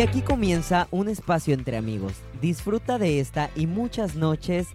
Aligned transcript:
Y 0.00 0.02
aquí 0.02 0.22
comienza 0.22 0.88
un 0.92 1.10
espacio 1.10 1.52
entre 1.52 1.76
amigos. 1.76 2.14
Disfruta 2.40 2.96
de 2.96 3.20
esta 3.20 3.50
y 3.54 3.66
muchas 3.66 4.14
noches 4.16 4.68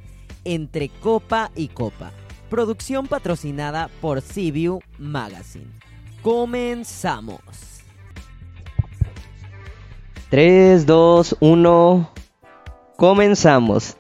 entre 0.44 0.90
copa 0.90 1.50
y 1.56 1.70
copa. 1.70 2.12
Producción 2.48 3.08
patrocinada 3.08 3.90
por 4.02 4.22
CBU 4.22 4.84
Magazine. 5.00 5.72
Comenzamos. 6.22 7.40
3, 10.30 10.86
2, 10.86 11.38
1. 11.40 12.10
Comenzamos. 12.96 13.98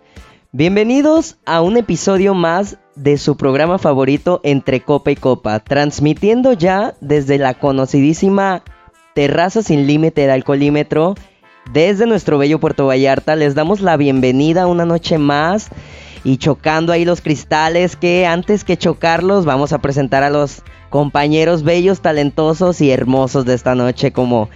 Bienvenidos 0.52 1.38
a 1.48 1.64
un 1.64 1.78
episodio 1.78 2.36
más 2.36 2.78
de 2.94 3.18
su 3.18 3.36
programa 3.36 3.80
favorito 3.80 4.42
Entre 4.44 4.82
Copa 4.82 5.10
y 5.10 5.16
Copa, 5.16 5.60
transmitiendo 5.60 6.54
ya 6.54 6.94
desde 7.02 7.40
la 7.40 7.56
conocidísima 7.56 8.64
Terraza 9.16 9.64
sin 9.64 9.88
límite 9.88 10.26
de 10.26 10.32
alcoholímetro. 10.34 11.16
Desde 11.72 12.06
nuestro 12.06 12.38
bello 12.38 12.60
Puerto 12.60 12.86
Vallarta 12.88 13.38
les 13.38 13.56
damos 13.56 13.80
la 13.80 13.96
bienvenida 13.96 14.68
una 14.68 14.84
noche 14.84 15.18
más 15.18 15.70
y 16.26 16.36
chocando 16.36 16.92
ahí 16.92 17.06
los 17.06 17.22
cristales 17.22 17.96
que 17.96 18.28
antes 18.28 18.66
que 18.66 18.76
chocarlos 18.76 19.46
vamos 19.46 19.72
a 19.72 19.78
presentar 19.78 20.24
a 20.24 20.30
los 20.30 20.64
compañeros 20.90 21.64
bellos, 21.64 22.02
talentosos 22.02 22.82
y 22.82 22.92
hermosos 22.92 23.46
de 23.46 23.54
esta 23.54 23.74
noche 23.74 24.12
como 24.12 24.50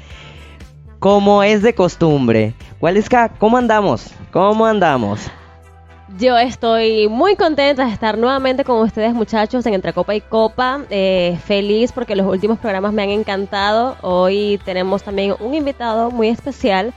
como 0.99 1.41
es 1.41 1.61
de 1.61 1.73
costumbre. 1.73 2.53
Waliska, 2.81 3.29
¿cómo 3.29 3.55
andamos? 3.55 4.11
¿Cómo 4.33 4.65
andamos? 4.65 5.31
Yo 6.17 6.37
estoy 6.37 7.07
muy 7.07 7.35
contenta 7.35 7.85
de 7.85 7.91
estar 7.91 8.17
nuevamente 8.17 8.63
con 8.63 8.81
ustedes 8.81 9.13
muchachos 9.13 9.63
en 9.67 9.75
Entre 9.75 9.93
Copa 9.93 10.15
y 10.15 10.21
Copa. 10.21 10.81
Eh, 10.89 11.37
feliz 11.45 11.91
porque 11.91 12.15
los 12.15 12.25
últimos 12.25 12.57
programas 12.57 12.93
me 12.93 13.03
han 13.03 13.11
encantado. 13.11 13.95
Hoy 14.01 14.59
tenemos 14.65 15.03
también 15.03 15.35
un 15.39 15.53
invitado 15.53 16.09
muy 16.09 16.29
especial. 16.29 16.93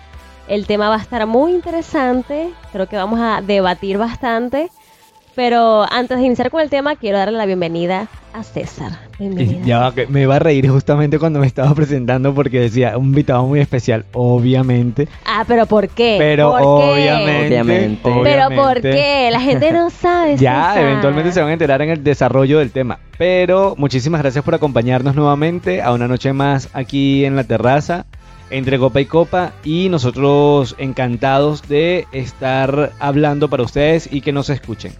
El 0.48 0.66
tema 0.66 0.88
va 0.88 0.94
a 0.94 1.00
estar 1.02 1.26
muy 1.26 1.52
interesante. 1.52 2.54
Creo 2.72 2.88
que 2.88 2.96
vamos 2.96 3.20
a 3.20 3.42
debatir 3.42 3.98
bastante. 3.98 4.70
Pero 5.34 5.90
antes 5.90 6.18
de 6.18 6.26
iniciar 6.26 6.50
con 6.50 6.60
el 6.60 6.68
tema, 6.68 6.94
quiero 6.96 7.16
darle 7.16 7.38
la 7.38 7.46
bienvenida 7.46 8.06
a 8.34 8.42
César. 8.42 8.92
Bienvenida. 9.18 9.64
Ya 9.64 9.78
va, 9.78 9.94
que 9.94 10.06
me 10.06 10.20
iba 10.22 10.36
a 10.36 10.38
reír 10.38 10.68
justamente 10.68 11.18
cuando 11.18 11.38
me 11.40 11.46
estaba 11.46 11.74
presentando 11.74 12.34
porque 12.34 12.60
decía 12.60 12.98
un 12.98 13.06
invitado 13.06 13.46
muy 13.46 13.60
especial, 13.60 14.04
obviamente. 14.12 15.08
Ah, 15.24 15.44
pero 15.48 15.64
¿por 15.64 15.88
qué? 15.88 16.16
Pero 16.18 16.50
¿Por 16.50 16.60
qué? 16.60 16.66
obviamente, 16.92 17.46
Obviamente. 17.46 18.10
Pero. 18.22 18.48
¿por 18.54 18.80
qué? 18.82 19.30
La 19.32 19.40
gente 19.40 19.72
no 19.72 19.88
sabe. 20.02 20.36
Ya, 20.36 20.72
César. 20.74 20.84
eventualmente 20.84 21.32
se 21.32 21.40
van 21.40 21.48
a 21.48 21.52
enterar 21.54 21.80
en 21.80 21.88
el 21.90 22.04
desarrollo 22.04 22.58
del 22.58 22.70
tema. 22.70 22.98
Pero 23.16 23.74
muchísimas 23.78 24.20
gracias 24.20 24.44
por 24.44 24.54
acompañarnos 24.54 25.14
nuevamente 25.14 25.80
a 25.80 25.92
una 25.92 26.08
noche 26.08 26.34
más 26.34 26.68
aquí 26.74 27.24
en 27.24 27.36
la 27.36 27.44
terraza, 27.44 28.04
entre 28.50 28.78
copa 28.78 29.00
y 29.00 29.06
copa. 29.06 29.52
Y 29.64 29.88
nosotros 29.88 30.74
encantados 30.76 31.66
de 31.68 32.06
estar 32.12 32.92
hablando 33.00 33.48
para 33.48 33.62
ustedes 33.62 34.12
y 34.12 34.20
que 34.20 34.32
nos 34.32 34.50
escuchen. 34.50 34.92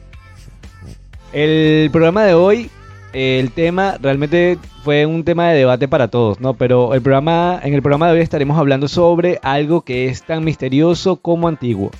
El 1.32 1.88
programa 1.90 2.24
de 2.24 2.34
hoy, 2.34 2.70
eh, 3.12 3.38
el 3.40 3.52
tema 3.52 3.96
realmente 4.00 4.58
fue 4.84 5.06
un 5.06 5.24
tema 5.24 5.48
de 5.48 5.58
debate 5.58 5.88
para 5.88 6.08
todos, 6.08 6.40
¿no? 6.40 6.54
Pero 6.54 6.94
el 6.94 7.00
programa, 7.00 7.58
en 7.62 7.72
el 7.72 7.80
programa 7.80 8.08
de 8.08 8.14
hoy 8.14 8.20
estaremos 8.20 8.58
hablando 8.58 8.88
sobre 8.88 9.38
algo 9.42 9.82
que 9.82 10.08
es 10.08 10.22
tan 10.24 10.44
misterioso 10.44 11.16
como 11.16 11.48
antiguo. 11.48 11.90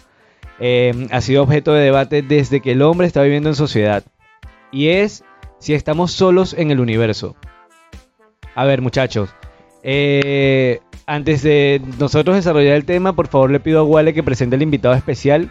Eh, 0.61 1.09
ha 1.11 1.21
sido 1.21 1.43
objeto 1.43 1.73
de 1.73 1.85
debate 1.85 2.23
desde 2.23 2.61
que 2.61 2.73
el 2.73 2.83
hombre 2.83 3.07
está 3.07 3.23
viviendo 3.23 3.49
en 3.49 3.55
sociedad. 3.55 4.05
Y 4.71 4.89
es 4.89 5.25
si 5.59 5.75
estamos 5.75 6.13
solos 6.13 6.55
en 6.55 6.71
el 6.71 6.81
universo. 6.81 7.35
A 8.55 8.65
ver, 8.65 8.83
muchachos. 8.83 9.31
eh, 9.83 10.81
antes 11.07 11.43
de 11.43 11.83
nosotros 11.99 12.37
desarrollar 12.37 12.77
el 12.77 12.85
tema, 12.85 13.15
por 13.15 13.29
favor 13.29 13.51
le 13.51 13.61
pido 13.61 13.81
a 13.81 13.83
Wale 13.83 14.15
que 14.15 14.23
presente 14.23 14.57
el 14.57 14.63
invitado 14.63 14.95
especial. 14.95 15.51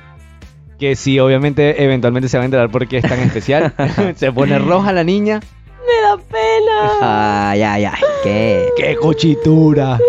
Que 0.81 0.95
sí, 0.95 1.19
obviamente, 1.19 1.83
eventualmente 1.83 2.27
se 2.27 2.39
va 2.39 2.41
a 2.41 2.45
enterar 2.45 2.71
por 2.71 2.87
qué 2.87 2.97
es 2.97 3.03
tan 3.07 3.19
especial. 3.19 3.71
se 4.15 4.31
pone 4.31 4.57
roja 4.57 4.91
la 4.91 5.03
niña. 5.03 5.39
Me 5.85 6.01
da 6.01 6.17
pena. 6.17 7.51
Ay, 7.51 7.61
ay, 7.61 7.85
ay. 7.85 8.01
¿Qué? 8.23 8.67
¡Qué 8.75 8.95
cochitura! 8.95 9.99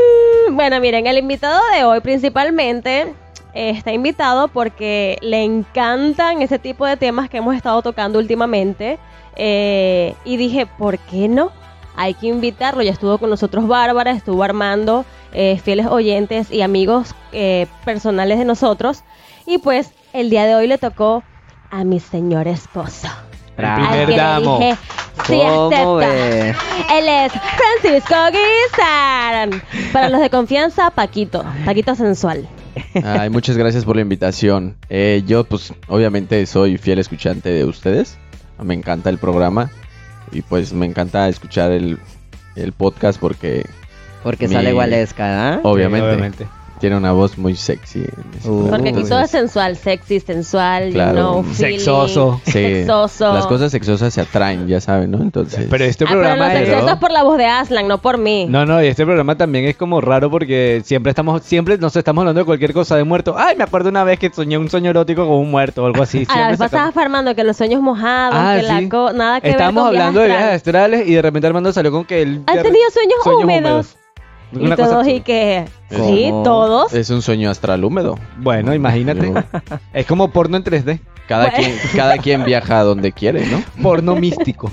Bueno, 0.50 0.80
miren, 0.80 1.06
el 1.06 1.18
invitado 1.18 1.60
de 1.76 1.84
hoy 1.84 2.00
principalmente 2.00 3.12
está 3.52 3.92
invitado 3.92 4.48
porque 4.48 5.18
le 5.20 5.44
encantan 5.44 6.40
ese 6.40 6.58
tipo 6.58 6.86
de 6.86 6.96
temas 6.96 7.28
que 7.28 7.36
hemos 7.36 7.54
estado 7.54 7.82
tocando 7.82 8.18
últimamente. 8.18 8.98
Eh, 9.36 10.14
y 10.24 10.38
dije, 10.38 10.64
¿por 10.64 10.98
qué 10.98 11.28
no? 11.28 11.52
Hay 11.96 12.14
que 12.14 12.28
invitarlo. 12.28 12.80
Ya 12.80 12.92
estuvo 12.92 13.18
con 13.18 13.28
nosotros 13.28 13.68
Bárbara, 13.68 14.12
estuvo 14.12 14.42
Armando, 14.42 15.04
eh, 15.34 15.60
fieles 15.62 15.86
oyentes 15.86 16.50
y 16.50 16.62
amigos 16.62 17.14
eh, 17.32 17.66
personales 17.84 18.38
de 18.38 18.46
nosotros. 18.46 19.04
Y 19.46 19.58
pues 19.58 19.90
el 20.12 20.30
día 20.30 20.44
de 20.46 20.54
hoy 20.54 20.66
le 20.66 20.78
tocó 20.78 21.22
a 21.70 21.84
mi 21.84 22.00
señor 22.00 22.48
esposo. 22.48 23.08
El 23.56 23.64
Al 23.64 23.74
primer 23.80 24.08
le 24.08 24.16
damo. 24.16 24.58
dije, 24.58 24.76
sí, 25.26 25.38
¿Cómo 25.44 25.96
ves? 25.96 26.56
Él 26.90 27.08
es 27.08 27.32
Francisco 27.32 28.14
Guizar. 28.32 29.50
Para 29.92 30.08
los 30.08 30.20
de 30.20 30.30
confianza, 30.30 30.90
Paquito. 30.90 31.44
Paquito 31.64 31.94
sensual. 31.94 32.48
Ay, 33.04 33.28
muchas 33.28 33.56
gracias 33.58 33.84
por 33.84 33.96
la 33.96 34.02
invitación. 34.02 34.76
Eh, 34.88 35.22
yo, 35.26 35.44
pues, 35.44 35.74
obviamente 35.88 36.44
soy 36.46 36.78
fiel 36.78 36.98
escuchante 36.98 37.50
de 37.50 37.64
ustedes. 37.64 38.16
Me 38.62 38.74
encanta 38.74 39.10
el 39.10 39.18
programa. 39.18 39.70
Y 40.30 40.40
pues 40.40 40.72
me 40.72 40.86
encanta 40.86 41.28
escuchar 41.28 41.72
el, 41.72 41.98
el 42.56 42.72
podcast 42.72 43.20
porque, 43.20 43.66
Porque 44.22 44.48
Mi- 44.48 44.54
sale 44.54 44.72
Waleska, 44.72 45.54
¿ah? 45.54 45.60
obviamente, 45.62 46.06
Sí, 46.06 46.14
obviamente. 46.14 46.48
Tiene 46.82 46.96
una 46.96 47.12
voz 47.12 47.38
muy 47.38 47.54
sexy. 47.56 48.00
en 48.00 48.04
ese 48.38 48.48
Uh. 48.50 48.58
programa. 48.58 48.70
Porque 48.76 48.88
aquí 48.90 49.08
todo 49.08 49.20
es 49.20 49.30
sensual, 49.30 49.76
sexy, 49.76 50.18
sensual, 50.20 50.88
you 50.88 50.92
Claro. 50.94 51.12
know, 51.14 51.42
feeling, 51.44 51.78
Sexoso. 51.78 52.40
Sí, 52.44 52.52
Sexoso. 52.52 53.32
Las 53.32 53.46
cosas 53.46 53.70
sexosas 53.70 54.12
se 54.12 54.20
atraen, 54.20 54.66
ya 54.66 54.80
saben, 54.80 55.12
¿no? 55.12 55.22
Entonces, 55.22 55.66
Pero 55.70 55.84
este 55.84 56.04
Ah, 56.04 56.08
pero 56.10 56.20
programa 56.20 56.48
los 56.52 56.90
es- 56.92 56.96
por 56.98 57.12
la 57.12 57.22
voz 57.22 57.38
de 57.38 57.46
Aslan, 57.46 57.86
no 57.88 57.98
por 58.02 58.18
mí. 58.18 58.46
No, 58.48 58.66
no, 58.66 58.82
y 58.82 58.88
este 58.88 59.04
programa 59.04 59.36
también 59.36 59.64
es 59.66 59.76
como 59.76 60.00
raro 60.00 60.28
porque 60.30 60.82
siempre 60.84 61.10
estamos, 61.10 61.42
siempre 61.44 61.78
nos 61.78 61.94
estamos 61.94 62.22
hablando 62.22 62.40
de 62.40 62.44
cualquier 62.46 62.72
cosa 62.72 62.96
de 62.96 63.04
muerto. 63.04 63.36
Ay, 63.38 63.56
me 63.56 63.62
acuerdo 63.64 63.88
una 63.88 64.02
vez 64.04 64.18
que 64.18 64.28
soñé 64.30 64.58
un 64.58 64.68
sueño 64.68 64.90
erótico 64.90 65.24
con 65.26 65.36
un 65.36 65.50
muerto 65.52 65.84
o 65.84 65.86
algo 65.86 66.02
así. 66.02 66.26
a 66.28 66.40
la 66.40 66.48
vez 66.48 66.58
pasaba 66.58 66.92
Armando 66.96 67.34
que 67.36 67.44
los 67.44 67.56
sueños 67.56 67.80
mojados, 67.80 68.34
Ah, 68.36 68.56
que 68.60 68.66
la 68.66 68.78
sí. 68.80 68.88
co 68.88 69.12
nada 69.12 69.40
que 69.40 69.50
Estábamos 69.50 69.84
ver 69.84 69.92
con 69.92 70.00
hablando 70.00 70.20
de 70.20 70.26
viajes 70.26 70.54
astrales. 70.56 71.08
y 71.08 71.14
de 71.14 71.22
repente 71.22 71.46
Armando 71.46 71.72
salió 71.72 71.92
con 71.92 72.04
que 72.04 72.22
él... 72.22 72.42
¿Han 72.46 72.62
tenido 72.62 72.90
sueños, 72.92 73.42
húmedos? 73.42 73.96
Y 74.52 74.64
Una 74.66 74.76
cosa 74.76 74.90
todos 74.90 75.08
y 75.08 75.20
que... 75.22 75.64
¿Cómo? 75.90 76.08
Sí, 76.08 76.30
todos. 76.44 76.92
es 76.92 77.10
un 77.10 77.22
sueño 77.22 77.50
astral 77.50 77.84
húmedo. 77.84 78.18
Bueno, 78.38 78.74
imagínate. 78.74 79.32
Yo- 79.32 79.78
Es 79.92 80.06
como 80.06 80.30
porno 80.30 80.56
en 80.56 80.64
3D. 80.64 81.00
Cada, 81.28 81.50
Bueno. 81.50 81.58
quien, 81.58 81.78
cada 81.96 82.18
quien 82.18 82.44
viaja 82.44 82.80
a 82.80 82.82
donde 82.82 83.12
quiere, 83.12 83.46
¿no? 83.46 83.62
Porno 83.82 84.14
místico. 84.16 84.70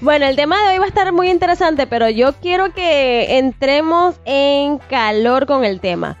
Bueno, 0.00 0.26
el 0.26 0.36
tema 0.36 0.56
de 0.62 0.68
hoy 0.74 0.78
va 0.78 0.84
a 0.84 0.88
estar 0.88 1.12
muy 1.12 1.28
interesante, 1.30 1.86
pero 1.86 2.08
yo 2.08 2.32
quiero 2.34 2.72
que 2.72 3.38
entremos 3.38 4.14
en 4.24 4.78
calor 4.78 5.46
con 5.46 5.64
el 5.64 5.80
tema. 5.80 6.16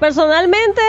Personalmente, 0.00 0.80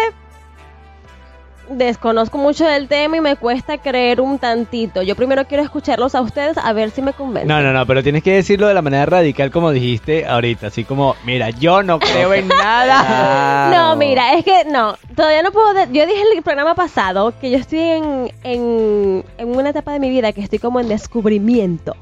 desconozco 1.70 2.38
mucho 2.38 2.66
del 2.66 2.88
tema 2.88 3.18
y 3.18 3.22
me 3.22 3.36
cuesta 3.36 3.78
creer 3.78 4.22
un 4.22 4.40
tantito. 4.40 5.02
Yo 5.02 5.16
primero 5.16 5.46
quiero 5.46 5.64
escucharlos 5.64 6.16
a 6.16 6.22
ustedes 6.22 6.58
a 6.58 6.74
ver 6.74 6.92
si 6.92 7.02
me 7.02 7.14
convencen. 7.14 7.48
No, 7.48 7.62
no, 7.62 7.72
no, 7.72 7.86
pero 7.86 8.02
tienes 8.04 8.24
que 8.24 8.34
decirlo 8.34 8.68
de 8.68 8.74
la 8.74 8.82
manera 8.82 9.06
radical 9.06 9.52
como 9.52 9.72
dijiste 9.72 10.26
ahorita. 10.26 10.68
Así 10.68 10.84
como, 10.84 11.16
mira, 11.26 11.50
yo 11.52 11.84
no 11.84 12.00
creo 12.00 12.34
en 12.34 12.48
nada. 12.48 13.70
No, 13.74 13.96
mira, 13.96 14.34
es 14.34 14.44
que 14.46 14.66
no, 14.66 14.96
todavía 15.16 15.42
no 15.44 15.52
puedo. 15.52 15.74
de- 15.74 15.88
yo 15.92 16.06
dije 16.06 16.22
en 16.32 16.38
el 16.38 16.44
programa 16.44 16.76
pasado 16.76 17.34
que 17.40 17.52
yo 17.52 17.58
estoy 17.58 17.80
en, 17.80 18.32
en, 18.44 19.24
en 19.38 19.56
una 19.56 19.70
etapa 19.70 19.94
de 19.94 20.00
mi 20.00 20.10
vida 20.10 20.32
que 20.32 20.42
estoy 20.42 20.60
como 20.60 20.80
en 20.80 20.88
descubrimiento. 20.88 21.96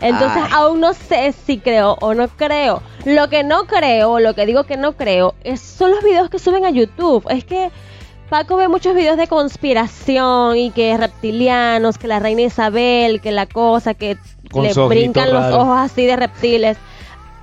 Entonces 0.00 0.42
Ay. 0.44 0.50
aún 0.52 0.80
no 0.80 0.92
sé 0.92 1.32
si 1.46 1.56
creo 1.58 1.96
o 2.02 2.12
no 2.12 2.28
creo. 2.28 2.82
Lo 3.06 3.30
que 3.30 3.42
no 3.44 3.64
creo, 3.64 4.12
o 4.12 4.20
lo 4.20 4.34
que 4.34 4.44
digo 4.44 4.64
que 4.64 4.76
no 4.76 4.92
creo, 4.92 5.34
es, 5.42 5.60
son 5.62 5.90
los 5.90 6.04
videos 6.04 6.28
que 6.28 6.38
suben 6.38 6.66
a 6.66 6.70
YouTube. 6.70 7.24
Es 7.30 7.44
que 7.46 7.70
Paco 8.28 8.56
ve 8.56 8.66
muchos 8.66 8.94
videos 8.94 9.16
de 9.16 9.28
conspiración 9.28 10.56
y 10.56 10.70
que 10.72 10.96
reptilianos, 10.96 11.96
que 11.96 12.08
la 12.08 12.18
reina 12.18 12.42
Isabel, 12.42 13.20
que 13.20 13.30
la 13.30 13.46
cosa, 13.46 13.94
que 13.94 14.18
Con 14.50 14.64
le 14.64 14.74
brincan 14.74 15.32
los 15.32 15.54
ojos 15.54 15.78
así 15.78 16.06
de 16.06 16.16
reptiles. 16.16 16.76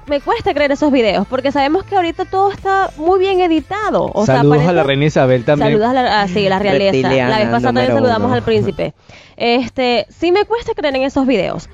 Me 0.07 0.19
cuesta 0.19 0.53
creer 0.53 0.73
esos 0.73 0.91
videos 0.91 1.25
porque 1.27 1.53
sabemos 1.53 1.85
que 1.85 1.95
ahorita 1.95 2.25
todo 2.25 2.51
está 2.51 2.91
muy 2.97 3.19
bien 3.19 3.39
editado. 3.39 4.11
O 4.13 4.25
sea, 4.25 4.37
Saludos 4.37 4.67
a 4.67 4.73
la 4.73 4.83
reina 4.83 5.05
Isabel 5.05 5.45
también. 5.45 5.71
Saludos 5.71 5.89
a 5.89 5.93
la, 5.93 6.21
ah, 6.21 6.27
sí, 6.27 6.49
la 6.49 6.59
realeza. 6.59 7.09
La 7.09 7.37
vez 7.37 7.47
pasada 7.47 7.61
también 7.61 7.87
saludamos 7.87 8.25
uno. 8.25 8.35
al 8.35 8.41
príncipe. 8.43 8.93
Este, 9.37 10.05
sí 10.09 10.33
me 10.33 10.43
cuesta 10.43 10.73
creer 10.73 10.97
en 10.97 11.03
esos 11.03 11.25
videos. 11.25 11.69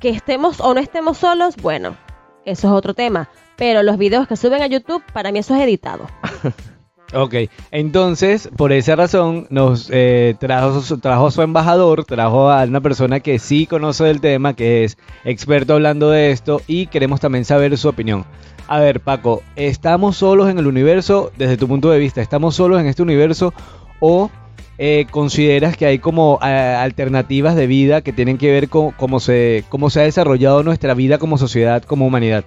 Que 0.00 0.08
estemos 0.08 0.60
o 0.60 0.74
no 0.74 0.80
estemos 0.80 1.18
solos, 1.18 1.54
bueno, 1.56 1.96
eso 2.44 2.66
es 2.66 2.72
otro 2.72 2.94
tema. 2.94 3.28
Pero 3.54 3.84
los 3.84 3.96
videos 3.96 4.26
que 4.26 4.34
suben 4.34 4.62
a 4.62 4.66
YouTube, 4.66 5.04
para 5.12 5.30
mí 5.30 5.38
eso 5.38 5.54
es 5.54 5.60
editado. 5.60 6.08
Ok, 7.12 7.34
entonces, 7.72 8.48
por 8.56 8.72
esa 8.72 8.94
razón, 8.94 9.48
nos 9.50 9.88
eh, 9.90 10.36
trajo, 10.38 10.80
trajo 10.98 11.26
a 11.26 11.30
su 11.32 11.42
embajador, 11.42 12.04
trajo 12.04 12.50
a 12.50 12.62
una 12.62 12.80
persona 12.80 13.18
que 13.18 13.40
sí 13.40 13.66
conoce 13.66 14.04
del 14.04 14.20
tema, 14.20 14.54
que 14.54 14.84
es 14.84 14.96
experto 15.24 15.74
hablando 15.74 16.10
de 16.10 16.30
esto, 16.30 16.62
y 16.68 16.86
queremos 16.86 17.18
también 17.18 17.44
saber 17.44 17.76
su 17.76 17.88
opinión. 17.88 18.24
A 18.68 18.78
ver, 18.78 19.00
Paco, 19.00 19.42
¿estamos 19.56 20.18
solos 20.18 20.48
en 20.48 20.58
el 20.58 20.68
universo 20.68 21.32
desde 21.36 21.56
tu 21.56 21.66
punto 21.66 21.90
de 21.90 21.98
vista? 21.98 22.22
¿Estamos 22.22 22.54
solos 22.54 22.80
en 22.80 22.86
este 22.86 23.02
universo 23.02 23.52
o 23.98 24.30
eh, 24.78 25.06
consideras 25.10 25.76
que 25.76 25.86
hay 25.86 25.98
como 25.98 26.38
eh, 26.42 26.46
alternativas 26.46 27.56
de 27.56 27.66
vida 27.66 28.02
que 28.02 28.12
tienen 28.12 28.38
que 28.38 28.52
ver 28.52 28.68
con 28.68 28.92
cómo 28.92 29.18
se, 29.18 29.64
cómo 29.68 29.90
se 29.90 30.00
ha 30.00 30.04
desarrollado 30.04 30.62
nuestra 30.62 30.94
vida 30.94 31.18
como 31.18 31.38
sociedad, 31.38 31.82
como 31.82 32.06
humanidad? 32.06 32.44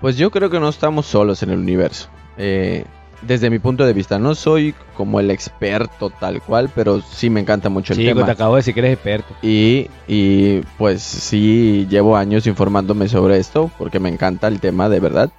Pues 0.00 0.16
yo 0.16 0.30
creo 0.30 0.48
que 0.48 0.60
no 0.60 0.68
estamos 0.68 1.06
solos 1.06 1.42
en 1.42 1.50
el 1.50 1.58
universo. 1.58 2.08
Eh, 2.38 2.84
desde 3.26 3.50
mi 3.50 3.58
punto 3.58 3.84
de 3.84 3.92
vista, 3.92 4.18
no 4.18 4.34
soy 4.34 4.74
como 4.96 5.20
el 5.20 5.30
experto 5.30 6.10
tal 6.10 6.42
cual, 6.42 6.70
pero 6.74 7.00
sí 7.00 7.30
me 7.30 7.40
encanta 7.40 7.68
mucho 7.68 7.92
el 7.92 7.98
Chico, 7.98 8.14
tema. 8.14 8.26
te 8.26 8.32
acabo 8.32 8.54
de 8.54 8.60
decir 8.60 8.74
que 8.74 8.80
eres 8.80 8.92
experto. 8.94 9.34
Y, 9.42 9.88
y 10.06 10.60
pues 10.78 11.02
sí 11.02 11.86
llevo 11.88 12.16
años 12.16 12.46
informándome 12.46 13.08
sobre 13.08 13.38
esto 13.38 13.70
porque 13.78 14.00
me 14.00 14.08
encanta 14.08 14.48
el 14.48 14.60
tema 14.60 14.88
de 14.88 15.00
verdad. 15.00 15.30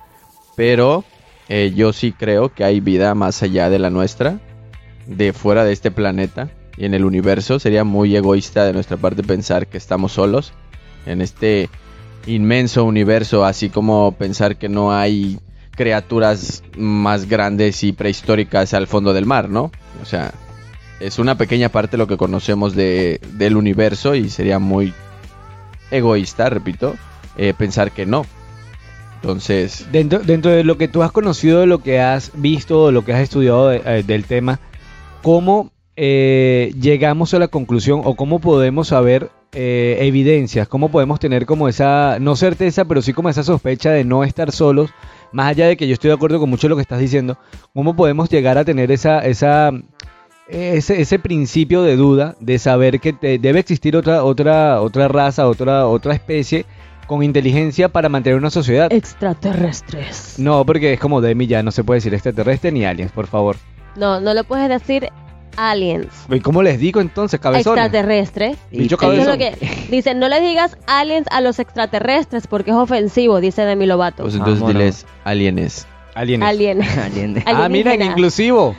Pero 0.55 1.03
eh, 1.49 1.73
yo 1.75 1.93
sí 1.93 2.11
creo 2.11 2.53
que 2.53 2.63
hay 2.63 2.79
vida 2.79 3.13
más 3.13 3.43
allá 3.43 3.69
de 3.69 3.79
la 3.79 3.89
nuestra, 3.89 4.39
de 5.05 5.33
fuera 5.33 5.63
de 5.63 5.73
este 5.73 5.91
planeta 5.91 6.49
y 6.77 6.85
en 6.85 6.93
el 6.93 7.05
universo. 7.05 7.59
Sería 7.59 7.83
muy 7.83 8.15
egoísta 8.15 8.65
de 8.65 8.73
nuestra 8.73 8.97
parte 8.97 9.23
pensar 9.23 9.67
que 9.67 9.77
estamos 9.77 10.13
solos 10.13 10.53
en 11.05 11.21
este 11.21 11.69
inmenso 12.25 12.83
universo, 12.83 13.45
así 13.45 13.69
como 13.69 14.13
pensar 14.13 14.57
que 14.57 14.69
no 14.69 14.91
hay 14.91 15.37
criaturas 15.75 16.63
más 16.77 17.27
grandes 17.27 17.83
y 17.83 17.91
prehistóricas 17.91 18.73
al 18.73 18.87
fondo 18.87 19.13
del 19.13 19.25
mar, 19.25 19.49
¿no? 19.49 19.71
O 20.01 20.05
sea, 20.05 20.33
es 20.99 21.19
una 21.19 21.37
pequeña 21.37 21.69
parte 21.69 21.97
lo 21.97 22.07
que 22.07 22.17
conocemos 22.17 22.75
de, 22.75 23.19
del 23.33 23.57
universo 23.57 24.15
y 24.15 24.29
sería 24.29 24.59
muy 24.59 24.93
egoísta, 25.91 26.49
repito, 26.49 26.95
eh, 27.37 27.53
pensar 27.57 27.91
que 27.91 28.05
no. 28.05 28.25
Entonces, 29.21 29.87
Dentro, 29.91 30.19
dentro 30.19 30.51
de 30.51 30.63
lo 30.63 30.77
que 30.77 30.87
tú 30.87 31.01
has 31.03 31.11
conocido, 31.11 31.61
de 31.61 31.67
lo 31.67 31.79
que 31.79 31.99
has 31.99 32.31
visto, 32.35 32.87
de 32.87 32.91
lo 32.93 33.03
que 33.03 33.13
has 33.13 33.21
estudiado 33.21 33.69
de- 33.69 33.81
eh, 33.85 34.03
del 34.03 34.25
tema, 34.25 34.59
¿cómo 35.23 35.71
eh, 35.95 36.73
llegamos 36.79 37.33
a 37.33 37.39
la 37.39 37.47
conclusión 37.47 38.01
o 38.03 38.15
cómo 38.15 38.39
podemos 38.39 38.89
saber 38.89 39.31
eh, 39.53 39.97
evidencias? 40.01 40.67
¿Cómo 40.67 40.89
podemos 40.91 41.19
tener 41.19 41.45
como 41.45 41.67
esa, 41.69 42.17
no 42.19 42.35
certeza, 42.35 42.85
pero 42.85 43.01
sí 43.01 43.13
como 43.13 43.29
esa 43.29 43.43
sospecha 43.43 43.91
de 43.91 44.03
no 44.03 44.23
estar 44.23 44.51
solos? 44.51 44.91
Más 45.35 45.47
allá 45.47 45.67
de 45.67 45.75
que 45.75 45.85
yo 45.85 45.93
estoy 45.93 46.07
de 46.07 46.13
acuerdo 46.15 46.39
con 46.39 46.49
mucho 46.49 46.67
de 46.67 46.69
lo 46.69 46.75
que 46.77 46.81
estás 46.81 46.99
diciendo, 46.99 47.37
¿cómo 47.73 47.93
podemos 47.93 48.29
llegar 48.29 48.57
a 48.57 48.63
tener 48.63 48.89
esa, 48.89 49.19
esa, 49.25 49.69
ese, 50.47 51.01
ese 51.01 51.19
principio 51.19 51.81
de 51.83 51.97
duda 51.97 52.35
de 52.39 52.57
saber 52.57 53.01
que 53.01 53.11
te- 53.11 53.37
debe 53.37 53.59
existir 53.59 53.97
otra, 53.97 54.23
otra, 54.23 54.79
otra 54.81 55.09
raza, 55.09 55.45
otra, 55.47 55.87
otra 55.87 56.13
especie 56.13 56.65
con 57.05 57.21
inteligencia 57.21 57.89
para 57.89 58.07
mantener 58.07 58.39
una 58.39 58.49
sociedad? 58.49 58.91
Extraterrestres. 58.93 60.35
No, 60.39 60.65
porque 60.65 60.93
es 60.93 60.99
como 60.99 61.19
Demi 61.19 61.47
ya 61.47 61.61
no 61.63 61.71
se 61.71 61.83
puede 61.83 61.97
decir 61.97 62.13
extraterrestre 62.13 62.71
ni 62.71 62.85
aliens, 62.85 63.11
por 63.11 63.27
favor. 63.27 63.57
No, 63.97 64.19
no 64.21 64.33
le 64.33 64.43
puedes 64.45 64.69
decir 64.69 65.09
aliens. 65.57 66.07
¿Y 66.29 66.39
cómo 66.39 66.63
les 66.63 66.79
digo 66.79 67.01
entonces, 67.01 67.39
cabezones? 67.39 67.85
Extraterrestre. 67.85 68.55
Bicho 68.71 68.95
es 68.95 69.01
cabezón. 69.01 69.27
lo 69.27 69.37
que 69.37 69.55
dicen, 69.89 70.19
no 70.19 70.27
le 70.29 70.41
digas 70.41 70.77
aliens 70.87 71.27
a 71.31 71.41
los 71.41 71.59
extraterrestres 71.59 72.47
porque 72.47 72.71
es 72.71 72.77
ofensivo, 72.77 73.39
dice 73.41 73.63
Demi 73.63 73.85
Lovato. 73.85 74.23
pues 74.23 74.35
entonces 74.35 74.65
diles 74.67 75.05
alienes. 75.23 75.87
Alienes. 76.15 76.47
Alien. 76.47 76.81
Alien. 77.03 77.43
Ah, 77.45 77.67
miren, 77.67 78.01
inclusivo. 78.01 78.73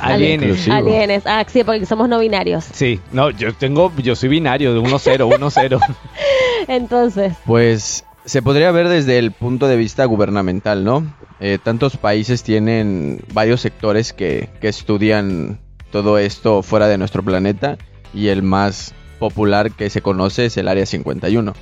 Alienes. 0.00 0.48
Inclusivo. 0.50 0.76
Alienes. 0.76 1.22
Ah, 1.26 1.44
sí, 1.48 1.64
porque 1.64 1.86
somos 1.86 2.06
no 2.08 2.18
binarios. 2.18 2.64
Sí, 2.70 3.00
no, 3.12 3.30
yo 3.30 3.54
tengo, 3.54 3.90
yo 3.96 4.14
soy 4.14 4.28
binario 4.28 4.74
de 4.74 4.80
1-0, 4.80 5.26
1-0. 5.38 5.80
Entonces, 6.68 7.32
Pues 7.46 8.04
se 8.26 8.42
podría 8.42 8.70
ver 8.72 8.88
desde 8.88 9.18
el 9.18 9.32
punto 9.32 9.66
de 9.68 9.76
vista 9.76 10.04
gubernamental, 10.04 10.84
¿no? 10.84 11.12
Eh, 11.40 11.58
tantos 11.62 11.96
países 11.96 12.42
tienen 12.42 13.20
varios 13.32 13.60
sectores 13.62 14.12
que, 14.12 14.50
que 14.60 14.68
estudian 14.68 15.60
todo 15.92 16.18
esto 16.18 16.62
fuera 16.62 16.88
de 16.88 16.98
nuestro 16.98 17.22
planeta 17.22 17.78
y 18.12 18.28
el 18.28 18.42
más 18.42 18.94
popular 19.20 19.70
que 19.70 19.90
se 19.90 20.00
conoce 20.02 20.46
es 20.46 20.56
el 20.56 20.66
Área 20.66 20.86
51. 20.86 21.52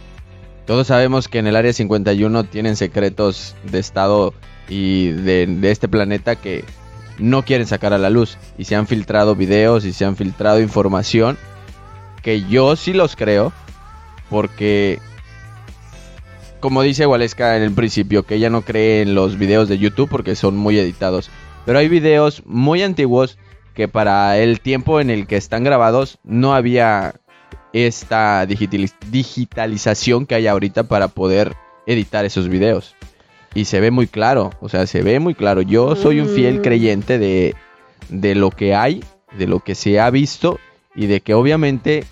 Todos 0.67 0.87
sabemos 0.87 1.29
que 1.29 1.41
en 1.41 1.49
el 1.49 1.57
Área 1.57 1.73
51 1.73 2.45
tienen 2.45 2.77
secretos 2.77 3.57
de 3.65 3.81
Estado 3.81 4.33
y 4.69 5.09
de, 5.09 5.59
este 5.71 5.89
planeta 5.89 6.37
que 6.37 6.65
no 7.19 7.43
quieren 7.43 7.67
sacar 7.67 7.93
a 7.93 7.99
la 7.99 8.09
luz 8.09 8.39
y 8.57 8.65
se 8.65 8.77
han 8.77 8.87
filtrado 8.87 9.35
videos 9.35 9.85
y 9.85 9.93
se 9.93 10.05
han 10.05 10.17
filtrado 10.17 10.61
información 10.61 11.37
que 12.23 12.43
yo 12.49 12.77
sí 12.77 12.93
los 12.93 13.17
creo 13.17 13.53
porque 14.31 15.01
como 16.61 16.83
dice 16.83 17.07
Waleska 17.07 17.57
en 17.57 17.63
el 17.63 17.73
principio, 17.73 18.23
que 18.23 18.37
ella 18.37 18.51
no 18.51 18.63
cree 18.63 19.03
en 19.03 19.15
los 19.15 19.39
videos 19.39 19.69
de 19.69 19.79
YouTube 19.79 20.11
porque 20.11 20.37
son 20.37 20.57
muy 20.59 20.79
editados. 20.79 21.31
Pero 21.65 21.79
hay 21.79 21.89
videos 21.89 22.43
muy 22.45 22.83
antiguos 22.83 23.39
que 23.81 23.89
para 23.89 24.37
el 24.37 24.61
tiempo 24.61 25.01
en 25.01 25.09
el 25.09 25.27
que 25.27 25.39
están 25.39 25.65
grabados 25.65 26.19
no 26.23 26.53
había 26.53 27.15
esta 27.73 28.47
digitaliz- 28.47 28.93
digitalización 29.11 30.27
que 30.27 30.35
hay 30.35 30.47
ahorita 30.49 30.83
para 30.83 31.09
poder 31.09 31.55
editar 31.87 32.27
esos 32.27 32.51
videos. 32.51 32.95
Y 33.55 33.65
se 33.65 33.81
ve 33.81 33.91
muy 33.91 34.07
claro, 34.07 34.51
o 34.61 34.69
sea, 34.69 34.87
se 34.87 35.01
ve 35.01 35.19
muy 35.19 35.35
claro. 35.35 35.63
Yo 35.63 35.97
soy 35.97 36.21
un 36.21 36.29
fiel 36.29 36.59
Mm. 36.59 36.61
creyente 36.61 37.19
de, 37.19 37.55
de 38.11 38.35
lo 38.35 38.51
que 38.51 38.75
hay, 38.75 39.03
de 39.39 39.47
lo 39.47 39.61
que 39.61 39.75
se 39.75 39.99
ha 39.99 40.11
visto 40.11 40.61
y 40.95 41.07
de 41.07 41.23
que 41.23 41.33
obviamente 41.33 42.05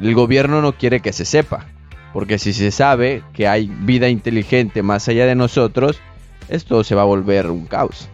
el 0.00 0.14
gobierno 0.14 0.62
no 0.62 0.72
quiere 0.72 1.00
que 1.00 1.12
se 1.12 1.26
sepa. 1.26 1.66
Porque 2.14 2.38
si 2.38 2.54
se 2.54 2.70
sabe 2.70 3.22
que 3.34 3.46
hay 3.46 3.66
vida 3.66 4.08
inteligente 4.08 4.82
más 4.82 5.06
allá 5.06 5.26
de 5.26 5.34
nosotros, 5.34 6.00
esto 6.48 6.82
se 6.82 6.94
va 6.94 7.02
a 7.02 7.04
volver 7.04 7.50
un 7.50 7.66
caos. 7.66 8.08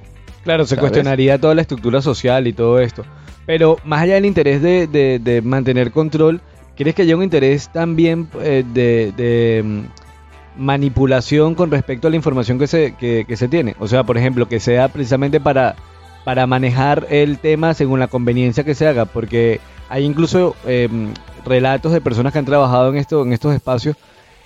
Claro, 0.47 0.65
se 0.65 0.77
¿Sabes? 0.77 0.81
cuestionaría 0.81 1.39
toda 1.41 1.55
la 1.55 1.61
estructura 1.63 2.01
social 2.01 2.47
y 2.47 2.53
todo 2.55 2.79
esto. 2.81 3.05
Pero 3.45 3.77
más 3.85 4.01
allá 4.03 4.15
del 4.15 4.25
interés 4.27 4.63
de, 4.63 4.87
de- 4.87 5.19
de 5.19 5.43
mantener 5.43 5.91
control, 5.91 6.41
¿crees 6.77 6.95
que 6.95 7.03
haya 7.03 7.17
un 7.17 7.23
interés 7.25 7.69
también 7.73 8.29
eh, 8.41 8.65
de, 8.73 9.13
de, 9.17 9.63
mm, 9.65 9.81
manipulación 10.65 11.55
con 11.55 11.71
respecto 11.71 12.07
a 12.07 12.11
la 12.11 12.17
información 12.17 12.59
que 12.59 12.67
se, 12.67 12.95
que, 12.95 13.25
que 13.27 13.37
se 13.37 13.49
tiene? 13.49 13.75
O 13.79 13.89
sea, 13.89 14.05
por 14.05 14.17
ejemplo, 14.19 14.49
que 14.49 14.61
sea 14.61 14.89
precisamente 14.89 15.41
para, 15.41 15.77
para 16.25 16.47
manejar 16.47 17.07
el 17.11 17.39
tema 17.39 17.75
según 17.75 18.01
la 18.01 18.09
conveniencia 18.09 18.65
que 18.65 18.75
se 18.75 18.87
haga, 18.87 19.05
porque 19.05 19.61
hay 19.89 20.05
incluso 20.05 20.57
eh, 20.67 20.89
relatos 21.45 21.93
de 21.93 22.01
personas 22.01 22.33
que 22.33 22.39
han 22.39 22.45
trabajado 22.45 22.91
en, 22.91 22.97
esto, 22.97 23.23
en 23.25 23.33
estos 23.33 23.55
espacios 23.55 23.97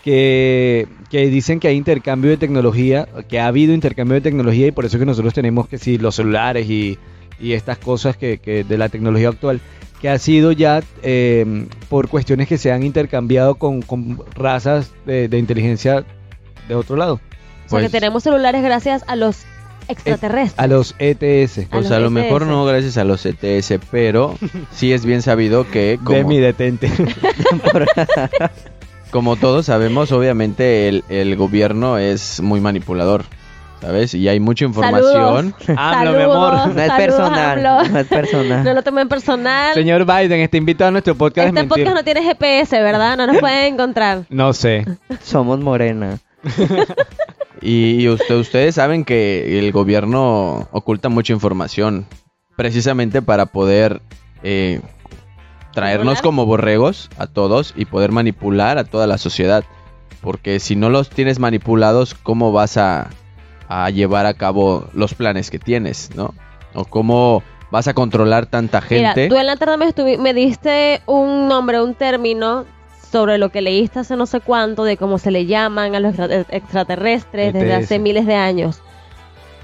que, 0.05 0.87
que 1.11 1.27
dicen 1.27 1.61
que 1.61 1.69
hay 1.69 1.77
intercambio 1.77 2.31
de 2.31 2.37
tecnología, 2.37 3.07
que 3.29 3.39
ha 3.41 3.47
habido 3.47 3.75
intercambio 3.75 4.15
de 4.15 4.21
tecnología 4.23 4.67
y 4.67 4.71
por 4.73 4.85
eso 4.85 4.97
es 4.97 5.01
que 5.01 5.07
nosotros 5.07 5.35
tenemos 5.35 5.69
que 5.69 5.79
si 5.79 5.99
los 5.99 6.15
celulares 6.15 6.69
y, 6.71 6.99
y 7.41 7.53
estas 7.53 7.79
cosas 7.79 8.17
que, 8.17 8.39
que 8.39 8.65
de 8.65 8.79
la 8.79 8.89
tecnología 8.89 9.29
actual, 9.29 9.61
que 10.01 10.09
ha 10.09 10.19
sido 10.19 10.53
ya 10.53 10.83
eh, 11.03 11.67
por 11.91 12.09
cuestiones 12.09 12.49
que 12.49 12.57
se 12.57 12.73
han 12.73 12.83
intercambiado 12.83 13.57
con, 13.57 13.83
con 13.83 14.23
razas 14.35 14.93
de, 15.05 15.29
de 15.29 15.39
inteligencia 15.39 16.05
de 16.69 16.75
otro 16.75 16.97
lado, 16.97 17.15
o 17.15 17.19
sea 17.19 17.69
Pues- 17.69 17.85
que 17.85 17.91
tenemos 17.91 18.23
celulares 18.23 18.63
gracias 18.63 19.05
a 19.07 19.17
los 19.17 19.43
extraterrestres. 19.89 20.59
a 20.59 20.67
los 20.69 20.95
E 20.99 21.17
ETS. 21.21 21.59
A 21.59 21.69
Pues 21.71 21.83
los 21.85 21.93
a 21.93 21.99
lo 21.99 22.07
ETS. 22.07 22.13
mejor 22.13 22.47
no 22.47 22.65
gracias 22.65 22.97
a 22.97 23.05
los 23.05 23.27
ETS, 23.27 23.79
pero 23.91 24.39
sí 24.73 24.93
es 24.93 25.05
bien 25.05 25.21
sabido 25.21 25.69
que 25.69 25.99
como, 26.03 26.17
Demi, 26.17 26.39
detente. 26.39 26.91
como 29.11 29.37
todos 29.37 29.67
sabemos, 29.67 30.13
obviamente 30.13 30.89
el, 30.89 31.05
el 31.09 31.37
gobierno 31.37 31.99
es 31.99 32.41
muy 32.41 32.61
manipulador, 32.61 33.25
¿sabes? 33.81 34.15
Y 34.15 34.29
hay 34.29 34.41
mucha 34.41 34.65
información. 34.65 35.55
Hablo, 35.77 36.13
mi 36.13 36.23
amor. 36.23 36.55
Saludos, 36.57 36.75
No 36.75 36.83
es 36.83 36.89
saludos, 36.89 36.97
personal. 36.97 37.67
hablo. 37.67 37.89
No 37.93 37.99
es 37.99 38.07
personal. 38.07 38.65
No 38.65 38.75
lo 38.75 38.83
tomen 38.83 39.09
personal. 39.09 39.75
Señor 39.75 40.05
Biden 40.05 40.41
está 40.41 40.57
invitado 40.57 40.89
a 40.89 40.93
nuestro 40.93 41.15
podcast. 41.15 41.49
este 41.49 41.61
es 41.61 41.67
mentir. 41.67 41.85
podcast 41.85 41.97
no 41.97 42.05
tiene 42.05 42.23
GPS, 42.23 42.81
¿verdad? 42.83 43.17
No 43.17 43.27
nos 43.27 43.39
pueden 43.41 43.75
encontrar. 43.75 44.25
No 44.31 44.53
sé. 44.53 44.87
Somos 45.23 45.61
morena. 45.61 46.19
Y, 47.63 48.03
y 48.03 48.09
usted- 48.09 48.37
ustedes 48.37 48.75
saben 48.75 49.05
que 49.05 49.59
el 49.59 49.71
gobierno 49.73 50.69
oculta 50.73 51.09
mucha 51.11 51.33
información, 51.35 52.07
precisamente 52.57 53.21
para 53.23 53.47
poder 53.47 54.01
eh, 54.43 54.81
traernos 55.73 56.21
como 56.23 56.47
borregos 56.47 57.09
a 57.19 57.27
todos 57.27 57.73
y 57.77 57.85
poder 57.85 58.13
manipular 58.13 58.79
a 58.79 58.85
toda 58.85 59.07
la 59.07 59.19
sociedad. 59.19 59.65
Porque 60.21 60.61
si 60.61 60.77
no 60.77 60.91
los 60.91 61.09
tienes 61.11 61.39
manipulados, 61.39 62.15
¿cómo 62.15 62.53
vas 62.53 62.77
a, 62.77 63.09
a 63.69 63.89
llevar 63.91 64.27
a 64.27 64.35
cabo 64.35 64.85
los 64.93 65.15
planes 65.15 65.51
que 65.51 65.59
tienes, 65.59 66.11
no? 66.15 66.35
O 66.75 66.85
cómo 66.85 67.43
vas 67.71 67.89
a 67.89 67.95
controlar 67.95 68.47
tanta 68.47 68.81
gente. 68.83 69.23
Mira, 69.25 69.29
tú 69.29 69.37
en 69.41 69.47
la 69.47 69.57
tarde 69.57 69.77
me, 69.79 70.19
me 70.19 70.35
diste 70.35 71.01
un 71.07 71.49
nombre, 71.49 71.81
un 71.83 71.95
término 71.95 72.67
sobre 73.11 73.39
lo 73.39 73.49
que 73.51 73.61
leíste 73.61 74.01
hace 74.01 74.15
no 74.17 74.27
sé 74.27 74.41
cuánto, 74.41 74.85
de 74.85 74.97
cómo 74.97 75.19
se 75.19 75.31
le 75.31 75.47
llaman 75.47 75.95
a 75.95 76.01
los 76.01 76.17
extra- 76.19 76.47
extraterrestres 76.57 77.53
desde 77.53 77.75
ETS. 77.75 77.85
hace 77.85 77.99
miles 77.99 78.27
de 78.27 78.35
años. 78.35 78.81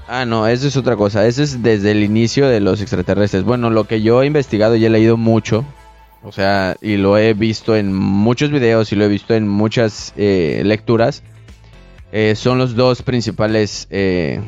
Ah, 0.07 0.25
no, 0.25 0.47
eso 0.47 0.67
es 0.67 0.77
otra 0.77 0.95
cosa. 0.95 1.25
Eso 1.25 1.43
es 1.43 1.61
desde 1.61 1.91
el 1.91 2.01
inicio 2.03 2.47
de 2.47 2.61
los 2.61 2.81
extraterrestres. 2.81 3.43
Bueno, 3.43 3.69
lo 3.69 3.83
que 3.85 4.01
yo 4.01 4.23
he 4.23 4.25
investigado 4.25 4.75
y 4.75 4.85
he 4.85 4.89
leído 4.89 5.17
mucho, 5.17 5.65
o 6.23 6.31
sea, 6.31 6.75
y 6.81 6.97
lo 6.97 7.17
he 7.17 7.33
visto 7.33 7.75
en 7.75 7.93
muchos 7.93 8.51
videos 8.51 8.91
y 8.91 8.95
lo 8.95 9.05
he 9.05 9.07
visto 9.07 9.33
en 9.33 9.47
muchas 9.47 10.13
eh, 10.17 10.61
lecturas, 10.65 11.23
eh, 12.11 12.35
son 12.35 12.57
los 12.57 12.75
dos 12.75 13.01
principales 13.01 13.87
eh, 13.89 14.41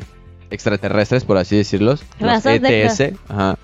extraterrestres, 0.50 1.24
por 1.24 1.36
así 1.36 1.56
decirlos, 1.56 2.02
los 2.18 2.44
ETS, 2.46 3.14
ajá, 3.28 3.58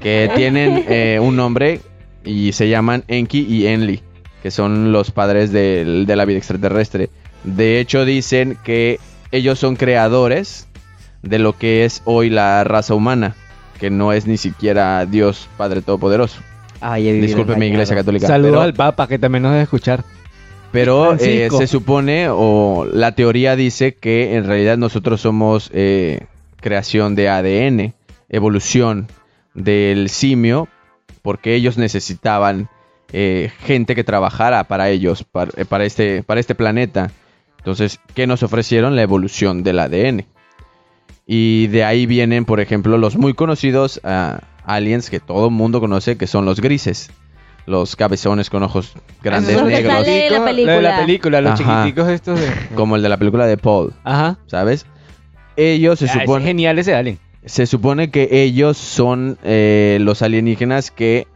que 0.00 0.30
tienen 0.36 0.84
eh, 0.88 1.18
un 1.20 1.36
nombre 1.36 1.80
y 2.24 2.52
se 2.52 2.68
llaman 2.68 3.04
Enki 3.08 3.40
y 3.40 3.66
Enli, 3.66 4.02
que 4.42 4.50
son 4.50 4.92
los 4.92 5.10
padres 5.10 5.50
de 5.50 6.04
la 6.06 6.24
vida 6.24 6.38
extraterrestre. 6.38 7.10
De 7.42 7.80
hecho, 7.80 8.04
dicen 8.04 8.56
que 8.62 9.00
ellos 9.32 9.58
son 9.58 9.76
creadores 9.76 10.68
de 11.22 11.38
lo 11.38 11.58
que 11.58 11.84
es 11.84 12.02
hoy 12.04 12.30
la 12.30 12.62
raza 12.64 12.94
humana, 12.94 13.34
que 13.80 13.90
no 13.90 14.12
es 14.12 14.26
ni 14.26 14.36
siquiera 14.36 15.04
Dios 15.06 15.48
Padre 15.56 15.82
Todopoderoso. 15.82 16.40
Vivido 16.80 17.26
Disculpe 17.26 17.56
mi 17.56 17.66
iglesia 17.66 17.96
católica. 17.96 18.26
Saludos 18.26 18.52
pero- 18.52 18.62
al 18.62 18.74
Papa, 18.74 19.06
que 19.06 19.18
también 19.18 19.42
nos 19.42 19.52
debe 19.52 19.62
escuchar. 19.62 20.04
pero 20.72 21.14
eh, 21.18 21.48
se 21.50 21.66
supone, 21.66 22.28
o 22.30 22.86
la 22.92 23.12
teoría 23.12 23.56
dice 23.56 23.94
que 23.94 24.36
en 24.36 24.46
realidad 24.46 24.76
nosotros 24.76 25.20
somos 25.20 25.70
eh, 25.72 26.26
creación 26.60 27.14
de 27.14 27.28
ADN, 27.28 27.94
evolución 28.28 29.06
del 29.54 30.08
simio, 30.08 30.68
porque 31.22 31.54
ellos 31.54 31.78
necesitaban 31.78 32.68
eh, 33.12 33.52
gente 33.60 33.94
que 33.94 34.02
trabajara 34.02 34.64
para 34.64 34.90
ellos, 34.90 35.24
para, 35.24 35.52
eh, 35.56 35.64
para 35.64 35.84
este, 35.84 36.22
para 36.22 36.40
este 36.40 36.54
planeta. 36.54 37.12
Entonces, 37.58 38.00
¿qué 38.14 38.26
nos 38.26 38.42
ofrecieron? 38.42 38.96
La 38.96 39.02
evolución 39.02 39.62
del 39.62 39.78
ADN. 39.78 40.26
Y 41.26 41.68
de 41.68 41.84
ahí 41.84 42.06
vienen, 42.06 42.44
por 42.44 42.60
ejemplo, 42.60 42.98
los 42.98 43.16
muy 43.16 43.32
conocidos 43.32 44.00
ah, 44.04 44.40
aliens 44.64 45.10
que 45.10 45.20
todo 45.20 45.46
el 45.46 45.52
mundo 45.52 45.80
conoce, 45.80 46.16
que 46.16 46.26
son 46.26 46.44
los 46.44 46.60
grises. 46.60 47.10
Los 47.66 47.96
cabezones 47.96 48.50
con 48.50 48.62
ojos 48.62 48.92
grandes, 49.22 49.56
negros. 49.62 49.72
sale 49.90 50.30
la 50.30 50.38
Lo 50.38 50.44
de 50.44 50.50
película. 50.50 50.80
la 50.82 50.96
película, 50.98 51.40
los 51.40 51.60
Ajá. 51.60 51.84
chiquiticos 51.84 52.10
estos 52.10 52.38
de... 52.38 52.46
como 52.74 52.96
el 52.96 53.02
de 53.02 53.08
la 53.08 53.16
película 53.16 53.46
de 53.46 53.56
Paul, 53.56 53.94
Ajá. 54.04 54.36
¿sabes? 54.46 54.84
Ellos 55.56 55.98
se 55.98 56.06
Ah, 56.10 56.20
supone, 56.20 56.44
es 56.44 56.48
genial 56.48 56.78
ese 56.78 56.94
alien. 56.94 57.18
se 57.46 57.66
supone 57.66 58.10
que 58.10 58.28
ellos 58.42 58.76
son 58.76 59.38
eh, 59.44 59.96
los 60.02 60.20
alienígenas 60.20 60.90
que 60.90 61.26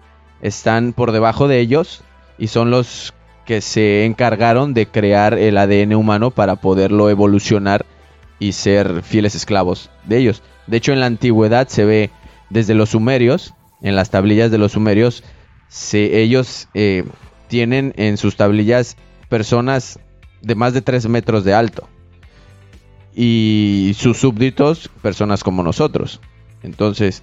están 0.43 0.93
por 0.93 1.13
debajo 1.13 1.49
de 1.49 1.61
ellos 1.61 2.03
y 2.37 2.49
son 2.49 2.71
los 2.71 3.15
que 3.47 3.63
se 3.63 4.05
encargaron 4.05 4.75
de 4.75 4.87
crear 4.87 5.33
el 5.33 5.57
ADN 5.57 5.95
humano 5.95 6.31
para 6.31 6.57
poderlo 6.57 7.09
evolucionar 7.09 7.87
y 8.39 8.53
ser 8.53 9.03
fieles 9.03 9.35
esclavos 9.35 9.89
de 10.05 10.19
ellos. 10.19 10.43
De 10.67 10.77
hecho, 10.77 10.93
en 10.93 11.01
la 11.01 11.07
antigüedad 11.07 11.69
se 11.69 11.87
ve 11.87 12.11
desde 12.51 12.75
los 12.75 12.91
sumerios, 12.91 13.55
en 13.83 13.97
las 13.97 14.11
tablillas 14.11 14.51
de 14.51 14.59
los 14.59 14.73
sumerios, 14.73 15.25
se, 15.69 16.21
ellos 16.21 16.69
eh, 16.75 17.05
tienen 17.49 17.93
en 17.97 18.17
sus 18.17 18.37
tablillas 18.37 18.97
personas 19.29 19.99
de 20.43 20.55
más 20.55 20.73
de 20.73 20.83
3 20.83 21.09
metros 21.09 21.45
de 21.45 21.55
alto. 21.55 21.89
Y 23.15 23.95
sus 23.97 24.19
súbditos, 24.19 24.91
personas 25.03 25.43
como 25.43 25.63
nosotros. 25.63 26.21
Entonces, 26.63 27.23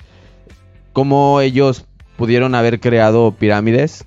¿cómo 0.93 1.41
ellos 1.41 1.85
pudieron 2.17 2.55
haber 2.55 2.79
creado 2.79 3.31
pirámides? 3.31 4.05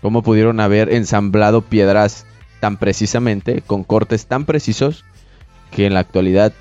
¿Cómo 0.00 0.22
pudieron 0.22 0.60
haber 0.60 0.92
ensamblado 0.92 1.62
piedras 1.62 2.26
tan 2.60 2.76
precisamente, 2.78 3.62
con 3.62 3.84
cortes 3.84 4.26
tan 4.26 4.44
precisos, 4.44 5.04
que 5.70 5.86
en 5.86 5.94
la 5.94 6.00
actualidad 6.00 6.52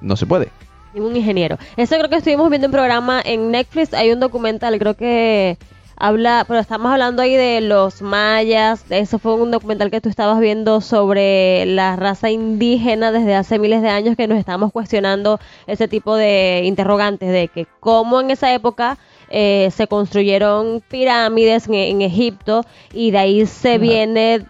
no 0.00 0.16
se 0.16 0.26
puede? 0.26 0.50
Ningún 0.96 1.14
ingeniero. 1.14 1.58
Eso 1.76 1.94
creo 1.96 2.08
que 2.08 2.16
estuvimos 2.16 2.48
viendo 2.48 2.68
un 2.68 2.72
programa 2.72 3.20
en 3.22 3.50
Netflix. 3.50 3.92
Hay 3.92 4.12
un 4.12 4.18
documental, 4.18 4.78
creo 4.78 4.94
que 4.94 5.58
habla, 5.94 6.46
pero 6.48 6.58
estamos 6.58 6.90
hablando 6.90 7.20
ahí 7.20 7.34
de 7.34 7.60
los 7.60 8.00
mayas. 8.00 8.82
Eso 8.88 9.18
fue 9.18 9.34
un 9.34 9.50
documental 9.50 9.90
que 9.90 10.00
tú 10.00 10.08
estabas 10.08 10.40
viendo 10.40 10.80
sobre 10.80 11.66
la 11.66 11.96
raza 11.96 12.30
indígena 12.30 13.12
desde 13.12 13.34
hace 13.34 13.58
miles 13.58 13.82
de 13.82 13.90
años 13.90 14.16
que 14.16 14.26
nos 14.26 14.38
estamos 14.38 14.72
cuestionando 14.72 15.38
ese 15.66 15.86
tipo 15.86 16.16
de 16.16 16.62
interrogantes 16.64 17.30
de 17.30 17.48
que 17.48 17.66
cómo 17.78 18.22
en 18.22 18.30
esa 18.30 18.54
época 18.54 18.96
eh, 19.28 19.68
se 19.76 19.88
construyeron 19.88 20.82
pirámides 20.88 21.68
en, 21.68 21.74
en 21.74 22.00
Egipto 22.00 22.64
y 22.94 23.10
de 23.10 23.18
ahí 23.18 23.44
se 23.44 23.76
viene 23.76 24.46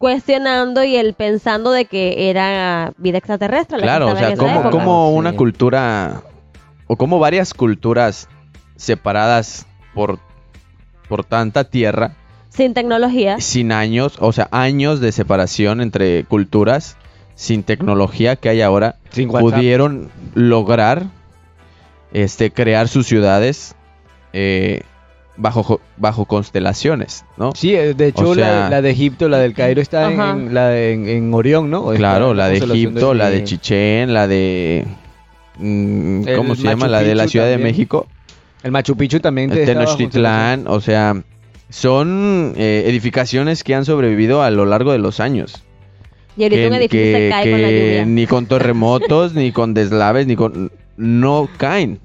cuestionando 0.00 0.82
y 0.82 0.96
el 0.96 1.12
pensando 1.12 1.72
de 1.72 1.84
que 1.84 2.30
era 2.30 2.94
vida 2.96 3.18
extraterrestre. 3.18 3.76
la 3.76 3.82
que 3.82 3.86
Claro, 3.86 4.06
o 4.08 4.16
sea, 4.16 4.34
como, 4.34 4.70
como 4.70 5.10
Sí. 5.10 5.18
una 5.18 5.36
cultura, 5.36 6.22
o 6.86 6.96
como 6.96 7.18
varias 7.18 7.52
culturas 7.52 8.26
separadas 8.76 9.66
por, 9.92 10.18
por 11.06 11.22
tanta 11.24 11.64
tierra, 11.64 12.16
sin 12.48 12.72
tecnología. 12.72 13.40
sin 13.40 13.72
años, 13.72 14.16
o 14.20 14.32
sea, 14.32 14.48
años 14.52 15.00
de 15.00 15.12
separación 15.12 15.82
entre 15.82 16.24
culturas, 16.24 16.96
sin 17.34 17.62
tecnología 17.62 18.36
que 18.36 18.48
hay 18.48 18.62
ahora, 18.62 18.96
Sin 19.10 19.28
pudieron 19.28 20.10
lograr 20.34 21.08
este, 22.14 22.50
crear 22.50 22.88
sus 22.88 23.06
ciudades 23.06 23.76
eh, 24.32 24.80
bajo, 25.36 25.62
jo- 25.62 25.80
bajo 25.96 26.24
constelaciones, 26.26 27.24
¿no? 27.36 27.52
Sí, 27.54 27.74
eh, 27.74 27.94
de 27.94 28.08
hecho 28.08 28.28
O 28.30 28.34
sea- 28.34 28.64
la, 28.64 28.70
la 28.70 28.82
de 28.82 28.90
Egipto, 28.90 29.28
la 29.28 29.38
del 29.38 29.54
Cairo 29.54 29.80
está 29.80 30.10
en, 30.12 30.52
la 30.54 30.68
de- 30.68 30.92
en, 30.92 31.08
en 31.08 31.34
Orión, 31.34 31.70
¿no? 31.70 31.92
Está 31.92 31.98
Claro, 31.98 32.34
la 32.34 32.48
de 32.48 32.58
Egipto, 32.58 33.14
la 33.14 33.30
de. 33.30 33.44
Chichén, 33.44 34.12
la 34.12 34.26
de... 34.28 34.84
mm, 35.58 36.28
El 36.28 36.36
¿Cómo 36.36 36.54
se 36.54 36.62
Machu 36.64 36.70
llama? 36.76 36.88
La 36.88 37.02
de 37.02 37.14
la 37.14 37.28
Ciudad 37.28 37.46
de. 37.46 37.58
México. 37.58 38.06
El 38.62 38.72
Machu 38.72 38.96
Picchu 38.96 39.20
también 39.20 39.50
bajo 39.50 39.64
Tenochtitlán, 39.64 40.64
o 40.68 40.80
sea, 40.82 41.22
son 41.70 42.52
eh, 42.56 42.84
edificaciones 42.86 43.64
que 43.64 43.74
han 43.74 43.84
sobrevivido 43.84 44.42
a 44.42 44.50
lo 44.50 44.66
largo 44.66 44.92
de 44.92 44.98
los 44.98 45.20
años. 45.20 45.62
Y 46.36 46.42
ahorita 46.44 46.68
un 46.68 46.74
edificio 46.74 47.00
que- 47.00 47.12
se 47.12 47.28
cae 47.30 47.50
con 47.50 47.62
la 47.62 47.68
que 47.68 47.88
lluvia. 47.88 48.04
ni 48.06 48.26
con 48.26 48.46
terremotos, 48.48 49.34
ni 49.34 49.52
con 49.52 49.72
deslaves, 49.74 50.26
ni 50.26 50.36
con... 50.36 50.70
No 50.96 51.48
caen. 51.56 52.00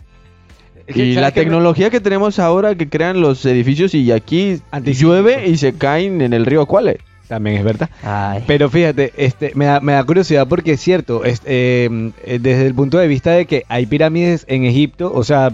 Es 0.87 0.95
que, 0.95 1.05
Y 1.05 1.13
¿sabes 1.15 1.21
la 1.21 1.31
tecnología 1.31 1.89
que 1.89 1.99
tenemos 1.99 2.37
ahora 2.39 2.75
que 2.75 2.87
crean 2.89 3.19
los 3.21 3.45
edificios 3.45 3.93
y 3.95 4.11
aquí 4.11 4.61
Anticíclicos. 4.71 4.99
llueve 5.23 5.47
y 5.47 5.57
se 5.57 5.73
caen 5.73 6.21
en 6.21 6.33
el 6.33 6.45
río 6.45 6.65
Cuale. 6.65 6.99
También 7.27 7.57
es 7.57 7.63
verdad. 7.63 7.89
Ay. 8.03 8.43
Pero 8.45 8.69
fíjate, 8.69 9.11
este, 9.17 9.51
me 9.55 9.65
da, 9.65 9.79
me 9.79 9.93
da 9.93 10.03
curiosidad 10.03 10.47
porque 10.47 10.73
es 10.73 10.79
cierto, 10.81 11.25
es- 11.25 11.41
eh, 11.45 12.11
eh, 12.23 12.37
desde 12.39 12.67
el 12.67 12.75
punto 12.75 12.99
de 12.99 13.07
vista 13.07 13.31
de 13.31 13.47
que 13.47 13.63
hay 13.67 13.87
pirámides 13.87 14.45
en 14.47 14.63
Egipto, 14.63 15.11
o 15.11 15.23
sea, 15.23 15.51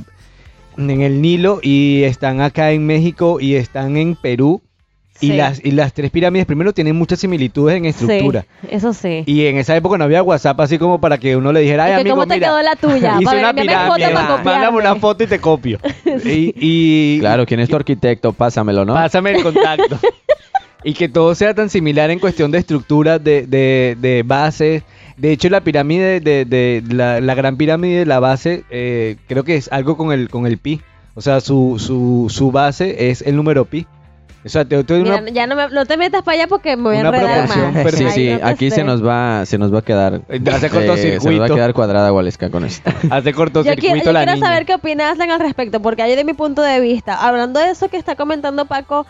en 0.77 1.01
el 1.01 1.21
Nilo 1.21 1.59
y 1.63 2.03
están 2.03 2.41
acá 2.41 2.71
en 2.71 2.85
México 2.85 3.39
y 3.39 3.55
están 3.55 3.95
en 3.95 4.15
Perú. 4.15 4.61
Y, 5.21 5.27
Sí. 5.27 5.33
las, 5.37 5.63
y 5.63 5.71
las 5.71 5.93
tres 5.93 6.09
pirámides 6.11 6.45
primero 6.47 6.73
tienen 6.73 6.95
muchas 6.95 7.19
similitudes 7.19 7.77
en 7.77 7.85
estructura. 7.85 8.45
Sí, 8.61 8.67
eso 8.71 8.91
sí. 8.93 9.23
Y 9.27 9.45
en 9.45 9.57
esa 9.57 9.75
época 9.75 9.97
no 9.97 10.03
había 10.03 10.23
WhatsApp 10.23 10.59
así 10.61 10.77
como 10.79 10.99
para 10.99 11.17
que 11.19 11.35
uno 11.35 11.53
le 11.53 11.59
dijera, 11.61 11.83
ay 11.85 11.91
¿Y 11.91 11.95
que 11.95 12.01
amigo, 12.01 12.15
cómo 12.15 12.27
te 12.27 12.33
mira, 12.33 12.47
quedó 12.47 12.61
la 12.63 12.75
tuya? 12.75 13.17
hice 13.21 13.37
una 13.37 13.53
pirámide, 13.53 14.13
mándame 14.43 14.77
una 14.77 14.95
foto 14.95 15.23
y 15.23 15.27
te 15.27 15.39
copio. 15.39 15.79
y, 16.25 16.53
y- 16.55 17.19
Claro, 17.19 17.45
¿quién 17.45 17.59
es 17.59 17.69
tu 17.69 17.75
arquitecto? 17.75 18.33
Pásamelo, 18.33 18.83
¿no? 18.83 18.95
Pásame 18.95 19.31
el 19.31 19.43
contacto. 19.43 19.99
y 20.83 20.93
que 20.95 21.07
todo 21.07 21.35
sea 21.35 21.53
tan 21.53 21.69
similar 21.69 22.09
en 22.09 22.17
cuestión 22.17 22.49
de 22.49 22.57
estructura, 22.57 23.19
de, 23.19 23.45
de, 23.45 23.95
de 24.01 24.23
bases. 24.25 24.81
De 25.17 25.31
hecho, 25.31 25.49
la 25.49 25.61
pirámide, 25.61 26.19
de, 26.19 26.45
de 26.45 26.81
la, 26.89 27.21
la 27.21 27.35
gran 27.35 27.57
pirámide 27.57 27.99
de 27.99 28.05
la 28.07 28.19
base, 28.19 28.63
eh, 28.71 29.17
creo 29.27 29.43
que 29.43 29.55
es 29.55 29.71
algo 29.71 29.95
con 29.97 30.11
el, 30.11 30.29
con 30.29 30.47
el 30.47 30.57
pi. 30.57 30.81
O 31.13 31.21
sea, 31.21 31.41
su, 31.41 31.75
su, 31.77 32.27
su 32.29 32.51
base 32.51 33.11
es 33.11 33.21
el 33.21 33.35
número 33.35 33.65
pi. 33.65 33.85
O 34.43 34.49
sea, 34.49 34.65
te, 34.65 34.83
te 34.83 34.93
doy 34.95 35.03
Mira, 35.03 35.17
una- 35.21 35.29
ya 35.29 35.45
no, 35.45 35.55
me, 35.55 35.67
no 35.69 35.85
te 35.85 35.97
metas 35.97 36.23
para 36.23 36.35
allá 36.35 36.47
porque 36.47 36.75
me 36.75 36.83
voy 36.83 36.97
a 36.97 36.99
enredar 37.01 37.47
más. 37.47 37.93
Sí, 37.93 38.09
sí, 38.09 38.29
no 38.41 38.47
aquí 38.47 38.69
sé. 38.69 38.77
se 38.77 38.83
nos 38.83 39.05
va, 39.05 39.45
se 39.45 39.57
nos 39.59 39.73
va 39.73 39.79
a 39.79 39.81
quedar. 39.83 40.21
Hace 40.27 40.35
eh, 40.35 40.39
se 40.39 40.41
nos 40.41 40.51
va 40.51 40.65
a 40.65 40.69
cortocircuito. 40.69 41.55
quedar 41.55 41.73
cuadrada 41.73 42.09
Gualesca 42.09 42.49
con 42.49 42.65
esto. 42.65 42.89
hace 43.11 43.31
Yo, 43.31 43.37
cortocircuito 43.37 43.81
quiero, 43.81 44.03
yo 44.05 44.11
la 44.11 44.19
quiero 44.21 44.35
niña. 44.35 44.47
saber 44.47 44.65
qué 44.65 44.73
opinas 44.75 45.19
al 45.19 45.39
respecto, 45.39 45.79
porque 45.81 46.01
ahí 46.01 46.15
de 46.15 46.23
mi 46.23 46.33
punto 46.33 46.61
de 46.63 46.79
vista, 46.79 47.15
hablando 47.25 47.59
de 47.59 47.69
eso 47.69 47.87
que 47.89 47.97
está 47.97 48.15
comentando 48.15 48.65
Paco, 48.65 49.05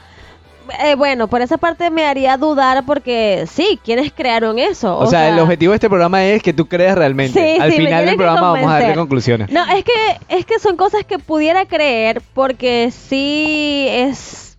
eh, 0.86 0.96
bueno, 0.96 1.28
por 1.28 1.42
esa 1.42 1.58
parte 1.58 1.90
me 1.90 2.06
haría 2.06 2.38
dudar 2.38 2.84
porque 2.86 3.46
sí, 3.50 3.80
¿quiénes 3.84 4.12
crearon 4.12 4.60
eso? 4.60 4.98
O, 4.98 5.08
sea, 5.08 5.30
el 5.30 5.40
objetivo 5.40 5.72
de 5.72 5.78
este 5.78 5.90
programa 5.90 6.24
es 6.26 6.44
que 6.44 6.54
tú 6.54 6.68
creas 6.68 6.98
realmente. 6.98 7.56
Sí, 7.56 7.62
Al 7.62 7.72
sí, 7.72 7.78
final 7.78 8.06
del 8.06 8.16
programa 8.16 8.52
vamos 8.52 8.70
a 8.70 8.80
darle 8.80 8.96
conclusiones. 8.96 9.50
No, 9.50 9.64
es 9.66 9.84
que, 9.84 9.92
es 10.30 10.46
que 10.46 10.60
son 10.60 10.76
cosas 10.78 11.04
que 11.06 11.20
pudiera 11.20 11.66
creer 11.66 12.22
porque 12.34 12.92
sí 12.92 13.88
es... 13.90 14.51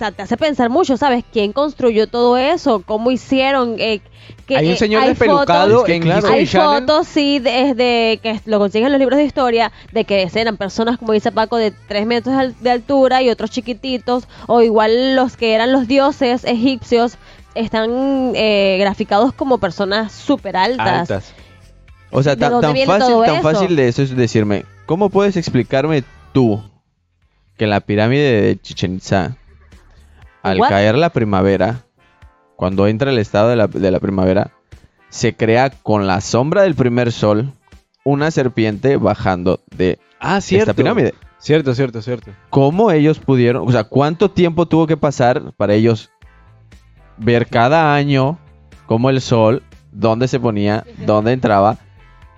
Sea, 0.00 0.12
te 0.12 0.22
hace 0.22 0.38
pensar 0.38 0.70
mucho, 0.70 0.96
¿sabes? 0.96 1.24
¿Quién 1.30 1.52
construyó 1.52 2.06
todo 2.06 2.38
eso? 2.38 2.82
¿Cómo 2.86 3.10
hicieron? 3.10 3.76
Eh, 3.78 4.00
que, 4.46 4.56
Hay 4.56 4.68
un 4.68 4.72
eh, 4.72 4.76
señor 4.78 5.02
hay 5.02 5.10
despelucado 5.10 5.68
fotos- 5.68 5.84
que 5.84 5.94
en 5.94 6.02
claro. 6.02 6.26
Hay 6.26 6.46
fotos, 6.46 7.06
sí, 7.06 7.38
desde 7.38 8.18
que 8.22 8.40
lo 8.46 8.58
consiguen 8.58 8.86
en 8.86 8.92
los 8.92 8.98
libros 8.98 9.18
de 9.18 9.24
historia, 9.24 9.72
de 9.92 10.06
que 10.06 10.26
eran 10.34 10.56
personas, 10.56 10.96
como 10.96 11.12
dice 11.12 11.32
Paco, 11.32 11.58
de 11.58 11.72
3 11.86 12.06
metros 12.06 12.34
de 12.62 12.70
altura 12.70 13.20
y 13.20 13.28
otros 13.28 13.50
chiquititos, 13.50 14.26
o 14.46 14.62
igual 14.62 15.16
los 15.16 15.36
que 15.36 15.54
eran 15.54 15.70
los 15.70 15.86
dioses 15.86 16.44
egipcios, 16.44 17.18
están 17.54 18.32
eh, 18.36 18.78
graficados 18.80 19.34
como 19.34 19.58
personas 19.58 20.12
súper 20.12 20.56
altas. 20.56 21.10
Altas. 21.10 21.34
O 22.10 22.22
sea, 22.22 22.36
¿De 22.36 22.40
tan, 22.40 22.58
tan 22.62 22.74
fácil, 22.86 23.16
tan 23.26 23.42
fácil 23.42 23.76
de 23.76 23.88
eso 23.88 24.00
es 24.00 24.16
decirme, 24.16 24.64
¿cómo 24.86 25.10
puedes 25.10 25.36
explicarme 25.36 26.04
tú 26.32 26.62
que 27.58 27.66
la 27.66 27.80
pirámide 27.80 28.40
de 28.40 28.58
Chichen 28.58 28.94
Itza, 28.94 29.36
al 30.42 30.60
What? 30.60 30.68
caer 30.68 30.96
la 30.96 31.10
primavera, 31.10 31.84
cuando 32.56 32.86
entra 32.86 33.10
el 33.10 33.18
estado 33.18 33.48
de 33.48 33.56
la, 33.56 33.66
de 33.66 33.90
la 33.90 34.00
primavera, 34.00 34.52
se 35.08 35.34
crea 35.34 35.70
con 35.70 36.06
la 36.06 36.20
sombra 36.20 36.62
del 36.62 36.74
primer 36.74 37.12
sol 37.12 37.52
una 38.04 38.30
serpiente 38.30 38.96
bajando 38.96 39.60
de 39.76 39.98
Ah, 40.20 40.40
cierto. 40.40 40.70
esta 40.70 40.74
pirámide? 40.74 41.14
Cierto, 41.38 41.74
cierto, 41.74 42.02
cierto. 42.02 42.30
¿Cómo 42.50 42.90
ellos 42.90 43.18
pudieron, 43.18 43.66
o 43.66 43.72
sea, 43.72 43.84
cuánto 43.84 44.30
tiempo 44.30 44.66
tuvo 44.66 44.86
que 44.86 44.96
pasar 44.98 45.52
para 45.56 45.72
ellos 45.74 46.10
ver 47.16 47.46
cada 47.46 47.94
año 47.94 48.38
cómo 48.86 49.08
el 49.08 49.20
sol, 49.20 49.62
dónde 49.92 50.28
se 50.28 50.38
ponía, 50.40 50.84
dónde 51.06 51.32
entraba, 51.32 51.78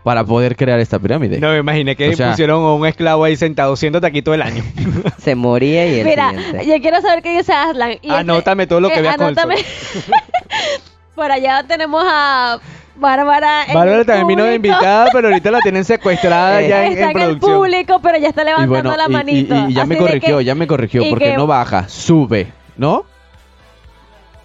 para 0.03 0.25
poder 0.25 0.57
crear 0.57 0.81
esta 0.81 0.99
pirámide? 0.99 1.39
No 1.39 1.51
me 1.51 1.59
imaginé 1.59 1.95
que 1.97 2.09
O 2.11 2.17
sea- 2.17 2.31
pusieron 2.31 2.65
a 2.65 2.73
un 2.75 2.87
esclavo 2.87 3.25
ahí 3.25 3.37
sentado 3.37 3.77
siéntate 3.77 4.07
aquí 4.07 4.23
todo 4.23 4.35
el 4.35 4.43
año. 4.43 4.63
Se 5.19 5.35
moría 5.35 5.87
y 5.87 6.01
el 6.01 6.07
Mira, 6.07 6.31
siguiente. 6.31 6.67
yo 6.67 6.81
quiero 6.81 7.01
saber 7.01 7.23
qué 7.23 7.37
dice 7.39 7.53
Aslan. 7.53 7.93
Y 7.93 7.95
este- 7.95 8.11
Anótame 8.13 8.67
todo 8.67 8.81
lo 8.81 8.89
que 8.89 8.99
eh, 8.99 9.03
veas 9.03 9.17
con 9.17 9.29
el 9.29 9.39
anótame. 9.39 9.57
Por 11.15 11.31
allá 11.31 11.63
tenemos 11.67 12.03
a 12.07 12.59
Bárbara. 12.97 13.65
Bárbara 13.73 14.05
también 14.05 14.27
vino 14.29 14.45
de 14.45 14.55
invitada, 14.55 15.09
pero 15.13 15.29
ahorita 15.29 15.51
la 15.51 15.61
tienen 15.61 15.85
secuestrada 15.85 16.61
ya 16.63 16.87
en, 16.87 16.93
Está 16.93 17.05
en 17.05 17.11
en 17.11 17.17
el 17.23 17.29
producción. 17.39 17.59
público, 17.59 18.01
pero 18.03 18.19
ya 18.19 18.29
está 18.29 18.43
Y 18.43 18.47
levantando 18.47 18.91
bueno, 18.91 18.97
la 18.97 19.05
y- 19.05 19.07
y- 19.07 19.13
manito. 19.13 19.55
y, 19.69 19.75
ya 19.75 19.85
me 19.87 19.95
Así 19.95 20.05
corrigió, 20.05 20.39
que 20.39 20.45
ya 20.45 20.55
me 20.55 20.67
corrigió, 20.67 21.03
porque 21.11 21.25
que- 21.31 21.37
no 21.37 21.47
baja, 21.47 21.89
sube, 21.89 22.53
¿no? 22.77 23.05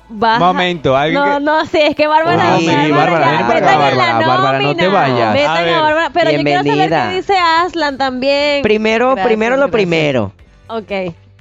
Baja. 0.09 0.39
Momento, 0.39 0.95
alguien 0.95 1.21
No, 1.23 1.33
que- 1.37 1.43
no, 1.43 1.65
sí, 1.65 1.77
es 1.81 1.95
que 1.95 2.07
Bárbara. 2.07 2.55
Ah, 2.55 2.57
sí, 2.59 2.65
Bárbara, 2.67 2.95
Bárbara, 2.95 3.25
ya, 3.25 3.31
ven 3.37 3.47
para 3.47 3.59
metan 3.59 3.75
acá, 3.75 3.89
en 3.91 3.97
la 3.97 4.03
Bárbara, 4.05 4.27
Bárbara, 4.27 4.59
no 4.59 4.75
te 4.75 4.83
nómina, 4.83 4.99
vayas. 4.99 5.33
metan 5.33 5.49
A 5.49 5.59
a 5.59 5.63
ver, 5.63 5.81
Bárbara. 5.81 6.09
Pero 6.13 6.31
yo 6.31 6.43
quiero 6.43 6.63
saber 6.63 6.89
qué 6.89 7.15
dice 7.15 7.33
Aslan 7.37 7.97
también. 7.97 8.63
Primero, 8.63 9.07
Gracias, 9.11 9.27
primero 9.27 9.55
lo 9.55 9.61
gracias. 9.67 9.73
primero. 9.73 10.31
ok, 10.67 10.91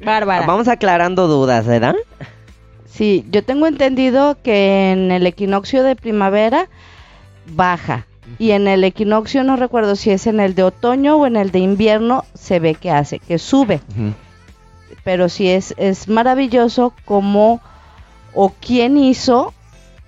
Bárbara. 0.05 0.47
Vamos 0.47 0.69
aclarando 0.69 1.27
dudas, 1.29 1.67
¿verdad? 1.67 1.95
Sí, 2.87 3.27
yo 3.31 3.45
tengo 3.45 3.67
entendido 3.67 4.37
que 4.43 4.91
en 4.93 5.11
el 5.11 5.27
equinoccio 5.27 5.83
de 5.83 5.97
primavera 5.97 6.69
baja. 7.47 8.07
Y 8.39 8.51
en 8.51 8.67
el 8.67 8.83
equinoccio, 8.83 9.45
no 9.45 9.55
recuerdo 9.57 9.95
si 9.95 10.11
es 10.11 10.27
en 10.27 10.41
el 10.41 10.55
de 10.57 10.65
otoño 10.65 11.17
o 11.17 11.27
en 11.27 11.37
el 11.37 11.53
de 11.53 11.61
invierno, 11.61 12.25
se 12.35 12.59
ve 12.59 12.75
que 12.75 12.91
hace, 12.91 13.21
que 13.21 13.39
sube. 13.39 13.81
Pero 15.05 15.29
sí 15.29 15.49
es, 15.49 15.75
es 15.77 16.09
maravilloso 16.09 16.93
cómo 17.05 17.61
o 18.37 18.51
quién 18.61 18.97
hizo 18.97 19.53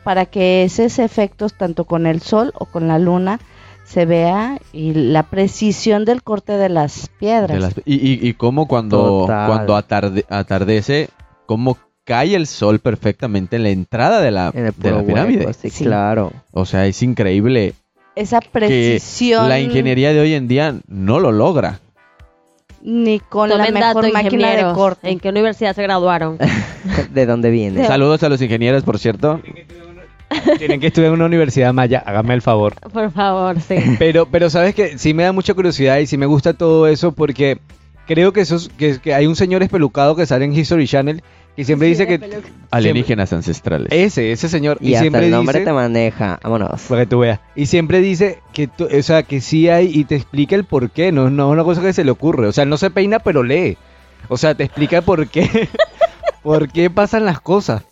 para 0.04 0.25
que 0.26 0.62
esos 0.62 0.99
efectos, 1.00 1.54
tanto 1.54 1.85
con 1.85 2.06
el 2.06 2.20
sol 2.23 2.52
o 2.54 2.66
con 2.66 2.87
la 2.87 2.99
luna, 3.00 3.40
se 3.85 4.04
vea 4.06 4.58
y 4.73 4.92
la 4.94 5.25
precisión 5.25 6.04
del 6.04 6.23
corte 6.23 6.52
de 6.52 6.68
las 6.68 7.08
piedras. 7.18 7.50
De 7.52 7.58
las- 7.61 7.75
y, 7.85 7.94
y, 7.97 8.28
y 8.28 8.35
cómo 8.35 8.68
cuando, 8.68 9.23
Total. 9.23 9.47
cuando 9.49 9.76
atarde- 9.76 10.25
atardece, 10.28 11.08
cómo 11.47 11.76
cae 12.04 12.35
el 12.35 12.47
sol 12.47 12.78
perfectamente 12.78 13.56
en 13.56 13.62
la 13.64 13.70
entrada 13.70 14.20
de 14.20 14.30
la, 14.30 14.50
En 14.54 14.66
el 14.66 14.75
de 14.76 14.90
la 14.92 15.02
pirámide. 15.02 15.38
hueco, 15.47 15.52
sí, 15.54 15.70
Sí. 15.70 15.85
claro. 15.85 16.32
O 16.52 16.64
sea, 16.64 16.87
es 16.87 17.02
increíble 17.02 17.75
Esa 18.14 18.40
que 18.40 18.49
precisión. 18.50 19.49
la 19.49 19.58
ingeniería 19.61 20.12
de 20.12 20.20
hoy 20.20 20.35
en 20.35 20.49
día 20.49 20.75
no 20.87 21.18
lo 21.20 21.32
logra. 21.32 21.80
Ni 22.90 23.21
con 23.21 23.50
la 23.50 23.57
Tomen 23.57 23.75
mejor 23.75 24.02
dato, 24.02 24.12
máquina 24.14 24.50
de 24.52 24.73
corte. 24.75 25.11
¿En 25.11 25.21
qué 25.21 25.28
universidad 25.28 25.75
se 25.75 25.83
graduaron? 25.83 26.38
¿De 27.11 27.26
dónde 27.26 27.50
viene? 27.50 27.87
Saludos 27.87 28.23
a 28.23 28.28
los 28.30 28.40
ingenieros, 28.40 28.83
por 28.83 28.99
cierto. 28.99 29.40
Tienen 30.59 30.80
que 30.80 30.87
estudiar 30.88 31.09
en 31.09 31.14
una 31.14 31.26
universidad 31.26 31.73
maya, 31.75 32.02
hágame 32.07 32.35
el 32.35 32.42
favor. 32.42 32.75
Por 32.92 33.11
favor, 33.11 33.61
sí. 33.61 33.76
Pero, 33.99 34.26
pero 34.26 34.50
sabes 34.50 34.75
que 34.75 34.99
sí 34.99 35.12
me 35.14 35.23
da 35.23 35.33
mucha 35.33 35.54
curiosidad 35.54 35.99
y 35.99 36.07
sí 36.07 36.16
me 36.18 36.26
gusta 36.26 36.52
todo 36.54 36.87
eso 36.87 37.12
porque 37.12 37.59
creo 38.07 38.33
que, 38.33 38.40
eso 38.42 38.57
es- 38.57 38.68
que, 38.76 38.99
que 39.00 39.14
hay 39.14 39.26
un 39.26 39.37
señor 39.37 39.62
espelucado 39.62 40.16
que 40.16 40.26
sale 40.26 40.45
en 40.45 40.52
History 40.54 40.87
Channel 40.87 41.23
que 41.59 41.65
siempre 41.65 41.88
dice 41.88 42.07
que... 42.07 42.21
Alienígenas 42.71 43.33
ancestrales. 43.33 43.88
Ese, 43.91 44.31
ese 44.31 44.49
señor. 44.49 44.79
Y, 44.81 44.95
hasta 44.95 45.00
siempre 45.00 45.25
el 45.25 45.33
nombre 45.33 45.59
dice... 45.59 45.65
te 45.67 45.73
maneja. 45.73 46.38
Vámonos. 46.43 46.83
Para 46.83 47.00
que 47.03 47.07
tú 47.09 47.19
veas. 47.19 47.41
Y 47.57 47.67
siempre 47.67 48.00
dice 48.00 48.38
que, 48.53 48.69
tú- 48.69 48.87
o 48.97 49.03
sea, 49.03 49.25
que 49.25 49.41
sí 49.41 49.69
hay 49.69 49.91
y 49.93 50.05
te 50.05 50.15
explica 50.15 50.55
el 50.55 50.62
por 50.62 50.90
qué. 50.90 51.11
No, 51.11 51.31
no 51.31 51.49
es 51.49 51.53
una 51.55 51.64
cosa 51.64 51.83
que 51.83 51.92
se 51.92 52.05
le 52.05 52.12
ocurre. 52.12 52.47
O 52.47 52.53
sea, 52.53 52.64
no 52.64 52.77
se 52.77 52.90
peina, 52.90 53.18
pero 53.18 53.42
lee. 53.42 53.77
O 54.29 54.37
sea, 54.37 54.55
te 54.55 54.62
explica 54.62 55.03
por 55.03 55.27
qué. 55.27 55.68
por 56.44 56.71
qué 56.71 56.90
pasan 56.90 57.25
las 57.25 57.40
cosas. 57.40 57.83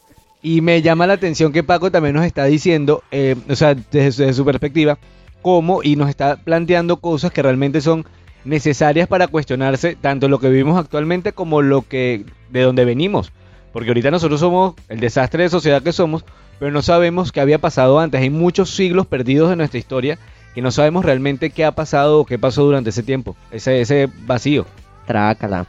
Y 0.42 0.60
me 0.60 0.80
llama 0.80 1.08
la 1.08 1.14
atención 1.14 1.50
que 1.52 1.64
Paco 1.64 1.90
también 1.90 2.14
nos 2.14 2.24
está 2.24 2.44
diciendo, 2.44 3.02
eh, 3.10 3.34
o 3.48 3.56
sea, 3.56 3.74
desde, 3.74 4.12
su- 4.12 4.22
desde 4.22 4.34
su 4.34 4.44
perspectiva, 4.44 4.96
cómo 5.42 5.82
y 5.82 5.96
nos 5.96 6.08
está 6.08 6.36
planteando 6.36 6.98
cosas 6.98 7.32
que 7.32 7.42
realmente 7.42 7.80
son 7.80 8.04
necesarias 8.44 9.08
para 9.08 9.26
cuestionarse 9.26 9.96
tanto 9.96 10.28
lo 10.28 10.38
que 10.38 10.48
vivimos 10.50 10.78
actualmente 10.78 11.32
como 11.32 11.62
lo 11.62 11.82
que 11.82 12.24
de 12.50 12.60
donde 12.62 12.84
venimos. 12.84 13.32
Porque 13.72 13.90
ahorita 13.90 14.10
nosotros 14.10 14.40
somos 14.40 14.74
el 14.88 15.00
desastre 15.00 15.44
de 15.44 15.48
sociedad 15.50 15.82
que 15.82 15.92
somos, 15.92 16.24
pero 16.58 16.70
no 16.70 16.82
sabemos 16.82 17.32
qué 17.32 17.40
había 17.40 17.58
pasado 17.58 17.98
antes. 17.98 18.20
Hay 18.20 18.30
muchos 18.30 18.70
siglos 18.70 19.06
perdidos 19.06 19.52
en 19.52 19.58
nuestra 19.58 19.78
historia 19.78 20.18
que 20.54 20.62
no 20.62 20.70
sabemos 20.70 21.04
realmente 21.04 21.50
qué 21.50 21.64
ha 21.64 21.72
pasado 21.72 22.20
o 22.20 22.24
qué 22.24 22.38
pasó 22.38 22.64
durante 22.64 22.90
ese 22.90 23.02
tiempo, 23.02 23.36
ese, 23.50 23.80
ese 23.82 24.08
vacío. 24.24 24.64
Trácala. 25.06 25.66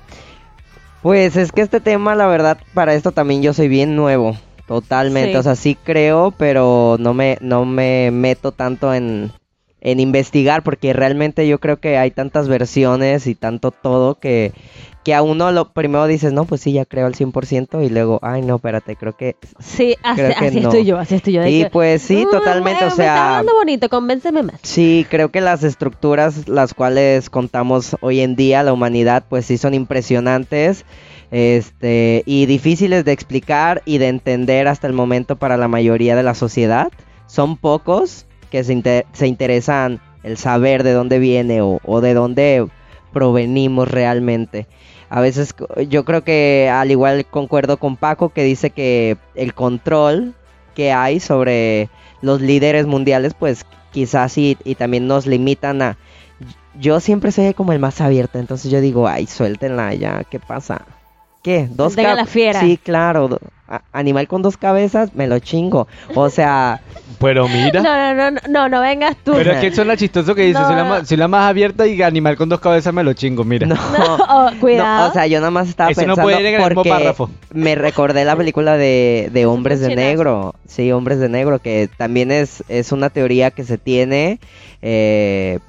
Pues 1.02 1.36
es 1.36 1.52
que 1.52 1.62
este 1.62 1.82
tema, 1.82 2.16
la 2.16 2.28
verdad, 2.28 2.58
para 2.74 2.94
esto 2.94 3.12
también 3.12 3.42
yo 3.42 3.54
soy 3.54 3.68
bien 3.68 3.96
nuevo. 3.96 4.38
Totalmente. 4.66 5.32
Sí. 5.32 5.38
O 5.38 5.44
sea, 5.44 5.56
sí 5.56 5.78
creo, 5.82 6.32
pero 6.38 6.98
no 7.00 7.14
me, 7.14 7.38
no 7.42 7.66
me 7.66 8.12
meto 8.12 8.52
tanto 8.52 8.94
en, 8.94 9.32
en 9.82 10.00
investigar, 10.00 10.64
porque 10.64 10.94
realmente 10.94 11.48
yo 11.48 11.60
creo 11.60 11.80
que 11.80 11.98
hay 11.98 12.12
tantas 12.12 12.48
versiones 12.48 13.28
y 13.28 13.36
tanto 13.36 13.72
todo 13.72 14.16
que, 14.16 14.54
que 15.08 15.14
a 15.16 15.22
uno 15.22 15.54
lo 15.54 15.70
primero 15.72 16.06
dices, 16.06 16.34
no, 16.34 16.44
pues 16.44 16.60
sí, 16.60 16.74
ya 16.74 16.84
creo 16.84 17.06
al 17.06 17.16
100%, 17.16 17.82
y 17.82 17.88
luego, 17.88 18.20
ay, 18.22 18.42
no, 18.42 18.58
espérate, 18.58 18.98
creo 18.98 19.16
que 19.16 19.38
Sí, 19.58 19.96
así, 20.04 20.22
Creo 20.22 20.36
que 20.38 20.46
así 20.48 20.60
no. 20.60 20.68
estoy 20.68 20.84
yo, 20.84 20.98
así 20.98 21.16
estoy 21.16 21.32
yo. 21.32 21.44
que, 21.44 21.70
pues 21.72 22.02
sí, 22.02 22.26
"Mm, 22.26 22.30
totalmente, 22.30 22.80
o 22.84 22.88
Me 22.88 22.92
está 22.92 23.04
sea, 23.04 23.30
hablando 23.38 23.54
bonito, 23.56 23.88
convénceme 23.88 24.44
más. 24.44 24.56
Sí, 24.64 25.06
creo 25.10 25.32
que 25.32 25.40
las 25.40 25.64
estructuras 25.64 26.50
las 26.50 26.74
cuales 26.74 27.30
contamos 27.30 27.96
hoy 28.02 28.20
en 28.20 28.36
día, 28.36 28.64
la 28.64 28.74
humanidad, 28.74 29.24
pues 29.30 29.46
sí 29.46 29.58
son 29.58 29.74
impresionantes 29.74 30.84
este, 31.32 32.24
y 32.26 32.46
difíciles 32.46 33.06
de 33.06 33.14
explicar 33.14 33.84
y 33.86 34.00
de 34.00 34.10
entender 34.10 34.68
hasta 34.68 34.88
el 34.88 34.94
momento 34.94 35.38
para 35.38 35.56
la 35.56 35.70
mayoría 35.70 36.18
de 36.18 36.24
la 36.24 36.34
sociedad. 36.36 36.92
Son 37.28 37.56
pocos 37.56 38.26
que 38.52 38.66
se, 38.66 39.06
se 39.14 39.28
interesan 39.28 40.02
el 40.24 40.36
saber 40.36 40.84
de 40.84 40.92
dónde 40.92 41.20
viene 41.20 41.62
o, 41.62 41.80
o 41.86 42.02
de 42.02 42.14
dónde 42.14 42.68
provenimos 43.14 43.88
realmente. 43.90 44.68
A 45.10 45.22
veces 45.22 45.56
yo 45.90 46.04
creo 46.04 46.24
que 46.24 46.70
al 46.72 46.92
igual 46.92 47.26
concuerdo 47.26 47.78
con 47.78 47.96
Paco 47.96 48.30
que 48.30 48.44
dice 48.44 48.72
que 48.72 49.18
el 49.36 49.54
control 49.54 50.34
que 50.76 50.92
hay 50.92 51.20
sobre 51.20 51.90
los 52.22 52.42
líderes 52.42 52.86
mundiales, 52.86 53.34
pues 53.34 53.66
quizás 53.92 54.34
sí, 54.34 54.58
y 54.64 54.76
también 54.76 55.08
nos 55.08 55.26
limitan 55.26 55.82
a... 55.82 55.98
Yo 56.80 57.00
siempre 57.00 57.32
soy 57.32 57.54
como 57.54 57.74
el 57.74 57.80
más 57.80 58.02
abierto, 58.02 58.38
entonces 58.38 58.70
yo 58.70 58.82
digo, 58.82 59.08
ay, 59.08 59.26
suéltenla 59.26 59.94
ya, 59.96 60.24
¿qué 60.24 60.40
pasa? 60.40 60.86
¿Qué? 61.48 61.70
¿Dos 61.72 61.94
Suelten 61.94 62.06
a 62.08 62.10
cab- 62.10 62.16
la 62.18 62.26
fiera. 62.26 62.60
Sí, 62.60 62.78
claro, 62.78 63.40
animal 63.94 64.28
con 64.28 64.42
dos 64.42 64.58
cabezas, 64.58 65.16
me 65.16 65.28
lo 65.28 65.40
chingo. 65.40 65.88
O 66.14 66.30
sea, 66.30 66.82
Pero 67.22 67.48
mira. 67.48 67.82
No, 67.82 67.96
no, 67.96 68.14
no, 68.14 68.32
no, 68.32 68.40
no, 68.50 68.68
no 68.68 68.82
vengas 68.82 69.16
tú. 69.24 69.32
Pero 69.34 69.54
es 69.54 69.60
que 69.62 69.72
suena 69.74 69.96
chistoso 69.96 70.36
que 70.36 70.42
dice, 70.42 70.60
No, 70.60 70.68
soy, 70.68 70.76
la 70.76 70.84
más, 70.84 71.08
soy 71.08 71.16
la 71.16 71.28
más 71.30 71.50
abierta 71.50 71.88
y 71.88 72.02
animal 72.02 72.36
con 72.36 72.50
dos 72.50 72.60
cabezas 72.60 72.94
me 72.94 73.02
lo 73.02 73.14
chingo, 73.14 73.46
mira. 73.46 73.66
no. 73.66 73.76
Oh, 74.30 74.50
cuidado. 74.60 75.06
No, 75.06 75.10
o 75.10 75.14
sea, 75.14 75.26
yo 75.28 75.40
nada 75.40 75.52
más 75.52 75.70
estaba 75.70 75.90
Eso 75.90 76.02
no 76.02 76.08
pensando 76.16 76.24
puede 76.24 76.40
ir 76.42 76.46
en 76.48 76.54
el 76.56 76.60
mismo 76.60 76.76
porque 76.76 76.90
párrafo. 76.90 77.30
me 77.54 77.76
recordé 77.76 78.26
la 78.26 78.36
película 78.36 78.76
de, 78.76 79.30
de 79.32 79.46
Hombres 79.46 79.80
de. 79.80 79.96
Negro. 79.96 80.54
Sí, 80.68 80.92
Hombres 80.92 81.20
de 81.20 81.30
Negro, 81.30 81.60
que 81.60 81.90
también 81.96 82.30
es, 82.32 82.62
es 82.68 82.92
una 82.92 83.10
teoría 83.10 83.52
que 83.52 83.64
se 83.64 83.78
tiene, 83.78 84.42
eh, 84.82 85.60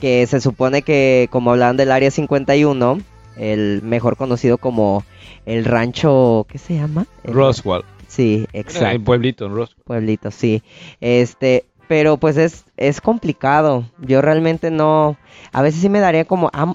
que 0.00 0.26
se 0.26 0.40
supone 0.40 0.80
que, 0.80 1.28
como 1.30 1.50
hablaban 1.50 1.76
del 1.76 1.92
Área 1.92 2.10
51, 2.10 3.00
el 3.36 3.80
mejor 3.82 4.16
conocido 4.16 4.58
como 4.58 5.04
el 5.46 5.64
rancho, 5.64 6.46
¿qué 6.48 6.58
se 6.58 6.74
llama? 6.74 7.06
El- 7.24 7.34
Roswell. 7.34 7.82
Sí, 8.06 8.46
exacto. 8.52 9.04
pueblito, 9.04 9.46
en 9.46 9.54
Roswell. 9.54 9.82
Pueblito, 9.84 10.30
sí. 10.30 10.62
Este, 11.00 11.64
pero 11.88 12.16
pues 12.16 12.36
es, 12.36 12.64
es 12.76 13.00
complicado. 13.00 13.84
Yo 13.98 14.22
realmente 14.22 14.70
no, 14.70 15.16
a 15.52 15.62
veces 15.62 15.80
sí 15.80 15.88
me 15.88 16.00
daría 16.00 16.24
como, 16.24 16.48
ah, 16.52 16.74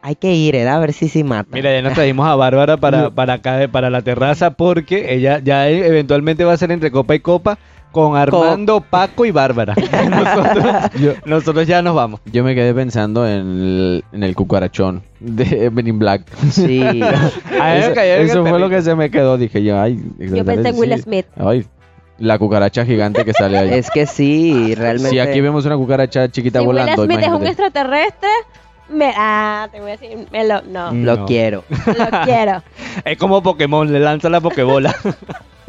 hay 0.00 0.14
que 0.14 0.32
ir, 0.34 0.54
¿eh? 0.54 0.66
A 0.68 0.78
ver 0.78 0.92
si 0.92 1.08
sí 1.08 1.24
mata. 1.24 1.50
Mira, 1.52 1.72
ya 1.72 1.82
nos 1.82 1.92
trajimos 1.92 2.26
a 2.26 2.36
Bárbara 2.36 2.76
para, 2.76 3.10
para 3.14 3.34
acá, 3.34 3.68
para 3.70 3.90
la 3.90 4.02
terraza, 4.02 4.52
porque 4.52 5.12
ella 5.12 5.40
ya 5.40 5.68
e- 5.68 5.86
eventualmente 5.86 6.44
va 6.44 6.52
a 6.54 6.56
ser 6.56 6.70
entre 6.72 6.90
copa 6.90 7.14
y 7.14 7.20
copa 7.20 7.58
con 7.92 8.16
Armando, 8.16 8.80
Paco 8.80 9.24
y 9.24 9.30
Bárbara. 9.30 9.74
nosotros, 10.10 11.20
nosotros 11.24 11.66
ya 11.66 11.82
nos 11.82 11.94
vamos. 11.94 12.20
Yo 12.26 12.44
me 12.44 12.54
quedé 12.54 12.74
pensando 12.74 13.26
en 13.26 13.40
el, 13.40 14.04
en 14.12 14.22
el 14.22 14.34
cucarachón 14.34 15.02
de 15.20 15.70
Men 15.70 15.86
in 15.86 15.98
Black. 15.98 16.22
Sí. 16.50 16.82
Eso 17.62 18.44
fue 18.46 18.58
lo 18.58 18.68
que 18.68 18.82
se 18.82 18.94
me 18.94 19.10
quedó. 19.10 19.36
Dije 19.36 19.62
yo, 19.62 19.80
ay. 19.80 20.02
Yo 20.18 20.44
pensé 20.44 20.68
en 20.68 20.78
Will 20.78 20.94
sí. 20.94 21.02
Smith. 21.02 21.26
Ay, 21.36 21.66
la 22.18 22.38
cucaracha 22.38 22.84
gigante 22.84 23.24
que 23.24 23.32
sale 23.32 23.58
ahí. 23.58 23.70
Es 23.72 23.90
que 23.90 24.06
sí, 24.06 24.74
realmente. 24.74 25.10
Si 25.10 25.18
aquí 25.18 25.40
vemos 25.40 25.64
una 25.64 25.76
cucaracha 25.76 26.28
chiquita 26.30 26.60
si 26.60 26.66
Will 26.66 26.78
volando, 26.78 27.04
Smith 27.04 27.20
es 27.20 27.28
un 27.28 27.46
extraterrestre, 27.46 28.28
me, 28.88 29.12
ah, 29.16 29.68
te 29.70 29.80
voy 29.80 29.90
a 29.90 29.96
decir, 29.96 30.26
me 30.32 30.46
lo, 30.46 30.62
no. 30.62 30.92
Lo 30.92 31.26
quiero. 31.26 31.64
lo 31.86 32.24
quiero. 32.24 32.62
Es 33.04 33.16
como 33.16 33.42
Pokémon, 33.42 33.90
le 33.92 34.00
lanza 34.00 34.28
la 34.28 34.40
Pokébola. 34.40 34.94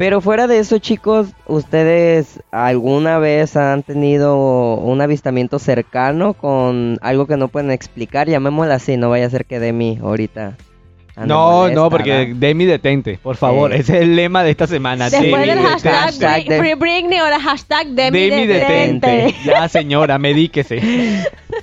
Pero 0.00 0.22
fuera 0.22 0.46
de 0.46 0.58
eso, 0.60 0.78
chicos, 0.78 1.34
¿ustedes 1.46 2.40
alguna 2.52 3.18
vez 3.18 3.54
han 3.54 3.82
tenido 3.82 4.76
un 4.76 5.02
avistamiento 5.02 5.58
cercano 5.58 6.32
con 6.32 6.96
algo 7.02 7.26
que 7.26 7.36
no 7.36 7.48
pueden 7.48 7.70
explicar? 7.70 8.26
Llamémoslo 8.26 8.72
así, 8.72 8.96
no 8.96 9.10
vaya 9.10 9.26
a 9.26 9.30
ser 9.30 9.44
que 9.44 9.60
Demi 9.60 9.98
ahorita. 10.02 10.56
Ande 11.16 11.28
no, 11.28 11.50
molesta, 11.50 11.80
no, 11.80 11.90
porque 11.90 12.10
¿verdad? 12.10 12.34
Demi 12.36 12.64
detente, 12.64 13.18
por 13.22 13.36
favor. 13.36 13.72
Ese 13.72 13.96
es 13.96 14.02
el 14.02 14.16
lema 14.16 14.42
de 14.42 14.50
esta 14.50 14.66
semana. 14.66 15.10
Después 15.10 15.22
Demi 15.30 15.38
del 15.46 15.48
detente. 15.58 15.68
hashtag, 15.68 15.94
Hashtag 15.94 16.42
Bri- 16.44 16.48
de- 16.48 16.58
Free 16.58 16.74
Britney 16.74 17.20
o 17.20 17.26
el 17.26 17.34
hashtag 17.40 17.86
Demi, 17.88 18.18
Demi 18.30 18.46
detente. 18.46 19.06
detente. 19.06 19.34
Ya, 19.44 19.68
señora, 19.68 20.18
medíquese. 20.18 20.80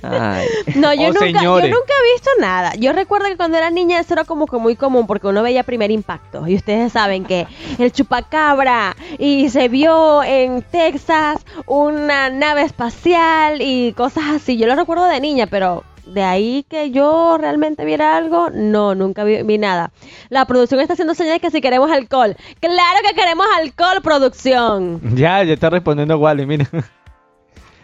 Ay, 0.02 0.46
No, 0.76 0.92
yo, 0.94 1.08
Oh, 1.08 1.12
nunca, 1.12 1.42
yo 1.42 1.60
nunca 1.60 1.66
he 1.68 2.12
visto 2.14 2.30
nada. 2.40 2.74
Yo 2.76 2.92
recuerdo 2.92 3.26
que 3.26 3.36
cuando 3.36 3.56
era 3.58 3.70
niña 3.70 3.98
eso 4.00 4.14
era 4.14 4.24
como 4.24 4.46
que 4.46 4.58
muy 4.58 4.76
común 4.76 5.06
porque 5.06 5.26
uno 5.26 5.42
veía 5.42 5.62
primer 5.64 5.90
impacto. 5.90 6.46
Y 6.46 6.54
ustedes 6.54 6.92
saben 6.92 7.24
que 7.24 7.46
el 7.78 7.90
chupacabra 7.92 8.94
y 9.18 9.48
se 9.50 9.68
vio 9.68 10.22
en 10.22 10.62
Texas 10.62 11.44
una 11.66 12.30
nave 12.30 12.62
espacial 12.62 13.60
y 13.60 13.92
cosas 13.94 14.24
así. 14.36 14.56
Yo 14.56 14.66
lo 14.66 14.76
recuerdo 14.76 15.06
de 15.06 15.20
niña, 15.20 15.46
pero 15.46 15.84
de 16.08 16.22
ahí 16.22 16.64
que 16.68 16.90
yo 16.90 17.36
realmente 17.38 17.84
viera 17.84 18.16
algo, 18.16 18.50
no, 18.50 18.94
nunca 18.94 19.24
vi, 19.24 19.58
nada. 19.58 19.90
La 20.28 20.46
producción 20.46 20.80
está 20.80 20.94
haciendo 20.94 21.14
señales 21.14 21.40
que 21.40 21.50
si 21.50 21.60
queremos 21.60 21.90
alcohol. 21.90 22.36
Claro 22.60 22.98
que 23.06 23.14
queremos 23.14 23.46
alcohol, 23.58 24.00
producción. 24.02 25.00
Ya, 25.14 25.42
ya 25.44 25.54
está 25.54 25.70
respondiendo 25.70 26.18
Wally, 26.18 26.46
mira. 26.46 26.66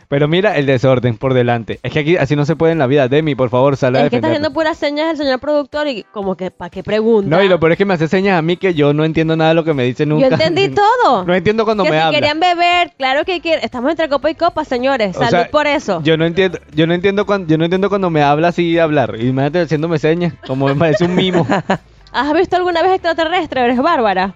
Pero 0.08 0.28
mira 0.28 0.56
el 0.56 0.66
desorden 0.66 1.16
por 1.16 1.34
delante. 1.34 1.80
Es 1.82 1.92
que 1.92 2.00
aquí 2.00 2.16
así 2.16 2.36
no 2.36 2.44
se 2.44 2.56
puede 2.56 2.72
en 2.72 2.78
la 2.78 2.86
vida. 2.86 3.08
Demi, 3.08 3.34
por 3.34 3.50
favor, 3.50 3.76
sal 3.76 3.96
a 3.96 4.04
Es 4.04 4.10
que 4.10 4.16
está 4.16 4.28
haciendo 4.28 4.52
puras 4.52 4.76
señas 4.78 5.10
el 5.10 5.16
señor 5.16 5.40
productor 5.40 5.88
y 5.88 6.04
como 6.12 6.36
que, 6.36 6.50
¿para 6.50 6.70
qué 6.70 6.82
pregunta? 6.82 7.28
No, 7.36 7.42
y 7.42 7.48
lo 7.48 7.58
peor 7.58 7.72
es 7.72 7.78
que 7.78 7.84
me 7.84 7.94
hace 7.94 8.08
señas 8.08 8.38
a 8.38 8.42
mí 8.42 8.56
que 8.56 8.74
yo 8.74 8.92
no 8.92 9.04
entiendo 9.04 9.36
nada 9.36 9.50
de 9.50 9.54
lo 9.54 9.64
que 9.64 9.74
me 9.74 9.84
dice 9.84 10.06
nunca. 10.06 10.28
Yo 10.28 10.34
entendí 10.34 10.68
todo. 11.04 11.24
No 11.24 11.34
entiendo 11.34 11.64
cuando 11.64 11.84
que 11.84 11.90
me 11.90 11.96
si 11.96 12.02
habla. 12.02 12.18
querían 12.18 12.40
beber, 12.40 12.92
claro 12.96 13.24
que 13.24 13.40
quieren. 13.40 13.64
Estamos 13.64 13.90
entre 13.90 14.08
copa 14.08 14.30
y 14.30 14.34
copa, 14.34 14.64
señores. 14.64 15.16
O 15.16 15.20
Salud 15.20 15.30
sea, 15.30 15.50
por 15.50 15.66
eso. 15.66 16.00
Yo 16.02 16.16
no 16.16 16.24
entiendo, 16.26 16.58
yo 16.74 16.86
no 16.86 16.94
entiendo 16.94 17.26
cuando, 17.26 17.48
yo 17.48 17.58
no 17.58 17.64
entiendo 17.64 17.88
cuando 17.88 18.10
me 18.10 18.22
habla 18.22 18.48
así 18.48 18.78
hablar. 18.78 19.16
Imagínate 19.20 19.60
haciéndome 19.62 19.98
señas, 19.98 20.34
como 20.46 20.66
me 20.66 20.74
parece 20.74 21.04
un 21.04 21.14
mimo. 21.14 21.46
¿Has 22.12 22.32
visto 22.32 22.56
alguna 22.56 22.80
vez 22.82 22.92
extraterrestre? 22.92 23.62
Eres 23.62 23.78
bárbara. 23.78 24.34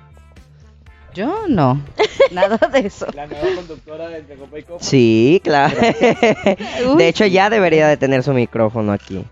Yo 1.19 1.49
no, 1.49 1.81
nada 2.31 2.59
de 2.69 2.87
eso. 2.87 3.09
La 3.13 3.27
nueva 3.27 3.49
conductora 3.57 4.09
de 4.09 4.37
Copa 4.37 4.57
y 4.57 4.63
Copa. 4.63 4.85
sí, 4.85 5.41
claro. 5.43 5.77
De 6.97 7.09
hecho, 7.09 7.27
ya 7.27 7.51
debería 7.51 7.89
de 7.89 7.97
tener 7.97 8.23
su 8.23 8.33
micrófono 8.33 8.93
aquí. 8.93 9.25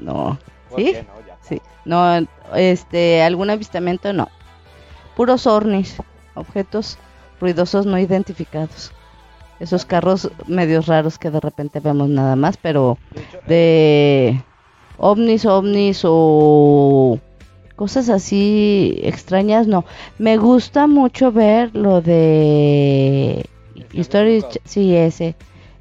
No. 0.00 0.36
¿Sí? 0.76 0.96
Sí. 1.42 1.62
No, 1.84 2.26
este, 2.56 3.22
algún 3.22 3.50
avistamiento 3.50 4.12
no. 4.12 4.30
Puros 5.14 5.46
ovnis, 5.46 5.96
objetos 6.34 6.98
ruidosos 7.40 7.86
no 7.86 8.00
identificados. 8.00 8.90
Esos 9.60 9.84
carros 9.84 10.28
medios 10.48 10.86
raros 10.86 11.20
que 11.20 11.30
de 11.30 11.38
repente 11.38 11.78
vemos 11.78 12.08
nada 12.08 12.34
más, 12.34 12.56
pero 12.56 12.98
de 13.46 14.42
ovnis, 14.98 15.46
ovnis 15.46 16.00
o 16.04 17.20
cosas 17.76 18.08
así 18.08 18.98
extrañas, 19.02 19.66
no. 19.66 19.84
Me 20.18 20.36
gusta 20.36 20.86
mucho 20.86 21.32
ver 21.32 21.74
lo 21.74 22.00
de 22.00 23.44
History, 23.92 24.40
Ch- 24.42 24.60
sí, 24.64 24.94
ese, 24.94 25.34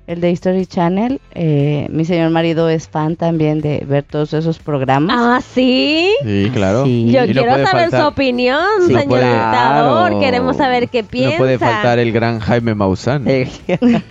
el 0.08 0.20
de 0.22 0.32
History 0.32 0.66
Channel. 0.66 1.22
Eh, 1.36 1.88
mi 1.90 2.04
señor 2.06 2.30
marido 2.32 2.70
es 2.70 2.88
fan 2.88 3.16
también 3.16 3.62
de 3.62 3.84
ver 3.88 4.04
todos 4.04 4.34
esos 4.34 4.60
programas. 4.60 5.16
Ah, 5.20 5.42
sí. 5.42 6.12
Sí, 6.24 6.50
claro. 6.54 6.86
Sí. 6.86 7.12
Yo 7.12 7.24
Y 7.24 7.28
no 7.28 7.34
quiero 7.34 7.52
puede 7.52 7.66
saber 7.66 7.86
su 7.86 7.92
faltar- 7.92 8.08
opinión, 8.08 8.66
Sí, 8.82 8.88
señor 8.88 9.08
puede- 9.08 9.26
dictador. 9.26 10.08
claro. 10.10 10.20
Queremos 10.20 10.58
saber 10.58 10.90
qué 10.90 11.04
piensa. 11.04 11.32
No 11.32 11.38
puede 11.38 11.60
faltar 11.60 12.00
el 12.00 12.12
gran 12.12 12.40
Jaime 12.40 12.74
Maussan. 12.76 13.26
Eh, 13.28 13.50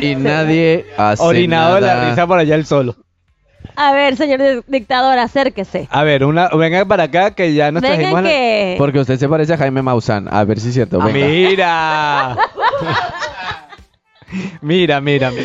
Y 0.00 0.14
nadie 0.16 0.86
hace 0.96 1.22
Orinado 1.22 1.76
de 1.76 1.80
la 1.82 1.94
nada. 1.94 2.10
risa 2.10 2.26
por 2.26 2.38
allá 2.38 2.54
el 2.54 2.66
solo. 2.66 2.94
A 3.82 3.92
ver, 3.92 4.14
señor 4.16 4.40
di- 4.40 4.60
dictador, 4.66 5.18
acérquese. 5.18 5.88
A 5.90 6.04
ver, 6.04 6.24
una, 6.24 6.48
venga 6.48 6.84
para 6.84 7.04
acá 7.04 7.30
que 7.30 7.54
ya 7.54 7.72
nos 7.72 7.82
trajimos 7.82 8.22
Vengan 8.22 8.26
a 8.26 8.28
la- 8.28 8.28
que... 8.28 8.74
Porque 8.76 8.98
usted 9.00 9.18
se 9.18 9.26
parece 9.26 9.54
a 9.54 9.56
Jaime 9.56 9.80
Maussan. 9.80 10.28
A 10.30 10.44
ver 10.44 10.60
si 10.60 10.68
es 10.68 10.74
cierto. 10.74 10.98
Venga. 10.98 11.26
Mira. 11.26 12.36
mira, 14.60 15.00
mira, 15.00 15.30
mira. 15.30 15.44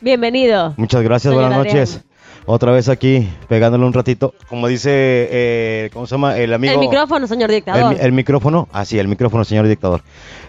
Bienvenido. 0.00 0.74
Muchas 0.76 1.02
gracias, 1.02 1.32
Señor 1.32 1.48
buenas 1.48 1.58
Adrián. 1.58 1.76
noches. 1.78 2.00
Otra 2.46 2.72
vez 2.72 2.90
aquí, 2.90 3.26
pegándole 3.48 3.86
un 3.86 3.92
ratito. 3.94 4.34
Como 4.48 4.68
dice, 4.68 4.90
eh, 4.92 5.90
¿cómo 5.94 6.06
se 6.06 6.14
llama? 6.14 6.36
El 6.36 6.52
amigo. 6.52 6.74
El 6.74 6.78
micrófono, 6.78 7.26
señor 7.26 7.50
dictador. 7.50 7.96
el 7.98 8.12
micrófono. 8.12 8.68
Ah, 8.70 8.84
sí, 8.84 8.98
el 8.98 9.08
micrófono, 9.08 9.44
señor 9.44 9.66
dictador. 9.66 10.02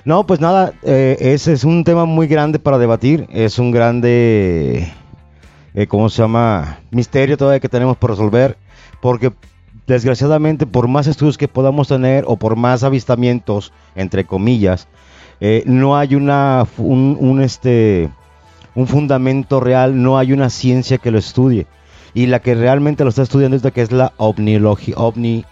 No, 0.03 0.27
pues 0.27 0.41
nada, 0.41 0.73
eh, 0.83 1.15
ese 1.21 1.53
es 1.53 1.63
un 1.63 1.85
tema 1.85 2.03
muy 2.05 2.27
grande 2.27 2.59
para 2.59 2.77
debatir. 2.77 3.25
Es 3.31 3.57
un 3.59 3.71
grande, 3.71 4.91
eh, 5.75 5.87
¿cómo 5.87 6.09
se 6.09 6.21
llama? 6.21 6.79
Misterio 6.89 7.37
todavía 7.37 7.59
que 7.59 7.69
tenemos 7.69 7.97
por 7.97 8.11
resolver. 8.11 8.57
Porque 9.01 9.33
desgraciadamente, 9.85 10.65
por 10.65 10.87
más 10.87 11.05
estudios 11.07 11.37
que 11.37 11.47
podamos 11.47 11.89
tener 11.89 12.23
o 12.27 12.37
por 12.37 12.55
más 12.55 12.83
avistamientos, 12.83 13.73
entre 13.93 14.25
comillas, 14.25 14.87
eh, 15.41 15.63
no 15.65 15.97
hay 15.97 16.15
una, 16.15 16.65
un, 16.77 17.41
este, 17.41 18.09
un 18.73 18.87
fundamento 18.87 19.59
real, 19.59 20.01
no 20.01 20.17
hay 20.17 20.31
una 20.31 20.49
ciencia 20.49 20.97
que 20.97 21.11
lo 21.11 21.19
estudie. 21.19 21.67
Y 22.13 22.27
la 22.27 22.39
que 22.39 22.55
realmente 22.55 23.03
lo 23.03 23.09
está 23.09 23.23
estudiando 23.23 23.57
es 23.57 23.63
que 23.73 23.81
es 23.81 23.91
la 23.91 24.13
ovniología, 24.15 24.95
ovni, 24.97 25.43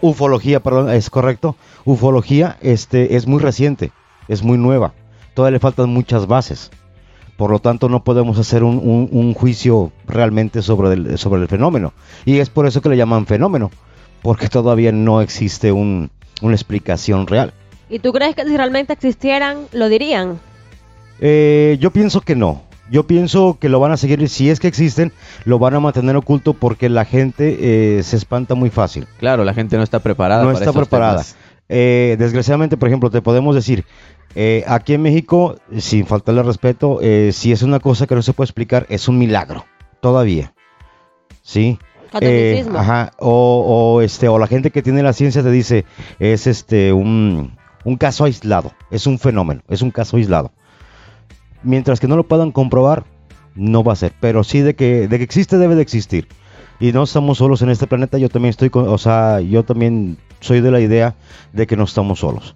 ufología, 0.00 0.60
perdón, 0.60 0.90
es 0.90 1.10
correcto. 1.10 1.56
Ufología 1.84 2.56
este, 2.62 3.16
es 3.16 3.26
muy 3.26 3.42
reciente, 3.42 3.92
es 4.28 4.42
muy 4.42 4.56
nueva. 4.56 4.94
Todavía 5.34 5.56
le 5.56 5.60
faltan 5.60 5.90
muchas 5.90 6.26
bases. 6.26 6.70
Por 7.36 7.50
lo 7.50 7.58
tanto, 7.58 7.88
no 7.88 8.04
podemos 8.04 8.38
hacer 8.38 8.62
un, 8.62 8.76
un- 8.78 9.08
un 9.10 9.34
juicio 9.34 9.90
realmente 10.06 10.62
sobre 10.62 10.92
el, 10.94 11.18
sobre 11.18 11.42
el 11.42 11.48
fenómeno. 11.48 11.92
Y 12.24 12.38
es 12.38 12.48
por 12.50 12.66
eso 12.66 12.80
que 12.80 12.88
le 12.88 12.96
llaman 12.96 13.26
fenómeno, 13.26 13.70
porque 14.22 14.48
todavía 14.48 14.92
no 14.92 15.20
existe 15.20 15.72
un- 15.72 16.10
una 16.42 16.54
explicación 16.54 17.26
real. 17.26 17.52
¿Y 17.90 17.98
tú 17.98 18.12
crees 18.12 18.34
que 18.36 18.44
si 18.44 18.56
realmente 18.56 18.92
existieran, 18.92 19.58
lo 19.72 19.88
dirían? 19.88 20.38
Eh, 21.20 21.76
yo 21.80 21.90
pienso 21.90 22.20
que 22.20 22.34
no. 22.36 22.62
Yo 22.90 23.06
pienso 23.06 23.56
que 23.58 23.68
lo 23.70 23.80
van 23.80 23.92
a 23.92 23.96
seguir, 23.96 24.28
si 24.28 24.50
es 24.50 24.60
que 24.60 24.68
existen, 24.68 25.10
lo 25.46 25.58
van 25.58 25.74
a 25.74 25.80
mantener 25.80 26.16
oculto 26.16 26.52
porque 26.52 26.88
la 26.90 27.04
gente 27.06 27.98
eh, 27.98 28.02
se 28.02 28.16
espanta 28.16 28.54
muy 28.54 28.68
fácil. 28.68 29.06
Claro, 29.18 29.42
la 29.44 29.54
gente 29.54 29.76
no 29.78 29.82
está 29.82 30.00
preparada. 30.00 30.42
no 30.42 30.48
para 30.48 30.58
está 30.58 30.70
esos 30.70 30.76
preparada. 30.82 31.12
temas. 31.14 31.36
Eh, 31.68 32.16
desgraciadamente, 32.18 32.76
por 32.76 32.88
ejemplo, 32.88 33.10
te 33.10 33.22
podemos 33.22 33.54
decir, 33.54 33.84
eh, 34.34 34.64
aquí 34.66 34.94
en 34.94 35.02
México, 35.02 35.56
sin 35.78 36.06
faltarle 36.06 36.42
respeto, 36.42 36.98
eh, 37.00 37.30
si 37.32 37.52
es 37.52 37.62
una 37.62 37.80
cosa 37.80 38.06
que 38.06 38.14
no 38.14 38.22
se 38.22 38.32
puede 38.32 38.46
explicar, 38.46 38.86
es 38.88 39.08
un 39.08 39.18
milagro, 39.18 39.64
todavía. 40.00 40.54
¿Sí? 41.42 41.78
Catolicismo. 42.10 42.78
ajá, 42.78 43.12
o, 43.18 43.96
o, 43.96 44.00
este, 44.00 44.28
o 44.28 44.38
la 44.38 44.46
gente 44.46 44.70
que 44.70 44.82
tiene 44.82 45.02
la 45.02 45.12
ciencia 45.12 45.42
te 45.42 45.50
dice, 45.50 45.84
es 46.20 46.46
este 46.46 46.92
un, 46.92 47.56
un 47.84 47.96
caso 47.96 48.24
aislado, 48.24 48.72
es 48.90 49.06
un 49.06 49.18
fenómeno, 49.18 49.62
es 49.68 49.82
un 49.82 49.90
caso 49.90 50.16
aislado. 50.16 50.52
Mientras 51.62 51.98
que 51.98 52.06
no 52.06 52.16
lo 52.16 52.28
puedan 52.28 52.52
comprobar, 52.52 53.04
no 53.54 53.82
va 53.82 53.94
a 53.94 53.96
ser, 53.96 54.12
pero 54.20 54.44
sí 54.44 54.60
de 54.60 54.74
que, 54.74 55.08
de 55.08 55.18
que 55.18 55.24
existe, 55.24 55.58
debe 55.58 55.74
de 55.74 55.82
existir. 55.82 56.28
Y 56.80 56.92
no 56.92 57.04
estamos 57.04 57.38
solos 57.38 57.62
en 57.62 57.70
este 57.70 57.86
planeta, 57.86 58.18
yo 58.18 58.28
también 58.28 58.50
estoy, 58.50 58.70
con, 58.70 58.88
o 58.88 58.98
sea, 58.98 59.40
yo 59.40 59.64
también 59.64 60.18
soy 60.44 60.60
de 60.60 60.70
la 60.70 60.80
idea 60.80 61.14
de 61.52 61.66
que 61.66 61.76
no 61.76 61.84
estamos 61.84 62.20
solos. 62.20 62.54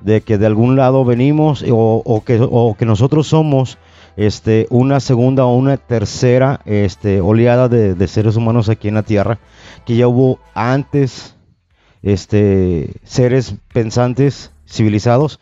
De 0.00 0.22
que 0.22 0.38
de 0.38 0.46
algún 0.46 0.76
lado 0.76 1.04
venimos 1.04 1.64
o, 1.70 2.22
que, 2.26 2.86
nosotros 2.86 3.28
somos 3.28 3.78
este, 4.16 4.66
una 4.70 4.98
segunda 4.98 5.44
o 5.44 5.54
una 5.54 5.76
tercera 5.76 6.60
este, 6.64 7.20
oleada 7.20 7.68
de, 7.68 7.94
de 7.94 8.08
seres 8.08 8.36
humanos 8.36 8.68
aquí 8.68 8.88
en 8.88 8.94
la 8.94 9.02
Tierra, 9.02 9.38
que 9.86 9.96
ya 9.96 10.08
hubo 10.08 10.40
antes 10.54 11.36
este, 12.02 12.94
seres 13.04 13.54
pensantes, 13.72 14.52
civilizados, 14.66 15.38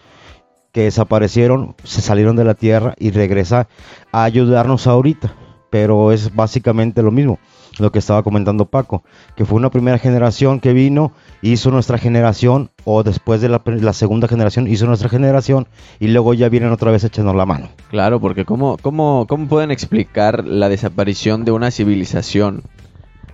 que 0.73 0.83
desaparecieron, 0.83 1.75
se 1.85 2.03
salieron 2.03 2.37
de 2.37 2.45
la 2.45 2.55
Tierra 2.55 2.95
y 2.99 3.11
regresa 3.11 3.69
a 4.13 4.25
ayudarnos 4.25 4.87
ahorita. 4.87 5.35
Pero 5.71 6.13
es 6.13 6.35
básicamente 6.35 7.03
lo 7.03 7.11
mismo, 7.11 7.39
lo 7.81 7.93
que 7.93 7.99
estaba 7.99 8.23
comentando 8.23 8.67
Paco, 8.67 9.03
que 9.37 9.45
fue 9.45 9.57
una 9.57 9.71
primera 9.71 9.99
generación 9.99 10.61
que 10.61 10.73
vino, 10.73 11.13
hizo 11.43 11.71
nuestra 11.71 11.99
generación, 11.99 12.71
o 12.85 13.03
después 13.03 13.41
de 13.41 13.49
la, 13.49 13.63
la 13.65 13.93
segunda 13.93 14.29
generación 14.29 14.67
hizo 14.67 14.87
nuestra 14.87 15.09
generación, 15.09 15.69
y 16.01 16.09
luego 16.09 16.35
ya 16.35 16.49
vienen 16.49 16.73
otra 16.73 16.91
vez 16.91 17.05
echando 17.05 17.35
la 17.35 17.47
mano. 17.47 17.69
Claro, 17.91 18.21
porque 18.21 18.45
¿cómo, 18.45 18.77
cómo, 18.81 19.27
¿cómo 19.29 19.49
pueden 19.49 19.71
explicar 19.71 20.45
la 20.45 20.69
desaparición 20.69 21.45
de 21.45 21.53
una 21.53 21.71
civilización 21.71 22.63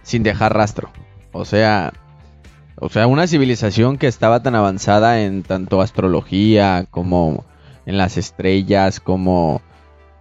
sin 0.02 0.22
dejar 0.22 0.54
rastro? 0.54 0.90
O 1.32 1.44
sea, 1.44 1.92
O 2.76 2.88
sea, 2.88 3.06
una 3.06 3.26
civilización 3.26 3.98
que 3.98 4.08
estaba 4.08 4.42
tan 4.42 4.54
avanzada 4.56 5.22
en 5.22 5.42
tanto 5.44 5.80
astrología 5.80 6.86
como 6.90 7.44
en 7.86 7.96
las 7.98 8.16
estrellas, 8.18 8.98
como 8.98 9.62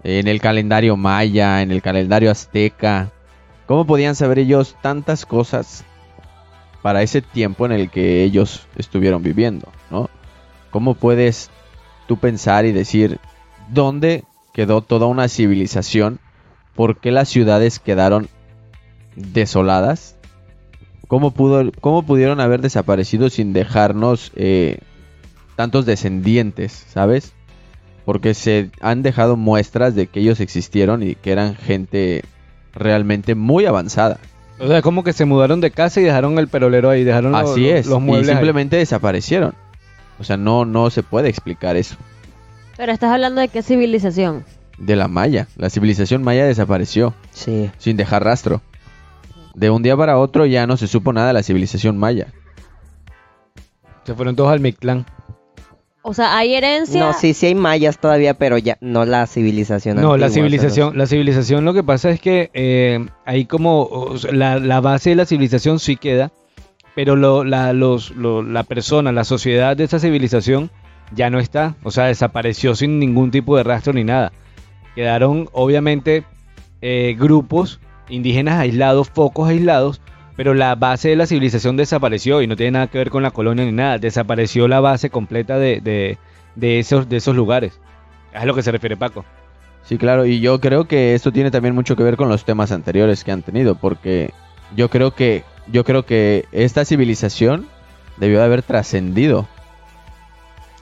en 0.03 0.27
el 0.27 0.39
calendario 0.39 0.95
maya, 0.95 1.61
en 1.61 1.71
el 1.71 1.81
calendario 1.81 2.29
azteca. 2.29 3.11
¿Cómo 3.65 3.85
podían 3.85 4.15
saber 4.15 4.39
ellos 4.39 4.75
tantas 4.81 5.25
cosas 5.25 5.85
para 6.81 7.01
ese 7.01 7.21
tiempo 7.21 7.65
en 7.65 7.71
el 7.71 7.89
que 7.89 8.23
ellos 8.23 8.67
estuvieron 8.75 9.23
viviendo, 9.23 9.69
¿no? 9.89 10.09
¿Cómo 10.69 10.95
puedes 10.95 11.49
tú 12.07 12.17
pensar 12.17 12.65
y 12.65 12.73
decir 12.73 13.19
dónde 13.69 14.25
quedó 14.53 14.81
toda 14.81 15.07
una 15.07 15.29
civilización? 15.29 16.19
¿Por 16.75 16.99
qué 16.99 17.11
las 17.11 17.29
ciudades 17.29 17.79
quedaron 17.79 18.27
desoladas? 19.15 20.17
¿Cómo, 21.07 21.31
pudo, 21.31 21.71
cómo 21.79 22.03
pudieron 22.03 22.41
haber 22.41 22.61
desaparecido 22.61 23.29
sin 23.29 23.53
dejarnos 23.53 24.31
eh, 24.35 24.79
tantos 25.55 25.85
descendientes, 25.85 26.85
¿sabes? 26.89 27.33
Porque 28.03 28.33
se 28.33 28.71
han 28.81 29.03
dejado 29.03 29.37
muestras 29.37 29.95
de 29.95 30.07
que 30.07 30.19
ellos 30.19 30.39
existieron 30.39 31.03
y 31.03 31.15
que 31.15 31.31
eran 31.31 31.55
gente 31.55 32.23
realmente 32.73 33.35
muy 33.35 33.65
avanzada. 33.65 34.19
O 34.59 34.67
sea, 34.67 34.81
como 34.81 35.03
que 35.03 35.13
se 35.13 35.25
mudaron 35.25 35.61
de 35.61 35.71
casa 35.71 35.99
y 35.99 36.03
dejaron 36.03 36.37
el 36.39 36.47
perolero 36.47 36.89
ahí, 36.89 37.03
dejaron 37.03 37.35
Así 37.35 37.67
lo- 37.67 37.75
es, 37.75 37.85
los 37.87 37.99
y 37.99 38.01
muebles 38.01 38.29
ahí. 38.29 38.35
simplemente 38.35 38.77
desaparecieron. 38.77 39.53
O 40.19 40.23
sea, 40.23 40.37
no, 40.37 40.63
no 40.65 40.89
se 40.89 41.03
puede 41.03 41.27
explicar 41.29 41.75
eso. 41.75 41.95
Pero 42.77 42.91
estás 42.91 43.11
hablando 43.11 43.41
de 43.41 43.47
qué 43.49 43.61
civilización. 43.63 44.45
De 44.77 44.95
la 44.95 45.07
maya, 45.07 45.47
la 45.57 45.69
civilización 45.69 46.23
maya 46.23 46.45
desapareció 46.45 47.13
Sí. 47.31 47.69
sin 47.77 47.97
dejar 47.97 48.23
rastro. 48.23 48.61
De 49.53 49.69
un 49.69 49.83
día 49.83 49.95
para 49.97 50.17
otro 50.17 50.45
ya 50.45 50.65
no 50.65 50.77
se 50.77 50.87
supo 50.87 51.13
nada 51.13 51.27
de 51.27 51.33
la 51.33 51.43
civilización 51.43 51.97
maya. 51.97 52.27
Se 54.05 54.13
fueron 54.15 54.35
todos 54.35 54.51
al 54.51 54.59
Mictlán. 54.59 55.05
O 56.05 56.13
sea, 56.13 56.37
hay 56.37 56.53
herencia. 56.55 56.99
No, 56.99 57.13
sí, 57.13 57.33
sí 57.33 57.45
hay 57.47 57.55
mayas 57.55 57.97
todavía, 57.97 58.33
pero 58.33 58.57
ya 58.57 58.77
no 58.81 59.05
la 59.05 59.25
civilización 59.25 59.95
No, 60.01 60.17
la 60.17 60.29
civilización, 60.29 60.97
la 60.97 61.07
civilización 61.07 61.63
lo 61.65 61.73
que 61.73 61.81
pasa 61.83 62.09
es 62.09 62.19
que 62.19 62.49
eh, 62.53 63.05
ahí 63.25 63.45
como 63.45 63.83
o 63.83 64.17
sea, 64.17 64.31
la, 64.33 64.59
la 64.59 64.81
base 64.81 65.11
de 65.11 65.15
la 65.15 65.25
civilización 65.25 65.79
sí 65.79 65.95
queda, 65.95 66.31
pero 66.93 67.15
lo, 67.15 67.43
la, 67.45 67.71
los, 67.73 68.11
lo- 68.11 68.43
la 68.43 68.63
persona, 68.63 69.11
la 69.13 69.23
sociedad 69.23 69.77
de 69.77 69.85
esa 69.85 69.97
civilización 69.99 70.69
ya 71.15 71.29
no 71.29 71.39
está, 71.39 71.75
o 71.83 71.91
sea, 71.91 72.05
desapareció 72.05 72.75
sin 72.75 72.99
ningún 72.99 73.31
tipo 73.31 73.55
de 73.55 73.63
rastro 73.63 73.93
ni 73.93 74.03
nada. 74.03 74.31
Quedaron 74.95 75.49
obviamente 75.53 76.23
eh, 76.81 77.15
grupos 77.17 77.79
indígenas 78.09 78.59
aislados, 78.59 79.09
focos 79.09 79.47
aislados, 79.49 80.01
pero 80.35 80.53
la 80.53 80.75
base 80.75 81.09
de 81.09 81.15
la 81.15 81.27
civilización 81.27 81.77
desapareció 81.77 82.41
y 82.41 82.47
no 82.47 82.55
tiene 82.55 82.71
nada 82.71 82.87
que 82.87 82.97
ver 82.97 83.09
con 83.09 83.23
la 83.23 83.31
colonia 83.31 83.65
ni 83.65 83.71
nada, 83.71 83.97
desapareció 83.97 84.67
la 84.67 84.79
base 84.79 85.09
completa 85.09 85.57
de, 85.57 85.79
de, 85.81 86.17
de 86.55 86.79
esos, 86.79 87.09
de 87.09 87.17
esos 87.17 87.35
lugares. 87.35 87.79
Es 88.33 88.41
a 88.41 88.45
lo 88.45 88.55
que 88.55 88.63
se 88.63 88.71
refiere 88.71 88.97
Paco. 88.97 89.25
Sí, 89.83 89.97
claro, 89.97 90.25
y 90.25 90.39
yo 90.39 90.59
creo 90.59 90.85
que 90.85 91.13
esto 91.13 91.31
tiene 91.31 91.51
también 91.51 91.75
mucho 91.75 91.95
que 91.95 92.03
ver 92.03 92.15
con 92.15 92.29
los 92.29 92.45
temas 92.45 92.71
anteriores 92.71 93.23
que 93.23 93.31
han 93.31 93.43
tenido, 93.43 93.75
porque 93.75 94.31
yo 94.75 94.89
creo 94.89 95.11
que 95.11 95.43
yo 95.67 95.83
creo 95.83 96.05
que 96.05 96.45
esta 96.51 96.85
civilización 96.85 97.67
debió 98.17 98.39
de 98.39 98.45
haber 98.45 98.63
trascendido 98.63 99.47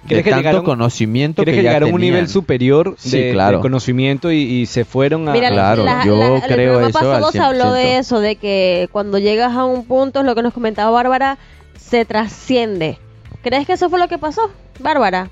de 0.04 0.08
¿Crees 0.08 0.24
que 0.24 0.30
tanto 0.32 0.42
llegaron- 0.50 0.64
conocimiento 0.66 1.44
¿Crees 1.44 1.56
que, 1.56 1.60
que, 1.62 1.64
ya 1.64 1.70
llegaron 1.72 1.92
a 1.92 1.94
un 1.96 2.02
nivel 2.02 2.28
superior 2.28 2.96
Sí, 2.98 3.20
de, 3.20 3.32
claro. 3.34 3.58
de 3.58 3.62
conocimiento 3.62 4.32
y, 4.32 4.38
y 4.42 4.66
se 4.66 4.84
fueron 4.84 5.30
a... 5.30 5.34
Mira, 5.34 5.50
claro, 5.50 5.84
la- 5.84 6.04
yo 6.06 6.18
la- 6.18 6.36
el 6.38 6.42
creo 6.42 6.72
programa 6.74 6.90
eso 6.90 7.00
pasado 7.00 7.26
al 7.28 7.32
se 7.32 7.40
habló 7.40 7.64
100%. 7.66 7.74
de 7.74 7.98
eso, 7.98 8.20
de 8.20 8.36
que 8.36 8.90
cuando 8.92 9.20
llegas 9.20 9.54
a 9.56 9.64
un 9.66 9.86
punto, 9.86 10.20
es 10.22 10.26
lo 10.26 10.34
que 10.36 10.42
nos 10.42 10.54
comentaba 10.54 10.90
Bárbara, 10.92 11.38
se 11.80 12.04
trasciende. 12.06 12.98
¿Crees 13.44 13.66
que 13.68 13.74
eso 13.74 13.90
fue 13.90 14.00
lo 14.00 14.08
que 14.08 14.18
pasó, 14.18 14.50
Bárbara? 14.80 15.30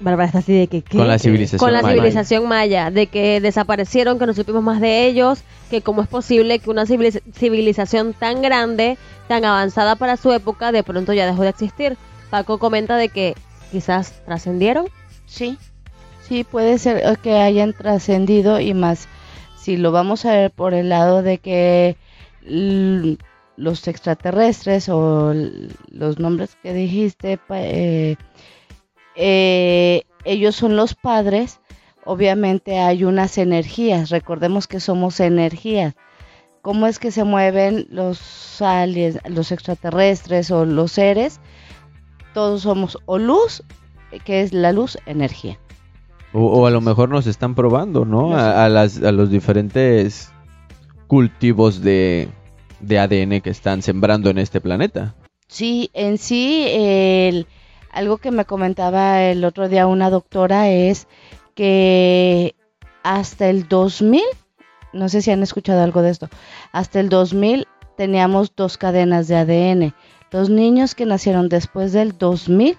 Bárbara 0.00 0.26
está 0.26 0.38
así 0.38 0.52
de 0.52 0.66
que... 0.66 0.82
¿qué? 0.82 0.98
Con 0.98 1.06
la 1.06 1.18
civilización 1.20 1.58
Con 1.60 1.72
la 1.72 1.82
maya. 1.82 1.94
civilización 1.94 2.48
maya, 2.48 2.90
de 2.90 3.06
que 3.06 3.40
desaparecieron, 3.40 4.18
que 4.18 4.26
no 4.26 4.34
supimos 4.34 4.62
más 4.64 4.80
de 4.80 5.06
ellos, 5.06 5.42
que 5.70 5.80
cómo 5.82 6.02
es 6.02 6.08
posible 6.08 6.58
que 6.58 6.68
una 6.70 6.84
civiliz- 6.86 7.22
civilización 7.36 8.12
tan 8.12 8.42
grande, 8.42 8.98
tan 9.28 9.44
avanzada 9.44 9.94
para 9.94 10.16
su 10.16 10.32
época, 10.32 10.72
de 10.72 10.82
pronto 10.82 11.12
ya 11.12 11.26
dejó 11.26 11.42
de 11.42 11.50
existir. 11.50 11.96
Paco 12.30 12.58
comenta 12.58 12.96
de 12.96 13.10
que 13.10 13.34
quizás 13.72 14.22
trascendieron. 14.26 14.86
Sí, 15.26 15.58
sí, 16.28 16.44
puede 16.44 16.78
ser 16.78 16.98
eh, 16.98 17.16
que 17.20 17.36
hayan 17.36 17.72
trascendido 17.72 18.60
y 18.60 18.74
más 18.74 19.08
si 19.56 19.76
lo 19.76 19.90
vamos 19.92 20.24
a 20.24 20.32
ver 20.32 20.50
por 20.50 20.74
el 20.74 20.90
lado 20.90 21.22
de 21.22 21.38
que 21.38 21.96
los 23.56 23.88
extraterrestres 23.88 24.88
o 24.88 25.32
los 25.88 26.18
nombres 26.18 26.56
que 26.62 26.74
dijiste, 26.74 27.38
eh, 27.50 28.16
eh, 29.14 30.02
ellos 30.24 30.56
son 30.56 30.74
los 30.74 30.94
padres, 30.94 31.60
obviamente 32.04 32.80
hay 32.80 33.04
unas 33.04 33.38
energías, 33.38 34.10
recordemos 34.10 34.66
que 34.66 34.80
somos 34.80 35.20
energías. 35.20 35.94
¿Cómo 36.60 36.86
es 36.86 36.98
que 36.98 37.10
se 37.10 37.24
mueven 37.24 37.86
los 37.90 38.60
aliens, 38.60 39.18
los 39.28 39.52
extraterrestres 39.52 40.50
o 40.50 40.64
los 40.64 40.92
seres? 40.92 41.40
Todos 42.34 42.62
somos 42.62 42.98
o 43.06 43.18
luz, 43.18 43.62
que 44.24 44.40
es 44.42 44.52
la 44.52 44.72
luz, 44.72 44.98
energía. 45.06 45.58
O, 46.32 46.46
o 46.46 46.66
a 46.66 46.70
lo 46.70 46.80
mejor 46.80 47.08
nos 47.10 47.26
están 47.26 47.54
probando, 47.54 48.04
¿no? 48.04 48.34
A, 48.34 48.64
a 48.64 48.68
las, 48.68 49.02
a 49.02 49.12
los 49.12 49.30
diferentes 49.30 50.32
cultivos 51.06 51.82
de, 51.82 52.28
de 52.80 52.98
ADN 52.98 53.40
que 53.42 53.50
están 53.50 53.82
sembrando 53.82 54.30
en 54.30 54.38
este 54.38 54.60
planeta. 54.60 55.14
Sí, 55.48 55.90
en 55.92 56.16
sí, 56.18 56.66
el- 56.70 57.46
algo 57.92 58.16
que 58.16 58.30
me 58.30 58.46
comentaba 58.46 59.22
el 59.24 59.44
otro 59.44 59.68
día 59.68 59.86
una 59.86 60.08
doctora 60.08 60.70
es 60.70 61.06
que 61.54 62.54
hasta 63.02 63.50
el 63.50 63.68
2000, 63.68 64.22
no 64.94 65.08
sé 65.10 65.20
si 65.20 65.30
han 65.30 65.42
escuchado 65.42 65.82
algo 65.82 66.00
de 66.00 66.10
esto, 66.10 66.28
hasta 66.72 67.00
el 67.00 67.10
2000 67.10 67.66
teníamos 67.98 68.54
dos 68.56 68.78
cadenas 68.78 69.28
de 69.28 69.36
ADN. 69.36 69.94
Los 70.32 70.48
niños 70.48 70.94
que 70.94 71.04
nacieron 71.04 71.50
después 71.50 71.92
del 71.92 72.16
2000 72.16 72.78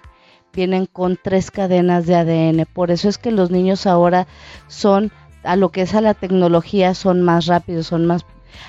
vienen 0.52 0.86
con 0.86 1.16
tres 1.22 1.52
cadenas 1.52 2.04
de 2.04 2.16
ADN. 2.16 2.66
Por 2.66 2.90
eso 2.90 3.08
es 3.08 3.16
que 3.16 3.30
los 3.30 3.52
niños 3.52 3.86
ahora 3.86 4.26
son, 4.66 5.12
a 5.44 5.54
lo 5.54 5.70
que 5.70 5.82
es 5.82 5.94
a 5.94 6.00
la 6.00 6.14
tecnología, 6.14 6.94
son 6.94 7.22
más 7.22 7.46
rápidos, 7.46 7.86
son 7.86 8.06
más, 8.06 8.26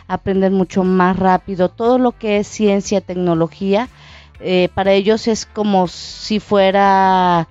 aprenden 0.08 0.54
mucho 0.54 0.84
más 0.84 1.18
rápido. 1.18 1.70
Todo 1.70 1.98
lo 1.98 2.12
que 2.12 2.38
es 2.38 2.48
ciencia, 2.48 3.02
tecnología, 3.02 3.90
eh, 4.40 4.70
para 4.76 4.94
ellos 4.94 5.28
es 5.28 5.48
como 5.48 5.88
si 5.88 6.40
fuera, 6.40 7.48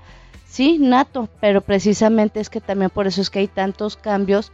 sí, 0.47 0.79
nato, 0.79 1.29
pero 1.40 1.62
precisamente 1.62 2.38
es 2.38 2.49
que 2.49 2.61
también 2.61 2.90
por 2.90 3.09
eso 3.09 3.20
es 3.20 3.31
que 3.31 3.40
hay 3.40 3.49
tantos 3.49 3.97
cambios 3.97 4.53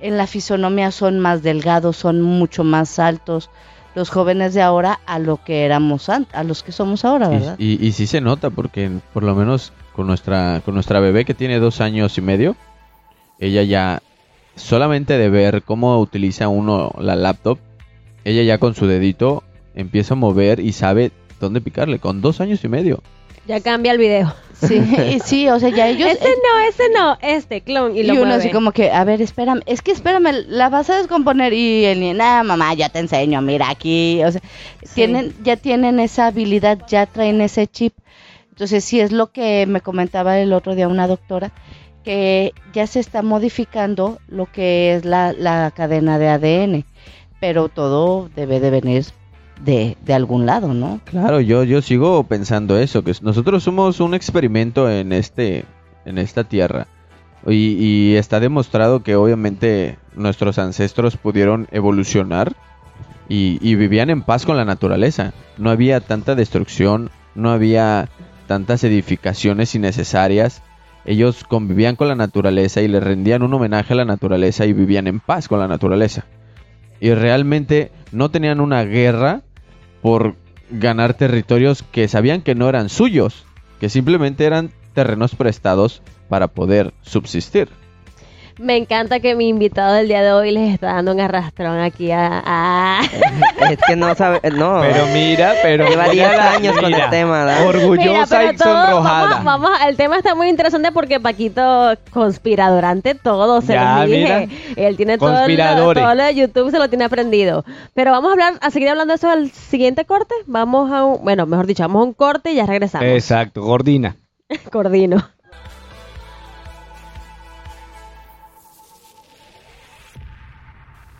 en 0.00 0.16
la 0.16 0.28
fisonomía, 0.28 0.92
son 0.92 1.18
más 1.18 1.42
delgados, 1.42 1.96
son 1.96 2.22
mucho 2.22 2.62
más 2.62 3.00
altos 3.00 3.50
los 3.94 4.10
jóvenes 4.10 4.54
de 4.54 4.62
ahora 4.62 5.00
a 5.06 5.18
lo 5.18 5.42
que 5.42 5.64
éramos 5.64 6.08
antes, 6.08 6.34
a 6.34 6.44
los 6.44 6.62
que 6.62 6.72
somos 6.72 7.04
ahora, 7.04 7.26
Y, 7.28 7.30
¿verdad? 7.30 7.56
y, 7.58 7.84
y 7.86 7.92
sí 7.92 8.06
se 8.06 8.20
nota 8.20 8.50
porque 8.50 8.90
por 9.12 9.22
lo 9.22 9.34
menos 9.34 9.72
con 9.94 10.06
nuestra, 10.06 10.62
con 10.64 10.74
nuestra 10.74 11.00
bebé 11.00 11.24
que 11.24 11.34
tiene 11.34 11.58
dos 11.58 11.80
años 11.80 12.16
y 12.16 12.20
medio, 12.20 12.56
ella 13.38 13.62
ya 13.62 14.02
solamente 14.56 15.16
de 15.18 15.28
ver 15.30 15.62
cómo 15.62 15.98
utiliza 15.98 16.48
uno 16.48 16.92
la 16.98 17.16
laptop, 17.16 17.58
ella 18.24 18.42
ya 18.42 18.58
con 18.58 18.74
su 18.74 18.86
dedito 18.86 19.42
empieza 19.74 20.14
a 20.14 20.16
mover 20.16 20.60
y 20.60 20.72
sabe 20.72 21.10
dónde 21.40 21.60
picarle 21.60 21.98
con 21.98 22.20
dos 22.20 22.40
años 22.40 22.62
y 22.64 22.68
medio. 22.68 23.02
Ya 23.50 23.60
cambia 23.60 23.90
el 23.90 23.98
video. 23.98 24.32
Sí, 24.54 24.76
y 24.76 25.18
sí, 25.20 25.48
o 25.48 25.58
sea, 25.58 25.70
ya 25.70 25.88
ellos... 25.88 26.08
Ese 26.08 26.28
no, 26.28 26.60
ese 26.68 26.82
no, 26.96 27.18
este 27.20 27.62
clon. 27.62 27.96
Y, 27.96 28.00
Y, 28.00 28.02
lo 28.04 28.12
uno 28.12 28.26
mueve. 28.26 28.34
así 28.36 28.50
como 28.50 28.70
que, 28.70 28.92
a 28.92 29.02
ver, 29.02 29.20
espérame, 29.20 29.60
es 29.66 29.82
que 29.82 29.90
espérame, 29.90 30.44
la 30.46 30.68
vas 30.68 30.88
a 30.88 30.98
descomponer 30.98 31.52
y 31.52 31.84
el 31.86 31.98
niño, 31.98 32.14
nada, 32.14 32.44
mamá, 32.44 32.72
ya 32.74 32.90
te 32.90 33.00
enseño, 33.00 33.40
mira 33.42 33.68
aquí, 33.70 34.22
o 34.22 34.30
sea, 34.30 34.40
Sí. 34.84 34.90
tienen, 34.94 35.34
ya 35.42 35.56
tienen 35.56 35.98
esa 35.98 36.26
habilidad, 36.28 36.78
ya 36.86 37.06
traen 37.06 37.40
ese 37.40 37.66
chip. 37.66 37.94
Entonces, 38.50 38.84
sí 38.84 39.00
es 39.00 39.10
lo 39.10 39.32
que 39.32 39.66
me 39.66 39.80
comentaba 39.80 40.38
el 40.38 40.52
otro 40.52 40.76
día 40.76 40.86
una 40.86 41.08
doctora, 41.08 41.50
que 42.04 42.52
ya 42.72 42.86
se 42.86 43.00
está 43.00 43.22
modificando 43.22 44.20
lo 44.28 44.46
que 44.46 44.94
es 44.94 45.04
la, 45.04 45.32
la 45.32 45.72
cadena 45.74 46.18
de 46.20 46.28
ADN, 46.28 46.84
pero 47.40 47.68
todo 47.68 48.28
debe 48.36 48.60
de 48.60 48.70
venir 48.70 49.06
de, 49.64 49.96
de 50.04 50.14
algún 50.14 50.46
lado, 50.46 50.74
¿no? 50.74 51.00
Claro, 51.04 51.40
yo, 51.40 51.64
yo 51.64 51.82
sigo 51.82 52.24
pensando 52.24 52.78
eso, 52.78 53.04
que 53.04 53.12
nosotros 53.22 53.62
somos 53.62 54.00
un 54.00 54.14
experimento 54.14 54.90
en 54.90 55.12
este, 55.12 55.64
en 56.04 56.18
esta 56.18 56.44
tierra. 56.44 56.86
Y, 57.46 57.76
y 57.78 58.16
está 58.16 58.38
demostrado 58.38 59.02
que 59.02 59.16
obviamente 59.16 59.98
nuestros 60.14 60.58
ancestros 60.58 61.16
pudieron 61.16 61.68
evolucionar 61.70 62.52
y, 63.30 63.58
y 63.62 63.76
vivían 63.76 64.10
en 64.10 64.22
paz 64.22 64.44
con 64.44 64.58
la 64.58 64.66
naturaleza. 64.66 65.32
No 65.56 65.70
había 65.70 66.00
tanta 66.00 66.34
destrucción, 66.34 67.10
no 67.34 67.50
había 67.50 68.10
tantas 68.46 68.84
edificaciones 68.84 69.74
innecesarias. 69.74 70.62
Ellos 71.06 71.44
convivían 71.44 71.96
con 71.96 72.08
la 72.08 72.14
naturaleza 72.14 72.82
y 72.82 72.88
le 72.88 73.00
rendían 73.00 73.42
un 73.42 73.54
homenaje 73.54 73.94
a 73.94 73.96
la 73.96 74.04
naturaleza 74.04 74.66
y 74.66 74.74
vivían 74.74 75.06
en 75.06 75.20
paz 75.20 75.48
con 75.48 75.60
la 75.60 75.68
naturaleza. 75.68 76.26
Y 77.00 77.14
realmente 77.14 77.90
no 78.12 78.30
tenían 78.30 78.60
una 78.60 78.84
guerra 78.84 79.40
por 80.02 80.36
ganar 80.70 81.14
territorios 81.14 81.82
que 81.82 82.08
sabían 82.08 82.42
que 82.42 82.54
no 82.54 82.68
eran 82.68 82.88
suyos, 82.88 83.44
que 83.80 83.88
simplemente 83.88 84.44
eran 84.44 84.70
terrenos 84.94 85.34
prestados 85.34 86.02
para 86.28 86.48
poder 86.48 86.94
subsistir. 87.02 87.68
Me 88.60 88.76
encanta 88.76 89.20
que 89.20 89.34
mi 89.34 89.48
invitado 89.48 89.94
del 89.94 90.06
día 90.08 90.22
de 90.22 90.32
hoy 90.32 90.50
les 90.50 90.74
está 90.74 90.92
dando 90.92 91.12
un 91.12 91.20
arrastrón 91.20 91.80
aquí 91.80 92.10
a... 92.10 92.42
a- 92.44 93.00
Es 93.70 93.78
que 93.86 93.96
no 93.96 94.14
sabe, 94.14 94.38
no. 94.52 94.80
Pero 94.82 95.06
mira, 95.14 95.54
pero 95.62 95.88
Lleva 95.88 96.04
10 96.10 96.14
mírala, 96.28 96.52
años 96.52 96.76
con 96.76 96.92
el 96.92 97.08
tema, 97.10 97.44
¿verdad? 97.44 97.66
Orgullosa 97.66 98.38
Mira, 98.40 98.52
y 98.52 98.58
sonrojada. 98.58 99.28
Vamos, 99.28 99.44
vamos, 99.44 99.70
el 99.86 99.96
tema 99.96 100.18
está 100.18 100.34
muy 100.34 100.48
interesante 100.50 100.92
porque 100.92 101.18
Paquito 101.20 101.94
conspirador 102.10 102.84
ante 102.84 103.14
todo, 103.14 103.62
se 103.62 103.74
lo 103.76 104.04
dije. 104.04 104.46
mira. 104.46 104.46
Él 104.76 104.96
tiene 104.98 105.16
todo 105.16 105.30
lo, 105.30 105.36
Conspiradores. 105.36 106.02
todo 106.02 106.14
lo 106.14 106.22
de 106.24 106.34
YouTube, 106.34 106.70
se 106.70 106.78
lo 106.78 106.88
tiene 106.90 107.04
aprendido. 107.04 107.64
Pero 107.94 108.10
vamos 108.12 108.28
a 108.28 108.32
hablar, 108.32 108.52
a 108.60 108.70
seguir 108.70 108.90
hablando 108.90 109.12
de 109.12 109.16
eso 109.16 109.30
al 109.30 109.50
siguiente 109.50 110.04
corte. 110.04 110.34
Vamos 110.46 110.92
a 110.92 111.04
un, 111.04 111.24
bueno, 111.24 111.46
mejor 111.46 111.66
dicho, 111.66 111.82
vamos 111.82 112.02
a 112.02 112.04
un 112.04 112.12
corte 112.12 112.52
y 112.52 112.56
ya 112.56 112.66
regresamos. 112.66 113.06
Exacto, 113.08 113.62
Gordina. 113.62 114.16
Cordino. 114.70 115.26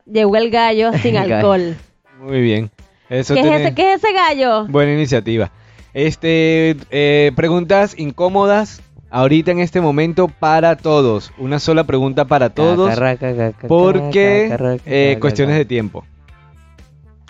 Llegó 0.06 0.36
el 0.36 0.50
gallo 0.50 0.92
sin 0.94 1.16
alcohol. 1.18 1.76
Muy 2.18 2.40
bien. 2.40 2.70
Eso 3.10 3.34
¿Qué 3.34 3.40
es, 3.40 3.60
ese, 3.60 3.74
¿Qué 3.74 3.92
es 3.92 4.02
ese 4.02 4.14
gallo? 4.14 4.66
Buena 4.66 4.92
iniciativa. 4.92 5.50
Este, 5.98 6.76
eh, 6.92 7.32
preguntas 7.34 7.98
incómodas 7.98 8.80
ahorita 9.10 9.50
en 9.50 9.58
este 9.58 9.80
momento 9.80 10.28
para 10.28 10.76
todos. 10.76 11.32
Una 11.38 11.58
sola 11.58 11.82
pregunta 11.82 12.24
para 12.24 12.50
todos 12.50 12.96
porque 13.66 14.78
eh, 14.86 15.18
cuestiones 15.20 15.56
de 15.56 15.64
tiempo. 15.64 16.04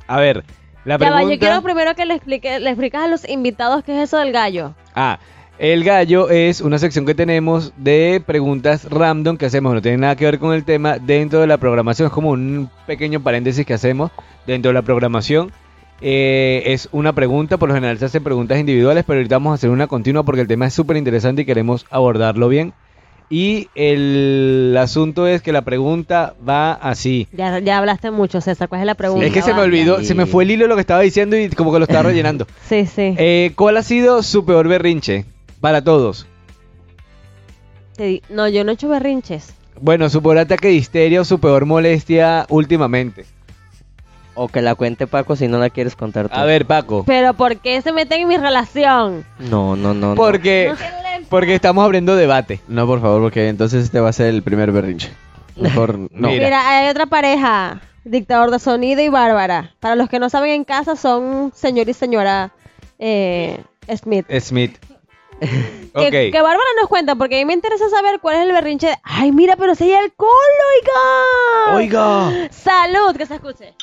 A 0.06 0.20
ver, 0.20 0.44
la 0.84 0.98
Ya 0.98 1.08
va, 1.08 1.16
pregunta... 1.16 1.34
yo 1.34 1.40
quiero 1.40 1.62
primero 1.62 1.94
que 1.94 2.04
le 2.04 2.12
explique, 2.12 2.60
le 2.60 2.68
explicas 2.68 3.04
a 3.04 3.08
los 3.08 3.26
invitados 3.26 3.82
qué 3.84 3.96
es 3.96 4.04
eso 4.04 4.18
del 4.18 4.32
gallo. 4.32 4.74
Ah, 4.94 5.18
el 5.58 5.82
gallo 5.82 6.28
es 6.28 6.60
una 6.60 6.78
sección 6.78 7.06
que 7.06 7.14
tenemos 7.14 7.72
de 7.78 8.22
preguntas 8.26 8.84
random 8.90 9.38
que 9.38 9.46
hacemos, 9.46 9.72
no 9.72 9.80
tiene 9.80 9.96
nada 9.96 10.14
que 10.14 10.26
ver 10.26 10.38
con 10.38 10.52
el 10.52 10.64
tema 10.64 10.98
dentro 10.98 11.40
de 11.40 11.46
la 11.46 11.56
programación, 11.56 12.08
es 12.08 12.12
como 12.12 12.32
un 12.32 12.68
pequeño 12.86 13.20
paréntesis 13.20 13.64
que 13.64 13.72
hacemos 13.72 14.10
dentro 14.46 14.68
de 14.68 14.74
la 14.74 14.82
programación. 14.82 15.52
Eh, 16.00 16.62
es 16.66 16.88
una 16.92 17.12
pregunta, 17.12 17.56
por 17.56 17.68
lo 17.68 17.74
general 17.74 17.98
se 17.98 18.04
hacen 18.04 18.22
preguntas 18.22 18.58
individuales, 18.58 19.04
pero 19.06 19.18
ahorita 19.18 19.36
vamos 19.36 19.52
a 19.52 19.54
hacer 19.54 19.70
una 19.70 19.86
continua 19.88 20.22
porque 20.22 20.42
el 20.42 20.46
tema 20.46 20.66
es 20.66 20.74
súper 20.74 20.96
interesante 20.96 21.42
y 21.42 21.44
queremos 21.44 21.86
abordarlo 21.90 22.48
bien. 22.48 22.72
Y 23.30 23.68
el 23.74 24.74
asunto 24.80 25.26
es 25.26 25.42
que 25.42 25.52
la 25.52 25.60
pregunta 25.62 26.34
va 26.48 26.72
así. 26.72 27.28
Ya, 27.32 27.58
ya 27.58 27.76
hablaste 27.76 28.10
mucho, 28.10 28.40
César. 28.40 28.68
¿Cuál 28.70 28.80
es 28.82 28.86
la 28.86 28.94
pregunta? 28.94 29.26
es 29.26 29.32
que 29.32 29.42
se 29.42 29.52
me 29.52 29.60
olvidó, 29.60 29.98
Sí. 29.98 30.06
se 30.06 30.14
me 30.14 30.24
fue 30.24 30.44
el 30.44 30.52
hilo 30.52 30.64
de 30.64 30.68
lo 30.68 30.76
que 30.76 30.80
estaba 30.80 31.00
diciendo 31.02 31.36
y 31.36 31.50
como 31.50 31.70
que 31.72 31.78
lo 31.78 31.84
estaba 31.84 32.02
rellenando. 32.08 32.46
Sí, 32.66 32.86
sí. 32.86 33.14
Eh, 33.18 33.52
¿Cuál 33.54 33.76
ha 33.76 33.82
sido 33.82 34.22
su 34.22 34.46
peor 34.46 34.66
berrinche 34.68 35.26
para 35.60 35.82
todos? 35.84 36.26
No, 38.30 38.48
yo 38.48 38.62
no 38.64 38.70
he 38.70 38.74
hecho 38.74 38.88
berrinches. 38.88 39.52
Bueno, 39.80 40.08
su 40.08 40.22
peor 40.22 40.38
ataque 40.38 40.68
de 40.68 40.74
histeria 40.74 41.20
o 41.20 41.24
su 41.24 41.38
peor 41.40 41.66
molestia 41.66 42.46
últimamente. 42.48 43.26
O 44.40 44.48
que 44.48 44.62
la 44.62 44.74
cuente 44.76 45.06
Paco 45.06 45.34
si 45.36 45.48
no 45.48 45.58
la 45.58 45.68
quieres 45.70 45.96
contar 45.96 46.28
tú. 46.28 46.34
A 46.36 46.44
ver, 46.44 46.64
Paco. 46.66 47.02
Pero 47.06 47.34
¿por 47.34 47.56
qué 47.56 47.82
se 47.82 47.92
meten 47.92 48.20
en 48.22 48.28
mi 48.28 48.36
relación? 48.36 49.24
No, 49.38 49.74
no, 49.76 49.94
no. 49.94 50.10
no. 50.10 50.14
Porque, 50.14 50.72
porque 51.28 51.54
estamos 51.54 51.84
abriendo 51.84 52.14
debate. 52.14 52.60
No, 52.68 52.86
por 52.86 53.00
favor, 53.00 53.20
porque 53.22 53.48
entonces 53.48 53.84
este 53.84 53.98
va 54.00 54.10
a 54.10 54.12
ser 54.12 54.26
el 54.28 54.42
primer 54.42 54.70
berrinche. 54.70 55.12
Mejor 55.56 55.98
no. 56.12 56.28
Mira. 56.28 56.44
Mira, 56.44 56.68
hay 56.70 56.88
otra 56.88 57.06
pareja, 57.06 57.80
dictador 58.04 58.50
de 58.52 58.60
sonido 58.60 59.02
y 59.02 59.08
Bárbara. 59.08 59.74
Para 59.80 59.96
los 59.96 60.08
que 60.08 60.18
no 60.20 60.30
saben 60.30 60.50
en 60.52 60.64
casa, 60.64 60.94
son 60.94 61.52
señor 61.54 61.88
y 61.88 61.94
señora 61.94 62.52
eh, 63.00 63.60
Smith. 63.96 64.26
Smith. 64.40 64.78
Que, 65.40 66.06
ok. 66.08 66.32
que 66.32 66.42
Bárbara 66.42 66.68
nos 66.80 66.88
cuenta, 66.88 67.14
porque 67.14 67.36
a 67.36 67.38
mí 67.38 67.44
me 67.44 67.52
interesa 67.54 67.88
saber 67.88 68.18
cuál 68.20 68.36
es 68.36 68.42
el 68.42 68.52
berrinche. 68.52 68.88
de- 68.88 68.96
Ay, 69.04 69.32
mira, 69.32 69.56
pero 69.56 69.74
si 69.74 69.84
hay 69.84 69.94
alcohol, 69.94 70.28
oiga. 71.72 71.76
Oiga. 71.76 72.48
Salud, 72.50 73.16
que 73.16 73.24
se 73.26 73.34
escuche. 73.36 73.74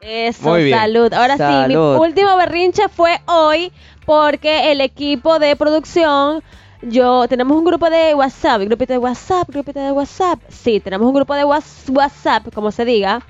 Eso, 0.00 0.48
Muy 0.50 0.64
bien. 0.64 0.78
salud. 0.78 1.12
Ahora 1.12 1.36
sí, 1.36 1.68
mi 1.68 1.76
último 1.76 2.36
berrinche 2.36 2.88
fue 2.88 3.20
hoy 3.26 3.72
porque 4.06 4.70
el 4.72 4.80
equipo 4.80 5.38
de 5.38 5.56
producción, 5.56 6.42
yo, 6.82 7.26
tenemos 7.28 7.56
un 7.56 7.64
grupo 7.64 7.90
de 7.90 8.14
WhatsApp, 8.14 8.62
grupito 8.62 8.92
de 8.92 8.98
WhatsApp, 8.98 9.48
grupito 9.48 9.80
de 9.80 9.90
WhatsApp. 9.92 10.40
Sí, 10.48 10.80
tenemos 10.80 11.06
un 11.08 11.14
grupo 11.14 11.34
de 11.34 11.44
Whats- 11.44 11.90
WhatsApp, 11.92 12.52
como 12.54 12.70
se 12.70 12.84
diga, 12.84 13.20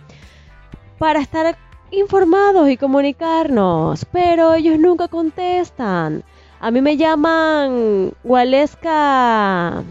para 0.99 1.21
estar 1.21 1.57
informados 1.91 2.69
y 2.69 2.77
comunicarnos, 2.77 4.05
pero 4.13 4.53
ellos 4.55 4.79
nunca 4.79 5.09
contestan. 5.09 6.23
A 6.61 6.71
mí 6.71 6.83
me 6.83 6.97
llaman 6.97 8.13
Waleska, 8.25 9.85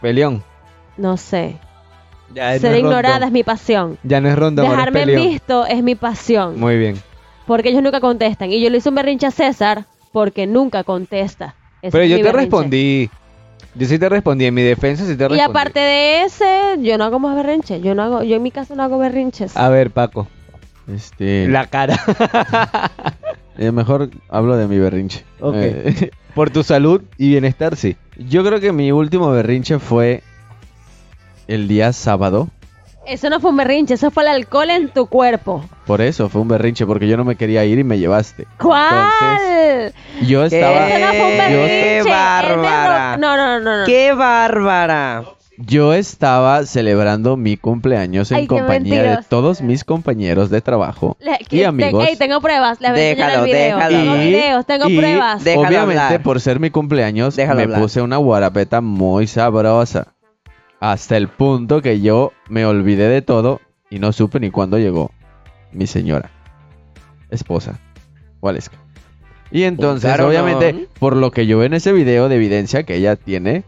Peleón. 0.00 0.42
no 0.96 1.16
sé. 1.16 1.58
Ya 2.34 2.58
Ser 2.58 2.76
ignorada 2.76 3.14
rondón. 3.14 3.28
es 3.28 3.32
mi 3.32 3.42
pasión. 3.42 3.98
Ya 4.02 4.20
no 4.20 4.28
es 4.28 4.36
ronda, 4.36 4.62
Dejarme 4.62 5.02
en 5.02 5.16
visto 5.16 5.66
es 5.66 5.82
mi 5.82 5.94
pasión. 5.94 6.58
Muy 6.58 6.76
bien. 6.78 6.96
Porque 7.46 7.70
ellos 7.70 7.82
nunca 7.82 8.00
contestan. 8.00 8.52
Y 8.52 8.60
yo 8.60 8.68
le 8.70 8.78
hice 8.78 8.90
un 8.90 8.94
berrinche 8.94 9.26
a 9.26 9.30
César 9.30 9.86
porque 10.12 10.46
nunca 10.46 10.84
contesta. 10.84 11.54
Ese 11.80 11.92
Pero 11.92 12.04
yo 12.04 12.16
te 12.16 12.22
berrinche. 12.24 12.40
respondí. 12.40 13.10
Yo 13.74 13.86
sí 13.86 13.98
te 13.98 14.08
respondí. 14.08 14.44
En 14.44 14.54
mi 14.54 14.62
defensa 14.62 15.04
sí 15.04 15.16
te 15.16 15.28
respondí. 15.28 15.38
Y 15.38 15.40
aparte 15.40 15.80
de 15.80 16.24
ese, 16.24 16.76
yo 16.80 16.98
no 16.98 17.04
hago 17.04 17.18
más 17.18 17.34
berrinches. 17.36 17.82
Yo 17.82 17.94
no 17.94 18.02
hago, 18.02 18.22
yo 18.22 18.36
en 18.36 18.42
mi 18.42 18.50
casa 18.50 18.74
no 18.74 18.82
hago 18.82 18.98
berrinches. 18.98 19.56
A 19.56 19.68
ver, 19.70 19.90
Paco. 19.90 20.26
Este, 20.88 21.48
La 21.48 21.66
cara. 21.66 21.98
eh, 23.58 23.70
mejor 23.72 24.10
hablo 24.28 24.56
de 24.56 24.66
mi 24.66 24.78
berrinche. 24.78 25.24
Ok. 25.40 25.56
Eh, 25.56 26.10
Por 26.34 26.50
tu 26.50 26.62
salud 26.62 27.02
y 27.16 27.30
bienestar, 27.30 27.74
sí. 27.76 27.96
yo 28.16 28.44
creo 28.44 28.60
que 28.60 28.72
mi 28.72 28.92
último 28.92 29.30
berrinche 29.30 29.78
fue 29.80 30.22
el 31.48 31.66
día 31.68 31.92
sábado. 31.92 32.48
Eso 33.06 33.30
no 33.30 33.40
fue 33.40 33.50
un 33.50 33.56
berrinche, 33.56 33.94
eso 33.94 34.10
fue 34.10 34.22
el 34.24 34.28
alcohol 34.28 34.68
en 34.68 34.90
tu 34.90 35.06
cuerpo. 35.06 35.64
Por 35.86 36.02
eso 36.02 36.28
fue 36.28 36.42
un 36.42 36.48
berrinche, 36.48 36.84
porque 36.84 37.08
yo 37.08 37.16
no 37.16 37.24
me 37.24 37.36
quería 37.36 37.64
ir 37.64 37.78
y 37.78 37.84
me 37.84 37.98
llevaste. 37.98 38.46
¿Cuál? 38.60 39.92
Yo 40.26 40.46
¿Qué? 40.48 40.56
estaba, 40.58 40.88
Eso 40.88 40.98
no 41.06 41.12
fue 41.14 41.22
un 41.24 41.30
¡Qué 41.30 41.38
berrinche. 41.38 41.74
de 41.94 42.02
bárbara! 42.02 43.16
No, 43.16 43.36
no, 43.36 43.60
no, 43.60 43.78
no. 43.80 43.86
¡Qué 43.86 44.12
bárbara! 44.12 45.24
yo 45.60 45.92
estaba 45.92 46.64
celebrando 46.66 47.36
mi 47.36 47.56
cumpleaños 47.56 48.30
en 48.30 48.36
Ay, 48.36 48.42
qué 48.46 48.48
compañía 48.48 49.02
de 49.02 49.18
todos 49.28 49.60
mis 49.60 49.82
compañeros 49.82 50.50
de 50.50 50.60
trabajo 50.60 51.16
Le- 51.18 51.36
y 51.50 51.64
amigos. 51.64 52.06
Ey, 52.06 52.14
tengo 52.14 52.40
pruebas. 52.40 52.80
Les 52.80 52.92
voy 52.92 53.00
a 53.00 53.10
enseñar 53.10 53.28
Déjalo, 53.30 53.44
el 53.44 53.50
video. 53.50 53.76
déjalo 53.76 53.96
Tengo 53.98 54.14
videos, 54.14 54.66
tengo 54.66 54.88
Y- 54.88 54.96
pruebas. 54.98 55.42
Obviamente, 55.42 55.78
hablar. 55.78 56.22
por 56.22 56.40
ser 56.40 56.60
mi 56.60 56.70
cumpleaños, 56.70 57.34
Déjalo 57.34 57.56
me 57.56 57.62
hablar. 57.64 57.80
puse 57.80 58.00
una 58.02 58.18
guarapeta 58.18 58.80
muy 58.80 59.26
sabrosa. 59.26 60.14
Hasta 60.80 61.16
el 61.16 61.28
punto 61.28 61.82
que 61.82 62.00
yo 62.00 62.32
me 62.48 62.64
olvidé 62.64 63.08
de 63.08 63.22
todo 63.22 63.60
y 63.90 63.98
no 63.98 64.12
supe 64.12 64.38
ni 64.40 64.50
cuándo 64.50 64.78
llegó 64.78 65.10
mi 65.72 65.86
señora, 65.86 66.30
esposa, 67.30 67.78
Waleska. 68.40 68.76
Y 69.50 69.64
entonces, 69.64 70.10
carón. 70.10 70.28
obviamente, 70.28 70.88
por 70.98 71.16
lo 71.16 71.30
que 71.30 71.46
yo 71.46 71.58
veo 71.58 71.66
en 71.66 71.74
ese 71.74 71.92
video 71.92 72.28
de 72.28 72.36
evidencia 72.36 72.82
que 72.82 72.96
ella 72.96 73.16
tiene, 73.16 73.64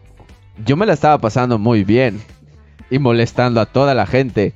yo 0.63 0.77
me 0.77 0.85
la 0.85 0.93
estaba 0.93 1.17
pasando 1.17 1.57
muy 1.57 1.83
bien 1.83 2.21
y 2.89 2.99
molestando 2.99 3.61
a 3.61 3.65
toda 3.65 3.93
la 3.93 4.05
gente. 4.05 4.53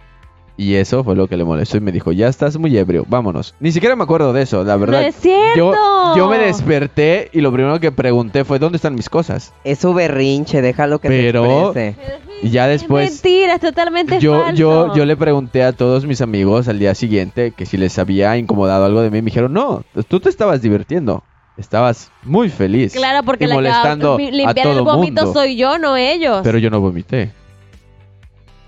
Y 0.58 0.76
eso 0.76 1.04
fue 1.04 1.16
lo 1.18 1.28
que 1.28 1.36
le 1.36 1.44
molestó 1.44 1.76
y 1.76 1.82
me 1.82 1.92
dijo, 1.92 2.14
ya 2.14 2.30
estás 2.30 2.58
muy 2.58 2.78
ebrio, 2.78 3.06
vámonos. 3.10 3.56
Ni 3.60 3.74
siquiera 3.74 3.96
me 3.98 4.04
acuerdo 4.04 4.32
de 4.32 4.44
eso, 4.44 4.64
la 4.64 4.78
verdad. 4.78 5.02
No 5.02 5.08
es 5.08 5.16
cierto. 5.16 5.58
Yo, 5.58 6.16
yo 6.16 6.30
me 6.30 6.38
desperté 6.38 7.30
y 7.34 7.42
lo 7.42 7.52
primero 7.52 7.78
que 7.82 7.92
pregunté 7.92 8.46
fue, 8.46 8.58
¿dónde 8.58 8.78
están 8.78 8.96
mis 8.96 9.10
cosas? 9.10 9.54
Es 9.66 9.80
su 9.80 9.94
berrinche, 9.94 10.62
déjalo 10.62 11.00
que 11.00 11.10
Pero- 11.10 11.74
se 11.74 11.90
exprese. 11.90 12.20
Y 12.42 12.50
ya 12.52 12.72
Es 12.72 12.82
después... 12.82 13.12
mentira, 13.12 13.56
es 13.56 13.60
totalmente 13.62 14.20
Yo, 14.20 14.44
falso. 14.44 14.56
yo, 14.58 14.96
yo 14.96 15.06
le 15.06 15.18
pregunté 15.18 15.64
a 15.64 15.74
todos 15.74 16.06
mis 16.06 16.22
amigos 16.22 16.68
al 16.70 16.80
día 16.80 16.96
siguiente 16.96 17.52
que 17.52 17.66
si 17.66 17.76
les 17.78 17.98
había 18.00 18.38
incomodado 18.38 18.86
algo 18.86 19.02
de 19.02 19.10
mí. 19.10 19.18
Me 19.22 19.26
dijeron, 19.26 19.52
no, 19.52 19.84
tú 20.08 20.20
te 20.22 20.30
estabas 20.30 20.62
divirtiendo. 20.62 21.24
Estabas 21.58 22.12
muy 22.24 22.50
feliz. 22.50 22.94
Claro, 22.94 23.24
porque 23.26 23.46
y 23.46 23.48
la 23.48 23.56
molestando 23.56 24.14
a 24.14 24.18
mi- 24.18 24.28
a 24.28 24.32
limpiar 24.32 24.68
el 24.68 24.74
todo 24.74 24.84
vómito 24.86 25.24
mundo. 25.26 25.34
soy 25.40 25.56
yo, 25.58 25.78
no 25.80 25.96
ellos. 25.98 26.42
Pero 26.44 26.58
yo 26.60 26.70
no 26.70 26.80
vomité. 26.82 27.32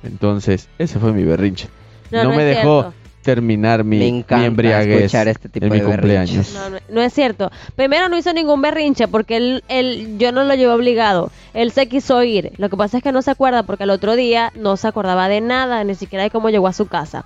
Entonces, 0.03 0.69
ese 0.77 0.99
fue 0.99 1.11
mi 1.11 1.23
berrinche. 1.23 1.67
No, 2.11 2.23
No, 2.23 2.29
no 2.31 2.35
me 2.35 2.43
dejó 2.45 2.81
cierto. 2.83 2.93
terminar 3.21 3.83
mi, 3.83 3.97
Me 3.99 4.37
mi 4.37 4.45
embriaguez 4.45 4.97
escuchar 5.03 5.27
este 5.27 5.49
tipo 5.49 5.65
en 5.65 5.71
mi 5.73 5.81
cumpleaños. 5.81 6.53
No, 6.53 6.69
no, 6.69 6.77
no 6.89 7.01
es 7.01 7.13
cierto. 7.13 7.51
Primero 7.75 8.07
no 8.09 8.17
hizo 8.17 8.31
ningún 8.33 8.61
berrinche 8.61 9.07
porque 9.07 9.35
él, 9.37 9.63
él, 9.67 10.17
yo 10.17 10.31
no 10.31 10.43
lo 10.45 10.55
llevé 10.55 10.71
obligado. 10.71 11.31
Él 11.53 11.71
se 11.71 11.87
quiso 11.89 12.23
ir. 12.23 12.53
Lo 12.57 12.69
que 12.69 12.77
pasa 12.77 12.97
es 12.97 13.03
que 13.03 13.11
no 13.11 13.21
se 13.21 13.31
acuerda 13.31 13.63
porque 13.63 13.83
al 13.83 13.89
otro 13.89 14.15
día 14.15 14.51
no 14.55 14.77
se 14.77 14.87
acordaba 14.87 15.27
de 15.27 15.41
nada, 15.41 15.83
ni 15.83 15.95
siquiera 15.95 16.23
de 16.23 16.29
cómo 16.31 16.49
llegó 16.49 16.67
a 16.67 16.73
su 16.73 16.87
casa. 16.87 17.25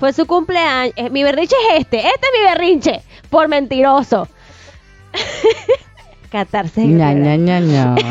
Fue 0.00 0.12
su 0.12 0.26
cumpleaños. 0.26 0.92
eh, 0.96 1.10
mi 1.10 1.22
berrinche 1.22 1.54
es 1.72 1.80
este. 1.80 1.98
Este 1.98 2.10
es 2.26 2.40
mi 2.40 2.44
berrinche. 2.44 3.02
Por 3.30 3.48
mentiroso. 3.48 4.28
Catarse. 6.30 6.84
ña, 6.84 7.12
ña, 7.12 7.36
ña, 7.36 7.60
ña. 7.60 7.94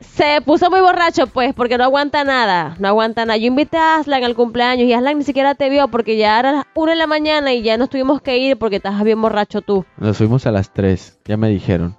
Se 0.00 0.40
puso 0.42 0.70
muy 0.70 0.80
borracho, 0.80 1.26
pues, 1.26 1.52
porque 1.54 1.76
no 1.76 1.84
aguanta 1.84 2.22
nada. 2.22 2.76
No 2.78 2.86
aguanta 2.88 3.24
nada. 3.24 3.36
Yo 3.36 3.46
invité 3.46 3.78
a 3.78 3.96
Aslan 3.96 4.22
al 4.22 4.34
cumpleaños 4.36 4.86
y 4.86 4.92
Aslan 4.92 5.18
ni 5.18 5.24
siquiera 5.24 5.54
te 5.56 5.68
vio 5.70 5.88
porque 5.88 6.16
ya 6.16 6.38
era 6.38 6.52
las 6.52 6.64
1 6.74 6.90
de 6.92 6.96
la 6.96 7.06
mañana 7.08 7.52
y 7.52 7.62
ya 7.62 7.76
nos 7.76 7.90
tuvimos 7.90 8.22
que 8.22 8.38
ir 8.38 8.56
porque 8.58 8.76
estabas 8.76 9.02
bien 9.02 9.20
borracho 9.20 9.60
tú. 9.60 9.84
Nos 9.96 10.16
fuimos 10.16 10.46
a 10.46 10.52
las 10.52 10.72
3, 10.72 11.18
ya 11.24 11.36
me 11.36 11.48
dijeron. 11.48 11.96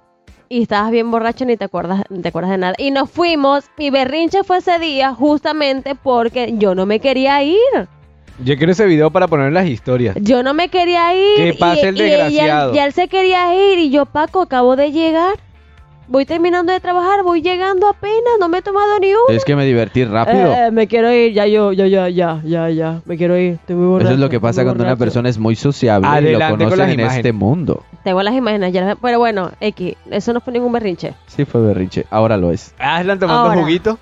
y 0.52 0.62
estabas 0.62 0.90
bien 0.90 1.10
borracho 1.12 1.44
ni 1.44 1.56
te 1.56 1.66
acuerdas, 1.66 2.02
ni 2.10 2.22
te 2.22 2.28
acuerdas 2.28 2.50
de 2.50 2.58
nada. 2.58 2.74
Y 2.78 2.90
nos 2.90 3.08
fuimos, 3.10 3.66
mi 3.78 3.90
berrinche 3.90 4.42
fue 4.44 4.58
ese 4.58 4.78
día 4.80 5.14
justamente 5.14 5.94
porque 5.94 6.54
yo 6.58 6.74
no 6.74 6.86
me 6.86 6.98
quería 7.00 7.40
ir. 7.44 7.58
Yo 8.42 8.56
quiero 8.56 8.72
ese 8.72 8.86
video 8.86 9.10
para 9.12 9.28
poner 9.28 9.52
las 9.52 9.66
historias. 9.68 10.16
Yo 10.20 10.42
no 10.42 10.52
me 10.54 10.68
quería 10.68 11.14
ir. 11.14 11.36
Que 11.36 11.54
pase 11.58 11.82
y, 11.82 11.88
el 11.88 11.96
y- 11.96 12.00
y 12.00 12.02
él- 12.02 12.10
desgraciado. 12.10 12.74
y 12.74 12.78
él 12.78 12.92
se 12.94 13.06
quería 13.08 13.54
ir 13.54 13.78
y 13.78 13.90
yo, 13.90 14.06
Paco, 14.06 14.40
acabo 14.40 14.74
de 14.74 14.90
llegar. 14.90 15.34
Voy 16.12 16.26
terminando 16.26 16.72
de 16.72 16.80
trabajar, 16.80 17.22
voy 17.22 17.40
llegando 17.40 17.86
apenas, 17.88 18.32
no 18.40 18.48
me 18.48 18.58
he 18.58 18.62
tomado 18.62 18.98
ni 18.98 19.10
uno. 19.12 19.20
Es 19.28 19.44
que 19.44 19.54
me 19.54 19.64
divertí 19.64 20.04
rápido. 20.04 20.52
Eh, 20.52 20.72
me 20.72 20.88
quiero 20.88 21.12
ir, 21.12 21.32
ya 21.32 21.46
yo, 21.46 21.72
ya, 21.72 21.86
ya, 21.86 22.08
ya, 22.08 22.42
ya, 22.44 22.68
ya, 22.68 23.00
me 23.04 23.16
quiero 23.16 23.38
ir, 23.38 23.52
estoy 23.52 23.76
muy 23.76 23.86
borracho. 23.86 24.08
Eso 24.08 24.14
es 24.14 24.20
lo 24.20 24.28
que 24.28 24.40
pasa 24.40 24.64
cuando 24.64 24.82
una 24.82 24.96
persona 24.96 25.28
es 25.28 25.38
muy 25.38 25.54
sociable 25.54 26.08
y 26.08 26.10
lo 26.10 26.16
Adelante 26.16 26.48
con 26.48 26.58
conocen 26.58 26.78
las 26.80 26.88
en 26.88 26.94
imágenes. 27.00 27.16
este 27.18 27.32
mundo. 27.32 27.84
Tengo 28.02 28.22
las 28.24 28.34
imágenes, 28.34 28.72
ya 28.72 28.80
las- 28.82 28.96
pero 29.00 29.20
bueno, 29.20 29.52
X, 29.60 29.94
eso 30.10 30.32
no 30.32 30.40
fue 30.40 30.52
ningún 30.52 30.72
berrinche. 30.72 31.14
Sí 31.28 31.44
fue 31.44 31.60
berrinche, 31.60 32.04
ahora 32.10 32.36
lo 32.36 32.50
es. 32.50 32.74
Aslan 32.80 33.20
tomando 33.20 33.42
Ahora. 33.50 33.60
juguito. 33.60 33.96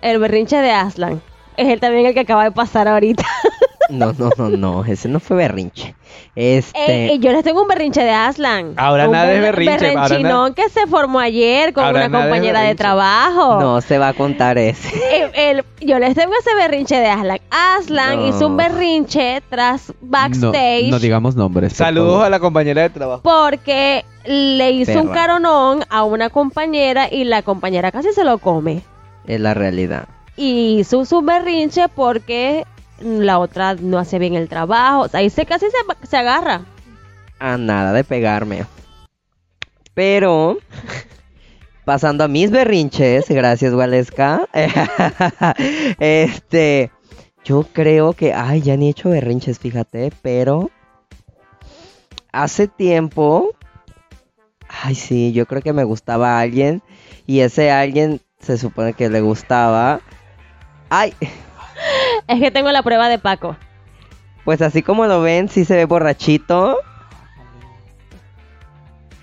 El 0.00 0.18
berrinche 0.18 0.56
de 0.56 0.70
Aslan 0.70 1.20
es 1.58 1.68
el 1.68 1.78
también 1.78 2.06
el 2.06 2.14
que 2.14 2.20
acaba 2.20 2.44
de 2.44 2.52
pasar 2.52 2.88
ahorita. 2.88 3.22
No, 3.90 4.12
no, 4.12 4.30
no, 4.36 4.48
no, 4.50 4.84
ese 4.84 5.08
no 5.08 5.20
fue 5.20 5.36
berrinche. 5.36 5.94
Este, 6.36 7.04
Ey, 7.06 7.10
ey, 7.10 7.18
yo 7.18 7.32
les 7.32 7.42
tengo 7.44 7.62
un 7.62 7.68
berrinche 7.68 8.02
de 8.02 8.10
Aslan. 8.10 8.74
Ahora 8.76 9.06
un 9.06 9.12
nada 9.12 9.32
es 9.32 9.40
ber- 9.40 9.56
berrinche, 9.56 9.96
ahora 9.96 10.18
nada- 10.18 10.54
que 10.54 10.68
se 10.68 10.86
formó 10.86 11.18
ayer 11.20 11.72
con 11.72 11.84
Ahora 11.84 12.06
una 12.06 12.20
compañera 12.22 12.60
de 12.62 12.74
trabajo. 12.74 13.60
no 13.60 13.80
se 13.80 13.98
va 13.98 14.08
a 14.08 14.12
contar 14.14 14.58
ese. 14.58 14.88
El- 15.34 15.58
el- 15.58 15.64
yo 15.80 15.98
les 15.98 16.14
tengo 16.14 16.32
ese 16.38 16.54
berrinche 16.56 16.96
de 16.96 17.08
Aslan. 17.08 17.40
Aslan 17.50 18.16
No. 18.20 18.26
hizo 18.28 18.46
un 18.46 18.56
berrinche 18.56 19.42
tras 19.48 19.92
backstage 20.00 20.84
No, 20.84 20.90
no 20.92 20.98
digamos 20.98 21.34
nombres. 21.36 21.72
Saludos 21.72 22.12
favor. 22.12 22.26
a 22.26 22.30
la 22.30 22.40
compañera 22.40 22.82
de 22.82 22.90
trabajo. 22.90 23.22
porque 23.22 24.04
le 24.24 24.70
hizo 24.72 25.00
un 25.00 25.08
caronón 25.08 25.84
a 25.88 26.04
una 26.04 26.28
compañera 26.30 27.08
y 27.10 27.24
la 27.24 27.42
compañera 27.42 27.90
casi 27.90 28.12
se 28.12 28.24
lo 28.24 28.38
come. 28.38 28.82
Es 29.26 29.40
la 29.40 29.54
realidad. 29.54 30.08
Y 30.36 30.78
hizo 30.80 31.04
su 31.04 31.22
berrinche 31.22 31.86
porque 31.88 32.64
la 33.00 33.38
otra 33.38 33.74
no 33.74 33.98
hace 33.98 34.18
bien 34.18 34.34
el 34.34 34.48
trabajo. 34.48 35.02
O 35.02 35.08
sea, 35.08 35.20
ahí 35.20 35.30
se 35.30 35.46
casi 35.46 35.66
se, 35.66 36.06
se 36.06 36.16
agarra. 36.16 36.62
A 37.38 37.56
nada 37.56 37.92
de 37.92 38.04
pegarme. 38.04 38.64
Pero, 39.94 40.58
pasando 41.84 42.24
a 42.24 42.28
mis 42.28 42.50
berrinches, 42.50 43.28
gracias, 43.28 43.74
Waleska. 43.74 44.48
este, 45.98 46.90
yo 47.44 47.66
creo 47.72 48.12
que, 48.12 48.32
ay, 48.34 48.62
ya 48.62 48.76
ni 48.76 48.88
he 48.88 48.90
hecho 48.90 49.10
berrinches, 49.10 49.58
fíjate, 49.58 50.12
pero 50.22 50.70
hace 52.32 52.68
tiempo, 52.68 53.54
ay, 54.68 54.94
sí, 54.94 55.32
yo 55.32 55.46
creo 55.46 55.62
que 55.62 55.72
me 55.72 55.84
gustaba 55.84 56.38
alguien 56.38 56.82
y 57.26 57.40
ese 57.40 57.70
alguien 57.70 58.20
se 58.40 58.58
supone 58.58 58.92
que 58.92 59.08
le 59.08 59.20
gustaba. 59.20 60.00
Ay, 60.88 61.14
Es 62.28 62.40
que 62.40 62.50
tengo 62.50 62.70
la 62.72 62.82
prueba 62.82 63.08
de 63.08 63.18
Paco. 63.18 63.56
pues 64.44 64.62
así 64.62 64.82
como 64.82 65.06
lo 65.06 65.20
ven, 65.22 65.48
sí 65.48 65.64
se 65.64 65.76
ve 65.76 65.84
borrachito. 65.84 66.78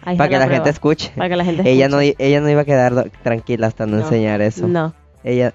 Ahí 0.03 0.15
Para 0.17 0.29
que 0.29 0.35
la, 0.37 0.45
prueba. 0.45 0.55
gente 0.55 0.69
escuche. 0.69 1.11
Para 1.15 1.29
que 1.29 1.35
la 1.35 1.43
gente 1.45 1.69
Ella 1.69 1.89
no, 1.89 1.99
ella 1.99 2.39
no 2.41 2.49
iba 2.49 2.61
a 2.61 2.65
quedar 2.65 3.09
tranquila 3.23 3.67
hasta 3.67 3.85
no, 3.85 3.97
No, 3.97 4.03
enseñar 4.03 4.41
eso. 4.41 4.67
No, 4.67 4.93
Ella, 5.23 5.51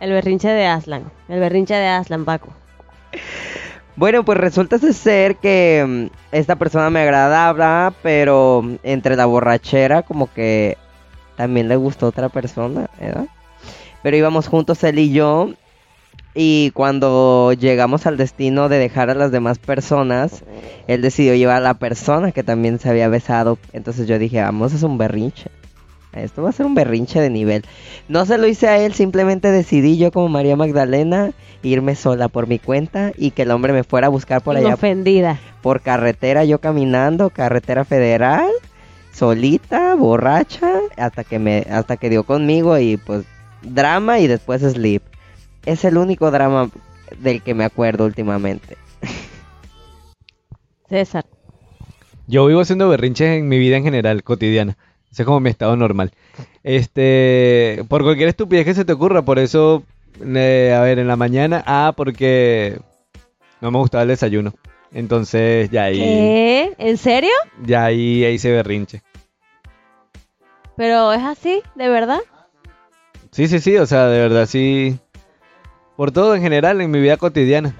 el 0.00 0.10
berrinche 0.10 0.48
de 0.48 0.66
Aslan. 0.66 1.04
El 1.28 1.38
berrinche 1.38 1.74
de 1.74 1.86
Aslan, 1.86 2.24
Paco. 2.24 2.48
bueno, 3.94 4.24
pues 4.24 4.36
resulta 4.38 4.78
ser 4.78 5.36
que 5.36 5.84
mm, 6.10 6.34
esta 6.34 6.56
persona 6.56 6.90
me 6.90 7.00
agradaba, 7.02 7.92
pero 8.02 8.64
entre 8.82 9.14
la 9.14 9.26
borrachera 9.26 10.02
como 10.02 10.32
que 10.32 10.76
también 11.36 11.68
le 11.68 11.76
gustó 11.76 12.08
otra 12.08 12.28
persona, 12.30 12.90
¿verdad? 13.00 13.26
Pero 14.02 14.16
íbamos 14.16 14.48
juntos 14.48 14.82
él 14.84 14.98
y 14.98 15.12
yo 15.12 15.50
y 16.34 16.70
cuando 16.70 17.52
llegamos 17.52 18.06
al 18.06 18.16
destino 18.16 18.68
de 18.68 18.78
dejar 18.78 19.10
a 19.10 19.14
las 19.14 19.32
demás 19.32 19.58
personas, 19.58 20.44
él 20.86 21.02
decidió 21.02 21.34
llevar 21.34 21.56
a 21.56 21.60
la 21.60 21.74
persona 21.74 22.32
que 22.32 22.42
también 22.42 22.78
se 22.78 22.88
había 22.88 23.08
besado. 23.08 23.58
Entonces 23.72 24.08
yo 24.08 24.18
dije, 24.18 24.40
vamos, 24.40 24.72
es 24.72 24.82
un 24.82 24.96
berrinche. 24.96 25.50
Esto 26.14 26.42
va 26.42 26.50
a 26.50 26.52
ser 26.52 26.66
un 26.66 26.74
berrinche 26.74 27.20
de 27.20 27.30
nivel. 27.30 27.64
No 28.08 28.26
se 28.26 28.38
lo 28.38 28.46
hice 28.46 28.68
a 28.68 28.78
él, 28.78 28.92
simplemente 28.92 29.50
decidí 29.50 29.96
yo 29.96 30.10
como 30.10 30.28
María 30.28 30.56
Magdalena 30.56 31.32
irme 31.62 31.96
sola 31.96 32.28
por 32.28 32.46
mi 32.46 32.58
cuenta 32.58 33.12
y 33.16 33.30
que 33.30 33.42
el 33.42 33.50
hombre 33.50 33.72
me 33.72 33.84
fuera 33.84 34.08
a 34.08 34.10
buscar 34.10 34.42
por 34.42 34.56
allá 34.56 34.74
Ofendida. 34.74 35.38
por 35.62 35.80
carretera, 35.80 36.44
yo 36.44 36.58
caminando, 36.58 37.30
carretera 37.30 37.84
federal, 37.84 38.50
solita, 39.12 39.94
borracha, 39.94 40.70
hasta 40.96 41.24
que 41.24 41.38
me, 41.38 41.66
hasta 41.70 41.96
que 41.96 42.10
dio 42.10 42.24
conmigo 42.24 42.78
y 42.78 42.98
pues 42.98 43.24
drama 43.62 44.18
y 44.18 44.26
después 44.26 44.62
sleep. 44.62 45.02
Es 45.64 45.84
el 45.84 45.96
único 45.96 46.30
drama 46.30 46.70
del 47.18 47.42
que 47.42 47.54
me 47.54 47.64
acuerdo 47.64 48.04
últimamente. 48.04 48.76
César. 50.88 51.24
Yo 52.26 52.46
vivo 52.46 52.60
haciendo 52.60 52.88
berrinches 52.88 53.38
en 53.38 53.48
mi 53.48 53.58
vida 53.58 53.76
en 53.76 53.84
general, 53.84 54.22
cotidiana. 54.22 54.76
Ese 55.10 55.22
es 55.22 55.26
como 55.26 55.40
mi 55.40 55.50
estado 55.50 55.76
normal. 55.76 56.12
Este, 56.62 57.84
por 57.88 58.02
cualquier 58.02 58.28
estupidez 58.28 58.64
que 58.64 58.74
se 58.74 58.84
te 58.84 58.92
ocurra, 58.92 59.22
por 59.22 59.38
eso, 59.38 59.82
eh, 60.24 60.74
a 60.74 60.80
ver, 60.80 60.98
en 60.98 61.08
la 61.08 61.16
mañana, 61.16 61.62
ah, 61.66 61.92
porque 61.96 62.78
no 63.60 63.70
me 63.70 63.78
gustaba 63.78 64.02
el 64.02 64.08
desayuno. 64.08 64.54
Entonces, 64.92 65.70
ya 65.70 65.84
ahí, 65.84 65.98
¿Qué? 65.98 66.74
¿En 66.78 66.96
serio? 66.96 67.32
ya 67.64 67.84
ahí, 67.84 68.24
ahí 68.24 68.38
se 68.38 68.50
berrinche. 68.50 69.02
Pero 70.76 71.12
es 71.12 71.22
así, 71.22 71.62
de 71.74 71.88
verdad. 71.88 72.20
Sí, 73.32 73.48
sí, 73.48 73.60
sí, 73.60 73.76
o 73.78 73.86
sea, 73.86 74.06
de 74.08 74.20
verdad, 74.20 74.46
sí. 74.46 74.98
Por 75.96 76.12
todo 76.12 76.34
en 76.34 76.42
general, 76.42 76.80
en 76.82 76.90
mi 76.90 77.00
vida 77.00 77.16
cotidiana. 77.16 77.74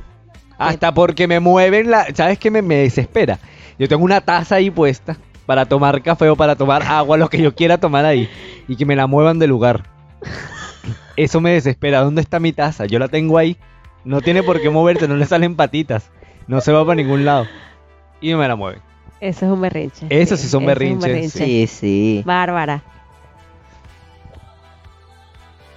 Hasta 0.57 0.95
porque 0.95 1.29
me 1.29 1.41
mueven 1.41 1.91
la... 1.91 2.07
¿Sabes 2.15 2.39
qué 2.39 2.51
me, 2.51 2.63
me 2.63 2.77
desespera? 2.77 3.39
Yo 3.79 3.87
tengo 3.87 4.03
una 4.05 4.23
taza 4.23 4.57
ahí 4.57 4.71
puesta 4.71 5.17
para 5.45 5.67
tomar 5.67 6.03
café 6.03 6.29
o 6.31 6.37
para 6.37 6.57
tomar 6.57 6.83
agua, 6.83 7.19
lo 7.19 7.29
que 7.29 7.43
yo 7.43 7.55
quiera 7.55 7.79
tomar 7.79 8.07
ahí. 8.07 8.31
Y 8.67 8.77
que 8.77 8.87
me 8.87 8.97
la 8.97 9.07
muevan 9.07 9.39
de 9.39 9.47
lugar. 9.47 9.83
Eso 11.17 11.43
me 11.43 11.53
desespera. 11.53 12.01
¿Dónde 12.01 12.23
está 12.23 12.41
mi 12.41 12.53
taza? 12.53 12.87
Yo 12.87 12.99
la 12.99 13.09
tengo 13.09 13.37
ahí. 13.37 13.59
No 14.05 14.23
tiene 14.23 14.43
por 14.43 14.61
qué 14.61 14.71
moverse, 14.71 15.07
no 15.07 15.17
le 15.17 15.27
salen 15.27 15.57
patitas. 15.57 16.11
No 16.47 16.63
se 16.63 16.73
va 16.73 16.85
para 16.85 16.97
ningún 16.97 17.27
lado. 17.27 17.47
Y 18.23 18.35
me 18.35 18.49
la 18.49 18.57
mueven. 18.57 18.81
Eso 19.21 19.47
es 19.47 19.53
un 19.53 19.61
berrinche. 19.61 20.07
Eso 20.09 20.37
sí 20.37 20.49
son 20.49 20.63
es 20.63 20.69
berrinches, 20.69 21.13
berrinche. 21.13 21.45
Sí, 21.45 21.67
sí. 21.67 22.23
Bárbara. 22.25 22.83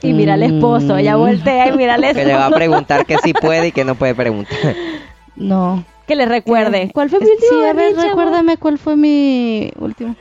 Y 0.06 0.14
mira 0.14 0.36
al 0.36 0.44
esposo, 0.44 0.96
ella 0.98 1.16
Mm. 1.16 1.20
voltea 1.20 1.68
y 1.68 1.78
mira 1.78 1.96
al 1.96 2.02
Que 2.02 2.14
le 2.26 2.34
va 2.34 2.40
a 2.40 2.42
esposo. 2.44 2.56
preguntar 2.56 3.06
que 3.06 3.18
sí 3.20 3.34
puede 3.34 3.68
y 3.68 3.72
que 3.72 3.84
no 3.86 3.96
puede 3.96 4.16
preguntar. 4.16 4.58
No. 5.36 5.84
Que 6.08 6.16
le 6.16 6.26
recuerde. 6.28 6.92
¿Cuál 6.94 7.10
fue 7.10 7.20
mi 7.20 7.26
último 7.26 7.50
Sí, 7.50 7.66
a 7.68 7.74
ver, 7.74 7.96
recuérdame 7.98 8.56
cuál 8.58 8.78
fue 8.78 8.96
mi 8.96 9.72
último. 9.78 10.16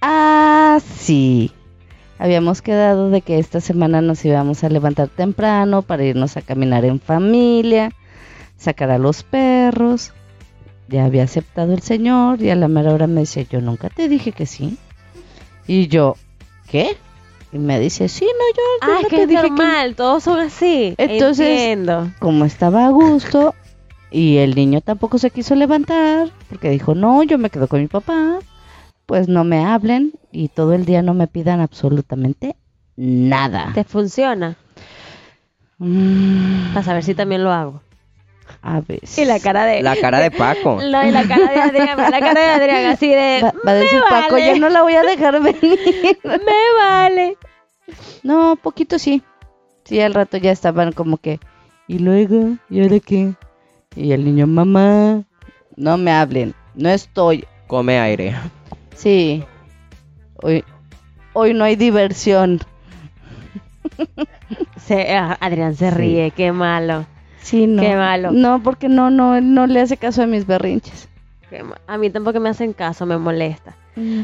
Ah, 0.00 0.78
sí. 1.00 1.52
Habíamos 2.18 2.62
quedado 2.62 3.10
de 3.10 3.20
que 3.20 3.38
esta 3.38 3.60
semana 3.60 4.00
nos 4.00 4.24
íbamos 4.24 4.64
a 4.64 4.68
levantar 4.68 5.08
temprano 5.08 5.82
para 5.82 6.04
irnos 6.04 6.36
a 6.36 6.42
caminar 6.42 6.84
en 6.84 6.98
familia, 7.00 7.92
sacar 8.56 8.90
a 8.90 8.98
los 8.98 9.22
perros. 9.22 10.12
Ya 10.88 11.04
había 11.04 11.22
aceptado 11.24 11.74
el 11.74 11.82
señor 11.82 12.42
y 12.42 12.50
a 12.50 12.56
la 12.56 12.66
mera 12.68 12.92
hora 12.92 13.06
me 13.06 13.20
dice, 13.20 13.46
yo 13.48 13.60
nunca 13.60 13.90
te 13.90 14.08
dije 14.08 14.32
que 14.32 14.46
sí. 14.46 14.76
Y 15.66 15.86
yo, 15.88 16.16
¿qué? 16.70 16.96
Y 17.52 17.58
me 17.58 17.80
dice, 17.80 18.08
sí, 18.08 18.24
no, 18.26 18.56
yo, 18.56 18.62
Ah, 18.82 18.86
no 18.94 19.00
es 19.00 19.06
que 19.08 19.16
te 19.16 19.22
es 19.22 19.28
dije 19.28 19.42
que 19.42 19.48
normal, 19.50 19.94
todos 19.96 20.22
son 20.24 20.38
así. 20.40 20.94
Entonces- 20.98 21.48
Entiendo. 21.60 22.10
como 22.18 22.44
estaba 22.44 22.86
a 22.86 22.90
gusto 22.90 23.54
y 24.10 24.36
el 24.36 24.54
niño 24.54 24.80
tampoco 24.82 25.18
se 25.18 25.30
quiso 25.30 25.54
levantar 25.54 26.28
porque 26.48 26.70
dijo, 26.70 26.94
no, 26.94 27.22
yo 27.22 27.38
me 27.38 27.48
quedo 27.50 27.66
con 27.68 27.80
mi 27.80 27.86
papá, 27.86 28.38
pues 29.06 29.28
no 29.28 29.44
me 29.44 29.64
hablen 29.64 30.12
y 30.30 30.48
todo 30.48 30.74
el 30.74 30.84
día 30.84 31.00
no 31.02 31.14
me 31.14 31.26
pidan 31.26 31.60
absolutamente 31.60 32.54
nada. 32.96 33.70
¿Te 33.74 33.84
funciona? 33.84 34.56
Mm, 35.78 36.72
Para 36.74 36.82
saber 36.84 37.02
si 37.04 37.14
también 37.14 37.44
lo 37.44 37.52
hago. 37.52 37.80
A 38.62 38.80
veces. 38.80 39.18
Y 39.18 39.24
la 39.24 39.38
cara 39.40 39.64
de... 39.64 39.82
La 39.82 39.96
cara 39.96 40.18
de 40.20 40.30
Paco. 40.30 40.78
No, 40.82 41.06
y 41.06 41.10
la 41.10 41.26
cara 41.26 41.50
de 41.52 41.60
Adrián, 41.60 41.96
la 41.98 42.20
cara 42.20 42.40
de 42.40 42.46
Adrián 42.50 42.86
así 42.86 43.08
de... 43.08 43.40
Va, 43.42 43.52
va 43.66 43.70
a 43.72 43.74
decir 43.74 44.00
"Me 44.00 44.08
Paco, 44.10 44.32
vale, 44.34 44.46
ya 44.46 44.58
no 44.58 44.68
la 44.68 44.82
voy 44.82 44.94
a 44.94 45.02
dejar 45.02 45.40
venir. 45.42 45.78
Me 46.24 46.78
vale. 46.78 47.36
no, 48.22 48.56
poquito 48.56 48.98
sí. 48.98 49.22
Sí, 49.84 50.00
al 50.00 50.12
rato 50.14 50.36
ya 50.36 50.52
estaban 50.52 50.92
como 50.92 51.16
que, 51.16 51.40
¿y 51.86 51.98
luego? 51.98 52.56
¿Y 52.68 52.82
ahora 52.82 53.00
qué? 53.00 53.32
Y 53.96 54.12
el 54.12 54.24
niño, 54.24 54.46
mamá, 54.46 55.22
no 55.76 55.96
me 55.96 56.12
hablen, 56.12 56.54
no 56.74 56.90
estoy. 56.90 57.46
Come 57.66 57.98
aire. 57.98 58.34
Sí. 58.94 59.42
Hoy, 60.42 60.62
hoy 61.32 61.54
no 61.54 61.64
hay 61.64 61.76
diversión. 61.76 62.60
Se, 64.76 65.16
ah, 65.16 65.36
Adrián 65.40 65.74
se 65.74 65.90
Sí. 65.90 65.96
ríe, 65.96 66.30
qué 66.32 66.52
malo. 66.52 67.06
Sí, 67.40 67.66
no. 67.66 67.82
Qué 67.82 67.94
malo. 67.96 68.30
No, 68.32 68.62
porque 68.62 68.88
no, 68.88 69.10
no, 69.10 69.40
no 69.40 69.66
le 69.66 69.80
hace 69.80 69.96
caso 69.96 70.22
a 70.22 70.26
mis 70.26 70.46
berrinches. 70.46 71.08
A 71.86 71.96
mí 71.96 72.10
tampoco 72.10 72.40
me 72.40 72.50
hacen 72.50 72.72
caso, 72.74 73.06
me 73.06 73.16
molesta. 73.18 73.74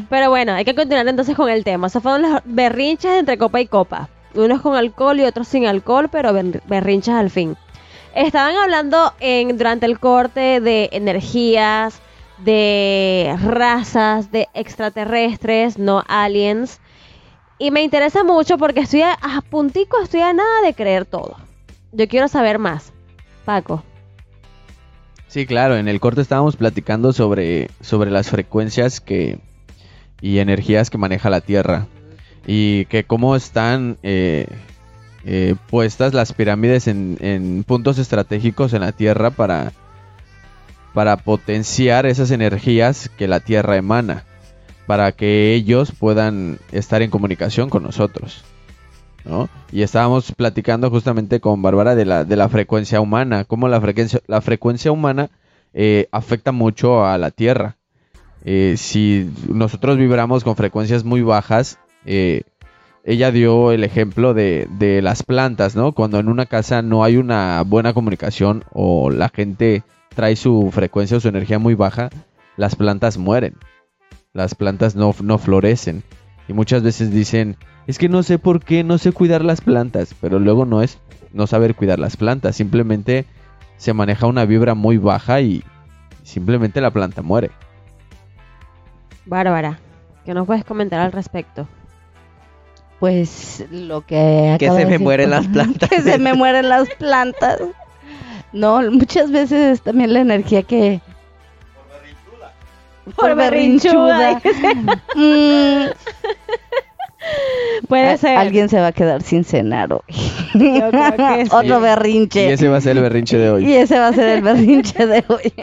Pero 0.09 0.29
bueno, 0.29 0.53
hay 0.53 0.63
que 0.63 0.73
continuar 0.75 1.07
entonces 1.07 1.35
con 1.35 1.49
el 1.49 1.63
tema. 1.63 1.87
Esos 1.87 2.01
fueron 2.03 2.21
los 2.21 2.41
berrinches 2.45 3.11
entre 3.19 3.37
copa 3.37 3.59
y 3.59 3.67
copa. 3.67 4.07
Unos 4.33 4.61
con 4.61 4.75
alcohol 4.75 5.19
y 5.19 5.23
otros 5.23 5.47
sin 5.47 5.65
alcohol, 5.65 6.07
pero 6.09 6.31
ber- 6.33 6.61
berrinches 6.67 7.13
al 7.13 7.29
fin. 7.29 7.57
Estaban 8.13 8.55
hablando 8.55 9.13
en, 9.19 9.57
durante 9.57 9.85
el 9.85 9.99
corte 9.99 10.61
de 10.61 10.89
energías, 10.93 11.99
de 12.37 13.35
razas, 13.43 14.31
de 14.31 14.47
extraterrestres, 14.53 15.77
no 15.77 16.03
aliens. 16.07 16.79
Y 17.57 17.71
me 17.71 17.81
interesa 17.81 18.23
mucho 18.23 18.57
porque 18.57 18.81
estoy 18.81 19.01
a, 19.01 19.13
a 19.13 19.41
puntico, 19.41 19.99
estoy 20.01 20.21
a 20.21 20.31
nada 20.33 20.61
de 20.63 20.73
creer 20.73 21.05
todo. 21.05 21.35
Yo 21.91 22.07
quiero 22.07 22.27
saber 22.27 22.59
más. 22.59 22.93
Paco. 23.45 23.83
Sí, 25.27 25.45
claro, 25.45 25.77
en 25.77 25.87
el 25.87 25.99
corte 25.99 26.21
estábamos 26.21 26.55
platicando 26.55 27.13
sobre, 27.13 27.69
sobre 27.81 28.11
las 28.11 28.29
frecuencias 28.29 29.01
que 29.01 29.39
y 30.21 30.39
energías 30.39 30.89
que 30.89 30.97
maneja 30.97 31.29
la 31.29 31.41
Tierra 31.41 31.87
y 32.47 32.85
que 32.85 33.03
cómo 33.03 33.35
están 33.35 33.97
eh, 34.01 34.47
eh, 35.25 35.55
puestas 35.69 36.13
las 36.13 36.33
pirámides 36.33 36.87
en, 36.87 37.17
en 37.19 37.63
puntos 37.63 37.97
estratégicos 37.97 38.73
en 38.73 38.81
la 38.81 38.91
Tierra 38.91 39.31
para, 39.31 39.73
para 40.93 41.17
potenciar 41.17 42.05
esas 42.05 42.31
energías 42.31 43.09
que 43.17 43.27
la 43.27 43.39
Tierra 43.39 43.75
emana, 43.75 44.23
para 44.87 45.11
que 45.11 45.53
ellos 45.53 45.91
puedan 45.91 46.59
estar 46.71 47.01
en 47.01 47.09
comunicación 47.09 47.69
con 47.69 47.83
nosotros. 47.83 48.43
Y 49.71 49.81
estábamos 49.81 50.31
platicando 50.31 50.89
justamente 50.89 51.39
con 51.39 51.61
Bárbara 51.61 51.95
de 51.95 52.05
la, 52.05 52.23
de 52.23 52.35
la 52.35 52.49
frecuencia 52.49 53.01
humana, 53.01 53.43
cómo 53.43 53.67
la 53.67 53.81
frecuencia, 53.81 54.21
la 54.27 54.41
frecuencia 54.41 54.91
humana 54.91 55.29
eh, 55.73 56.07
afecta 56.11 56.51
mucho 56.51 57.05
a 57.05 57.17
la 57.17 57.31
Tierra. 57.31 57.77
Eh, 58.43 58.75
si 58.77 59.29
nosotros 59.47 59.97
vibramos 59.97 60.43
con 60.43 60.55
frecuencias 60.55 61.03
muy 61.03 61.21
bajas, 61.21 61.79
eh, 62.05 62.43
ella 63.03 63.31
dio 63.31 63.71
el 63.71 63.83
ejemplo 63.83 64.33
de, 64.33 64.67
de 64.77 65.01
las 65.01 65.23
plantas, 65.23 65.75
¿no? 65.75 65.93
Cuando 65.93 66.19
en 66.19 66.29
una 66.29 66.45
casa 66.45 66.81
no 66.81 67.03
hay 67.03 67.17
una 67.17 67.61
buena 67.63 67.93
comunicación 67.93 68.63
o 68.71 69.09
la 69.09 69.29
gente 69.29 69.83
trae 70.15 70.35
su 70.35 70.69
frecuencia 70.71 71.17
o 71.17 71.19
su 71.19 71.27
energía 71.27 71.59
muy 71.59 71.75
baja, 71.75 72.09
las 72.57 72.75
plantas 72.75 73.17
mueren. 73.17 73.55
Las 74.33 74.55
plantas 74.55 74.95
no, 74.95 75.13
no 75.21 75.37
florecen. 75.37 76.03
Y 76.47 76.53
muchas 76.53 76.83
veces 76.83 77.11
dicen, 77.11 77.57
es 77.87 77.97
que 77.97 78.09
no 78.09 78.21
sé 78.23 78.37
por 78.39 78.63
qué, 78.63 78.83
no 78.83 78.97
sé 78.97 79.11
cuidar 79.11 79.43
las 79.43 79.61
plantas, 79.61 80.13
pero 80.21 80.39
luego 80.39 80.65
no 80.65 80.81
es 80.81 80.99
no 81.33 81.47
saber 81.47 81.75
cuidar 81.75 81.99
las 81.99 82.17
plantas, 82.17 82.55
simplemente 82.55 83.25
se 83.77 83.93
maneja 83.93 84.27
una 84.27 84.45
vibra 84.45 84.73
muy 84.75 84.97
baja 84.97 85.41
y 85.41 85.63
simplemente 86.23 86.81
la 86.81 86.91
planta 86.91 87.21
muere. 87.21 87.51
Bárbara, 89.25 89.79
¿qué 90.23 90.33
nos 90.33 90.45
puedes 90.45 90.63
comentar 90.63 90.99
al 90.99 91.11
respecto? 91.11 91.67
Pues 92.99 93.65
lo 93.71 94.05
que 94.05 94.55
Que 94.59 94.67
se 94.67 94.71
de 94.73 94.85
me 94.85 94.91
decir 94.91 95.01
mueren 95.01 95.29
las 95.31 95.47
plantas. 95.53 95.89
que 95.89 96.01
se 96.01 96.17
me 96.19 96.33
mueren 96.33 96.69
las 96.69 96.87
plantas. 96.97 97.59
No, 98.53 98.81
muchas 98.91 99.31
veces 99.31 99.79
es 99.79 99.81
también 99.81 100.13
la 100.13 100.21
energía 100.21 100.63
que 100.63 101.01
Por 103.15 103.35
berrinchuda. 103.35 104.41
Mm, 105.15 105.85
Puede 107.87 108.17
ser. 108.17 108.37
Alguien 108.37 108.69
se 108.69 108.79
va 108.79 108.87
a 108.87 108.91
quedar 108.91 109.21
sin 109.21 109.43
cenar 109.43 109.93
hoy. 109.93 110.01
Yo 110.53 110.89
creo 110.89 111.15
que 111.15 111.45
sí. 111.45 111.51
Otro 111.51 111.79
Y 111.79 111.81
berrinche. 111.81 112.53
ese 112.53 112.67
va 112.69 112.77
a 112.77 112.81
ser 112.81 112.97
el 112.97 113.03
berrinche 113.03 113.37
de 113.37 113.45
Y 113.45 113.49
hoy. 113.49 113.73
ese 113.73 113.99
va 113.99 114.07
a 114.07 114.13
ser 114.13 114.29
el 114.29 114.41
berrinche 114.41 115.05
de 115.05 115.23
hoy. 115.27 115.53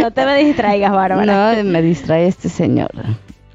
No 0.00 0.10
te 0.12 0.24
me 0.24 0.36
distraigas, 0.44 0.92
Bárbara. 0.92 1.54
No, 1.54 1.64
me 1.64 1.82
distrae 1.82 2.26
este 2.26 2.48
señor. 2.48 2.90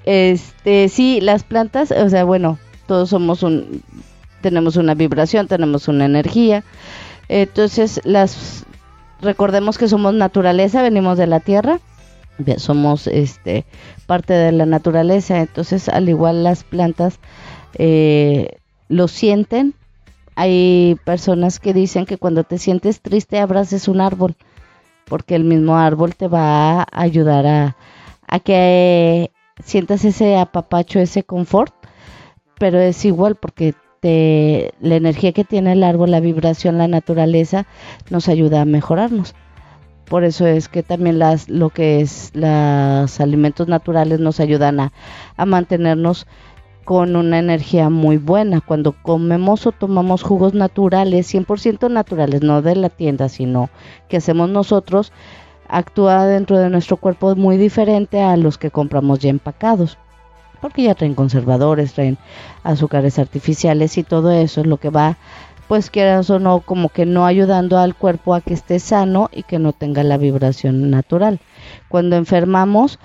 Este, 0.05 0.89
sí, 0.89 1.19
las 1.21 1.43
plantas, 1.43 1.91
o 1.91 2.09
sea, 2.09 2.23
bueno, 2.25 2.59
todos 2.85 3.09
somos 3.09 3.43
un, 3.43 3.81
tenemos 4.41 4.75
una 4.75 4.93
vibración, 4.93 5.47
tenemos 5.47 5.87
una 5.87 6.05
energía. 6.05 6.63
Entonces, 7.29 8.01
las, 8.03 8.65
recordemos 9.21 9.77
que 9.77 9.87
somos 9.87 10.13
naturaleza, 10.13 10.81
venimos 10.81 11.17
de 11.17 11.27
la 11.27 11.39
tierra, 11.39 11.79
somos, 12.57 13.07
este, 13.07 13.65
parte 14.05 14.33
de 14.33 14.51
la 14.51 14.65
naturaleza. 14.65 15.39
Entonces, 15.39 15.89
al 15.89 16.09
igual 16.09 16.43
las 16.43 16.63
plantas 16.63 17.19
eh, 17.77 18.57
lo 18.89 19.07
sienten. 19.07 19.73
Hay 20.35 20.97
personas 21.03 21.59
que 21.59 21.73
dicen 21.73 22.05
que 22.05 22.17
cuando 22.17 22.43
te 22.43 22.57
sientes 22.57 23.01
triste 23.01 23.39
abraces 23.39 23.87
un 23.87 24.01
árbol 24.01 24.35
porque 25.07 25.35
el 25.35 25.43
mismo 25.43 25.77
árbol 25.77 26.15
te 26.15 26.27
va 26.27 26.81
a 26.81 26.87
ayudar 26.91 27.47
a, 27.47 27.77
a 28.27 28.39
que 28.39 29.31
sientas 29.63 30.05
ese 30.05 30.37
apapacho, 30.37 30.99
ese 30.99 31.23
confort, 31.23 31.73
pero 32.59 32.79
es 32.79 33.03
igual 33.05 33.35
porque 33.35 33.73
te, 33.99 34.73
la 34.79 34.95
energía 34.95 35.31
que 35.31 35.43
tiene 35.43 35.73
el 35.73 35.83
árbol, 35.83 36.11
la 36.11 36.19
vibración, 36.19 36.77
la 36.77 36.87
naturaleza, 36.87 37.65
nos 38.09 38.27
ayuda 38.27 38.61
a 38.61 38.65
mejorarnos. 38.65 39.33
Por 40.09 40.23
eso 40.23 40.47
es 40.47 40.69
que 40.69 40.83
también 40.83 41.19
las, 41.19 41.49
lo 41.49 41.69
que 41.69 41.99
es 42.01 42.31
los 42.33 43.19
alimentos 43.19 43.67
naturales 43.67 44.19
nos 44.19 44.39
ayudan 44.39 44.79
a, 44.79 44.93
a 45.35 45.45
mantenernos 45.45 46.27
con 46.87 47.17
una 47.17 47.39
energía 47.39 47.89
muy 47.89 48.15
buena. 48.15 48.61
Cuando 48.61 48.93
comemos 48.93 49.67
o 49.67 49.73
tomamos 49.73 50.23
jugos 50.23 50.53
naturales, 50.53 51.33
100% 51.33 51.91
naturales, 51.91 52.41
no 52.41 52.61
de 52.61 52.77
la 52.77 52.87
tienda, 52.87 53.27
sino 53.27 53.69
que 54.07 54.15
hacemos 54.15 54.49
nosotros, 54.49 55.11
actúa 55.67 56.25
dentro 56.25 56.57
de 56.57 56.69
nuestro 56.69 56.95
cuerpo 56.95 57.35
muy 57.35 57.57
diferente 57.57 58.21
a 58.21 58.37
los 58.37 58.57
que 58.57 58.71
compramos 58.71 59.19
ya 59.19 59.29
empacados. 59.29 59.97
Porque 60.61 60.83
ya 60.83 60.95
traen 60.95 61.13
conservadores, 61.13 61.91
traen 61.91 62.17
azúcares 62.63 63.19
artificiales 63.19 63.97
y 63.97 64.03
todo 64.03 64.31
eso 64.31 64.61
es 64.61 64.67
lo 64.67 64.77
que 64.77 64.89
va, 64.89 65.17
pues 65.67 65.89
quieras 65.89 66.29
o 66.29 66.39
no, 66.39 66.61
como 66.61 66.89
que 66.89 67.05
no 67.05 67.25
ayudando 67.25 67.77
al 67.77 67.95
cuerpo 67.95 68.33
a 68.33 68.41
que 68.41 68.53
esté 68.53 68.79
sano 68.79 69.29
y 69.31 69.43
que 69.43 69.59
no 69.59 69.73
tenga 69.73 70.03
la 70.03 70.17
vibración 70.17 70.89
natural. 70.89 71.39
Cuando 71.89 72.15
enfermamos, 72.15 72.99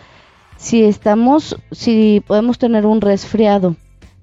si 0.57 0.85
estamos, 0.85 1.57
si 1.73 2.23
podemos 2.27 2.59
tener 2.59 2.87
un 2.87 3.01
resfriado, 3.01 3.77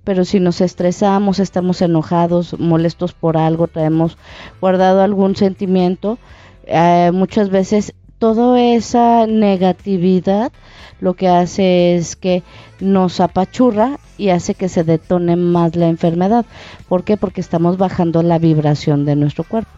pero 0.03 0.25
si 0.25 0.39
nos 0.39 0.61
estresamos, 0.61 1.39
estamos 1.39 1.81
enojados, 1.81 2.57
molestos 2.59 3.13
por 3.13 3.37
algo, 3.37 3.67
traemos 3.67 4.17
guardado 4.61 5.01
algún 5.01 5.35
sentimiento, 5.35 6.17
eh, 6.65 7.11
muchas 7.13 7.49
veces 7.49 7.93
toda 8.19 8.61
esa 8.61 9.27
negatividad 9.27 10.51
lo 10.99 11.13
que 11.13 11.27
hace 11.27 11.95
es 11.95 12.15
que 12.15 12.43
nos 12.79 13.19
apachurra 13.19 13.99
y 14.17 14.29
hace 14.29 14.53
que 14.53 14.69
se 14.69 14.83
detone 14.83 15.35
más 15.35 15.75
la 15.75 15.87
enfermedad. 15.87 16.45
¿Por 16.87 17.03
qué? 17.03 17.17
Porque 17.17 17.41
estamos 17.41 17.77
bajando 17.77 18.21
la 18.21 18.37
vibración 18.37 19.05
de 19.05 19.15
nuestro 19.15 19.43
cuerpo. 19.43 19.71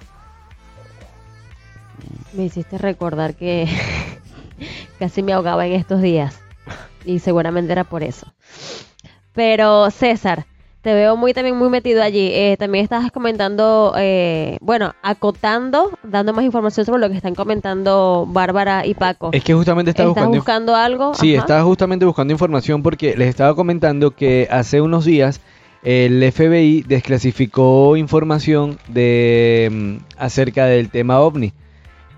Me 2.33 2.45
hiciste 2.45 2.77
recordar 2.77 3.35
que 3.35 3.67
casi 4.99 5.21
me 5.21 5.33
ahogaba 5.33 5.65
en 5.67 5.73
estos 5.73 6.01
días. 6.01 6.39
Y 7.05 7.19
seguramente 7.19 7.71
era 7.71 7.83
por 7.83 8.03
eso. 8.03 8.33
Pero 9.33 9.89
César, 9.91 10.45
te 10.81 10.93
veo 10.93 11.15
muy 11.15 11.33
también 11.33 11.57
muy 11.57 11.69
metido 11.69 12.01
allí. 12.01 12.29
Eh, 12.33 12.55
también 12.57 12.83
estabas 12.83 13.11
comentando, 13.11 13.93
eh, 13.97 14.57
bueno, 14.61 14.93
acotando, 15.03 15.91
dando 16.03 16.33
más 16.33 16.43
información 16.43 16.85
sobre 16.85 16.99
lo 17.01 17.09
que 17.09 17.15
están 17.15 17.35
comentando 17.35 18.25
Bárbara 18.27 18.85
y 18.85 18.95
Paco. 18.95 19.29
Es 19.31 19.43
que 19.43 19.53
justamente 19.53 19.91
estaba 19.91 20.09
¿Estás 20.09 20.25
buscando... 20.25 20.37
buscando 20.37 20.75
algo? 20.75 21.13
Sí, 21.13 21.35
Ajá. 21.35 21.41
estaba 21.43 21.63
justamente 21.63 22.05
buscando 22.05 22.33
información 22.33 22.81
porque 22.81 23.15
les 23.15 23.29
estaba 23.29 23.55
comentando 23.55 24.11
que 24.11 24.47
hace 24.49 24.81
unos 24.81 25.05
días 25.05 25.39
el 25.83 26.31
FBI 26.31 26.83
desclasificó 26.83 27.95
información 27.95 28.77
de 28.87 29.69
mm, 29.71 29.95
acerca 30.17 30.65
del 30.65 30.89
tema 30.89 31.19
ovni. 31.19 31.53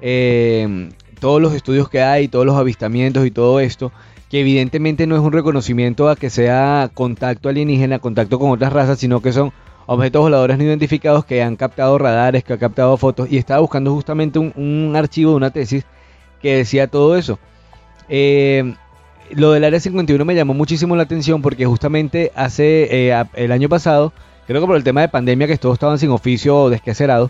Eh, 0.01 0.89
todos 1.19 1.41
los 1.41 1.53
estudios 1.53 1.89
que 1.89 2.01
hay, 2.01 2.27
todos 2.27 2.45
los 2.45 2.57
avistamientos 2.57 3.25
y 3.25 3.31
todo 3.31 3.61
esto, 3.61 3.93
que 4.33 4.39
evidentemente 4.39 5.05
no 5.05 5.15
es 5.15 5.21
un 5.21 5.31
reconocimiento 5.31 6.09
a 6.09 6.15
que 6.15 6.31
sea 6.31 6.89
contacto 6.91 7.49
alienígena, 7.49 7.99
contacto 7.99 8.39
con 8.39 8.49
otras 8.49 8.73
razas, 8.73 8.97
sino 8.97 9.21
que 9.21 9.31
son 9.31 9.53
objetos 9.85 10.23
voladores 10.23 10.57
no 10.57 10.63
identificados 10.63 11.23
que 11.23 11.43
han 11.43 11.55
captado 11.55 11.99
radares, 11.99 12.43
que 12.43 12.53
han 12.53 12.57
captado 12.57 12.97
fotos, 12.97 13.31
y 13.31 13.37
estaba 13.37 13.59
buscando 13.59 13.93
justamente 13.93 14.39
un, 14.39 14.93
archivo 14.95 15.29
de 15.29 15.37
una 15.37 15.51
tesis 15.51 15.85
que 16.41 16.55
decía 16.55 16.87
todo 16.87 17.15
eso. 17.15 17.37
Eh, 18.09 18.73
lo 19.29 19.51
del 19.51 19.65
área 19.65 19.79
51 19.79 20.25
me 20.25 20.33
llamó 20.33 20.55
muchísimo 20.55 20.95
la 20.95 21.03
atención 21.03 21.43
porque 21.43 21.67
justamente 21.67 22.31
hace 22.33 22.87
eh, 22.89 23.25
el 23.35 23.51
año 23.51 23.69
pasado, 23.69 24.13
creo 24.47 24.61
que 24.61 24.65
por 24.65 24.77
el 24.77 24.83
tema 24.83 25.01
de 25.01 25.09
pandemia 25.09 25.45
que 25.45 25.59
todos 25.59 25.73
estaban 25.73 25.99
sin 25.99 26.09
oficio 26.09 26.57
o 26.57 26.69
desquacerados, 26.71 27.29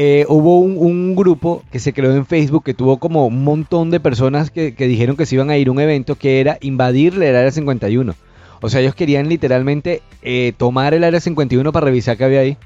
eh, 0.00 0.26
hubo 0.28 0.60
un, 0.60 1.16
grupo 1.16 1.64
que 1.72 1.80
se 1.80 1.92
creó 1.92 2.14
en 2.14 2.24
Facebook 2.24 2.62
que 2.62 2.72
tuvo 2.72 2.98
como 2.98 3.26
un 3.26 3.42
montón 3.42 3.90
de 3.90 3.98
personas 3.98 4.52
que, 4.52 4.70
dijeron 4.70 5.16
que 5.16 5.26
se 5.26 5.34
iban 5.34 5.50
a 5.50 5.56
ir 5.56 5.66
a 5.66 5.72
un 5.72 5.80
evento 5.80 6.14
que 6.14 6.40
era 6.40 6.56
invadir 6.60 7.14
el 7.14 7.34
área 7.34 7.50
51. 7.50 8.14
O 8.60 8.68
sea, 8.68 8.80
ellos 8.80 8.94
querían 8.94 9.28
literalmente 9.28 10.02
eh, 10.22 10.52
tomar 10.56 10.94
el 10.94 11.02
área 11.02 11.18
51 11.18 11.72
para 11.72 11.86
revisar 11.86 12.16
qué 12.16 12.22
había 12.22 12.38
ahí. 12.38 12.56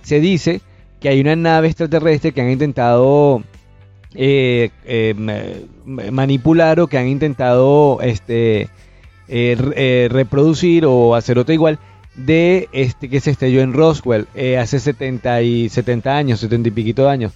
Se 0.00 0.18
dice 0.20 0.62
que 0.98 1.10
hay 1.10 1.20
una 1.20 1.36
nave 1.36 1.66
extraterrestre 1.66 2.32
que 2.32 2.40
han 2.40 2.50
intentado 2.50 3.42
eh, 4.14 4.70
eh, 4.86 5.14
ma- 5.84 6.10
manipular 6.10 6.80
o 6.80 6.86
que 6.86 6.96
han 6.96 7.08
intentado 7.08 8.00
este 8.00 8.70
eh, 9.28 10.08
reproducir 10.10 10.86
o 10.86 11.14
hacer 11.14 11.38
otra 11.38 11.52
igual 11.52 11.78
de 12.24 12.68
este 12.72 13.08
que 13.08 13.20
se 13.20 13.30
estrelló 13.30 13.60
en 13.62 13.72
Roswell 13.72 14.26
eh, 14.34 14.58
hace 14.58 14.78
70 14.80 15.42
y 15.42 15.68
70 15.68 16.16
años, 16.16 16.40
70 16.40 16.68
y 16.68 16.72
piquito 16.72 17.04
de 17.04 17.10
años. 17.10 17.32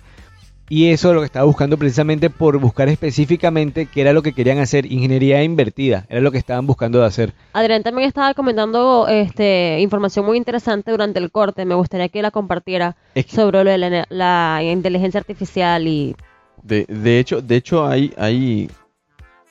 Y 0.70 0.86
eso 0.90 1.10
es 1.10 1.14
lo 1.14 1.20
que 1.20 1.26
estaba 1.26 1.44
buscando 1.44 1.76
precisamente 1.76 2.30
por 2.30 2.56
buscar 2.58 2.88
específicamente 2.88 3.84
qué 3.84 4.00
era 4.00 4.14
lo 4.14 4.22
que 4.22 4.32
querían 4.32 4.58
hacer, 4.58 4.90
ingeniería 4.90 5.42
invertida, 5.44 6.06
era 6.08 6.22
lo 6.22 6.32
que 6.32 6.38
estaban 6.38 6.66
buscando 6.66 7.00
de 7.00 7.06
hacer. 7.06 7.34
Adrián 7.52 7.82
también 7.82 8.08
estaba 8.08 8.32
comentando 8.32 9.06
este, 9.06 9.78
información 9.80 10.24
muy 10.24 10.38
interesante 10.38 10.90
durante 10.90 11.18
el 11.18 11.30
corte. 11.30 11.66
Me 11.66 11.74
gustaría 11.74 12.08
que 12.08 12.22
la 12.22 12.30
compartiera 12.30 12.96
Es 13.14 13.26
que- 13.26 13.36
sobre 13.36 13.62
lo 13.62 13.70
de 13.70 13.78
la, 13.78 14.06
la 14.08 14.62
inteligencia 14.64 15.20
artificial 15.20 15.86
y 15.86 16.16
De, 16.62 16.86
de 16.86 17.18
hecho, 17.18 17.42
de 17.42 17.56
hecho 17.56 17.86
hay, 17.86 18.14
hay, 18.16 18.70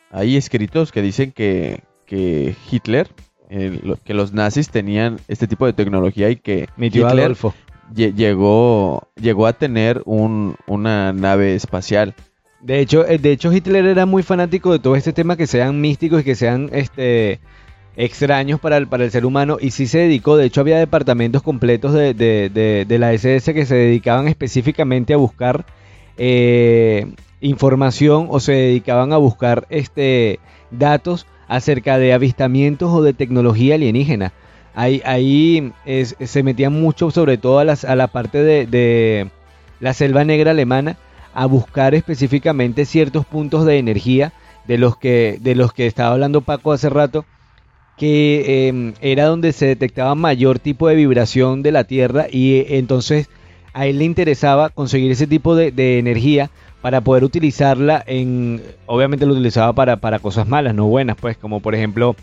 hay 0.09 0.35
escritos 0.35 0.91
que 0.91 1.03
dicen 1.03 1.31
que, 1.31 1.83
que 2.07 2.55
Hitler, 2.71 3.07
eh, 3.49 3.79
lo- 3.83 3.97
que 3.97 4.13
los 4.13 4.33
nazis 4.33 4.69
tenían 4.69 5.17
este 5.27 5.47
tipo 5.47 5.65
de 5.65 5.73
tecnología 5.73 6.29
y 6.29 6.35
que 6.37 6.67
Mi 6.77 6.89
tío 6.89 7.07
Hitler 7.07 7.25
Adolfo. 7.25 7.53
llegó, 7.93 9.07
llegó 9.15 9.47
a 9.47 9.53
tener 9.53 10.01
un, 10.05 10.55
una 10.67 11.13
nave 11.13 11.55
espacial. 11.55 12.15
De 12.61 12.79
hecho, 12.79 13.05
eh, 13.07 13.17
de 13.17 13.31
hecho 13.31 13.51
Hitler 13.51 13.85
era 13.85 14.05
muy 14.05 14.23
fanático 14.23 14.71
de 14.71 14.79
todo 14.79 14.95
este 14.95 15.13
tema 15.13 15.35
que 15.35 15.47
sean 15.47 15.81
místicos 15.81 16.21
y 16.21 16.23
que 16.23 16.35
sean 16.35 16.69
este 16.71 17.39
extraños 17.95 18.59
para 18.59 18.77
el, 18.77 18.87
para 18.87 19.03
el 19.03 19.11
ser 19.11 19.23
humano 19.25 19.57
y 19.61 19.69
sí 19.69 19.85
se 19.85 19.99
dedicó, 19.99 20.35
de 20.35 20.45
hecho 20.45 20.61
había 20.61 20.79
departamentos 20.79 21.43
completos 21.43 21.93
de, 21.93 22.15
de- 22.15 22.49
de- 22.49 22.85
de 22.87 22.99
la 22.99 23.13
SS 23.13 23.53
que 23.53 23.67
se 23.67 23.75
dedicaban 23.75 24.27
específicamente 24.27 25.13
a 25.13 25.17
buscar 25.17 25.63
eh, 26.17 27.05
información 27.41 28.27
o 28.31 28.39
se 28.39 28.53
dedicaban 28.53 29.13
a 29.13 29.17
buscar 29.17 29.67
este 29.69 30.39
datos 30.71 31.27
acerca 31.47 31.97
de 31.97 32.13
avistamientos 32.13 32.91
o 32.91 33.01
de 33.01 33.13
tecnología 33.13 33.75
alienígena. 33.75 34.33
Ahí, 34.75 35.01
ahí 35.05 35.71
se 36.25 36.43
metían 36.43 36.73
mucho 36.73 37.11
sobre 37.11 37.37
todo 37.37 37.59
a, 37.59 37.63
las- 37.65 37.85
a 37.85 37.95
la 37.95 38.07
parte 38.07 38.43
de, 38.43 39.29
la 39.79 39.93
selva 39.93 40.23
negra 40.23 40.51
alemana 40.51 40.97
a 41.33 41.45
buscar 41.45 41.95
específicamente 41.95 42.85
ciertos 42.85 43.25
puntos 43.25 43.65
de 43.65 43.77
energía 43.77 44.33
de 44.67 44.77
los 44.77 44.97
que 44.97 45.37
de 45.41 45.55
los 45.55 45.73
que 45.73 45.87
estaba 45.87 46.13
hablando 46.13 46.41
Paco 46.41 46.71
hace 46.71 46.89
rato 46.89 47.25
que 47.97 48.69
eh, 48.69 48.93
era 49.01 49.25
donde 49.27 49.53
se 49.53 49.67
detectaba 49.67 50.15
mayor 50.15 50.59
tipo 50.59 50.87
de 50.87 50.95
vibración 50.95 51.61
de 51.63 51.71
la 51.71 51.83
Tierra 51.83 52.27
y 52.31 52.55
eh, 52.55 52.77
entonces 52.77 53.29
a 53.73 53.85
él 53.87 53.99
le 53.99 54.05
interesaba 54.05 54.69
conseguir 54.69 55.11
ese 55.11 55.27
tipo 55.27 55.55
de 55.55 55.99
energía 55.99 56.49
para 56.83 56.99
poder 56.99 57.23
utilizarla 57.23 58.03
en 58.05 58.61
obviamente 58.87 59.25
lo 59.25 59.31
utilizaba 59.31 59.71
para, 59.71 59.95
para 59.95 60.19
cosas 60.19 60.45
malas 60.45 60.75
no 60.75 60.85
buenas 60.85 61.15
pues 61.15 61.37
como 61.37 61.61
por 61.61 61.75
ejemplo 61.75 62.13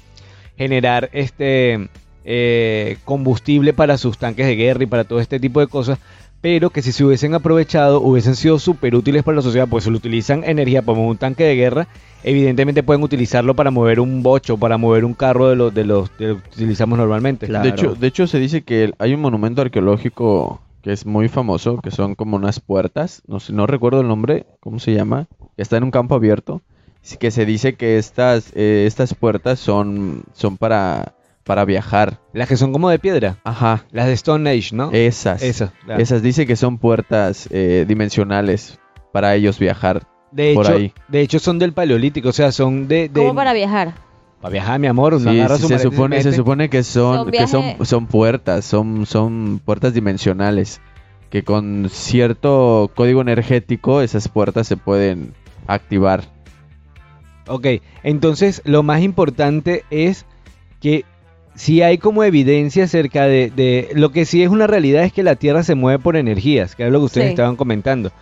generar 0.59 1.09
este 1.15 1.89
eh, 2.27 2.99
combustible 3.07 3.73
para 3.73 3.97
sus 3.97 4.19
tanques 4.19 4.47
de 4.47 4.57
guerra 4.57 4.83
y 4.83 4.87
para 4.87 5.05
todo 5.05 5.19
este 5.19 5.41
tipo 5.41 5.61
de 5.61 5.67
cosas 5.67 5.99
pero 6.43 6.69
que 6.69 6.83
si 6.83 6.93
se 6.93 7.05
hubiesen 7.05 7.35
aprovechado 7.35 8.03
hubiesen 8.03 8.37
sido 8.37 8.59
súper 8.59 8.95
útiles 8.95 9.23
para 9.23 9.37
la 9.37 9.43
sociedad, 9.43 9.69
pues 9.69 9.85
si 9.85 9.91
lo 9.91 9.97
utilizan 9.97 10.45
energía 10.45 10.83
para 10.83 10.97
mover 10.97 11.11
un 11.11 11.17
tanque 11.19 11.45
de 11.45 11.55
guerra, 11.55 11.87
evidentemente 12.23 12.83
pueden 12.83 13.03
utilizarlo 13.03 13.55
para 13.55 13.71
mover 13.71 14.01
un 14.01 14.23
bocho, 14.23 14.57
para 14.57 14.79
mover 14.79 15.05
un 15.05 15.15
carro 15.15 15.51
de 15.51 15.57
los 15.57 15.75
de 15.75 15.85
los, 15.85 16.17
de 16.19 16.29
los 16.29 16.43
que 16.43 16.49
utilizamos 16.55 16.99
normalmente. 16.99 17.47
De, 17.47 17.69
hecho, 17.69 17.95
de 17.95 18.07
hecho, 18.07 18.27
se 18.27 18.39
dice 18.39 18.63
que 18.63 18.93
hay 18.99 19.13
un 19.13 19.21
monumento 19.21 19.61
arqueológico 19.61 20.61
que 20.83 20.93
es 20.93 21.07
muy 21.07 21.29
famoso, 21.29 21.79
que 21.79 21.91
son 21.91 22.15
como 22.15 22.37
unas 22.37 22.61
puertas, 22.61 23.23
no 23.27 23.41
sé, 23.41 23.53
no 23.53 23.67
recuerdo 23.67 24.01
el 24.01 24.09
nombre, 24.09 24.47
¿cómo 24.61 24.79
se 24.79 24.95
llama? 24.95 25.27
Que 25.57 25.63
está 25.63 25.77
en 25.77 25.85
un 25.85 25.91
campo 25.91 26.15
abierto, 26.15 26.63
que 27.19 27.31
se 27.31 27.45
dice 27.47 27.75
que 27.75 27.99
estas, 27.99 28.53
eh, 28.55 28.85
estas 28.87 29.15
puertas 29.15 29.59
son, 29.59 30.25
son 30.33 30.57
para, 30.57 31.15
para 31.45 31.65
viajar. 31.65 32.21
Las 32.33 32.49
que 32.49 32.57
son 32.57 32.73
como 32.73 32.89
de 32.91 32.99
piedra, 32.99 33.39
Ajá, 33.45 33.85
las 33.91 34.07
de 34.07 34.13
Stone 34.15 34.49
Age, 34.51 34.75
¿no? 34.75 34.91
esas. 34.93 35.43
Esas, 35.43 35.71
claro. 35.85 36.03
Esas 36.03 36.23
dice 36.23 36.47
que 36.47 36.57
son 36.57 36.79
puertas 36.79 37.49
eh, 37.51 37.85
dimensionales 37.87 38.79
para 39.13 39.35
ellos 39.35 39.59
viajar. 39.59 40.07
de 40.31 40.55
por 40.55 40.67
hecho, 40.67 40.75
ahí. 40.77 40.93
de 41.09 41.21
hecho 41.21 41.39
son 41.39 41.59
del 41.59 41.73
paleolítico, 41.73 42.29
o 42.29 42.33
sea, 42.33 42.53
son 42.53 42.87
de, 42.89 43.09
de 43.09 43.21
¿Cómo 43.21 43.35
para 43.35 43.53
viajar? 43.53 43.95
Para 44.41 44.53
viajar, 44.53 44.79
mi 44.81 44.87
amor, 44.87 45.15
uno 45.15 45.31
Sí, 45.31 45.39
agarra 45.39 45.57
sí, 45.57 45.63
su 45.63 45.69
se 45.69 45.75
y 45.75 45.79
supone, 45.79 46.23
se 46.23 46.33
supone 46.33 46.69
que 46.71 46.83
son, 46.83 47.17
Son 47.25 47.31
que 47.31 47.47
son, 47.47 47.87
son 47.87 48.07
puertas, 48.07 48.65
son, 48.65 49.05
son 49.07 49.61
puertas 49.65 49.93
dimensionales, 49.95 50.81
que 51.31 51.43
con 51.45 51.89
cierto 51.91 52.91
código 52.95 53.21
energético 53.21 54.01
esas 54.01 54.29
puertas 54.29 54.67
se 54.67 54.77
pueden 54.77 55.35
activar. 55.67 56.25
Ok, 57.47 57.67
entonces 58.03 58.63
lo 58.65 58.83
más 58.83 59.03
importante 59.03 59.85
es 59.91 60.25
que 60.81 61.05
si 61.55 61.83
hay 61.83 61.99
como 61.99 62.23
evidencia 62.25 62.85
acerca 62.85 63.25
de, 63.27 63.51
de- 63.51 63.91
Lo 63.95 64.11
que 64.13 64.25
sí 64.25 64.43
es 64.43 64.49
una 64.49 64.67
realidad 64.67 65.03
es 65.05 65.13
que 65.13 65.23
la 65.23 65.35
Tierra 65.37 65.63
se 65.65 65.75
mueve 65.75 65.99
por 65.99 66.17
energías, 66.17 66.77
que 66.77 66.87
es 66.87 66.93
lo 66.93 67.01
que 67.01 67.05
ustedes 67.07 67.27
Sí. 67.27 67.31
estaban 67.31 67.57
comentando. 67.57 68.13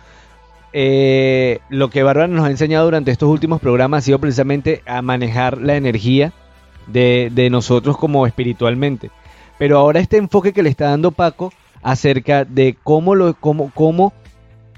Eh, 0.71 1.59
lo 1.69 1.89
que 1.89 2.03
Bárbara 2.03 2.27
nos 2.27 2.45
ha 2.45 2.51
enseñado 2.51 2.85
durante 2.85 3.11
estos 3.11 3.29
últimos 3.29 3.59
programas 3.59 3.99
ha 3.99 4.05
sido 4.05 4.19
precisamente 4.19 4.83
a 4.85 5.01
manejar 5.01 5.57
la 5.59 5.75
energía 5.75 6.31
de, 6.87 7.49
nosotros 7.51 7.97
como 7.97 8.25
espiritualmente. 8.27 9.09
Pero 9.57 9.77
ahora 9.77 9.99
este 9.99 10.17
enfoque 10.17 10.53
que 10.53 10.63
le 10.63 10.69
está 10.69 10.85
dando 10.85 11.11
Paco 11.11 11.51
acerca 11.81 12.45
de 12.45 12.77
cómo, 12.83 13.15
lo, 13.15 13.33
cómo, 13.35 14.13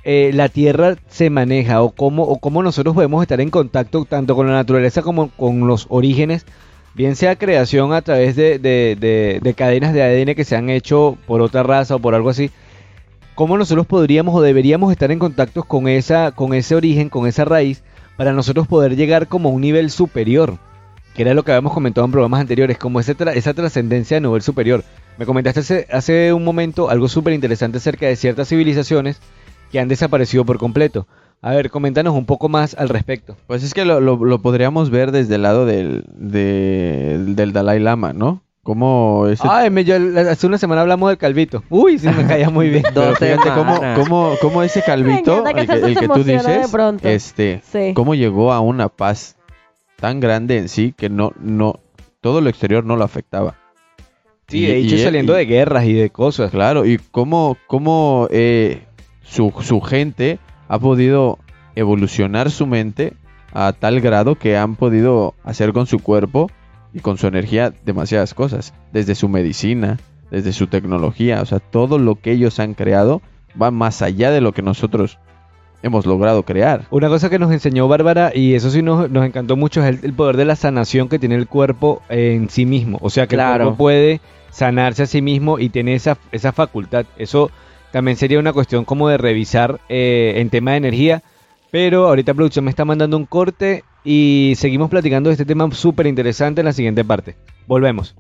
eh, 0.04 0.32
la 0.34 0.50
Tierra 0.50 0.96
se 1.08 1.30
maneja 1.30 1.82
o 1.82 1.92
cómo, 1.92 2.24
o 2.24 2.64
nosotros 2.64 2.96
podemos 2.96 3.22
estar 3.22 3.42
en 3.42 3.50
contacto 3.50 4.06
tanto 4.06 4.36
con 4.36 4.48
la 4.48 4.54
naturaleza 4.54 5.02
como 5.02 5.30
con 5.30 5.68
los 5.68 5.88
orígenes, 5.90 6.46
bien 6.96 7.16
sea 7.16 7.36
creación 7.36 7.94
a 7.94 8.02
través 8.02 8.36
de- 8.36 8.60
de 8.60 9.54
cadenas 9.56 9.94
de 9.94 10.04
ADN 10.04 10.36
que 10.36 10.46
se 10.46 10.56
han 10.56 10.70
hecho 10.70 11.18
por 11.28 11.42
otra 11.42 11.64
raza 11.64 11.96
o 11.96 12.00
por 12.00 12.16
algo 12.16 12.30
así, 12.30 12.50
cómo 13.36 13.58
nosotros 13.58 13.86
podríamos 13.88 14.36
o 14.36 14.42
deberíamos 14.42 14.92
estar 14.92 15.12
en 15.12 15.20
contacto 15.20 15.64
con, 15.64 15.88
esa, 15.88 16.32
con 16.32 16.54
ese 16.54 16.76
origen, 16.76 17.10
con 17.10 17.28
esa 17.28 17.46
raíz, 17.46 17.84
para 18.18 18.34
nosotros 18.34 18.68
poder 18.68 18.96
llegar 18.96 19.28
como 19.28 19.50
a 19.50 19.52
un 19.52 19.62
nivel 19.62 19.90
superior, 19.90 20.58
que 21.16 21.24
era 21.24 21.34
lo 21.34 21.44
que 21.44 21.52
habíamos 21.52 21.74
comentado 21.74 22.06
en 22.06 22.12
programas 22.12 22.42
anteriores, 22.42 22.78
como 22.78 23.00
ese 23.00 23.18
tra- 23.18 23.34
esa 23.36 23.54
trascendencia 23.54 24.18
de 24.18 24.22
nivel 24.22 24.42
superior. 24.42 24.84
Me 25.18 25.26
comentaste 25.26 25.88
hace, 25.92 26.34
un 26.34 26.44
momento 26.44 26.90
algo 26.90 27.08
súper 27.08 27.34
interesante 27.34 27.78
acerca 27.78 28.06
de 28.08 28.16
ciertas 28.16 28.48
civilizaciones 28.48 29.20
que 29.72 29.80
han 29.80 29.88
desaparecido 29.88 30.46
por 30.46 30.58
completo. 30.58 31.08
A 31.42 31.52
ver, 31.52 31.70
coméntanos 31.72 32.14
un 32.14 32.26
poco 32.26 32.50
más 32.50 32.76
al 32.76 32.90
respecto. 32.90 33.36
Pues 33.48 33.64
es 33.64 33.74
que 33.74 33.84
lo, 33.84 34.42
podríamos 34.42 34.90
ver 34.90 35.12
desde 35.12 35.36
el 35.36 35.42
lado 35.42 35.66
del, 35.66 36.06
de- 36.14 37.18
del 37.28 37.52
Dalai 37.54 37.80
Lama, 37.80 38.14
¿no? 38.14 38.44
Cómo 38.64 39.28
ese- 39.28 39.48
Ay, 39.50 39.70
me, 39.70 39.84
yo- 39.84 39.96
hace 40.30 40.48
una 40.48 40.58
semana 40.58 40.82
hablamos 40.82 41.10
del 41.10 41.18
calvito. 41.18 41.64
Uy, 41.70 41.98
sí 42.00 42.08
me 42.08 42.26
caía 42.26 42.50
muy 42.50 42.70
bien. 42.70 42.84
pero 42.94 43.16
fíjate 43.16 43.50
cómo, 43.56 43.80
cómo, 43.96 44.36
cómo 44.42 44.64
ese 44.64 44.82
calvito, 44.82 45.46
el 45.48 45.68
que, 45.68 45.74
el 45.74 45.98
que 45.98 46.08
tú 46.08 46.24
dices, 46.24 46.70
pronto. 46.72 47.08
este, 47.08 47.62
Sí. 47.72 47.94
cómo 47.96 48.16
llegó 48.16 48.54
a 48.54 48.60
una 48.60 48.90
paz 48.90 49.36
tan 49.98 50.20
grande 50.20 50.58
en 50.58 50.70
sí 50.70 50.94
que 50.98 51.10
no, 51.10 51.32
no, 51.40 51.80
todo 52.22 52.42
lo 52.42 52.50
exterior 52.50 52.84
no 52.86 52.96
lo 52.96 53.04
afectaba. 53.04 53.56
Sí, 54.48 54.60
Y- 54.60 54.66
de 54.68 54.78
hecho 54.78 54.96
y- 54.96 55.00
saliendo 55.04 55.34
y- 55.34 55.38
de 55.38 55.46
guerras 55.46 55.86
y 55.86 55.94
de 55.94 56.10
cosas. 56.10 56.52
Claro, 56.52 56.86
y 56.86 56.98
cómo, 57.12 57.58
cómo 57.68 58.28
eh, 58.32 58.84
su, 59.24 59.54
su 59.62 59.80
gente 59.82 60.40
ha 60.68 60.78
podido 60.80 61.40
evolucionar 61.76 62.52
su 62.52 62.68
mente 62.68 63.14
a 63.54 63.74
tal 63.74 64.02
grado 64.02 64.36
que 64.36 64.58
han 64.58 64.76
podido 64.76 65.34
hacer 65.44 65.74
con 65.74 65.88
su 65.88 66.00
cuerpo 66.00 66.50
y 66.94 67.00
con 67.00 67.18
su 67.18 67.28
energía 67.28 67.74
demasiadas 67.86 68.34
cosas, 68.34 68.74
desde 68.92 69.16
su 69.16 69.30
medicina, 69.30 69.98
desde 70.30 70.54
su 70.54 70.68
tecnología, 70.68 71.42
o 71.42 71.46
sea, 71.46 71.60
todo 71.60 71.98
lo 71.98 72.16
que 72.16 72.32
ellos 72.32 72.60
han 72.60 72.74
creado 72.74 73.22
va 73.62 73.72
más 73.72 74.02
allá 74.02 74.32
de 74.32 74.42
lo 74.42 74.54
que 74.54 74.62
nosotros 74.62 75.18
hemos 75.84 76.06
logrado 76.06 76.44
crear. 76.44 76.86
Una 76.92 77.10
cosa 77.10 77.30
que 77.30 77.40
nos 77.40 77.52
enseñó 77.52 77.88
Bárbara, 77.88 78.32
y 78.34 78.54
eso 78.54 78.70
sí 78.70 78.82
nos, 78.82 79.10
nos 79.10 79.26
encantó 79.26 79.56
mucho, 79.56 79.82
es 79.84 79.88
el, 79.88 80.06
el 80.06 80.14
poder 80.14 80.38
de 80.38 80.46
la 80.46 80.56
sanación 80.56 81.10
que 81.10 81.20
tiene 81.20 81.36
el 81.36 81.48
cuerpo 81.48 82.02
en 82.10 82.50
sí 82.50 82.66
mismo. 82.66 82.98
O 83.02 83.10
sea, 83.10 83.28
que 83.28 83.36
el 83.36 83.42
cuerpo 83.42 83.76
puede 83.76 84.22
sanarse 84.52 85.04
a 85.04 85.08
sí 85.08 85.22
mismo 85.22 85.60
y 85.60 85.70
tiene 85.70 85.96
esa, 85.96 86.18
esa 86.32 86.52
facultad. 86.52 87.06
Eso 87.18 87.52
también 87.92 88.18
sería 88.18 88.40
una 88.40 88.54
cuestión 88.54 88.86
como 88.86 89.10
de 89.10 89.18
revisar 89.18 89.80
eh, 89.90 90.34
en 90.38 90.50
tema 90.50 90.72
de 90.72 90.78
energía. 90.78 91.24
Pero 91.72 92.08
ahorita 92.08 92.34
producción 92.34 92.66
me 92.66 92.70
está 92.70 92.84
mandando 92.84 93.16
un 93.16 93.26
corte 93.26 93.86
y 94.04 94.54
seguimos 94.58 94.90
platicando 94.90 95.30
de 95.30 95.34
este 95.34 95.46
tema 95.46 95.70
súper 95.72 96.08
interesante 96.08 96.62
en 96.62 96.66
la 96.66 96.74
siguiente 96.74 97.06
parte. 97.06 97.36
Volvemos. 97.68 98.16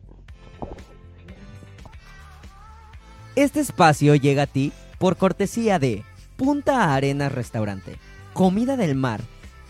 Este 3.35 3.59
espacio 3.59 4.15
llega 4.15 4.43
a 4.43 4.47
ti 4.47 4.71
por 4.99 5.17
cortesía 5.17 5.79
de 5.79 6.03
Punta 6.37 6.93
Arenas 6.93 7.31
Restaurante, 7.31 7.95
comida 8.33 8.77
del 8.77 8.95
mar 8.95 9.21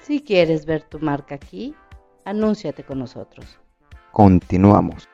Si 0.00 0.20
quieres 0.22 0.64
ver 0.64 0.82
tu 0.82 0.98
marca 0.98 1.34
aquí, 1.34 1.74
anúnciate 2.24 2.82
con 2.82 2.98
nosotros. 2.98 3.58
Continuamos. 4.12 5.08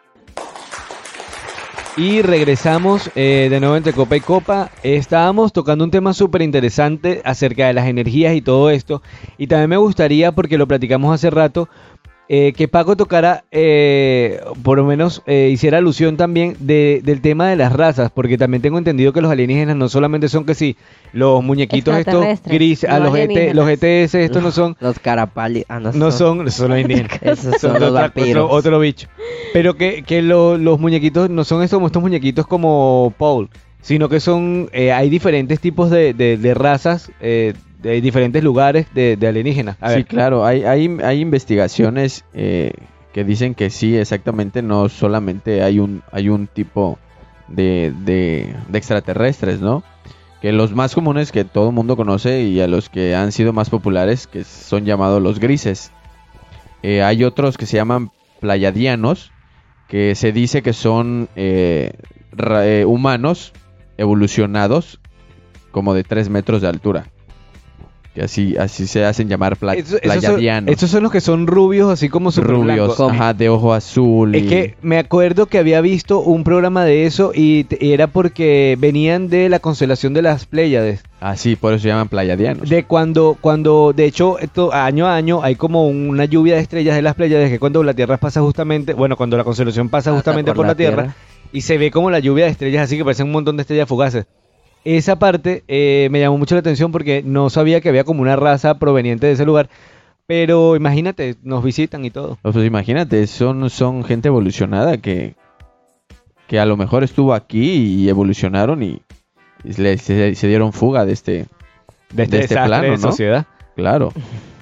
Y 1.97 2.23
regresamos 2.23 3.09
eh, 3.15 3.47
de 3.49 3.61
nuevo 3.61 3.77
entre 3.77 3.93
Copa 3.93 4.17
y 4.17 4.21
Copa. 4.21 4.71
Estábamos 4.83 5.53
tocando 5.53 5.85
un 5.85 5.93
tema 5.93 6.13
súper 6.13 6.43
interesante 6.43 7.23
acerca 7.25 7.69
de 7.69 7.73
las 7.73 7.87
energías 7.87 8.35
y 8.35 8.43
todo 8.43 8.71
esto. 8.71 9.01
Y 9.39 9.47
también 9.47 9.71
me 9.71 9.77
gustaría, 9.77 10.33
porque 10.33 10.59
lo 10.59 10.67
platicamos 10.67 11.15
hace 11.15 11.31
rato, 11.31 11.69
eh, 12.29 12.53
que 12.57 12.69
Paco 12.69 12.97
tocara, 12.97 13.45
eh, 13.51 14.41
por 14.63 14.79
lo 14.79 14.85
menos 14.85 15.23
eh, 15.27 15.51
hiciera 15.53 15.79
alusión 15.79 16.17
también 16.17 16.57
de- 16.59 17.01
del 17.05 17.21
tema 17.21 17.49
de 17.49 17.57
las 17.57 17.73
razas, 17.73 18.11
porque 18.15 18.39
también 18.39 18.63
tengo 18.63 18.79
entendido 18.79 19.13
que 19.13 19.21
los 19.21 19.31
alienígenas 19.31 19.77
no 19.77 19.89
solamente 19.89 20.29
son 20.29 20.45
que 20.47 20.55
sí, 20.55 20.77
los 21.13 21.45
muñequitos 21.45 21.97
estos 21.97 22.25
grises, 22.45 22.89
a 22.89 22.99
los, 22.99 23.15
ET, 23.15 23.25
alienígenas. 23.25 23.55
los 23.57 23.69
ETS, 23.69 24.15
estos 24.15 24.43
no 24.43 24.51
son 24.53 24.77
Los 24.81 24.99
carapali. 24.99 25.65
Ah, 25.69 25.81
no, 25.81 25.93
no 25.93 26.11
son, 26.11 26.51
son 26.51 26.71
los 26.71 26.79
indígenas. 26.81 27.11
Esos 27.23 27.61
son 27.61 27.79
los. 27.79 27.93
Otro, 27.93 28.49
otro 28.51 28.79
bicho. 28.81 29.09
Pero 29.53 29.77
que, 29.77 30.03
que 30.03 30.23
lo- 30.23 30.57
los 30.57 30.81
muñequitos 30.81 31.29
no 31.31 31.45
son 31.45 31.63
estos, 31.63 31.81
muñequitos 32.01 32.47
como 32.47 33.13
Paul, 33.19 33.51
sino 33.83 34.09
que 34.09 34.19
son, 34.21 34.71
eh, 34.73 34.93
hay 34.93 35.11
diferentes 35.11 35.61
tipos 35.61 35.91
de, 35.91 36.15
de- 36.15 36.39
de 36.39 36.55
razas, 36.55 37.13
eh, 37.21 37.53
de 37.85 38.01
diferentes 38.01 38.43
lugares 38.43 38.87
de, 38.95 39.17
de 39.17 39.27
alienígenas. 39.29 39.77
A 39.81 39.91
Sí, 39.91 39.97
ver, 39.97 40.07
claro, 40.07 40.45
hay, 40.45 40.65
hay, 40.65 40.99
hay 41.03 41.21
investigaciones 41.21 42.25
eh, 42.35 42.73
que 43.13 43.25
dicen 43.25 43.55
que 43.55 43.71
sí, 43.71 43.97
exactamente, 43.97 44.63
no 44.63 44.89
solamente 44.89 45.63
hay 45.63 45.79
un, 45.79 46.03
hay 46.11 46.29
un 46.29 46.47
tipo 46.49 46.99
de, 47.49 47.93
de, 48.05 48.55
de 48.69 48.79
extraterrestres, 48.79 49.61
¿no? 49.61 49.85
Que 50.41 50.53
los 50.53 50.75
más 50.75 50.95
comunes 50.95 51.31
que 51.33 51.45
todo 51.45 51.69
el 51.69 51.75
mundo 51.75 51.97
conoce 51.97 52.43
y 52.43 52.61
a 52.61 52.67
los 52.67 52.89
que 52.89 53.15
han 53.15 53.33
sido 53.33 53.53
más 53.53 53.71
populares, 53.71 54.27
que 54.27 54.45
son 54.45 54.85
llamados 54.85 55.23
los 55.23 55.39
grises. 55.39 55.91
Eh, 56.83 57.03
hay 57.03 57.25
otros 57.25 57.57
que 57.57 57.67
se 57.67 57.77
llaman 57.77 58.11
playadianos, 58.41 59.31
que 59.89 60.15
se 60.15 60.33
dice 60.33 60.63
que 60.63 60.73
son 60.73 61.29
eh, 61.37 61.93
eh, 62.37 62.85
humanos 62.87 63.53
evolucionados 63.97 65.01
como 65.71 65.95
de 65.95 66.05
3 66.05 66.29
metros 66.29 66.61
de 66.63 66.69
altura. 66.69 67.07
Que 68.15 68.23
así, 68.23 68.57
así 68.57 68.87
se 68.87 69.05
hacen 69.05 69.29
llamar 69.29 69.57
pla- 69.57 69.75
Esos- 69.75 69.99
esos, 70.01 70.13
son, 70.15 70.21
playadianos. 70.23 70.71
estos 70.71 70.89
son 70.89 71.03
los 71.03 71.11
que 71.11 71.21
son 71.21 71.49
rubios, 71.49 71.91
así 71.91 72.09
como 72.09 72.31
super 72.31 72.53
rubios, 72.53 72.97
blancos. 72.97 73.13
ajá, 73.13 73.35
de 73.35 73.49
ojo 73.49 73.75
azul. 73.75 74.37
Es 74.37 74.45
y- 74.45 74.47
que 74.47 74.75
me 74.83 74.99
acuerdo 74.99 75.47
que 75.47 75.59
había 75.59 75.81
visto 75.81 76.21
un 76.21 76.45
programa 76.45 76.85
de 76.85 77.07
eso 77.07 77.33
y, 77.35 77.67
era 77.81 78.07
porque 78.07 78.77
venían 78.79 79.29
de 79.29 79.49
la 79.49 79.59
constelación 79.59 80.15
de 80.15 80.23
las 80.23 80.47
Pléyades. 80.47 81.03
Ah, 81.21 81.37
sí, 81.37 81.57
por 81.57 81.73
eso 81.73 81.83
se 81.83 81.89
llaman 81.89 82.09
playadianos. 82.09 82.69
De 82.69 82.85
cuando, 82.85 83.37
cuando, 83.41 83.93
de 83.93 84.05
hecho, 84.05 84.39
esto, 84.39 84.73
año 84.73 85.07
a 85.09 85.17
año 85.17 85.43
hay 85.43 85.57
como 85.57 85.89
una 85.89 86.25
lluvia 86.25 86.55
de 86.55 86.61
estrellas 86.61 86.95
de 86.95 87.03
las 87.03 87.17
Pléyades 87.17 87.51
que 87.51 87.59
cuando 87.59 87.83
la 87.83 87.95
Tierra 87.95 88.19
pasa 88.19 88.41
justamente, 88.43 88.95
bueno, 88.95 89.17
cuando 89.17 89.37
la 89.37 89.43
constelación 89.43 89.89
pasa 89.89 90.11
Pasa 90.13 90.17
justamente 90.19 90.53
por, 90.55 90.67
la 90.67 90.77
tierra, 90.77 91.03
Tierra. 91.03 91.17
y 91.53 91.63
se 91.63 91.79
ve 91.79 91.91
como 91.91 92.11
la 92.13 92.21
lluvia 92.21 92.45
de 92.45 92.53
estrellas 92.53 92.85
así 92.85 92.97
que 92.97 93.03
parecen 93.05 93.27
un 93.27 93.33
montón 93.33 93.57
de 93.57 93.63
estrellas 93.63 93.89
fugaces. 93.89 94.27
Esa 94.85 95.19
parte 95.19 95.65
eh, 95.69 96.09
me 96.11 96.21
llamó 96.21 96.37
mucho 96.39 96.55
la 96.55 96.61
atención 96.61 96.93
porque 96.93 97.23
no 97.25 97.49
sabía 97.51 97.81
que 97.81 97.89
había 97.89 98.05
como 98.05 98.21
una 98.23 98.37
raza 98.37 98.79
proveniente 98.79 99.27
de 99.27 99.33
ese 99.33 99.47
lugar. 99.47 99.69
Pero 100.27 100.77
imagínate, 100.77 101.37
nos 101.43 101.63
visitan 101.65 102.05
y 102.05 102.11
todo. 102.11 102.39
Pues 102.43 102.57
imagínate, 102.57 103.27
son, 103.27 103.69
son 103.71 104.05
gente 104.05 104.29
evolucionada 104.29 104.97
que, 104.99 105.35
que 106.49 106.59
a 106.59 106.67
lo 106.67 106.77
mejor 106.77 107.05
estuvo 107.05 107.35
aquí 107.35 107.73
y 108.03 108.09
evolucionaron 108.09 108.83
y, 108.83 109.01
y 109.65 109.73
le- 109.81 109.99
se, 109.99 110.35
se 110.35 110.49
dieron 110.49 110.73
fuga 110.73 111.05
de 111.05 111.13
este, 111.13 111.47
De 112.13 112.23
este, 112.25 112.37
De 112.39 112.43
este 112.45 112.55
plano, 112.55 112.83
de 112.85 112.91
¿no? 112.93 112.99
sociedad. 112.99 113.47
Claro. 113.77 114.13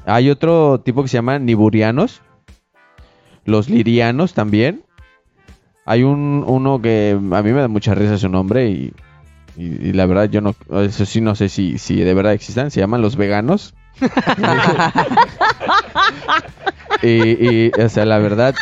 Hay 0.06 0.30
otro 0.30 0.80
tipo 0.80 1.02
que 1.02 1.08
se 1.08 1.18
llama 1.18 1.38
niburianos. 1.38 2.22
Los 3.44 3.68
lirianos 3.68 4.34
también. 4.34 4.82
Hay 5.84 6.02
un 6.04 6.44
uno 6.46 6.80
que 6.80 7.12
a 7.12 7.42
mí 7.42 7.52
me 7.52 7.60
da 7.60 7.68
mucha 7.68 7.94
risa 7.94 8.18
su 8.18 8.28
nombre 8.28 8.68
y, 8.68 8.92
y- 9.56 9.88
y 9.88 9.92
la 9.92 10.06
verdad 10.06 10.28
yo 10.30 10.40
no, 10.40 10.54
eso 10.82 11.04
sí 11.06 11.20
no 11.20 11.34
sé 11.34 11.48
si, 11.48 11.78
si 11.78 11.96
de 12.00 12.14
verdad 12.14 12.32
existan. 12.32 12.70
Se 12.70 12.80
llaman 12.80 13.02
los 13.02 13.16
veganos. 13.16 13.74
y, 17.02 17.08
y, 17.08 17.70
o 17.80 17.88
sea, 17.88 18.04
la 18.04 18.18
verdad... 18.18 18.54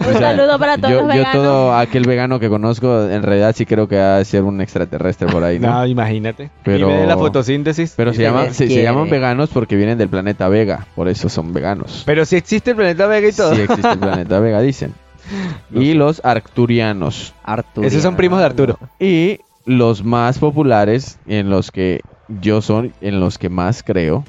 Un 0.00 0.06
o 0.06 0.10
sea, 0.18 0.34
saludo 0.36 0.58
para 0.58 0.76
todos 0.78 0.90
yo, 0.90 1.00
los 1.02 1.08
yo 1.14 1.18
veganos. 1.18 1.32
todo 1.42 1.76
aquel 1.76 2.04
vegano 2.06 2.38
que 2.40 2.48
conozco, 2.48 3.08
en 3.10 3.22
realidad 3.22 3.54
sí 3.56 3.66
creo 3.66 3.86
que 3.88 3.96
va 3.98 4.18
a 4.18 4.24
ser 4.24 4.42
un 4.44 4.60
extraterrestre 4.60 5.28
por 5.28 5.42
ahí, 5.44 5.58
¿no? 5.58 5.70
No, 5.70 5.86
imagínate. 5.86 6.50
Pero- 6.62 6.88
de 6.88 7.06
la 7.06 7.16
fotosíntesis. 7.18 7.94
Pero 7.96 8.12
Y 8.12 8.14
se, 8.14 8.22
llaman, 8.22 8.44
les 8.46 8.56
se, 8.56 8.64
se 8.64 8.68
quiere. 8.68 8.82
llaman 8.84 9.10
veganos 9.10 9.50
porque 9.50 9.76
vienen 9.76 9.98
del 9.98 10.08
planeta 10.08 10.48
Vega, 10.48 10.86
por 10.94 11.08
eso 11.08 11.28
son 11.28 11.52
veganos. 11.52 12.02
Pero 12.06 12.24
si 12.24 12.36
existe 12.36 12.70
el 12.70 12.76
planeta 12.76 13.06
Vega 13.06 13.28
y 13.28 13.32
todo. 13.32 13.54
Sí 13.54 13.62
existe 13.62 13.88
el 13.90 13.98
planeta 13.98 14.40
Vega, 14.40 14.60
dicen. 14.60 14.94
Y 15.72 15.94
los 15.94 16.20
arcturianos. 16.24 17.34
Arturo. 17.44 17.86
Esos 17.86 18.02
son 18.02 18.16
primos 18.16 18.40
de 18.40 18.46
Arturo. 18.46 18.78
Y 18.98 19.38
los 19.64 20.04
más 20.04 20.38
populares, 20.38 21.18
en 21.26 21.50
los 21.50 21.70
que 21.70 22.00
yo 22.28 22.62
son, 22.62 22.92
en 23.00 23.20
los 23.20 23.38
que 23.38 23.48
más 23.48 23.82
creo, 23.82 24.24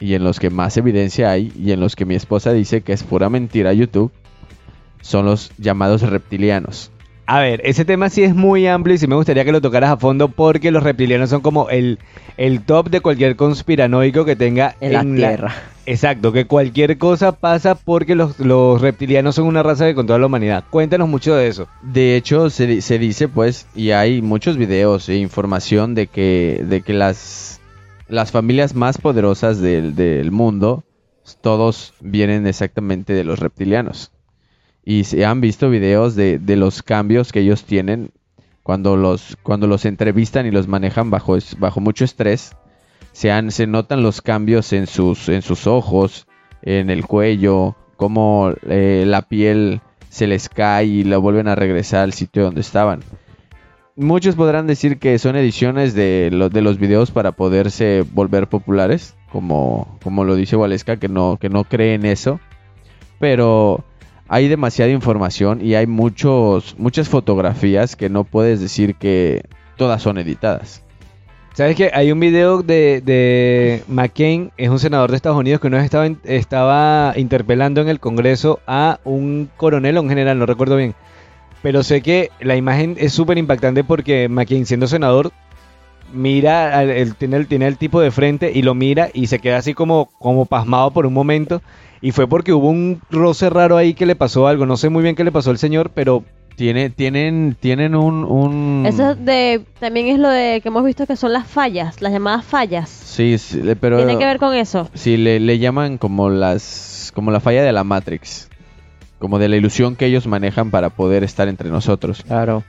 y 0.00 0.14
en 0.14 0.24
los 0.24 0.40
que 0.40 0.50
más 0.50 0.76
evidencia 0.76 1.30
hay, 1.30 1.52
y 1.56 1.72
en 1.72 1.80
los 1.80 1.96
que 1.96 2.04
mi 2.04 2.14
esposa 2.14 2.52
dice 2.52 2.82
que 2.82 2.92
es 2.92 3.02
pura 3.02 3.30
mentira 3.30 3.72
YouTube, 3.72 4.12
son 5.00 5.26
los 5.26 5.52
llamados 5.58 6.02
reptilianos. 6.02 6.90
A 7.26 7.40
ver, 7.40 7.62
ese 7.64 7.86
tema 7.86 8.10
sí 8.10 8.22
es 8.22 8.34
muy 8.34 8.66
amplio 8.66 8.94
y 8.94 8.98
sí 8.98 9.06
me 9.06 9.16
gustaría 9.16 9.44
que 9.44 9.52
lo 9.52 9.62
tocaras 9.62 9.90
a 9.90 9.96
fondo 9.96 10.28
porque 10.28 10.70
los 10.70 10.82
reptilianos 10.82 11.30
son 11.30 11.40
como 11.40 11.70
el, 11.70 11.98
el 12.36 12.62
top 12.62 12.90
de 12.90 13.00
cualquier 13.00 13.34
conspiranoico 13.36 14.26
que 14.26 14.36
tenga 14.36 14.76
En 14.80 14.92
la 14.92 15.02
Tierra. 15.02 15.54
Exacto, 15.86 16.32
que 16.32 16.46
cualquier 16.46 16.98
cosa 16.98 17.32
pasa 17.32 17.76
porque 17.76 18.14
los, 18.14 18.38
los 18.40 18.80
reptilianos 18.80 19.36
son 19.36 19.46
una 19.46 19.62
raza 19.62 19.86
que 19.86 19.94
controla 19.94 20.20
la 20.20 20.26
humanidad. 20.26 20.64
Cuéntanos 20.68 21.08
mucho 21.08 21.34
de 21.34 21.48
eso. 21.48 21.66
De 21.82 22.16
hecho, 22.16 22.50
se, 22.50 22.82
se 22.82 22.98
dice, 22.98 23.28
pues, 23.28 23.68
y 23.74 23.92
hay 23.92 24.20
muchos 24.20 24.58
videos 24.58 25.08
e 25.08 25.16
información 25.16 25.94
de 25.94 26.06
que, 26.06 26.62
de 26.66 26.82
que 26.82 26.92
las, 26.92 27.60
las 28.08 28.32
familias 28.32 28.74
más 28.74 28.98
poderosas 28.98 29.60
del, 29.60 29.94
del 29.94 30.30
mundo, 30.30 30.84
todos 31.40 31.94
vienen 32.00 32.46
exactamente 32.46 33.14
de 33.14 33.24
los 33.24 33.38
reptilianos. 33.38 34.10
Y 34.84 35.04
se 35.04 35.24
han 35.24 35.40
visto 35.40 35.70
videos 35.70 36.14
de, 36.14 36.38
de 36.38 36.56
los 36.56 36.82
cambios 36.82 37.32
que 37.32 37.40
ellos 37.40 37.64
tienen 37.64 38.10
cuando 38.62 38.96
los, 38.96 39.36
cuando 39.42 39.66
los 39.66 39.84
entrevistan 39.84 40.46
y 40.46 40.50
los 40.50 40.68
manejan 40.68 41.10
bajo, 41.10 41.36
bajo 41.58 41.80
mucho 41.80 42.04
estrés. 42.04 42.54
Se, 43.12 43.30
han, 43.30 43.50
se 43.50 43.66
notan 43.66 44.02
los 44.02 44.20
cambios 44.20 44.72
en 44.72 44.86
sus, 44.86 45.28
en 45.28 45.42
sus 45.42 45.66
ojos, 45.66 46.26
en 46.62 46.90
el 46.90 47.06
cuello, 47.06 47.76
cómo 47.96 48.52
eh, 48.68 49.04
la 49.06 49.22
piel 49.22 49.80
se 50.08 50.26
les 50.26 50.48
cae 50.48 50.84
y 50.86 51.04
la 51.04 51.18
vuelven 51.18 51.48
a 51.48 51.54
regresar 51.54 52.00
al 52.02 52.12
sitio 52.12 52.42
donde 52.44 52.60
estaban. 52.60 53.00
Muchos 53.96 54.34
podrán 54.34 54.66
decir 54.66 54.98
que 54.98 55.18
son 55.18 55.36
ediciones 55.36 55.94
de, 55.94 56.28
lo- 56.32 56.50
de 56.50 56.60
los 56.62 56.78
videos 56.78 57.10
para 57.12 57.32
poderse 57.32 58.04
volver 58.12 58.48
populares, 58.48 59.14
como, 59.30 59.98
como 60.02 60.24
lo 60.24 60.34
dice 60.34 60.56
Waleska, 60.56 60.96
que 60.96 61.08
no, 61.08 61.38
que 61.40 61.48
no 61.48 61.64
cree 61.64 61.94
en 61.94 62.04
eso. 62.04 62.40
Pero 63.20 63.84
hay 64.34 64.48
demasiada 64.48 64.90
información 64.90 65.64
y 65.64 65.76
hay 65.76 65.86
muchos, 65.86 66.74
muchas 66.76 67.08
fotografías 67.08 67.94
que 67.94 68.08
no 68.10 68.24
puedes 68.24 68.58
decir 68.60 68.96
que 68.96 69.42
todas 69.76 70.02
son 70.02 70.18
editadas. 70.18 70.82
¿Sabes 71.52 71.76
que 71.76 71.92
Hay 71.94 72.10
un 72.10 72.18
video 72.18 72.62
de, 72.64 73.00
de 73.00 73.84
McCain, 73.86 74.50
es 74.56 74.70
un 74.70 74.80
senador 74.80 75.10
de 75.12 75.16
Estados 75.18 75.38
Unidos 75.38 75.60
que 75.60 75.68
una 75.68 75.84
estaba, 75.84 76.08
in- 76.08 76.18
estaba 76.24 77.12
interpelando 77.14 77.80
en 77.80 77.88
el 77.88 78.00
Congreso 78.00 78.58
a 78.66 78.98
un 79.04 79.48
coronel 79.56 79.98
o 79.98 80.02
un 80.02 80.08
general, 80.08 80.36
no 80.36 80.46
recuerdo 80.46 80.76
bien. 80.78 80.96
Pero 81.62 81.84
sé 81.84 82.02
que 82.02 82.30
la 82.40 82.56
imagen 82.56 82.96
es 82.98 83.12
súper 83.12 83.38
impactante 83.38 83.84
porque 83.84 84.28
McCain, 84.28 84.66
siendo 84.66 84.88
senador, 84.88 85.30
mira, 86.12 86.82
el, 86.82 87.14
tiene, 87.14 87.36
el, 87.36 87.46
tiene 87.46 87.68
el 87.68 87.76
tipo 87.78 88.00
de 88.00 88.10
frente 88.10 88.50
y 88.52 88.62
lo 88.62 88.74
mira 88.74 89.10
y 89.14 89.28
se 89.28 89.38
queda 89.38 89.58
así 89.58 89.74
como, 89.74 90.06
como 90.18 90.46
pasmado 90.46 90.90
por 90.90 91.06
un 91.06 91.14
momento. 91.14 91.62
Y 92.04 92.12
fue 92.12 92.28
porque 92.28 92.52
hubo 92.52 92.68
un 92.68 93.00
roce 93.10 93.48
raro 93.48 93.78
ahí 93.78 93.94
que 93.94 94.04
le 94.04 94.14
pasó 94.14 94.46
algo. 94.46 94.66
No 94.66 94.76
sé 94.76 94.90
muy 94.90 95.02
bien 95.02 95.14
qué 95.16 95.24
le 95.24 95.32
pasó 95.32 95.50
al 95.50 95.58
señor, 95.58 95.90
pero 95.94 96.22
Tiene, 96.54 96.90
tienen, 96.90 97.56
tienen 97.58 97.94
un, 97.96 98.24
un... 98.24 98.84
Eso 98.86 99.14
de, 99.14 99.64
también 99.80 100.08
es 100.08 100.18
lo 100.18 100.28
de 100.28 100.60
que 100.60 100.68
hemos 100.68 100.84
visto 100.84 101.06
que 101.06 101.16
son 101.16 101.32
las 101.32 101.48
fallas, 101.48 102.00
las 102.00 102.12
llamadas 102.12 102.44
fallas. 102.44 102.88
Sí, 102.90 103.38
sí, 103.38 103.60
pero... 103.80 103.96
Tiene 103.96 104.18
que 104.18 104.24
ver 104.24 104.38
con 104.38 104.54
eso. 104.54 104.88
Sí, 104.94 105.16
le, 105.16 105.40
le 105.40 105.58
llaman 105.58 105.98
como 105.98 106.28
las 106.28 107.10
como 107.14 107.30
la 107.30 107.40
falla 107.40 107.62
de 107.64 107.72
la 107.72 107.84
Matrix, 107.84 108.50
como 109.18 109.38
de 109.38 109.48
la 109.48 109.56
ilusión 109.56 109.96
que 109.96 110.06
ellos 110.06 110.26
manejan 110.26 110.70
para 110.70 110.90
poder 110.90 111.24
estar 111.24 111.48
entre 111.48 111.70
nosotros. 111.70 112.22
Claro. 112.22 112.62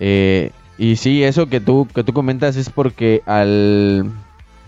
Eh, 0.00 0.50
y 0.78 0.96
sí, 0.96 1.24
eso 1.24 1.46
que 1.46 1.60
tú 1.60 1.88
que 1.94 2.04
tú 2.04 2.12
comentas 2.12 2.56
es 2.56 2.68
porque 2.70 3.22
al 3.26 4.10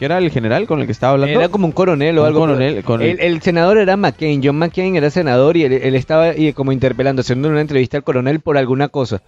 ¿qué 0.09 0.14
era 0.14 0.18
el 0.18 0.30
general 0.30 0.66
con 0.66 0.80
el 0.80 0.86
que 0.86 0.92
estaba 0.92 1.14
hablando? 1.14 1.38
Era 1.38 1.48
como 1.48 1.66
un 1.66 1.72
coronel 1.72 2.18
o 2.18 2.22
Un 2.22 2.26
algo. 2.28 2.40
coronel, 2.40 2.82
con 2.84 3.00
el, 3.02 3.11
el- 3.11 3.20
el 3.20 3.42
senador 3.42 3.78
era 3.78 3.96
McCain. 3.96 4.40
John 4.44 4.57
McCain 4.57 4.96
era 4.96 5.11
senador 5.11 5.57
y 5.57 5.64
él, 5.64 5.72
él 5.72 5.94
estaba 5.94 6.36
y 6.36 6.52
como 6.52 6.72
interpelando, 6.72 7.20
haciendo 7.20 7.48
una 7.48 7.61
entrevista 7.61 7.96
al 7.96 8.05
coronel 8.05 8.40
por 8.40 8.59
alguna 8.59 8.88
cosa. 8.88 9.22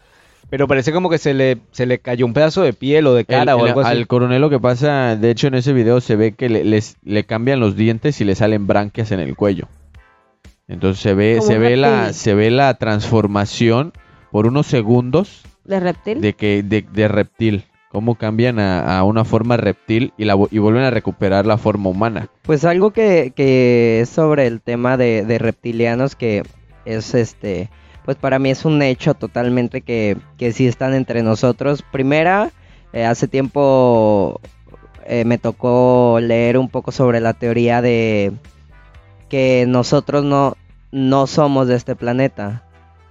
Pero 0.48 0.68
parece 0.68 0.92
como 0.92 1.10
que 1.10 1.18
se 1.18 1.34
le, 1.34 1.58
se 1.72 1.86
le 1.86 1.98
cayó 1.98 2.24
un 2.24 2.32
pedazo 2.32 2.62
de 2.62 2.72
piel 2.72 3.06
o 3.08 3.14
de 3.14 3.24
cara 3.24 3.52
el- 3.54 3.58
o 3.58 3.62
el- 3.62 3.68
algo 3.70 3.80
así. 3.80 3.90
al 3.90 4.06
coronel 4.06 4.40
lo 4.40 4.48
que 4.50 4.60
pasa, 4.60 5.16
de 5.16 5.30
hecho 5.30 5.48
en 5.48 5.54
ese 5.54 5.72
video 5.72 6.00
se 6.00 6.14
ve 6.14 6.32
que 6.32 6.48
le, 6.48 6.62
les- 6.64 6.96
le 7.04 7.24
cambian 7.24 7.58
los 7.58 7.74
dientes 7.74 8.20
y 8.20 8.24
le 8.24 8.34
salen 8.36 8.66
branquias 8.68 9.10
en 9.10 9.18
el 9.20 9.34
cuello. 9.34 9.66
Entonces 10.68 11.00
se 11.02 11.14
ve 11.14 11.36
Como 11.38 11.48
se 11.48 11.58
ve 11.58 11.76
la 11.76 12.12
se 12.12 12.34
ve 12.34 12.50
la 12.50 12.74
transformación 12.74 13.92
por 14.32 14.46
unos 14.46 14.66
segundos 14.66 15.42
¿De 15.64 15.80
reptil? 15.80 16.20
de 16.20 16.32
que 16.34 16.62
de, 16.62 16.82
de 16.82 17.08
reptil 17.08 17.64
cómo 17.96 18.16
cambian 18.16 18.60
a, 18.60 19.02
una 19.04 19.24
forma 19.24 19.56
reptil 19.56 20.12
y 20.18 20.26
la 20.26 20.34
vuelven 20.34 20.82
a 20.82 20.90
recuperar 20.90 21.46
la 21.46 21.56
forma 21.56 21.88
humana 21.88 22.28
Pues 22.42 22.66
algo 22.66 22.90
que, 22.90 23.32
es 24.02 24.10
sobre 24.10 24.46
el 24.46 24.60
tema 24.60 24.98
de, 24.98 25.24
de 25.24 25.38
reptilianos 25.38 26.14
que 26.14 26.42
es 26.84 27.14
este, 27.14 27.70
pues 28.04 28.18
para 28.18 28.38
mí 28.38 28.50
es 28.50 28.66
un 28.66 28.82
hecho 28.82 29.14
totalmente 29.14 29.80
que, 29.80 30.18
que 30.36 30.52
sí 30.52 30.66
están 30.66 30.92
entre 30.92 31.22
nosotros. 31.22 31.82
Primera, 31.90 32.50
eh, 32.92 33.06
hace 33.06 33.28
tiempo 33.28 34.42
eh, 35.06 35.24
me 35.24 35.38
tocó 35.38 36.18
leer 36.20 36.58
un 36.58 36.68
poco 36.68 36.92
sobre 36.92 37.20
la 37.20 37.32
teoría 37.32 37.80
de 37.80 38.34
que 39.30 39.64
nosotros 39.66 40.22
no, 40.22 40.58
no 40.92 41.26
somos 41.26 41.66
de 41.66 41.76
este 41.76 41.96
planeta. 41.96 42.65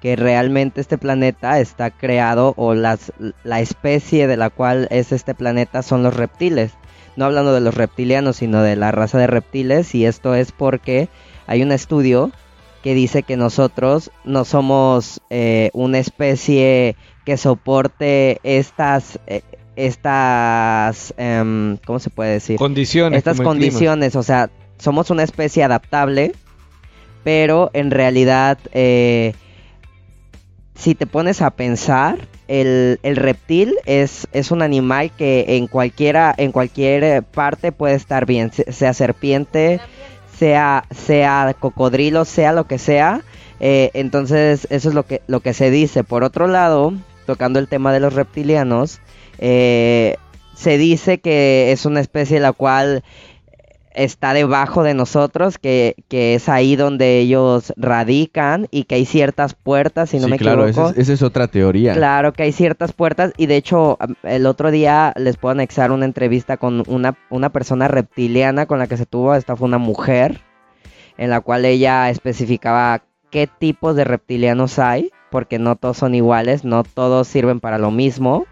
Que 0.06 0.16
realmente 0.16 0.82
este 0.82 1.00
planeta 1.00 1.60
está 1.60 1.90
creado 1.90 2.54
o 2.58 2.76
las, 2.76 3.12
la 3.44 3.60
especie 3.60 4.28
de 4.28 4.38
la 4.38 4.52
cual 4.52 4.88
es 4.92 5.12
este 5.12 5.34
planeta 5.34 5.82
son 5.82 6.04
los 6.04 6.16
reptiles 6.16 6.74
no 7.16 7.26
hablando 7.26 7.54
de 7.54 7.62
los 7.62 7.74
reptilianos, 7.74 8.38
sino 8.38 8.62
de 8.62 8.76
la 8.76 8.92
raza 8.92 9.18
de 9.18 9.28
reptiles, 9.28 9.96
y 9.96 10.06
esto 10.06 10.36
es 10.36 10.52
porque 10.52 11.10
hay 11.48 11.64
un 11.64 11.72
estudio 11.72 12.32
que 12.84 12.94
dice 12.94 13.24
que 13.24 13.38
nosotros 13.38 14.12
no 14.24 14.46
somos 14.46 15.22
eh, 15.30 15.72
una 15.74 15.98
especie 15.98 16.96
que 17.26 17.38
soporte 17.38 18.40
estas, 18.44 19.20
eh, 19.26 19.42
estas, 19.76 21.14
em, 21.18 21.78
¿cómo 21.86 22.00
se 22.00 22.10
puede 22.10 22.34
decir? 22.34 22.58
condiciones. 22.58 23.18
estas 23.18 23.42
condiciones, 23.42 24.16
o 24.16 24.24
sea, 24.24 24.50
somos 24.78 25.10
una 25.10 25.24
especie 25.24 25.64
adaptable, 25.64 26.34
pero 27.24 27.72
en 27.74 27.90
realidad, 27.90 28.60
eh, 28.72 29.34
si 30.76 30.96
te 30.96 31.06
pones 31.08 31.42
a 31.42 31.52
pensar, 31.52 32.28
el, 32.48 33.00
el 33.04 33.16
reptil 33.16 33.76
es, 33.86 34.28
es 34.34 34.52
un 34.52 34.62
animal 34.62 35.12
que 35.18 35.46
en 35.58 35.68
cualquiera, 35.68 36.34
en 36.38 36.52
cualquier 36.52 37.24
parte 37.24 37.72
puede 37.72 37.96
estar 37.96 38.26
bien, 38.26 38.52
se- 38.52 38.72
sea 38.72 38.94
serpiente, 38.94 39.80
sea, 40.38 40.86
sea 40.92 41.56
cocodrilo, 41.60 42.26
sea 42.26 42.52
lo 42.54 42.68
que 42.68 42.78
sea. 42.78 43.22
eh, 43.60 43.90
entonces, 43.94 44.68
eso 44.70 44.90
es 44.90 44.96
lo 44.96 45.04
que, 45.06 45.22
lo 45.28 45.40
que 45.40 45.54
se 45.54 45.72
dice. 45.72 46.04
Por 46.04 46.24
otro 46.24 46.48
lado, 46.48 46.94
tocando 47.26 47.60
el 47.60 47.68
tema 47.70 47.94
de 47.94 48.02
los 48.02 48.14
reptilianos, 48.14 49.00
eh, 49.40 50.18
se 50.56 50.78
dice 50.78 51.20
que 51.20 51.72
es 51.72 51.86
una 51.86 52.00
especie 52.02 52.40
la 52.40 52.52
cual 52.54 53.04
está 53.96 54.34
debajo 54.34 54.84
de 54.84 54.94
nosotros, 54.94 55.58
que, 55.58 55.96
que 56.08 56.36
es 56.36 56.50
ahí 56.50 56.76
donde 56.76 57.20
ellos 57.20 57.74
radican 57.78 58.68
y 58.72 58.84
que 58.84 58.96
hay 58.96 59.06
ciertas 59.06 59.56
puertas, 59.56 60.10
si 60.10 60.18
no 60.18 60.26
sí 60.26 60.32
me 60.32 60.38
claro 60.38 60.68
equivoco. 60.68 60.90
esa 60.90 61.00
es, 61.00 61.10
esa 61.10 61.14
es 61.14 61.22
otra 61.22 61.48
teoría 61.48 61.94
Claro 61.94 62.34
que 62.34 62.44
hay 62.44 62.52
ciertas 62.52 62.94
puertas 62.94 63.34
y 63.38 63.48
de 63.48 63.56
hecho 63.58 63.98
el 64.24 64.46
otro 64.46 64.72
día 64.72 65.14
les 65.16 65.38
puedo 65.38 65.54
anexar 65.54 65.92
una 65.92 66.06
entrevista 66.06 66.58
con 66.58 66.84
una, 66.88 67.18
una 67.30 67.50
persona 67.50 67.88
reptiliana 67.88 68.66
con 68.66 68.80
la 68.80 68.88
que 68.88 68.98
se 68.98 69.06
tuvo, 69.06 69.36
esta 69.36 69.56
fue 69.56 69.68
una 69.68 69.78
mujer, 69.78 70.42
en 71.18 71.30
la 71.30 71.42
cual 71.42 71.66
ella 71.66 72.10
especificaba 72.10 73.04
qué 73.30 73.48
tipos 73.48 73.96
de 73.96 74.04
reptilianos 74.04 74.80
hay, 74.80 75.12
porque 75.32 75.60
no 75.60 75.76
todos 75.76 75.98
son 75.98 76.16
iguales, 76.16 76.64
no 76.64 76.84
todos 76.84 77.28
sirven 77.28 77.60
para 77.60 77.78
lo 77.78 77.92
mismo, 77.92 78.46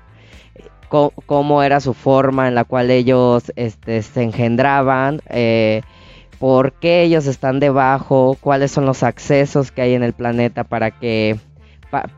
cómo 1.25 1.63
era 1.63 1.79
su 1.79 1.93
forma 1.93 2.47
en 2.47 2.55
la 2.55 2.65
cual 2.65 2.91
ellos 2.91 3.51
este, 3.55 4.03
se 4.03 4.21
engendraban, 4.21 5.21
eh, 5.27 5.81
por 6.37 6.73
qué 6.73 7.01
ellos 7.01 7.25
están 7.25 7.59
debajo, 7.59 8.37
cuáles 8.39 8.71
son 8.71 8.85
los 8.85 9.01
accesos 9.01 9.71
que 9.71 9.81
hay 9.81 9.93
en 9.95 10.03
el 10.03 10.13
planeta 10.13 10.63
para 10.63 10.91
que 10.91 11.39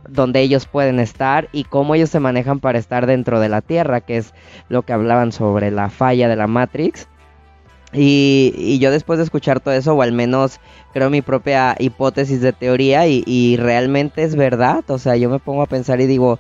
donde 0.10 0.42
ellos 0.42 0.68
pueden 0.68 1.00
estar 1.00 1.50
y 1.52 1.66
cómo 1.66 1.96
ellos 1.96 2.10
se 2.10 2.20
manejan 2.20 2.60
para 2.60 2.80
estar 2.80 3.06
dentro 3.08 3.40
de 3.40 3.50
la 3.50 3.62
Tierra, 3.62 4.02
que 4.02 4.18
es 4.18 4.34
lo 4.70 4.84
que 4.84 4.94
hablaban 4.94 5.32
sobre 5.32 5.72
la 5.72 5.90
falla 5.90 6.28
de 6.28 6.36
la 6.36 6.48
Matrix. 6.48 7.08
Y, 7.94 8.54
y 8.58 8.80
yo 8.80 8.92
después 8.92 9.20
de 9.20 9.24
escuchar 9.24 9.62
todo 9.62 9.74
eso, 9.74 9.94
o 9.94 10.02
al 10.02 10.12
menos 10.12 10.60
creo 10.94 11.10
mi 11.10 11.22
propia 11.22 11.76
hipótesis 11.80 12.42
de 12.42 12.52
teoría, 12.52 13.08
y, 13.08 13.24
y 13.26 13.58
realmente 13.58 14.24
es 14.24 14.36
verdad, 14.36 14.84
o 14.90 14.98
sea, 14.98 15.16
yo 15.16 15.30
me 15.30 15.40
pongo 15.40 15.62
a 15.62 15.68
pensar 15.68 16.02
y 16.02 16.06
digo, 16.06 16.40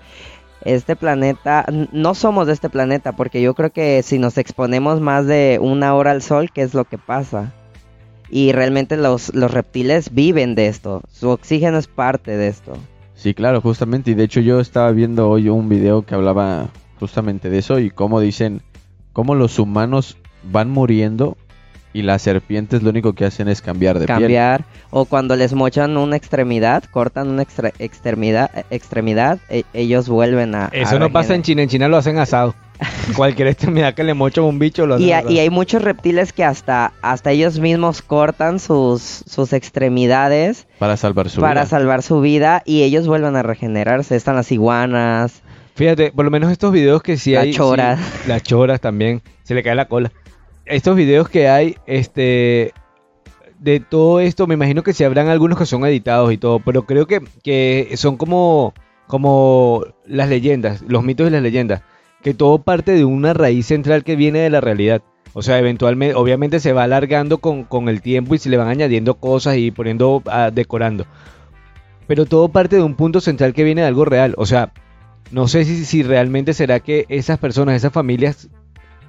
este 0.61 0.95
planeta, 0.95 1.65
no 1.91 2.15
somos 2.15 2.47
de 2.47 2.53
este 2.53 2.69
planeta, 2.69 3.15
porque 3.15 3.41
yo 3.41 3.53
creo 3.53 3.71
que 3.71 4.01
si 4.03 4.19
nos 4.19 4.37
exponemos 4.37 5.01
más 5.01 5.27
de 5.27 5.59
una 5.61 5.93
hora 5.95 6.11
al 6.11 6.21
sol, 6.21 6.51
¿qué 6.51 6.61
es 6.61 6.73
lo 6.73 6.85
que 6.85 6.97
pasa? 6.97 7.53
Y 8.29 8.51
realmente 8.51 8.97
los, 8.97 9.33
los 9.35 9.51
reptiles 9.51 10.13
viven 10.13 10.55
de 10.55 10.67
esto, 10.67 11.01
su 11.11 11.29
oxígeno 11.29 11.77
es 11.77 11.87
parte 11.87 12.37
de 12.37 12.47
esto. 12.47 12.77
Sí, 13.13 13.33
claro, 13.33 13.61
justamente. 13.61 14.11
Y 14.11 14.13
de 14.13 14.23
hecho 14.23 14.41
yo 14.41 14.59
estaba 14.59 14.91
viendo 14.91 15.29
hoy 15.29 15.49
un 15.49 15.69
video 15.69 16.05
que 16.05 16.15
hablaba 16.15 16.69
justamente 16.99 17.49
de 17.49 17.59
eso 17.59 17.79
y 17.79 17.89
cómo 17.89 18.19
dicen, 18.19 18.61
cómo 19.13 19.35
los 19.35 19.57
humanos 19.59 20.17
van 20.51 20.69
muriendo 20.69 21.37
y 21.95 22.01
las 22.01 22.21
serpientes 22.21 22.83
lo 22.83 22.89
único 22.89 23.13
que 23.13 23.23
hacen 23.25 23.47
es 23.47 23.61
cambiar 23.61 23.97
de 23.99 24.05
piel. 24.05 24.19
cambiar 24.19 24.65
o 24.91 25.05
cuando 25.05 25.35
les 25.35 25.53
mochan 25.53 25.95
una 25.97 26.17
extremidad, 26.17 26.83
cortan 26.91 27.29
una 27.29 27.43
extre- 27.43 27.71
extremidad, 27.79 28.51
extremidad 28.69 29.39
e- 29.49 29.63
ellos 29.73 30.09
vuelven 30.09 30.55
a 30.55 30.69
Eso 30.73 30.97
a 30.97 30.99
no 30.99 31.11
pasa 31.11 31.35
en. 31.35 31.41
China, 31.43 31.61
en 31.63 31.69
China 31.69 31.87
lo 31.87 31.97
hacen 31.97 32.17
asado. 32.17 32.53
Cualquier 33.15 33.47
extremidad 33.47 33.93
que 33.93 34.03
le 34.03 34.13
mochan 34.13 34.43
a 34.43 34.47
un 34.47 34.59
bicho 34.59 34.85
lo 34.85 34.95
hacen 34.95 35.07
y, 35.07 35.11
asado. 35.13 35.31
y 35.31 35.39
hay 35.39 35.49
muchos 35.49 35.81
reptiles 35.81 36.33
que 36.33 36.43
hasta 36.43 36.91
hasta 37.01 37.31
ellos 37.31 37.59
mismos 37.59 38.01
cortan 38.01 38.59
sus 38.59 39.01
sus 39.01 39.53
extremidades 39.53 40.67
Para 40.79 40.97
salvar 40.97 41.29
su 41.29 41.39
para 41.39 41.61
vida. 41.61 41.69
salvar 41.69 42.03
su 42.03 42.19
vida 42.21 42.61
y 42.65 42.83
ellos 42.83 43.07
vuelven 43.07 43.35
a 43.37 43.43
regenerarse. 43.43 44.15
Están 44.15 44.35
las 44.35 44.51
iguanas, 44.51 45.41
Fíjate, 45.75 46.11
por 46.11 46.23
lo 46.25 46.31
menos 46.31 46.51
estos 46.51 46.71
videos 46.71 47.01
que 47.03 47.17
sí 47.17 47.31
La 47.33 47.41
hay. 47.41 47.53
chora. 47.53 47.97
sí, 47.97 48.03
las 48.29 48.43
choras 48.43 48.79
también. 48.79 49.21
Se 49.43 49.53
le 49.53 49.61
cae 49.63 49.75
la 49.75 49.85
cola. 49.89 50.11
Estos 50.65 50.95
videos 50.95 51.29
que 51.29 51.47
hay, 51.47 51.75
este. 51.85 52.73
De 53.59 53.79
todo 53.79 54.19
esto, 54.19 54.47
me 54.47 54.55
imagino 54.55 54.83
que 54.83 54.93
sí 54.93 55.03
habrán 55.03 55.27
algunos 55.27 55.57
que 55.57 55.65
son 55.65 55.85
editados 55.85 56.31
y 56.33 56.37
todo, 56.37 56.59
pero 56.59 56.85
creo 56.85 57.07
que, 57.07 57.21
que 57.41 57.93
son 57.95 58.17
como, 58.17 58.73
como 59.07 59.85
las 60.05 60.29
leyendas, 60.29 60.83
los 60.87 61.03
mitos 61.03 61.27
y 61.27 61.31
las 61.31 61.41
leyendas, 61.41 61.81
que 62.21 62.33
todo 62.33 62.61
parte 62.61 62.91
de 62.91 63.05
una 63.05 63.33
raíz 63.33 63.65
central 63.67 64.03
que 64.03 64.15
viene 64.15 64.39
de 64.39 64.49
la 64.49 64.61
realidad. 64.61 65.01
O 65.33 65.41
sea, 65.41 65.57
eventualmente, 65.57 66.15
obviamente 66.15 66.59
se 66.59 66.73
va 66.73 66.83
alargando 66.83 67.39
con, 67.39 67.63
con 67.63 67.89
el 67.89 68.01
tiempo 68.01 68.35
y 68.35 68.37
se 68.37 68.49
le 68.49 68.57
van 68.57 68.67
añadiendo 68.67 69.15
cosas 69.15 69.57
y 69.57 69.71
poniendo, 69.71 70.21
ah, 70.27 70.51
decorando. 70.53 71.05
Pero 72.07 72.25
todo 72.25 72.49
parte 72.49 72.75
de 72.75 72.83
un 72.83 72.95
punto 72.95 73.19
central 73.19 73.53
que 73.53 73.63
viene 73.63 73.81
de 73.81 73.87
algo 73.87 74.05
real. 74.05 74.35
O 74.37 74.45
sea, 74.45 74.73
no 75.31 75.47
sé 75.47 75.65
si, 75.65 75.85
si 75.85 76.03
realmente 76.03 76.53
será 76.53 76.79
que 76.79 77.05
esas 77.09 77.39
personas, 77.39 77.75
esas 77.75 77.93
familias 77.93 78.49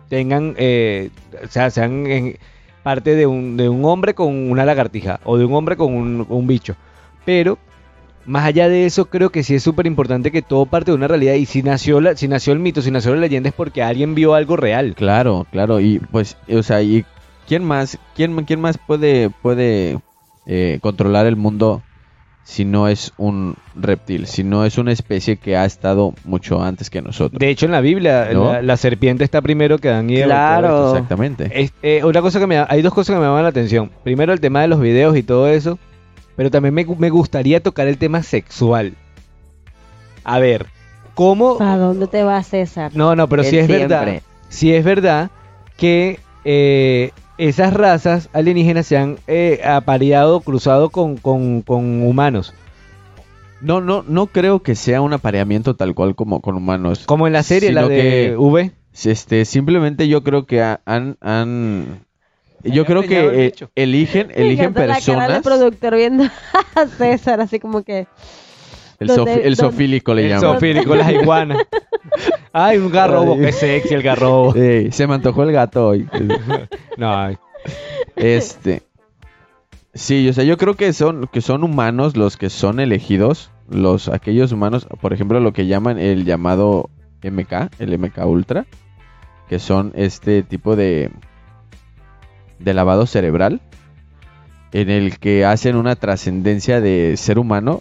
tengan, 0.08 0.54
eh, 0.58 1.10
o 1.44 1.48
sea, 1.48 1.70
sean 1.70 2.06
eh, 2.06 2.36
parte 2.82 3.14
de 3.14 3.26
un, 3.26 3.56
de 3.56 3.68
un 3.68 3.84
hombre 3.84 4.14
con 4.14 4.50
una 4.50 4.64
lagartija 4.64 5.20
o 5.24 5.38
de 5.38 5.44
un 5.44 5.54
hombre 5.54 5.76
con 5.76 5.94
un, 5.94 6.26
un 6.28 6.46
bicho. 6.46 6.76
Pero 7.24 7.58
más 8.26 8.44
allá 8.44 8.68
de 8.68 8.86
eso, 8.86 9.06
creo 9.06 9.30
que 9.30 9.42
sí 9.42 9.54
es 9.54 9.62
súper 9.62 9.86
importante 9.86 10.32
que 10.32 10.42
todo 10.42 10.66
parte 10.66 10.90
de 10.90 10.96
una 10.96 11.08
realidad. 11.08 11.34
Y 11.34 11.46
si 11.46 11.62
nació, 11.62 12.00
la, 12.00 12.16
si 12.16 12.28
nació 12.28 12.52
el 12.52 12.58
mito, 12.58 12.82
si 12.82 12.90
nació 12.90 13.14
la 13.14 13.20
leyenda, 13.20 13.48
es 13.48 13.54
porque 13.54 13.82
alguien 13.82 14.14
vio 14.14 14.34
algo 14.34 14.56
real. 14.56 14.94
Claro, 14.96 15.46
claro, 15.50 15.80
y 15.80 15.98
pues, 15.98 16.36
o 16.48 16.62
sea, 16.62 16.82
y 16.82 17.04
quién 17.46 17.64
más, 17.64 17.98
quién, 18.14 18.44
quién 18.44 18.60
más 18.60 18.78
puede, 18.78 19.30
puede 19.30 20.00
eh, 20.46 20.78
controlar 20.82 21.26
el 21.26 21.36
mundo 21.36 21.82
si 22.48 22.64
no 22.64 22.86
es 22.86 23.12
un 23.18 23.56
reptil, 23.74 24.28
si 24.28 24.44
no 24.44 24.64
es 24.64 24.78
una 24.78 24.92
especie 24.92 25.36
que 25.36 25.56
ha 25.56 25.64
estado 25.64 26.14
mucho 26.24 26.62
antes 26.62 26.90
que 26.90 27.02
nosotros. 27.02 27.40
De 27.40 27.48
hecho, 27.50 27.66
en 27.66 27.72
la 27.72 27.80
Biblia, 27.80 28.28
¿No? 28.32 28.52
la, 28.52 28.62
la 28.62 28.76
serpiente 28.76 29.24
está 29.24 29.42
primero 29.42 29.78
que 29.78 29.88
Adán 29.88 30.08
y 30.08 30.18
Eva. 30.18 30.26
Claro. 30.26 30.90
Exactamente. 30.94 31.50
Es- 31.52 31.72
eh, 31.82 32.04
una 32.04 32.22
cosa 32.22 32.38
que 32.38 32.46
me, 32.46 32.56
hay 32.58 32.82
dos 32.82 32.94
cosas 32.94 33.14
que 33.14 33.20
me 33.20 33.26
llaman 33.26 33.42
la 33.42 33.48
atención. 33.48 33.90
Primero, 34.04 34.32
el 34.32 34.40
tema 34.40 34.60
de 34.62 34.68
los 34.68 34.78
videos 34.80 35.16
y 35.16 35.24
todo 35.24 35.48
eso. 35.48 35.76
Pero 36.36 36.50
también 36.50 36.72
me, 36.72 36.84
me 36.84 37.10
gustaría 37.10 37.60
tocar 37.60 37.88
el 37.88 37.98
tema 37.98 38.22
sexual. 38.22 38.92
A 40.22 40.38
ver, 40.38 40.66
¿cómo, 41.14 41.56
¿A 41.60 41.76
dónde 41.76 42.06
te 42.06 42.22
vas, 42.22 42.46
César? 42.46 42.92
No, 42.94 43.16
no, 43.16 43.28
pero 43.28 43.42
sí 43.42 43.58
es 43.58 43.66
verdad. 43.66 44.20
Sí 44.48 44.72
es 44.72 44.84
verdad 44.84 45.30
que 45.76 46.20
eh, 46.44 47.10
esas 47.38 47.72
razas 47.74 48.28
alienígenas 48.32 48.86
se 48.86 48.96
han 48.96 49.16
eh, 49.26 49.60
apareado, 49.64 50.40
cruzado 50.40 50.90
con, 50.90 51.16
con- 51.16 51.62
con 51.62 52.02
humanos. 52.02 52.54
No, 53.60 53.80
no, 53.80 54.04
no 54.06 54.26
creo 54.26 54.62
que 54.62 54.74
sea 54.74 55.00
un 55.00 55.12
apareamiento 55.12 55.74
tal 55.76 55.94
cual 55.94 56.14
como 56.14 56.40
con 56.40 56.56
humanos. 56.56 57.04
Como 57.06 57.26
en 57.26 57.32
la 57.32 57.42
serie, 57.42 57.72
la 57.72 57.88
de 57.88 57.96
que- 58.30 58.36
V. 58.36 58.72
Este, 59.04 59.44
simplemente 59.44 60.08
yo 60.08 60.22
creo 60.22 60.46
que 60.46 60.62
ha- 60.62 60.80
han, 60.86 61.16
han 61.20 62.04
yo 62.64 62.84
creo 62.86 63.02
que 63.02 63.46
eh, 63.46 63.54
eligen, 63.74 64.30
eligen 64.34 64.70
encanta 64.70 64.86
la 64.86 65.00
cara 65.00 65.28
del 65.28 65.42
personas. 65.42 65.42
productor 65.42 65.96
viendo 65.96 66.24
a 66.74 66.86
César, 66.86 67.40
así 67.40 67.60
como 67.60 67.82
que... 67.82 68.06
El, 68.98 69.08
donde- 69.08 69.34
sofi- 69.34 69.40
el 69.44 69.56
sofílico 69.56 70.14
le 70.14 70.22
El 70.22 70.28
llaman. 70.30 70.40
zoofílico, 70.52 70.94
las 70.94 71.10
iguanas. 71.12 71.58
Ay, 72.52 72.78
un 72.78 72.90
garrobo, 72.90 73.34
Ay. 73.34 73.40
qué 73.40 73.52
sexy 73.52 73.94
el 73.94 74.02
garrobo. 74.02 74.54
Ey, 74.56 74.90
se 74.92 75.06
me 75.06 75.14
antojó 75.14 75.42
el 75.42 75.52
gato 75.52 75.88
hoy. 75.88 76.08
No, 76.96 77.14
ay. 77.14 77.36
Este. 78.16 78.82
Sí, 79.92 80.28
o 80.28 80.32
sea, 80.32 80.44
yo 80.44 80.56
creo 80.56 80.74
que 80.74 80.92
son, 80.92 81.28
que 81.32 81.40
son 81.40 81.62
humanos 81.64 82.16
los 82.16 82.36
que 82.36 82.48
son 82.50 82.80
elegidos. 82.80 83.50
Los, 83.68 84.08
aquellos 84.08 84.52
humanos, 84.52 84.86
por 85.00 85.12
ejemplo, 85.12 85.40
lo 85.40 85.52
que 85.52 85.66
llaman 85.66 85.98
el 85.98 86.24
llamado 86.24 86.88
MK, 87.22 87.70
el 87.80 87.98
MK 87.98 88.24
Ultra. 88.26 88.66
Que 89.48 89.58
son 89.58 89.92
este 89.94 90.42
tipo 90.42 90.74
de. 90.76 91.10
de 92.58 92.74
lavado 92.74 93.06
cerebral. 93.06 93.60
En 94.72 94.90
el 94.90 95.18
que 95.18 95.44
hacen 95.44 95.76
una 95.76 95.96
trascendencia 95.96 96.80
de 96.80 97.14
ser 97.16 97.38
humano 97.38 97.80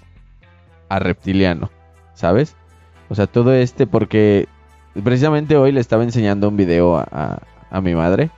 a 0.90 1.00
reptiliano. 1.00 1.70
¿Sabes? 2.14 2.56
O 3.10 3.16
sea, 3.16 3.28
todo 3.28 3.54
este 3.54 3.88
porque. 3.88 4.48
Precisamente 5.04 5.58
hoy 5.58 5.74
le 5.74 5.82
estaba 5.82 6.04
enseñando 6.04 6.48
un 6.48 6.56
video 6.56 6.96
a, 6.98 7.06
a- 7.12 7.40
a 7.70 7.82
mi 7.82 7.94
madre 7.96 8.30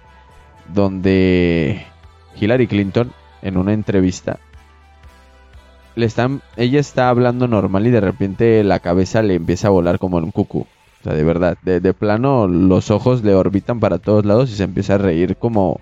donde 0.73 1.85
Hillary 2.39 2.67
Clinton 2.67 3.11
en 3.41 3.57
una 3.57 3.73
entrevista 3.73 4.39
le 5.95 6.05
están 6.05 6.41
ella 6.55 6.79
está 6.79 7.09
hablando 7.09 7.47
normal 7.47 7.87
y 7.87 7.91
de 7.91 8.01
repente 8.01 8.63
la 8.63 8.79
cabeza 8.79 9.21
le 9.21 9.35
empieza 9.35 9.67
a 9.67 9.71
volar 9.71 9.99
como 9.99 10.17
en 10.17 10.25
un 10.25 10.31
cucú. 10.31 10.61
O 11.01 11.03
sea, 11.03 11.13
de 11.13 11.23
verdad, 11.23 11.57
de, 11.61 11.79
de 11.79 11.93
plano 11.93 12.47
los 12.47 12.89
ojos 12.91 13.23
le 13.23 13.33
orbitan 13.35 13.79
para 13.79 13.99
todos 13.99 14.25
lados 14.25 14.49
y 14.51 14.55
se 14.55 14.63
empieza 14.63 14.95
a 14.95 14.97
reír 14.97 15.37
como 15.37 15.79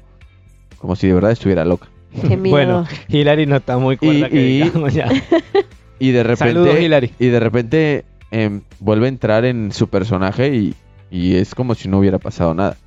como 0.77 0.95
si 0.95 1.07
de 1.07 1.13
verdad 1.13 1.31
estuviera 1.31 1.63
loca. 1.65 1.87
Qué 2.27 2.37
miedo. 2.37 2.53
Bueno, 2.55 2.85
Hillary 3.07 3.45
no 3.45 3.55
está 3.55 3.77
muy 3.77 3.97
cuerda 3.97 4.27
Y- 4.27 4.29
que 4.29 4.41
y- 4.41 4.61
digamos 4.63 4.93
ya. 4.93 5.09
Y 5.99 6.11
de 6.11 6.23
repente 6.23 6.53
Saludos, 6.53 6.79
Hillary. 6.79 7.11
y 7.19 7.27
de 7.27 7.39
repente 7.39 8.05
em, 8.31 8.61
vuelve 8.79 9.05
a 9.05 9.09
entrar 9.09 9.45
en 9.45 9.71
su 9.71 9.87
personaje 9.87 10.53
y, 10.55 10.75
y 11.09 11.35
es 11.35 11.55
como 11.55 11.75
si 11.75 11.87
no 11.87 11.99
hubiera 11.99 12.19
pasado 12.19 12.53
nada. 12.53 12.77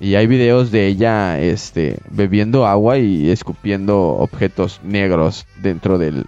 Y 0.00 0.16
hay 0.16 0.26
videos 0.26 0.70
de 0.70 0.86
ella 0.86 1.40
este, 1.40 1.98
bebiendo 2.10 2.66
agua 2.66 2.98
y 2.98 3.30
escupiendo 3.30 4.00
objetos 4.00 4.80
negros 4.82 5.46
dentro 5.62 5.98
del, 5.98 6.26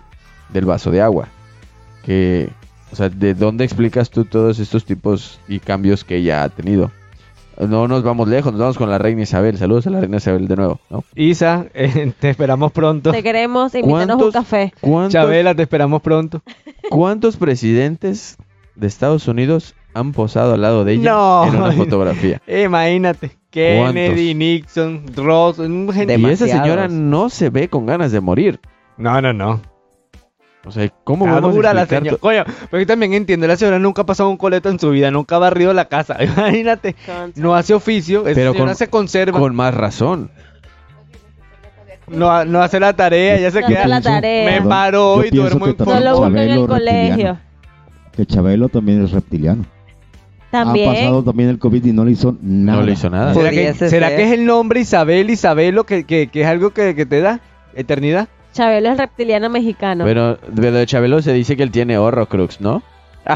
del 0.51 0.65
vaso 0.65 0.91
de 0.91 1.03
agua. 1.03 1.29
Que, 2.05 2.49
o 2.93 2.97
sea, 2.97 3.09
¿de 3.09 3.35
dónde 3.35 3.65
explicas 3.65 4.11
tú 4.11 4.25
todos 4.25 4.61
estos 4.61 4.85
tipos 4.85 5.41
y 5.49 5.59
cambios 5.59 6.05
que 6.05 6.17
ella 6.17 6.45
ha 6.45 6.49
tenido? 6.49 6.93
No 7.59 7.89
nos 7.89 8.03
vamos 8.03 8.29
lejos, 8.29 8.53
nos 8.53 8.61
vamos 8.61 8.79
con 8.79 8.91
la 8.91 8.99
reina 8.99 9.23
Isabel. 9.23 9.57
Saludos 9.57 9.87
a 9.87 9.91
la 9.91 10.01
reina 10.01 10.19
Isabel 10.19 10.47
de 10.49 10.57
nuevo. 10.57 10.81
¿no? 10.91 11.05
Isa, 11.15 11.67
eh, 11.75 12.13
te 12.19 12.31
esperamos 12.31 12.73
pronto. 12.73 13.13
Te 13.13 13.23
queremos, 13.23 13.75
invítanos 13.75 14.17
un 14.17 14.21
¿Cuántos- 14.21 14.33
café. 14.35 14.73
¿Cuántos, 14.81 15.13
Chabela, 15.13 15.55
te 15.55 15.63
esperamos 15.63 16.03
pronto. 16.03 16.43
¿Cuántos 16.91 17.37
presidentes 17.37 18.37
de 18.75 18.87
Estados 18.87 19.27
Unidos 19.29 19.75
han 19.95 20.13
posado 20.13 20.53
al 20.55 20.61
lado 20.61 20.85
de 20.85 20.95
ella 20.95 21.11
No. 21.13 21.47
en 21.47 21.57
una 21.57 21.73
fotografía? 21.73 22.41
Imagínate. 22.65 23.31
Kennedy, 23.51 24.35
¿Cuántos? 24.35 24.37
Nixon, 24.37 25.03
Ross, 25.17 25.59
un 25.61 25.91
gente- 25.93 26.19
Y 26.19 26.27
esa 26.27 26.47
señora 26.47 26.89
no 26.89 27.31
se 27.31 27.49
ve 27.49 27.69
con 27.69 27.87
ganas 27.87 28.13
de 28.13 28.21
morir. 28.21 28.61
No, 28.99 29.21
no, 29.23 29.33
no. 29.33 29.63
O 30.67 30.73
sea, 30.73 30.89
¿cómo 31.05 31.25
vamos 31.27 31.51
a 31.53 31.55
dura 31.55 31.73
la 31.73 31.87
señora. 31.87 32.17
Coño, 32.19 32.43
pero 32.71 32.81
yo 32.83 32.87
también 32.89 33.15
entiendo, 33.15 33.47
la 33.47 33.57
señora 33.57 33.79
nunca 33.79 34.03
ha 34.03 34.07
pasado 34.07 34.29
un 34.29 34.37
coleto 34.37 34.69
en 34.69 34.81
su 34.81 34.91
vida, 34.91 35.11
nunca 35.13 35.37
ha 35.37 35.39
barrido 35.39 35.73
la 35.73 35.85
casa. 35.85 36.17
Imagínate, 36.25 36.97
no 37.37 37.55
hace 37.55 37.73
oficio, 37.73 38.27
esa 38.27 38.35
Pero 38.35 38.53
señora 38.53 38.71
con- 38.73 38.77
se 38.77 38.89
conserva, 38.89 39.39
Con 39.39 39.55
más 39.55 39.73
razón. 39.75 40.31
no, 42.09 42.31
ha- 42.31 42.45
no 42.45 42.63
hace 42.63 42.79
la 42.81 42.93
tarea, 42.95 43.39
ya 43.39 43.51
se 43.51 43.61
No 43.61 43.67
queda. 43.69 43.81
hace 43.81 43.89
la 43.89 44.01
tarea. 44.01 44.61
Me 44.61 44.69
paro 44.69 45.23
Yo 45.23 45.25
y 45.25 45.31
duermo 45.31 45.67
en 45.69 45.77
No 45.79 46.01
lo 46.01 46.17
buscan 46.17 46.37
en 46.39 46.51
el 46.51 46.67
colegio. 46.67 46.99
reptiliano. 47.09 47.41
Que 48.13 48.27
Chabelo 48.27 48.69
también 48.69 49.05
es 49.05 49.11
reptiliano. 49.13 49.65
Ha 50.49 50.65
También. 50.65 50.93
pasado 50.95 51.23
también 51.23 51.49
el 51.51 51.59
COVID 51.59 51.85
y 51.85 51.93
no 51.93 52.05
le 52.05 52.13
hizo 52.13 52.37
nada. 52.41 52.79
No 52.81 52.85
le 52.87 52.93
hizo 52.93 53.11
nada. 53.11 53.35
¿Será, 53.35 53.51
que, 53.51 53.75
será 53.75 54.09
ser. 54.09 54.17
que 54.17 54.23
es 54.25 54.33
el 54.33 54.47
nombre 54.47 54.81
Isabel, 54.81 55.29
Isabelo, 55.29 55.85
que, 55.85 56.05
que, 56.05 56.29
que 56.29 56.41
es 56.43 56.47
algo 56.47 56.71
que, 56.71 56.95
que 56.95 57.05
te 57.05 57.21
da 57.21 57.41
eternidad? 57.75 58.29
Chabelo 58.57 58.91
es 58.91 58.99
reptiliano 58.99 59.49
mexicano. 59.51 60.05
Pero, 60.05 60.39
pero 60.55 60.73
de 60.73 60.87
Chabelo 60.87 61.21
se 61.23 61.33
dice 61.33 61.57
que 61.57 61.63
él 61.63 61.71
tiene 61.71 61.99
Horrocrux, 61.99 62.61
¿no? 62.61 62.83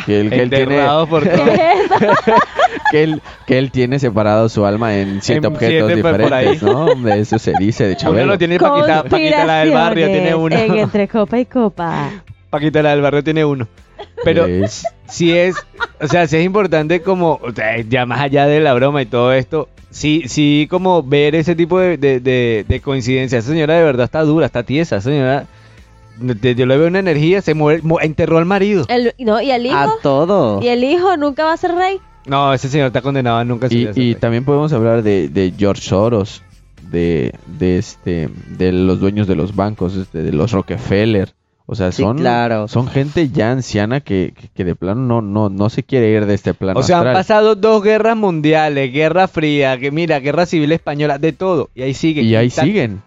Que 0.07 0.21
él, 0.21 0.31
que 0.31 0.43
él 0.43 0.51
tiene, 0.51 0.81
que 2.91 3.03
él, 3.03 3.23
que 3.47 3.59
él 3.59 3.71
tiene 3.71 3.99
separado 3.99 4.49
su 4.49 4.65
alma 4.65 4.97
en 4.97 5.21
siete 5.21 5.47
En 5.47 5.53
objetos 5.53 5.89
siete, 5.89 6.03
pues, 6.03 6.17
diferentes, 6.19 6.63
¿no? 6.63 6.87
De 6.95 7.21
Eso 7.21 7.39
se 7.39 7.53
dice 7.59 7.85
de 7.85 7.91
Uno 7.91 7.99
Chabelo. 8.01 8.27
lo 8.27 8.39
tiene 8.39 8.59
Paquita, 8.59 9.05
Paquita 9.05 9.45
la 9.45 9.61
del 9.61 9.73
barrio, 9.73 10.07
tiene 10.07 10.35
uno. 10.35 10.57
En 10.57 10.79
entre 10.79 11.09
copa 11.09 11.39
y 11.39 11.47
copa. 11.47 12.11
Paquita 12.51 12.83
la 12.83 12.91
del 12.91 13.03
barrio 13.03 13.25
tiene 13.25 13.45
uno. 13.45 13.67
Pero 14.25 14.47
Es- 14.47 14.87
si 15.07 15.37
es, 15.37 15.57
o 16.01 16.07
sea, 16.07 16.27
si 16.27 16.37
es 16.37 16.45
importante 16.45 17.03
como, 17.03 17.41
o 17.43 17.53
sea, 17.53 17.79
ya 17.81 18.07
más 18.07 18.21
allá 18.21 18.47
de 18.47 18.61
la 18.61 18.73
broma 18.75 19.03
y 19.03 19.07
todo 19.07 19.33
esto, 19.33 19.69
sí, 19.91 20.25
sí 20.27 20.67
como 20.71 21.03
ver 21.03 21.35
ese 21.35 21.55
tipo 21.55 21.79
de, 21.79 21.97
de, 21.99 22.21
de, 22.21 22.65
de 22.69 22.81
coincidencias. 22.81 23.45
Esa 23.45 23.53
señora 23.53 23.75
de 23.75 23.85
verdad 23.85 24.05
está 24.05 24.23
dura, 24.23 24.47
está 24.47 24.63
tiesa. 24.63 24.97
Esa 24.97 25.11
señora, 25.11 25.47
de- 26.19 26.55
yo 26.55 26.67
le 26.67 26.77
veo 26.77 26.89
una 26.89 26.99
energía, 26.99 27.41
se 27.43 27.55
muere, 27.55 27.83
mu- 27.83 27.99
enterró 28.01 28.39
al 28.39 28.47
marido. 28.47 28.85
El, 28.89 29.15
no, 29.19 29.41
¿Y 29.41 29.51
el 29.51 29.67
hijo? 29.67 29.77
A 29.77 29.89
todo. 30.03 30.61
¿Y 30.63 30.69
el 30.69 30.85
hijo 30.85 31.17
nunca 31.17 31.45
va 31.45 31.53
a 31.53 31.57
ser 31.57 31.75
rey? 31.75 31.99
No, 32.27 32.53
ese 32.53 32.69
señor 32.69 32.89
está 32.89 33.01
condenado 33.03 33.39
a 33.39 33.45
nunca 33.45 33.67
Y, 33.67 33.71
ser 33.71 33.81
y 33.99 34.13
rey. 34.13 34.15
también 34.15 34.45
podemos 34.45 34.73
hablar 34.73 35.03
de, 35.03 35.29
de 35.29 35.53
George 35.57 35.83
Soros, 35.83 36.43
de, 36.91 37.33
de 37.59 37.79
este, 37.79 38.29
de 38.49 38.73
los 38.73 39.01
dueños 39.01 39.27
de 39.27 39.35
los 39.37 39.57
bancos, 39.57 39.97
este, 39.97 40.23
de 40.23 40.33
los 40.33 40.53
Rockefeller. 40.53 41.33
O 41.73 41.77
sea, 41.77 41.93
Sí, 41.93 42.03
son, 42.03 42.19
claro. 42.19 42.67
son 42.67 42.89
gente 42.89 43.29
ya 43.29 43.53
anciana 43.53 44.01
que, 44.01 44.35
que, 44.37 44.49
que 44.49 44.65
de 44.65 44.75
plano 44.75 45.03
no, 45.03 45.23
no, 45.23 45.49
no 45.51 45.71
se 45.71 45.85
quiere 45.85 46.11
ir 46.11 46.27
de 46.27 46.35
este 46.35 46.53
plano 46.53 46.81
O 46.81 46.83
sea, 46.83 46.99
han 46.99 47.13
pasado 47.13 47.55
dos 47.55 47.85
guerras 47.85 48.17
mundiales, 48.17 48.93
guerra 48.93 49.29
fría, 49.29 49.79
que 49.79 49.93
mira, 49.93 50.19
guerra 50.19 50.47
civil 50.47 50.73
española, 50.73 51.19
de 51.19 51.33
todo. 51.33 51.71
Y 51.77 51.83
ahí 51.83 51.95
siguen. 51.95 52.25
Y 52.25 52.35
ahí 52.35 52.51
siguen. 52.51 53.03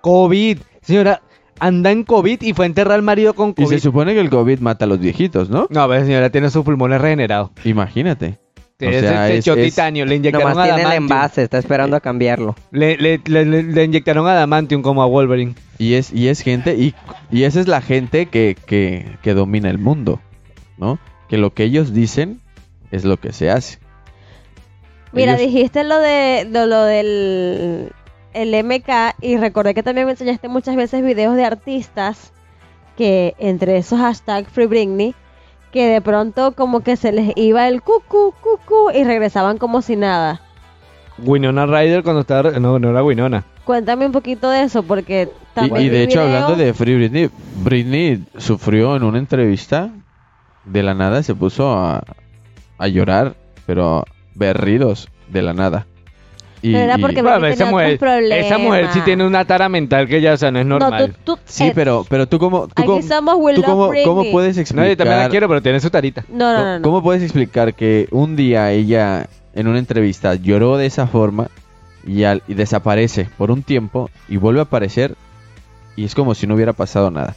COVID. 0.00 0.58
Señora, 0.80 1.22
anda 1.58 1.90
en 1.90 2.04
COVID 2.04 2.40
y 2.40 2.52
fue 2.52 2.66
a 2.66 2.68
enterrar 2.68 2.94
al 2.94 3.02
marido 3.02 3.34
con 3.34 3.50
Y 3.50 3.54
COVID. 3.64 3.66
se 3.66 3.80
supone 3.80 4.14
que 4.14 4.20
el 4.20 4.30
COVID 4.30 4.60
mata 4.60 4.84
a 4.84 4.88
los 4.88 5.00
viejitos, 5.00 5.50
¿no? 5.50 5.66
No, 5.68 5.88
pero 5.88 6.04
señora 6.04 6.30
tiene 6.30 6.50
sus 6.50 6.64
pulmones 6.64 7.00
regenerados. 7.00 7.50
Imagínate. 7.64 8.38
O 8.80 8.90
sea, 8.90 9.28
es- 9.30 9.40
echó 9.40 9.54
es- 9.54 9.70
titanio, 9.74 10.06
le 10.06 10.14
inyectaron 10.16 10.50
Nomás 10.50 10.68
tiene 10.68 10.82
el 10.82 10.92
envase, 10.96 11.42
está 11.42 11.58
esperando 11.58 11.96
a 11.96 12.00
cambiarlo. 12.00 12.54
Le, 12.70 12.96
le, 12.96 13.20
le, 13.26 13.44
le- 13.44 13.62
le 13.64 13.84
inyectaron 13.84 14.26
adamantium 14.28 14.82
como 14.82 15.02
a 15.02 15.06
Wolverine. 15.06 15.54
Y 15.78 15.94
es, 15.94 16.12
y 16.12 16.28
es 16.28 16.40
gente, 16.42 16.74
y, 16.76 16.94
y 17.30 17.42
esa 17.44 17.58
es 17.60 17.66
la 17.68 17.80
gente 17.80 18.26
que, 18.26 18.56
que, 18.66 19.16
que 19.22 19.34
domina 19.34 19.68
el 19.70 19.78
mundo, 19.78 20.20
¿no? 20.76 20.98
Que 21.28 21.38
lo 21.38 21.52
que 21.54 21.64
ellos 21.64 21.92
dicen 21.92 22.40
es 22.92 23.04
lo 23.04 23.16
que 23.16 23.32
se 23.32 23.50
hace. 23.50 23.78
Mira, 25.12 25.34
Ellos- 25.34 25.46
dijiste 25.52 25.82
lo 25.84 25.98
de 25.98 26.46
lo, 26.50 26.66
lo 26.66 26.82
del 26.84 27.92
el 28.34 28.54
MK 28.64 29.16
y 29.20 29.36
recordé 29.38 29.74
que 29.74 29.82
también 29.82 30.06
me 30.06 30.12
enseñaste 30.12 30.48
muchas 30.48 30.76
veces 30.76 31.02
videos 31.02 31.34
de 31.34 31.44
artistas 31.44 32.32
que 32.96 33.34
entre 33.38 33.78
esos 33.78 33.98
hashtags 33.98 34.50
Free 34.52 34.66
Britney 34.66 35.14
que 35.72 35.86
de 35.86 36.00
pronto 36.00 36.52
como 36.52 36.80
que 36.80 36.96
se 36.96 37.12
les 37.12 37.32
iba 37.36 37.68
el 37.68 37.82
cucu 37.82 38.34
cucu 38.40 38.90
y 38.94 39.04
regresaban 39.04 39.58
como 39.58 39.82
si 39.82 39.96
nada. 39.96 40.40
Winona 41.18 41.66
Ryder 41.66 42.02
cuando 42.02 42.20
estaba... 42.20 42.50
No, 42.52 42.78
no 42.78 42.90
era 42.90 43.02
Winona. 43.02 43.44
Cuéntame 43.64 44.06
un 44.06 44.12
poquito 44.12 44.50
de 44.50 44.62
eso 44.62 44.82
porque 44.82 45.28
Y, 45.56 45.78
y 45.78 45.88
de 45.88 46.04
hecho, 46.04 46.22
hablando 46.22 46.56
de 46.56 46.72
Free 46.72 46.94
Britney, 46.94 47.30
Britney 47.62 48.24
sufrió 48.36 48.96
en 48.96 49.02
una 49.02 49.18
entrevista, 49.18 49.90
de 50.64 50.82
la 50.82 50.94
nada 50.94 51.22
se 51.22 51.34
puso 51.34 51.72
a, 51.72 52.02
a 52.78 52.88
llorar, 52.88 53.34
pero 53.66 54.04
berridos 54.34 55.08
de 55.28 55.42
la 55.42 55.52
nada. 55.52 55.86
Y, 56.60 56.72
Pero 56.72 56.84
era 56.84 56.98
y- 56.98 57.00
porque 57.00 57.22
Bueno, 57.22 57.46
esa, 57.46 57.66
mujer, 57.66 57.98
esa 58.32 58.58
mujer 58.58 58.88
sí 58.92 59.00
tiene 59.02 59.24
una 59.26 59.44
tara 59.44 59.68
mental 59.68 60.08
que 60.08 60.20
ya, 60.20 60.32
o 60.32 60.36
sea, 60.36 60.50
no 60.50 60.58
es 60.58 60.66
No, 60.66 60.78
normal. 60.78 61.14
tú, 61.24 61.36
tú- 61.36 61.42
Sí, 61.44 61.70
pero, 61.74 62.04
pero 62.08 62.26
tú 62.26 62.38
cómo, 62.38 62.66
tú 62.68 62.94
aquí 62.94 63.02
somos 63.06 63.36
We 63.38 63.54
tú 63.54 63.62
cómo, 63.62 63.86
puedes 64.32 64.56
No, 64.56 64.62
explicar... 64.62 64.88
yo 64.88 64.96
también 64.96 65.18
la 65.20 65.28
quiero, 65.28 65.48
pero 65.48 65.62
tiene 65.62 65.78
su 65.80 65.88
tarita. 65.90 66.24
No, 66.28 66.52
no, 66.52 66.64
no, 66.64 66.76
no. 66.78 66.82
¿Cómo 66.82 67.02
puedes 67.02 67.22
explicar 67.22 67.74
que 67.74 68.08
un 68.10 68.34
día 68.34 68.72
ella 68.72 69.28
en 69.54 69.68
una 69.68 69.78
entrevista 69.78 70.34
lloró 70.34 70.76
de 70.76 70.86
esa 70.86 71.06
forma 71.06 71.48
y, 72.06 72.24
al- 72.24 72.42
y 72.48 72.54
desaparece 72.54 73.28
por 73.38 73.50
un 73.50 73.62
tiempo 73.62 74.10
y 74.28 74.36
vuelve 74.36 74.60
a 74.60 74.64
aparecer 74.64 75.14
y 75.96 76.04
es 76.04 76.14
como 76.14 76.34
si 76.34 76.46
no 76.46 76.54
hubiera 76.54 76.72
pasado 76.72 77.10
nada? 77.10 77.36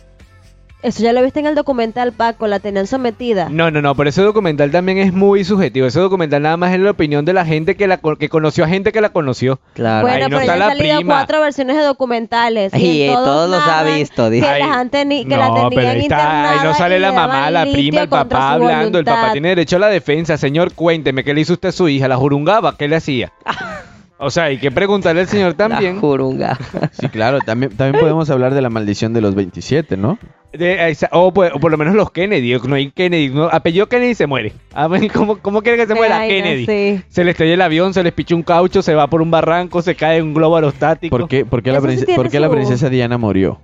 Eso 0.83 1.03
ya 1.03 1.13
lo 1.13 1.21
viste 1.21 1.39
en 1.39 1.45
el 1.45 1.53
documental, 1.53 2.11
Paco, 2.11 2.47
la 2.47 2.59
tenían 2.59 2.87
sometida. 2.87 3.49
No, 3.49 3.69
no, 3.69 3.83
no, 3.83 3.93
pero 3.95 4.09
ese 4.09 4.23
documental 4.23 4.71
también 4.71 4.97
es 4.97 5.13
muy 5.13 5.43
subjetivo. 5.43 5.85
Ese 5.85 5.99
documental 5.99 6.41
nada 6.41 6.57
más 6.57 6.73
es 6.73 6.79
la 6.79 6.89
opinión 6.89 7.23
de 7.23 7.33
la 7.33 7.45
gente 7.45 7.75
que 7.75 7.85
la 7.87 7.99
que 8.17 8.29
conoció 8.29 8.63
a 8.63 8.67
gente 8.67 8.91
que 8.91 8.99
la 8.99 9.09
conoció. 9.09 9.59
Claro. 9.75 10.07
Bueno, 10.07 10.25
Ahí 10.25 10.31
no 10.31 10.37
pero 10.37 10.41
está 10.41 10.53
ya 10.53 10.57
la 10.57 10.65
han 10.71 10.77
salido 10.77 10.95
prima. 10.97 11.13
cuatro 11.17 11.39
versiones 11.41 11.75
de 11.77 11.83
documentales. 11.83 12.73
Y, 12.73 13.03
eh, 13.03 13.11
todos 13.13 13.47
los 13.49 13.61
ha 13.61 13.67
narran 13.67 13.95
visto, 13.95 14.23
Que, 14.25 14.29
dice. 14.31 14.59
Las 14.59 14.69
han 14.75 14.89
teni- 14.89 15.27
que 15.27 15.37
la 15.37 15.47
no, 15.49 15.53
tenían 15.53 15.69
pero 15.69 15.89
ahí 15.89 15.99
está, 16.01 16.51
ahí 16.51 16.59
no 16.63 16.73
sale 16.73 16.99
la 16.99 17.09
le 17.11 17.15
mamá, 17.15 17.51
la 17.51 17.63
litio 17.65 17.77
prima, 17.79 18.01
el 18.01 18.09
contra 18.09 18.39
papá 18.39 18.47
su 18.57 18.63
hablando. 18.63 18.97
El 18.99 19.05
papá 19.05 19.31
tiene 19.33 19.49
derecho 19.49 19.75
a 19.75 19.79
la 19.79 19.87
defensa. 19.89 20.35
Señor, 20.37 20.73
cuénteme, 20.73 21.23
¿qué 21.23 21.33
le 21.35 21.41
hizo 21.41 21.53
usted 21.53 21.69
a 21.69 21.73
su 21.73 21.87
hija? 21.89 22.07
¿La 22.07 22.17
jurungaba? 22.17 22.75
¿Qué 22.75 22.87
le 22.87 22.95
hacía? 22.95 23.31
O 24.23 24.29
sea, 24.29 24.45
hay 24.45 24.57
que 24.59 24.71
preguntarle 24.71 25.21
al 25.21 25.27
señor 25.27 25.53
también. 25.55 25.95
La 25.95 25.99
jurunga. 26.01 26.57
Sí, 26.91 27.09
claro, 27.09 27.39
también, 27.45 27.75
también 27.75 27.99
podemos 27.99 28.29
hablar 28.29 28.53
de 28.53 28.61
la 28.61 28.69
maldición 28.69 29.13
de 29.13 29.21
los 29.21 29.35
27, 29.35 29.97
¿no? 29.97 30.17
De- 30.53 30.89
esa- 30.89 31.09
o, 31.11 31.33
pues- 31.33 31.51
o 31.53 31.59
por 31.59 31.71
lo 31.71 31.77
menos 31.77 31.95
los 31.95 32.11
Kennedy. 32.11 32.55
No 32.67 32.75
hay 32.75 32.91
Kennedy. 32.91 33.29
No, 33.29 33.45
apellido 33.45 33.87
Kennedy 33.87 34.13
se 34.15 34.27
muere. 34.27 34.53
A 34.73 34.87
ver, 34.87 35.11
¿cómo, 35.11 35.37
cómo 35.39 35.61
quiere 35.61 35.77
que 35.77 35.87
se 35.87 35.95
muera 35.95 36.19
Ay, 36.19 36.29
no 36.39 36.43
Kennedy? 36.43 36.65
sé. 36.65 37.03
Se 37.09 37.23
le 37.23 37.31
estrella 37.31 37.53
el 37.55 37.61
avión, 37.61 37.93
se 37.93 38.03
les 38.03 38.13
picha 38.13 38.35
un 38.35 38.43
caucho, 38.43 38.81
se 38.81 38.93
va 38.93 39.07
por 39.07 39.21
un 39.21 39.31
barranco, 39.31 39.81
se 39.81 39.95
cae 39.95 40.17
en 40.17 40.25
un 40.25 40.33
globo 40.33 40.55
aerostático. 40.57 41.17
¿Por 41.17 41.27
qué, 41.27 41.45
por 41.45 41.63
qué 41.63 41.71
la, 41.71 41.79
sí 41.81 42.05
por 42.15 42.29
qué 42.29 42.39
princesa 42.49 42.89
Diana 42.89 43.17
murió? 43.17 43.59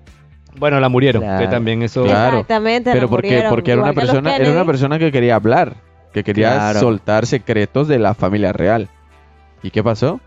Bueno, 0.58 0.80
la 0.80 0.89
murieron. 0.89 1.22
Claro. 1.22 1.39
Que 1.45 1.47
también 1.51 1.84
eso. 1.84 2.03
Claro. 2.03 2.38
Exactamente, 2.39 2.89
Pero 2.91 3.03
la 3.03 3.10
porque, 3.10 3.28
murieron, 3.28 3.49
porque 3.51 3.72
era 3.74 3.82
una 3.84 3.93
persona, 3.93 4.36
era 4.38 4.51
una 4.51 4.66
persona 4.66 4.97
que 4.97 5.12
quería 5.12 5.36
hablar, 5.36 5.76
que 6.14 6.24
quería 6.24 6.53
Claro. 6.53 6.80
soltar 6.80 7.28
secretos 7.28 7.88
de 7.88 7.99
la 7.99 8.16
familia 8.16 8.53
real. 8.53 8.88
¿Y 9.62 9.70
qué 9.72 9.84
pasó? 9.84 10.20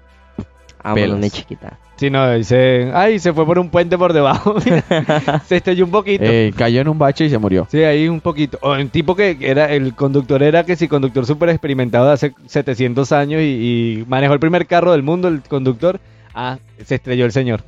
Ah, 0.82 0.92
bueno, 0.92 1.16
ni 1.16 1.30
chiquita. 1.30 1.78
Sí, 1.96 2.08
no, 2.08 2.32
dice. 2.32 2.90
Ay, 2.94 3.18
se 3.18 3.32
fue 3.32 3.44
por 3.44 3.58
un 3.58 3.68
puente 3.68 3.98
por 3.98 4.12
debajo. 4.12 4.56
se 5.46 5.56
estrelló 5.56 5.84
un 5.84 5.90
poquito. 5.90 6.24
Eh, 6.24 6.52
cayó 6.56 6.80
en 6.80 6.88
un 6.88 6.98
bache 6.98 7.26
y 7.26 7.30
se 7.30 7.38
murió. 7.38 7.66
Sí, 7.70 7.82
ahí 7.82 8.08
un 8.08 8.20
poquito. 8.20 8.58
O 8.62 8.72
un 8.72 8.88
tipo 8.88 9.14
que 9.14 9.36
era, 9.40 9.70
el 9.70 9.94
conductor 9.94 10.42
era 10.42 10.64
que 10.64 10.76
si 10.76 10.88
conductor 10.88 11.26
súper 11.26 11.50
experimentado 11.50 12.06
de 12.06 12.12
hace 12.12 12.34
700 12.46 13.12
años 13.12 13.42
y, 13.42 13.44
y 13.44 14.04
manejó 14.08 14.32
el 14.32 14.40
primer 14.40 14.66
carro 14.66 14.92
del 14.92 15.02
mundo, 15.02 15.28
el 15.28 15.42
conductor. 15.42 16.00
Ah, 16.34 16.58
se 16.84 16.94
estrelló 16.94 17.26
el 17.26 17.32
señor. 17.32 17.62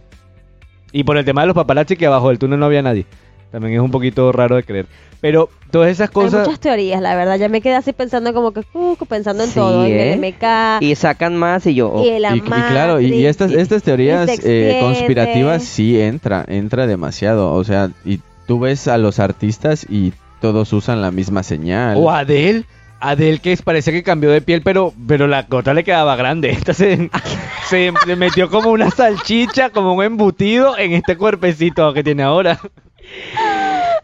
Y 0.93 1.05
por 1.05 1.17
el 1.17 1.25
tema 1.25 1.43
de 1.43 1.49
los 1.49 1.57
paparazzi 1.57 1.97
que 1.97 2.07
abajo 2.07 2.29
del 2.29 2.39
túnel 2.39 2.59
no 2.59 2.67
había 2.67 2.83
nadie. 2.83 3.07
También 3.53 3.75
es 3.75 3.81
un 3.81 3.91
poquito 3.91 4.33
raro 4.33 4.57
de 4.57 4.65
creer. 4.65 4.87
Pero 5.21 5.49
todas 5.71 5.91
esas 5.91 6.09
Hay 6.09 6.15
cosas... 6.15 6.47
muchas 6.47 6.59
teorías, 6.59 7.01
la 7.01 7.15
verdad. 7.15 7.37
Ya 7.39 7.49
me 7.49 7.61
quedé 7.61 7.77
así 7.77 7.93
pensando 7.93 8.35
como 8.35 8.53
que, 8.53 8.65
uh, 8.73 8.97
pensando 9.09 9.45
en 9.45 9.51
Sí, 9.51 9.55
todo, 9.55 9.85
en 9.87 9.93
¿eh? 9.93 10.13
el 10.15 10.19
MK 10.19 10.83
Y 10.83 10.97
sacan 10.97 11.37
más 11.37 11.65
y 11.67 11.75
yo. 11.75 11.91
oh, 11.93 12.05
y 12.05 12.09
el 12.09 12.25
Y, 12.35 12.39
y 12.39 12.41
claro, 12.41 13.01
y, 13.01 13.15
y 13.15 13.27
estas, 13.27 13.53
estas 13.53 13.85
teorías 13.85 14.29
eh, 14.43 14.79
conspirativas 14.83 15.63
sí 15.63 16.01
entra, 16.01 16.45
entra 16.49 16.89
demasiado. 16.89 17.53
O 17.53 17.63
sea, 17.63 17.91
y 18.05 18.19
tú 18.49 18.59
ves 18.59 18.89
a 18.89 18.99
los 18.99 19.21
artistas 19.21 19.87
y 19.89 20.13
todos 20.41 20.73
usan 20.73 21.01
la 21.03 21.13
misma 21.13 21.45
señal. 21.45 21.99
O 21.99 22.11
Adele. 22.11 22.65
Adele 22.99 23.39
que 23.41 23.57
parece 23.57 23.91
que 23.93 24.03
cambió 24.05 24.31
de 24.31 24.41
piel, 24.41 24.63
pero, 24.63 24.93
pero 25.09 25.27
la 25.27 25.47
cota 25.47 25.75
le 25.75 25.85
quedaba 25.85 26.17
grande. 26.17 26.51
Esta 26.53 26.73
se, 26.75 27.11
se 27.69 27.93
le 28.07 28.17
metió 28.17 28.49
como 28.49 28.71
una 28.71 28.91
salchicha, 28.91 29.71
como 29.71 29.93
un 29.95 30.03
embutido 30.03 30.77
en 30.79 30.93
este 30.93 31.17
cuerpecito 31.17 31.93
que 31.95 32.03
tiene 32.03 32.23
ahora. 32.23 32.59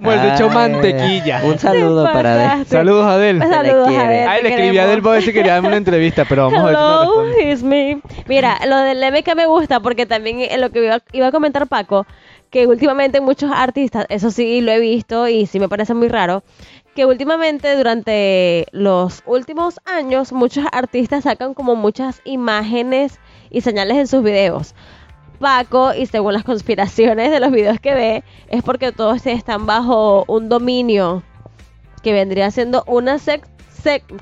Vuelve 0.00 0.34
hecho 0.34 0.48
Ay, 0.48 0.54
mantequilla. 0.54 1.42
Un 1.44 1.58
saludo 1.58 2.04
para 2.04 2.34
pasaste. 2.34 2.76
Saludos, 2.76 3.20
le 3.20 3.38
Saludos, 3.40 3.88
quiere. 3.88 4.04
Adele, 4.04 4.26
Ay, 4.26 4.42
le 4.42 4.48
escribí 4.50 4.78
a. 4.78 4.84
Adele 4.84 5.02
para 5.02 5.14
ver 5.14 5.22
si 5.22 5.32
quería 5.32 5.54
darme 5.54 5.68
una 5.68 5.76
entrevista, 5.76 6.24
pero 6.28 6.44
vamos 6.44 6.60
a 6.60 6.66
ver 6.66 6.76
si 6.76 6.82
Hello, 6.82 7.52
it's 7.52 7.62
me. 7.62 8.00
Mira, 8.28 8.58
lo 8.66 8.76
del 8.78 8.98
MK 9.12 9.34
me 9.34 9.46
gusta 9.46 9.80
porque 9.80 10.06
también 10.06 10.40
eh, 10.40 10.56
lo 10.58 10.70
que 10.70 10.84
iba, 10.84 11.00
iba 11.12 11.26
a 11.26 11.32
comentar 11.32 11.66
Paco, 11.66 12.06
que 12.50 12.66
últimamente 12.66 13.20
muchos 13.20 13.50
artistas, 13.52 14.06
eso 14.08 14.30
sí 14.30 14.60
lo 14.60 14.70
he 14.72 14.78
visto 14.78 15.26
y 15.28 15.46
sí 15.46 15.58
me 15.58 15.68
parece 15.68 15.94
muy 15.94 16.08
raro, 16.08 16.42
que 16.94 17.04
últimamente 17.04 17.76
durante 17.76 18.66
los 18.72 19.22
últimos 19.26 19.80
años 19.84 20.32
muchos 20.32 20.64
artistas 20.70 21.24
sacan 21.24 21.54
como 21.54 21.74
muchas 21.76 22.20
imágenes 22.24 23.18
y 23.50 23.60
señales 23.62 23.96
en 23.96 24.06
sus 24.06 24.22
videos. 24.22 24.74
Paco, 25.38 25.94
y 25.94 26.06
según 26.06 26.32
las 26.34 26.44
conspiraciones 26.44 27.30
de 27.30 27.40
los 27.40 27.50
videos 27.50 27.80
que 27.80 27.94
ve, 27.94 28.24
es 28.48 28.62
porque 28.62 28.92
todos 28.92 29.24
están 29.26 29.66
bajo 29.66 30.24
un 30.28 30.48
dominio 30.48 31.22
que 32.02 32.12
vendría 32.12 32.50
siendo 32.50 32.84
una 32.86 33.18
secta, 33.18 33.48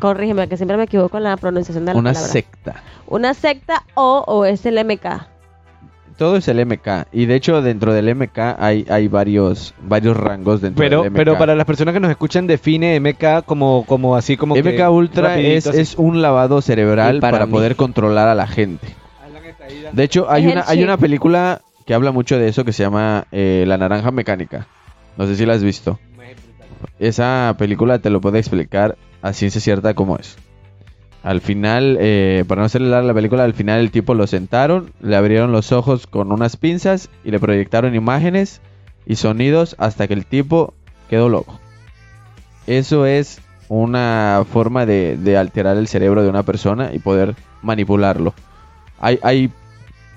corrígeme 0.01 0.49
que 0.49 0.57
siempre 0.57 0.77
me 0.77 0.85
equivoco 0.85 1.17
en 1.17 1.25
la 1.25 1.37
pronunciación 1.37 1.85
de 1.87 1.93
la 1.93 1.99
Una 1.99 2.11
palabra. 2.13 2.33
secta. 2.33 2.83
Una 3.07 3.35
secta 3.35 3.85
o, 3.95 4.25
o 4.27 4.45
es 4.45 4.65
el 4.67 4.83
MK. 4.85 5.27
Todo 6.17 6.37
es 6.37 6.49
el 6.49 6.65
MK. 6.65 7.09
Y 7.13 7.27
de 7.27 7.35
hecho, 7.35 7.61
dentro 7.61 7.93
del 7.93 8.15
MK 8.15 8.39
hay, 8.59 8.87
hay 8.89 9.07
varios, 9.09 9.75
varios 9.83 10.17
rangos 10.17 10.63
dentro 10.63 10.83
Pero, 10.83 11.03
del 11.03 11.11
MK. 11.11 11.17
pero 11.17 11.37
para 11.39 11.55
las 11.55 11.67
personas 11.67 11.93
que 11.93 12.01
nos 12.01 12.11
escuchan, 12.11 12.47
define 12.47 12.99
MK 13.01 13.45
como, 13.45 13.85
como 13.87 14.17
así 14.17 14.39
como 14.39 14.55
que 14.55 14.63
MK 14.63 14.91
Ultra 14.91 15.39
es, 15.39 15.67
así. 15.67 15.79
es 15.79 15.95
un 15.97 16.23
lavado 16.23 16.63
cerebral 16.63 17.21
para 17.21 17.47
poder 17.47 17.77
controlar 17.77 18.29
a 18.29 18.35
la 18.35 18.47
gente. 18.47 18.87
De 19.93 20.05
hecho, 20.05 20.31
hay 20.31 20.47
una, 20.47 20.65
hay 20.67 20.83
una 20.83 20.97
película 20.97 21.63
que 21.87 21.95
habla 21.95 22.13
mucho 22.13 22.39
de 22.39 22.49
eso 22.49 22.65
que 22.65 22.73
se 22.73 22.83
llama 22.83 23.27
eh, 23.33 23.65
La 23.67 23.79
Naranja 23.79 24.11
Mecánica. 24.11 24.67
No 25.17 25.27
sé 25.27 25.37
si 25.37 25.47
la 25.47 25.55
has 25.55 25.63
visto. 25.63 25.99
Esa 26.99 27.55
película 27.59 27.99
te 28.01 28.11
lo 28.11 28.21
puede 28.21 28.39
explicar 28.39 28.97
a 29.23 29.33
ciencia 29.33 29.61
cierta 29.61 29.95
cómo 29.95 30.19
es. 30.19 30.37
Al 31.23 31.41
final, 31.41 31.97
eh, 32.01 32.45
para 32.47 32.61
no 32.61 32.67
hacerle 32.67 32.89
larga 32.89 33.09
la 33.09 33.15
película, 33.15 33.45
al 33.45 33.55
final 33.55 33.81
el 33.81 33.91
tipo 33.91 34.15
lo 34.15 34.27
sentaron, 34.27 34.93
le 35.01 35.17
abrieron 35.17 35.53
los 35.53 35.73
ojos 35.73 36.07
con 36.07 36.31
unas 36.31 36.57
pinzas 36.57 37.09
y 37.25 37.31
le 37.31 37.41
proyectaron 37.41 37.95
imágenes 37.95 38.61
y 39.07 39.17
sonidos 39.17 39.75
hasta 39.79 40.07
que 40.07 40.15
el 40.15 40.27
tipo 40.27 40.75
quedó 41.09 41.29
loco. 41.29 41.59
Eso 42.67 43.07
es 43.07 43.41
una 43.69 44.45
forma 44.53 44.87
de, 44.87 45.17
de 45.17 45.37
alterar 45.37 45.77
el 45.77 45.89
cerebro 45.89 46.23
de 46.23 46.29
una 46.29 46.45
persona 46.45 46.91
y 46.93 46.99
poder 46.99 47.35
manipularlo. 47.63 48.35
Hay, 49.01 49.19
hay 49.23 49.51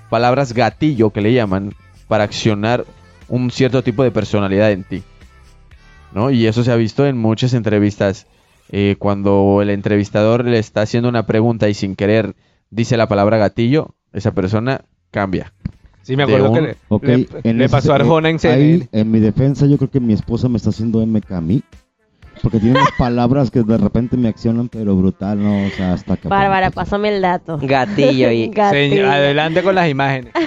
palabras 0.08 0.52
gatillo 0.52 1.10
que 1.10 1.20
le 1.20 1.32
llaman 1.32 1.74
para 2.08 2.24
accionar 2.24 2.84
un 3.28 3.50
cierto 3.50 3.82
tipo 3.82 4.02
de 4.02 4.10
personalidad 4.10 4.72
en 4.72 4.84
ti. 4.84 5.02
¿no? 6.12 6.30
Y 6.30 6.46
eso 6.46 6.64
se 6.64 6.72
ha 6.72 6.76
visto 6.76 7.06
en 7.06 7.16
muchas 7.16 7.54
entrevistas. 7.54 8.26
eh, 8.72 8.94
cuando 9.00 9.60
el 9.62 9.70
entrevistador 9.70 10.44
le 10.44 10.58
está 10.58 10.82
haciendo 10.82 11.08
una 11.08 11.26
pregunta 11.26 11.68
y 11.68 11.74
sin 11.74 11.96
querer 11.96 12.36
dice 12.70 12.96
la 12.96 13.08
palabra 13.08 13.36
gatillo, 13.36 13.94
esa 14.12 14.32
persona 14.32 14.82
cambia. 15.10 15.52
Sí, 16.02 16.16
me 16.16 16.24
de 16.24 16.34
acuerdo 16.36 16.52
que 16.54 16.60
le, 16.60 16.76
Ok, 16.88 17.02
le- 17.04 17.28
en 17.44 17.58
le 17.58 17.64
ese- 17.64 17.72
pasó 17.72 17.92
a 17.92 17.96
Arjona 17.96 18.28
en 18.30 18.36
Ahí, 18.36 18.40
CNN. 18.40 18.88
en 18.92 19.10
mi 19.10 19.18
defensa, 19.20 19.66
yo 19.66 19.76
creo 19.76 19.90
que 19.90 19.98
mi 20.00 20.12
esposa 20.12 20.48
me 20.48 20.56
está 20.56 20.70
haciendo 20.70 21.02
MK 21.04 21.32
a 21.32 21.40
mí. 21.40 21.62
Porque 22.42 22.58
tiene 22.58 22.78
unas 22.78 22.92
palabras 22.92 23.50
que 23.50 23.62
de 23.62 23.76
repente 23.76 24.16
me 24.16 24.28
accionan, 24.28 24.68
pero 24.68 24.96
brutal, 24.96 25.42
¿no? 25.42 25.66
O 25.66 25.70
sea, 25.70 25.92
hasta 25.92 26.16
que... 26.16 26.28
Bárbara, 26.28 26.70
pásame 26.70 27.08
el 27.14 27.20
dato. 27.22 27.58
Gatillo 27.60 28.30
y. 28.30 28.48
Gatillo. 28.54 28.94
Señor, 28.94 29.06
adelante 29.06 29.62
con 29.62 29.74
las 29.74 29.88
imágenes. 29.88 30.32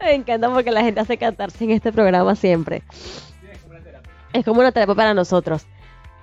Me 0.00 0.14
encanta 0.14 0.52
porque 0.52 0.70
la 0.70 0.82
gente 0.82 1.00
hace 1.00 1.16
cantarse 1.16 1.64
en 1.64 1.70
este 1.70 1.92
programa 1.92 2.34
siempre. 2.34 2.82
Es 4.32 4.44
como 4.44 4.60
una 4.60 4.72
terapia 4.72 4.94
para 4.94 5.14
nosotros. 5.14 5.66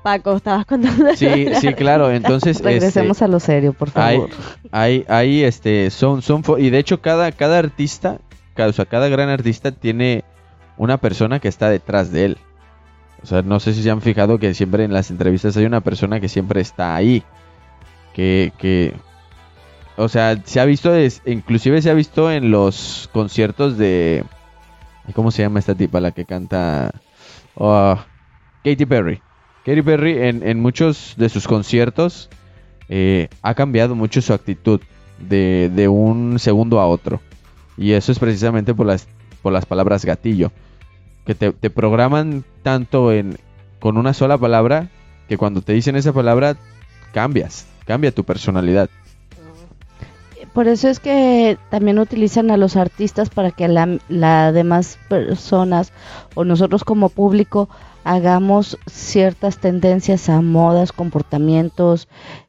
Paco, 0.04 0.36
estabas 0.36 0.66
contando. 0.66 1.16
Sí, 1.16 1.48
sí, 1.60 1.74
claro. 1.74 2.12
Entonces, 2.12 2.62
Regresemos 2.64 3.18
este, 3.18 3.26
a 3.26 3.28
lo 3.28 3.40
serio, 3.40 3.74
por 3.74 3.90
favor. 3.90 4.30
hay, 4.72 5.06
hay, 5.08 5.44
este, 5.44 5.90
son, 5.92 6.22
son, 6.22 6.44
y 6.58 6.70
de 6.70 6.80
hecho 6.80 7.02
cada, 7.02 7.32
cada 7.32 7.60
artista, 7.60 8.20
cada, 8.54 8.70
o 8.70 8.74
sea, 8.74 8.86
cada 8.86 9.10
gran 9.10 9.30
artista 9.30 9.72
tiene 9.72 10.24
una 10.80 10.98
persona 10.98 11.40
que 11.40 11.48
está 11.48 11.70
detrás 11.70 12.12
de 12.12 12.26
él. 12.26 12.38
O 13.22 13.28
sea, 13.28 13.44
no 13.44 13.60
sé 13.60 13.74
si 13.74 13.84
se 13.84 13.92
han 13.92 14.02
fijado 14.02 14.40
que 14.40 14.54
siempre 14.56 14.84
en 14.86 14.94
las 14.94 15.12
entrevistas 15.12 15.56
hay 15.58 15.66
una 15.66 15.82
persona 15.82 16.20
que 16.20 16.30
siempre 16.30 16.62
está 16.62 16.96
ahí. 16.96 17.22
Que, 18.14 18.52
que 18.58 18.94
o 19.98 20.08
sea, 20.10 20.42
se 20.46 20.60
ha 20.60 20.66
visto, 20.66 20.96
es- 20.96 21.22
inclusive 21.26 21.82
se 21.82 21.90
ha 21.92 21.94
visto 21.94 22.32
en 22.32 22.50
los 22.50 23.10
conciertos 23.14 23.78
de... 23.78 24.24
¿Cómo 25.14 25.32
se 25.32 25.42
llama 25.42 25.60
esta 25.60 25.76
tipa? 25.76 26.00
La 26.00 26.12
que 26.12 26.26
canta... 26.26 26.92
Oh, 27.56 27.98
Katy 28.64 28.86
Perry. 28.86 29.22
Katy 29.66 29.82
Perry 29.82 30.18
en, 30.28 30.48
en 30.48 30.62
muchos 30.62 31.16
de 31.18 31.28
sus 31.30 31.46
conciertos 31.48 32.30
eh, 32.88 33.28
ha 33.42 33.54
cambiado 33.54 33.96
mucho 33.96 34.22
su 34.22 34.34
actitud 34.34 34.80
de, 35.20 35.70
de 35.76 35.88
un 35.90 36.40
segundo 36.40 36.80
a 36.80 36.88
otro. 36.88 37.20
Y 37.78 37.92
eso 37.92 38.12
es 38.14 38.20
precisamente 38.20 38.74
por 38.74 38.86
las, 38.86 39.08
por 39.42 39.52
las 39.52 39.66
palabras 39.66 40.06
gatillo. 40.06 40.52
Que 41.30 41.36
te, 41.36 41.52
te 41.52 41.70
programan 41.70 42.44
tanto 42.64 43.12
en, 43.12 43.38
con 43.80 43.98
una 43.98 44.16
sola 44.16 44.40
palabra 44.40 44.88
que 45.28 45.38
cuando 45.38 45.62
te 45.62 45.74
dicen 45.74 45.96
esa 45.96 46.12
palabra 46.12 46.56
cambias, 47.14 47.68
cambia 47.86 48.12
tu 48.12 48.24
personalidad. 48.24 48.90
Por 50.54 50.68
eso 50.68 50.88
es 50.88 51.00
que 51.00 51.60
también 51.70 52.00
utilizan 52.00 52.50
a 52.50 52.58
los 52.58 52.76
artistas 52.76 53.30
para 53.30 53.52
que 53.52 53.68
la, 53.68 54.00
la 54.10 54.52
demás 54.52 54.98
personas 55.08 55.94
o 56.34 56.46
nosotros 56.46 56.84
como 56.84 57.10
público 57.10 57.70
hagamos 58.04 58.80
ciertas 58.90 59.60
tendencias 59.60 60.30
a 60.30 60.42
modas, 60.42 60.92
comportamientos, 60.92 62.08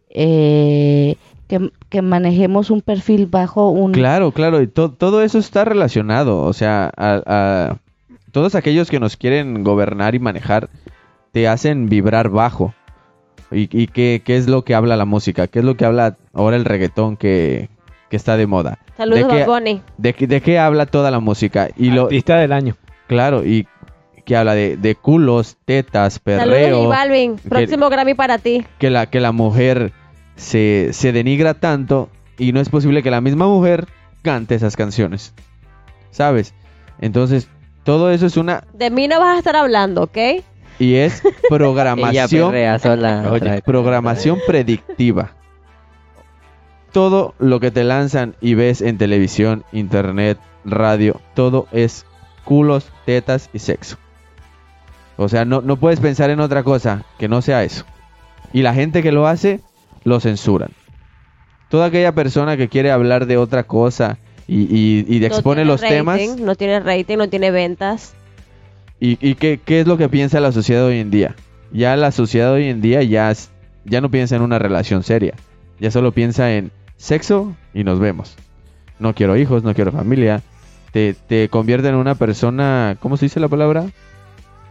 eh, 0.09 1.16
que, 1.48 1.70
que 1.90 2.01
manejemos 2.01 2.70
un 2.70 2.81
perfil 2.81 3.27
bajo 3.27 3.69
un... 3.69 3.93
Claro, 3.93 4.32
claro, 4.32 4.62
y 4.62 4.69
to- 4.69 4.90
todo 4.93 5.20
eso 5.20 5.39
está 5.39 5.66
relacionado. 5.66 6.40
O 6.44 6.55
sea, 6.55 6.90
a, 6.97 7.20
a- 7.27 7.77
todos 8.31 8.55
aquellos 8.55 8.90
que 8.90 9.01
nos 9.01 9.16
quieren 9.16 9.62
gobernar 9.65 10.15
y 10.15 10.19
manejar 10.19 10.69
te 11.32 11.48
hacen 11.48 11.89
vibrar 11.89 12.28
bajo. 12.31 12.74
¿Y, 13.52 13.69
y 13.77 13.89
qué, 13.89 14.23
qué 14.24 14.36
es 14.36 14.48
lo 14.48 14.65
que 14.65 14.74
habla 14.74 14.97
la 14.97 15.05
música? 15.05 15.47
¿Qué 15.48 15.59
es 15.61 15.65
lo 15.65 15.77
que 15.77 15.85
habla 15.85 16.16
ahora 16.32 16.57
el 16.57 16.65
reggaetón 16.65 17.16
que, 17.16 17.69
que 18.09 18.16
está 18.16 18.36
de 18.36 18.47
moda? 18.47 18.78
Saludos, 18.97 19.28
¿De 19.28 19.39
qué- 19.39 19.44
Bunny. 19.44 19.82
¿De, 19.98 20.12
qué- 20.15 20.27
de 20.27 20.40
qué 20.40 20.59
habla 20.59 20.86
toda 20.86 21.11
la 21.11 21.19
música? 21.20 21.69
Y 21.77 21.90
lo, 21.90 22.05
Artista 22.05 22.36
del 22.36 22.52
año. 22.52 22.77
claro, 23.09 23.44
y 23.44 23.66
que 24.24 24.36
habla 24.36 24.55
de, 24.55 24.77
de 24.77 24.94
culos, 24.94 25.57
tetas, 25.65 26.20
Saludos, 26.24 26.44
perreo. 26.55 26.85
J 26.85 26.89
Balvin. 26.89 27.36
Próximo 27.36 27.89
Grammy 27.90 28.15
para 28.15 28.39
ti. 28.39 28.65
que 28.78 28.90
la, 28.90 29.07
que 29.07 29.19
la 29.19 29.32
mujer 29.32 29.93
se, 30.36 30.90
se 30.93 31.11
denigra 31.11 31.55
tanto 31.55 32.09
y 32.39 32.52
no 32.52 32.61
es 32.61 32.69
posible 32.69 33.02
que 33.02 33.11
la 33.11 33.20
misma 33.20 33.47
mujer 33.48 33.86
cante 34.23 34.55
esas 34.55 34.77
canciones. 34.77 35.35
¿Sabes? 36.11 36.55
Entonces, 37.01 37.48
todo 37.85 38.11
eso 38.11 38.27
es 38.27 38.36
una... 38.36 38.65
De 38.73 38.90
mí 38.90 39.09
no 39.09 39.20
vas 39.20 39.36
a 39.36 39.39
estar 39.39 39.57
hablando, 39.57 40.02
¿ok? 40.05 40.19
Y 40.78 40.94
es 40.94 41.23
programación... 41.48 42.52
sola. 42.81 43.28
Oye, 43.31 43.62
programación 43.62 44.39
predictiva. 44.47 45.32
Todo 46.93 47.35
lo 47.39 47.61
que 47.61 47.70
te 47.70 47.85
lanzan 47.85 48.35
y 48.40 48.55
ves 48.55 48.81
en 48.81 48.98
televisión, 48.98 49.65
internet, 49.73 50.39
radio, 50.65 51.20
todo 51.35 51.69
es 51.70 52.05
culos, 52.44 52.90
tetas 53.07 53.48
y 53.52 53.61
sexo. 53.61 53.97
O 55.16 55.28
sea, 55.28 55.44
no, 55.44 55.61
no 55.61 55.77
puedes 55.77 56.01
pensar 56.01 56.31
en 56.31 56.40
otra 56.40 56.62
cosa 56.62 57.05
que 57.19 57.28
no 57.28 57.43
sea 57.43 57.62
eso. 57.62 57.85
Y 58.52 58.62
la 58.62 58.74
gente 58.74 59.02
que 59.02 59.12
lo 59.12 59.27
hace, 59.27 59.61
lo 60.02 60.19
censuran. 60.19 60.70
Toda 61.69 61.86
aquella 61.86 62.12
persona 62.12 62.57
que 62.57 62.69
quiere 62.69 62.90
hablar 62.90 63.27
de 63.27 63.36
otra 63.36 63.62
cosa 63.65 64.19
y, 64.52 64.62
y, 64.62 65.16
y 65.16 65.20
No 65.20 65.27
expone 65.27 65.56
tiene 65.62 65.70
los 65.70 65.81
temas, 65.81 66.20
rating, 66.20 66.44
No 66.44 66.55
tiene 66.55 66.81
rating, 66.81 67.16
no 67.18 67.28
tiene 67.28 67.51
ventas. 67.51 68.14
¿Y, 68.98 69.16
y 69.27 69.35
qué, 69.36 69.60
qué 69.64 69.81
es 69.81 69.86
lo 69.86 69.97
que 69.97 70.09
piensa 70.09 70.40
la 70.40 70.52
sociedad 70.52 70.85
hoy 70.85 70.98
en 70.98 71.10
día? 71.10 71.36
Ya 71.72 71.97
la 71.97 72.10
sociedad 72.10 72.52
hoy 72.52 72.66
en 72.66 72.81
día 72.81 73.02
ya, 73.02 73.31
es- 73.31 73.51
ya 73.85 74.01
no 74.01 74.10
piensa 74.10 74.36
en 74.36 74.43
una 74.43 74.59
relación 74.59 75.02
seria. 75.02 75.35
Ya 75.78 75.90
solo 75.90 76.12
piensa 76.12 76.52
en 76.52 76.70
sexo 76.97 77.55
y 77.72 77.85
nos 77.85 77.98
vemos. 78.01 78.36
No 78.98 79.14
quiero 79.14 79.36
hijos, 79.36 79.62
no 79.62 79.72
quiero 79.74 79.93
familia. 79.93 80.43
Te, 80.93 81.14
te 81.14 81.48
convierte 81.48 81.89
en 81.89 81.94
una 81.94 82.16
persona, 82.16 82.97
¿cómo 83.01 83.16
se 83.16 83.27
dice 83.27 83.39
la 83.40 83.48
palabra? 83.48 83.86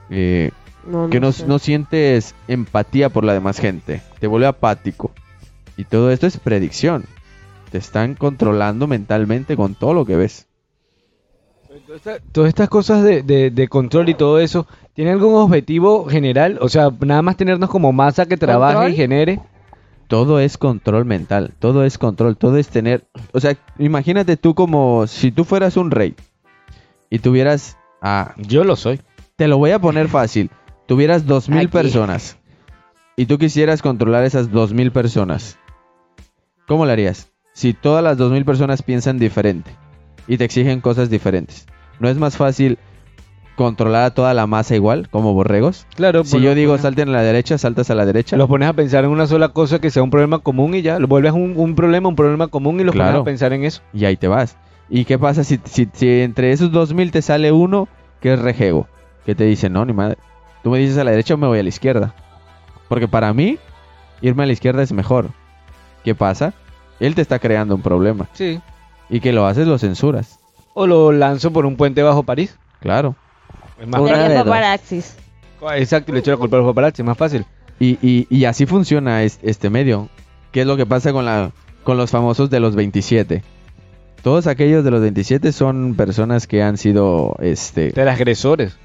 Eh, 0.09 0.51
No, 0.85 1.09
que 1.09 1.19
no, 1.19 1.31
no 1.47 1.57
sientes 1.59 2.35
empatía 2.47 3.09
por 3.09 3.23
la 3.23 3.33
demás 3.33 3.59
gente. 3.59 4.01
Te 4.19 4.27
vuelve 4.27 4.47
apático. 4.47 5.11
Y 5.77 5.85
todo 5.85 6.11
esto 6.11 6.27
es 6.27 6.37
predicción. 6.37 7.05
Te 7.71 7.77
están 7.77 8.15
controlando 8.15 8.87
mentalmente 8.87 9.55
con 9.55 9.75
todo 9.75 9.93
lo 9.93 10.05
que 10.05 10.15
ves. 10.15 10.47
Todas 12.31 12.49
estas 12.49 12.69
cosas 12.69 13.03
de, 13.03 13.21
de- 13.21 13.51
de 13.51 13.67
control 13.67 14.09
y 14.09 14.13
todo 14.15 14.39
eso, 14.39 14.65
¿tiene 14.93 15.11
algún 15.11 15.35
objetivo 15.35 16.05
general? 16.05 16.57
O 16.61 16.69
sea, 16.69 16.89
nada 17.01 17.21
más 17.21 17.37
tenernos 17.37 17.69
como 17.69 17.91
masa 17.91 18.25
que 18.25 18.37
trabaje 18.37 18.73
¿Control? 18.75 18.93
y 18.93 18.95
genere. 18.95 19.39
Todo 20.07 20.39
es 20.39 20.57
control 20.57 21.05
mental, 21.05 21.53
todo 21.59 21.83
es 21.83 21.99
control, 21.99 22.35
todo 22.37 22.57
es 22.57 22.69
tener, 22.69 23.05
o 23.31 23.39
sea, 23.39 23.55
imagínate 23.77 24.37
tú 24.37 24.55
como 24.55 25.05
si 25.05 25.31
tú 25.31 25.43
fueras 25.45 25.77
un 25.77 25.91
rey 25.91 26.15
y 27.11 27.19
tuvieras 27.19 27.77
a, 28.01 28.33
Yo 28.37 28.63
lo 28.63 28.75
soy. 28.75 28.99
te 29.35 29.47
lo 29.47 29.59
voy 29.59 29.69
a 29.69 29.77
poner 29.77 30.07
fácil, 30.09 30.49
tuvieras 30.87 31.27
dos 31.27 31.47
mil 31.47 31.69
personas 31.69 32.37
y 33.17 33.27
tú 33.27 33.37
quisieras 33.37 33.83
controlar 33.83 34.23
esas 34.23 34.49
dos 34.49 34.73
mil 34.73 34.91
personas, 34.91 35.59
¿cómo 36.67 36.87
lo 36.87 36.91
harías? 36.91 37.29
Si 37.59 37.73
todas 37.73 38.01
las 38.01 38.17
dos 38.17 38.31
mil 38.31 38.45
personas 38.45 38.81
piensan 38.83 39.19
diferente 39.19 39.69
y 40.29 40.37
te 40.37 40.45
exigen 40.45 40.79
cosas 40.79 41.09
diferentes, 41.09 41.65
¿no 41.99 42.07
es 42.07 42.15
más 42.15 42.37
fácil 42.37 42.77
controlar 43.57 44.03
a 44.05 44.13
toda 44.13 44.33
la 44.33 44.47
masa 44.47 44.75
igual, 44.75 45.09
como 45.09 45.33
borregos? 45.33 45.85
Claro. 45.95 46.23
Si 46.23 46.31
pues 46.31 46.43
yo 46.43 46.55
digo 46.55 46.71
pones- 46.75 46.81
salten 46.83 47.09
a 47.09 47.11
la 47.11 47.21
derecha, 47.21 47.57
saltas 47.57 47.89
a 47.89 47.95
la 47.95 48.05
derecha. 48.05 48.37
Los 48.37 48.47
pones 48.47 48.69
a 48.69 48.73
pensar 48.73 49.03
en 49.03 49.09
una 49.09 49.27
sola 49.27 49.49
cosa 49.49 49.79
que 49.79 49.89
sea 49.89 50.03
un 50.03 50.09
problema 50.09 50.39
común 50.39 50.73
y 50.73 50.81
ya. 50.81 50.99
Lo 50.99 51.07
vuelves 51.07 51.33
un, 51.33 51.55
un 51.57 51.75
problema, 51.75 52.07
un 52.07 52.15
problema 52.15 52.47
común 52.47 52.79
y 52.79 52.85
los 52.85 52.93
Claro. 52.95 53.09
pones 53.11 53.21
a 53.21 53.25
pensar 53.25 53.51
en 53.51 53.65
eso. 53.65 53.81
y 53.93 54.05
ahí 54.05 54.15
te 54.15 54.29
vas. 54.29 54.55
¿Y 54.89 55.03
qué 55.03 55.19
pasa 55.19 55.43
si, 55.43 55.59
si, 55.65 55.89
si 55.91 56.21
entre 56.21 56.53
esos 56.53 56.71
2000 56.71 57.11
te 57.11 57.21
sale 57.21 57.51
uno 57.51 57.89
que 58.21 58.31
es 58.33 58.39
rejego? 58.39 58.87
Que 59.25 59.35
te 59.35 59.43
dice, 59.43 59.69
no, 59.69 59.83
ni 59.83 59.91
madre. 59.91 60.17
Tú 60.63 60.71
me 60.71 60.79
dices 60.79 60.97
a 60.97 61.03
la 61.03 61.11
derecha 61.11 61.33
o 61.33 61.37
me 61.37 61.47
voy 61.47 61.59
a 61.59 61.63
la 61.63 61.69
izquierda. 61.69 62.15
Porque 62.87 63.09
para 63.09 63.33
mí, 63.33 63.57
irme 64.21 64.43
a 64.43 64.45
la 64.45 64.53
izquierda 64.53 64.81
es 64.81 64.93
mejor. 64.93 65.29
¿Qué 66.05 66.15
pasa? 66.15 66.53
Él 66.99 67.15
te 67.15 67.21
está 67.21 67.39
creando 67.39 67.75
un 67.75 67.81
problema. 67.81 68.27
Sí. 68.33 68.59
Y 69.09 69.19
que 69.19 69.31
lo 69.33 69.45
haces, 69.47 69.67
lo 69.67 69.77
censuras. 69.77 70.39
O 70.73 70.85
lo 70.87 71.11
lanzo 71.11 71.51
por 71.51 71.65
un 71.65 71.75
puente 71.75 72.03
bajo 72.03 72.23
París. 72.23 72.55
Claro. 72.79 73.15
Es 73.79 73.87
más 73.87 74.01
fácil. 74.09 74.37
Exacto, 75.75 76.11
y 76.11 76.13
le 76.13 76.19
echo 76.19 76.31
la 76.31 76.37
culpa 76.37 76.57
a 76.57 76.59
los 76.59 76.69
paparazzi, 76.69 77.01
es 77.01 77.05
más 77.05 77.17
fácil. 77.17 77.45
Y, 77.79 77.97
y, 78.01 78.27
y 78.29 78.45
así 78.45 78.65
funciona 78.65 79.23
es- 79.23 79.39
este 79.41 79.69
medio. 79.69 80.09
¿Qué 80.51 80.61
es 80.61 80.67
lo 80.67 80.77
que 80.77 80.85
pasa 80.85 81.11
con, 81.11 81.25
la, 81.25 81.51
con 81.83 81.97
los 81.97 82.11
famosos 82.11 82.49
de 82.49 82.59
los 82.59 82.75
27? 82.75 83.43
Todos 84.23 84.47
aquellos 84.47 84.83
de 84.83 84.91
los 84.91 85.01
27 85.01 85.51
son 85.53 85.95
personas 85.95 86.45
que 86.47 86.61
han 86.61 86.77
sido 86.77 87.35
este, 87.39 87.91
Transgresores. 87.91 88.77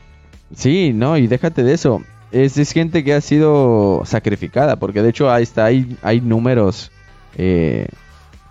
Sí, 0.55 0.93
no, 0.95 1.17
y 1.19 1.27
déjate 1.27 1.63
de 1.65 1.75
eso. 1.75 2.03
Es, 2.31 2.57
es 2.59 2.73
gente 2.73 3.03
que 3.05 3.15
ha 3.15 3.21
sido 3.21 4.03
sacrificada, 4.05 4.77
porque 4.77 5.03
de 5.03 5.11
hecho 5.11 5.31
ahí 5.31 5.43
está, 5.43 5.65
hay, 5.67 5.97
hay 6.03 6.21
números 6.21 6.93
eh, 7.37 7.89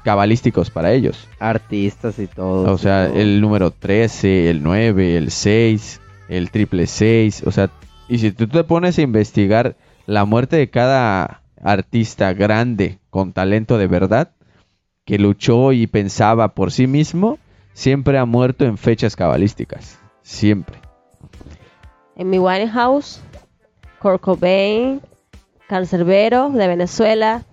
cabalísticos 0.03 0.69
para 0.69 0.91
ellos. 0.91 1.27
Artistas 1.39 2.19
y 2.19 2.27
todo. 2.27 2.71
O 2.71 2.77
sea, 2.77 3.07
todo. 3.07 3.19
el 3.19 3.41
número 3.41 3.71
13, 3.71 4.49
el 4.49 4.61
9, 4.63 5.17
el 5.17 5.31
6, 5.31 6.01
el 6.29 6.51
triple 6.51 6.87
6. 6.87 7.43
O 7.45 7.51
sea, 7.51 7.69
y 8.07 8.19
si 8.19 8.31
tú 8.31 8.47
te 8.47 8.63
pones 8.63 8.97
a 8.97 9.01
investigar 9.01 9.75
la 10.05 10.25
muerte 10.25 10.57
de 10.57 10.69
cada 10.69 11.41
artista 11.61 12.33
grande 12.33 12.99
con 13.09 13.33
talento 13.33 13.77
de 13.77 13.87
verdad, 13.87 14.31
que 15.05 15.17
luchó 15.17 15.71
y 15.71 15.87
pensaba 15.87 16.49
por 16.49 16.71
sí 16.71 16.87
mismo, 16.87 17.39
siempre 17.73 18.17
ha 18.17 18.25
muerto 18.25 18.65
en 18.65 18.77
fechas 18.77 19.15
cabalísticas. 19.15 19.99
Siempre. 20.21 20.77
Amy 22.17 22.39
Winehouse, 22.39 23.21
Kurt 23.99 24.21
Cobain, 24.21 25.01
Cancerbero 25.67 26.49
de 26.49 26.67
Venezuela. 26.67 27.45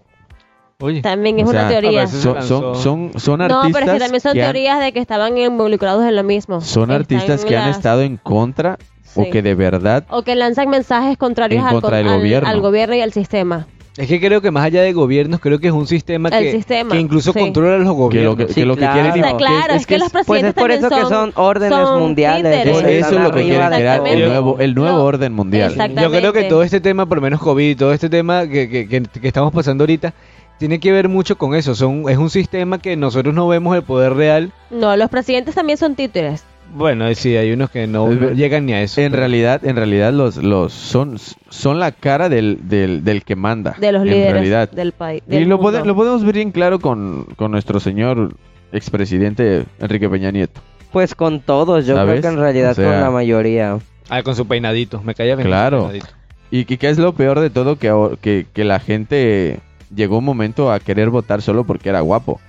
Oye. 0.80 1.02
También 1.02 1.38
es 1.38 1.46
O 1.46 1.50
una 1.50 1.68
sea, 1.68 1.80
teoría. 1.80 2.00
a 2.00 2.04
veces- 2.04 2.20
Son, 2.22 2.42
son, 2.42 2.74
son, 2.76 3.10
son 3.16 3.38
No, 3.38 3.44
artistas 3.44 3.70
pero 3.72 3.86
es 3.86 3.92
que 3.92 3.98
también 4.00 4.20
son 4.20 4.32
que 4.32 4.42
han- 4.42 4.52
teorías 4.52 4.80
de 4.80 4.92
que 4.92 4.98
estaban 5.00 5.36
involucrados 5.38 6.04
en 6.04 6.16
lo 6.16 6.24
mismo. 6.24 6.60
son 6.60 6.90
artistas 6.90 7.44
que 7.44 7.56
han 7.56 7.68
las- 7.68 7.76
estado 7.76 8.02
en 8.02 8.16
contra 8.16 8.78
Sí. 9.02 9.20
o 9.20 9.30
que 9.30 9.42
de 9.42 9.54
verdad 9.54 10.04
O 10.08 10.22
que 10.22 10.34
lanzan 10.36 10.68
mensajes 10.70 11.18
contrarios 11.18 11.64
al, 11.64 11.72
contra 11.80 11.98
al- 11.98 12.08
gobierno. 12.08 12.48
al 12.48 12.60
gobierno 12.60 12.94
y 12.94 13.00
al 13.00 13.12
sistema. 13.12 13.66
Es 13.96 14.06
que 14.06 14.20
creo 14.20 14.40
que 14.40 14.52
más 14.52 14.64
allá 14.64 14.82
de 14.82 14.92
gobiernos, 14.92 15.40
creo 15.40 15.58
que 15.58 15.66
es 15.66 15.72
un 15.72 15.86
sistema, 15.88 16.30
que, 16.30 16.52
sistema, 16.52 16.92
que 16.92 17.00
incluso 17.00 17.32
sí. 17.32 17.38
controla 17.40 17.74
a 17.74 17.78
los 17.78 17.86
que 17.88 17.88
lo 17.88 17.94
gobiernos. 17.96 18.36
que, 18.36 18.46
que 18.46 18.52
Sí, 18.54 18.64
lo 18.64 18.74
que 18.76 18.78
claro. 18.82 18.94
quieren 18.94 19.10
O 19.10 19.26
sea, 19.28 19.36
claro, 19.36 19.74
es, 19.74 19.84
que, 19.86 19.98
los 19.98 20.10
Pues 20.12 20.24
presidentes 20.26 20.56
es 20.56 20.62
por 20.62 20.70
eso 20.70 20.88
que 20.88 21.00
son 21.12 21.32
órdenes 21.34 21.76
son 21.76 21.98
mundiales. 22.00 22.62
que 22.62 22.98
eso 23.00 23.16
es 23.16 23.20
lo 23.20 23.32
que 23.32 23.42
quieren 23.42 23.66
crear 23.68 24.06
el 24.06 24.28
nuevo 24.28 24.58
el 24.60 24.74
nuevo 24.76 24.96
No, 24.98 25.04
orden 25.04 25.32
mundial. 25.34 25.74
Yo 26.00 26.10
creo 26.10 26.32
que 26.32 26.44
todo 26.44 26.62
este 26.62 26.80
tema, 26.80 27.04
por 27.06 27.18
lo 27.18 27.22
menos 27.22 27.40
COVID, 27.40 27.76
todo 27.76 27.92
este 27.92 28.08
tema 28.08 28.46
que, 28.46 28.68
que, 28.70 28.88
que- 28.88 29.02
que 29.02 29.26
estamos 29.26 29.52
pasando 29.52 29.82
ahorita, 29.82 30.14
tiene 30.60 30.78
que 30.78 30.92
ver 30.92 31.08
mucho 31.08 31.36
con 31.36 31.56
eso. 31.56 31.74
Son, 31.74 32.04
es 32.08 32.16
un 32.18 32.30
sistema 32.30 32.78
que 32.78 32.94
nosotros 32.96 33.34
no 33.34 33.48
vemos 33.48 33.74
el 33.74 33.82
poder 33.82 34.12
real. 34.14 34.52
No, 34.70 34.94
los 34.96 35.08
presidentes 35.10 35.56
también 35.56 35.76
son 35.78 35.96
títeres. 35.96 36.44
Bueno, 36.72 37.08
eh, 37.08 37.16
sí, 37.16 37.36
hay 37.36 37.50
unos 37.50 37.70
que 37.70 37.88
no, 37.88 38.08
llegan 38.12 38.66
ni 38.66 38.74
a 38.74 38.82
eso. 38.82 39.00
En 39.00 39.12
realidad, 39.12 39.64
en 39.64 39.74
realidad 39.74 40.12
los, 40.12 40.36
los 40.36 40.72
son, 40.72 41.18
son 41.48 41.80
la 41.80 41.90
cara 41.90 42.28
del, 42.28 42.58
del, 42.68 43.02
del 43.02 43.24
que 43.24 43.34
manda. 43.34 43.74
De 43.80 43.90
los 43.90 44.02
en 44.02 44.10
líderes 44.10 44.32
realidad. 44.34 44.70
del 44.70 44.92
país. 44.92 45.22
Y 45.28 45.44
lo, 45.46 45.58
pode- 45.58 45.84
lo 45.84 45.96
podemos 45.96 46.22
ver 46.24 46.34
bien 46.36 46.52
claro 46.52 46.78
con, 46.78 47.24
con 47.36 47.50
nuestro 47.50 47.80
señor 47.80 48.36
expresidente 48.70 49.64
Enrique 49.80 50.08
Peña 50.08 50.30
Nieto. 50.30 50.60
Pues 50.92 51.14
con 51.14 51.40
todos, 51.40 51.86
yo 51.86 51.94
creo 51.94 52.20
que 52.20 52.26
en 52.28 52.36
realidad 52.38 52.72
O 52.72 52.74
sea- 52.74 52.84
con 52.92 53.00
la 53.00 53.10
mayoría. 53.10 53.78
Ah, 54.08 54.22
con 54.22 54.34
su 54.36 54.46
peinadito. 54.46 55.00
Me 55.02 55.14
caía 55.14 55.36
bien. 55.36 55.46
Claro. 55.48 55.78
su 55.82 55.88
peinadito. 55.88 56.14
Y 56.52 56.64
que, 56.66 56.78
que 56.78 56.88
es 56.88 56.98
lo 56.98 57.14
peor 57.14 57.40
de 57.40 57.50
todo, 57.50 57.76
que, 57.76 57.88
ahora- 57.88 58.16
que, 58.20 58.46
que 58.52 58.64
la 58.64 58.78
gente 58.80 59.58
llegó 59.94 60.18
un 60.18 60.24
momento 60.24 60.72
a 60.72 60.80
querer 60.80 61.10
votar 61.10 61.42
solo 61.42 61.64
porque 61.64 61.88
era 61.88 62.00
guapo. 62.00 62.40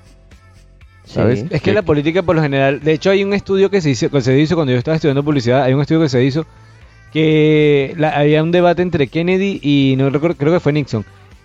¿Sabes? 1.03 1.41
Sí. 1.41 1.47
Es 1.51 1.61
que 1.61 1.73
la 1.73 1.81
política 1.81 2.21
por 2.23 2.35
lo 2.35 2.41
general, 2.41 2.79
de 2.81 2.93
hecho 2.93 3.09
hay 3.09 3.23
un 3.23 3.33
estudio 3.33 3.69
que 3.69 3.81
se 3.81 3.89
hizo, 3.89 4.09
que 4.09 4.21
se 4.21 4.39
hizo 4.39 4.55
cuando 4.55 4.71
yo 4.71 4.77
estaba 4.77 4.95
estudiando 4.95 5.23
publicidad, 5.23 5.63
hay 5.63 5.73
un 5.73 5.81
estudio 5.81 6.01
que 6.01 6.09
se 6.09 6.23
hizo 6.23 6.45
que 7.11 7.93
la- 7.97 8.11
había 8.11 8.41
un 8.43 8.51
debate 8.51 8.81
entre 8.81 9.07
Kennedy 9.07 9.59
y 9.61 9.95
no 9.97 10.09
recuerdo, 10.09 10.37
creo 10.37 10.53
que 10.53 10.59
fue 10.59 10.71
Nixon. 10.73 11.03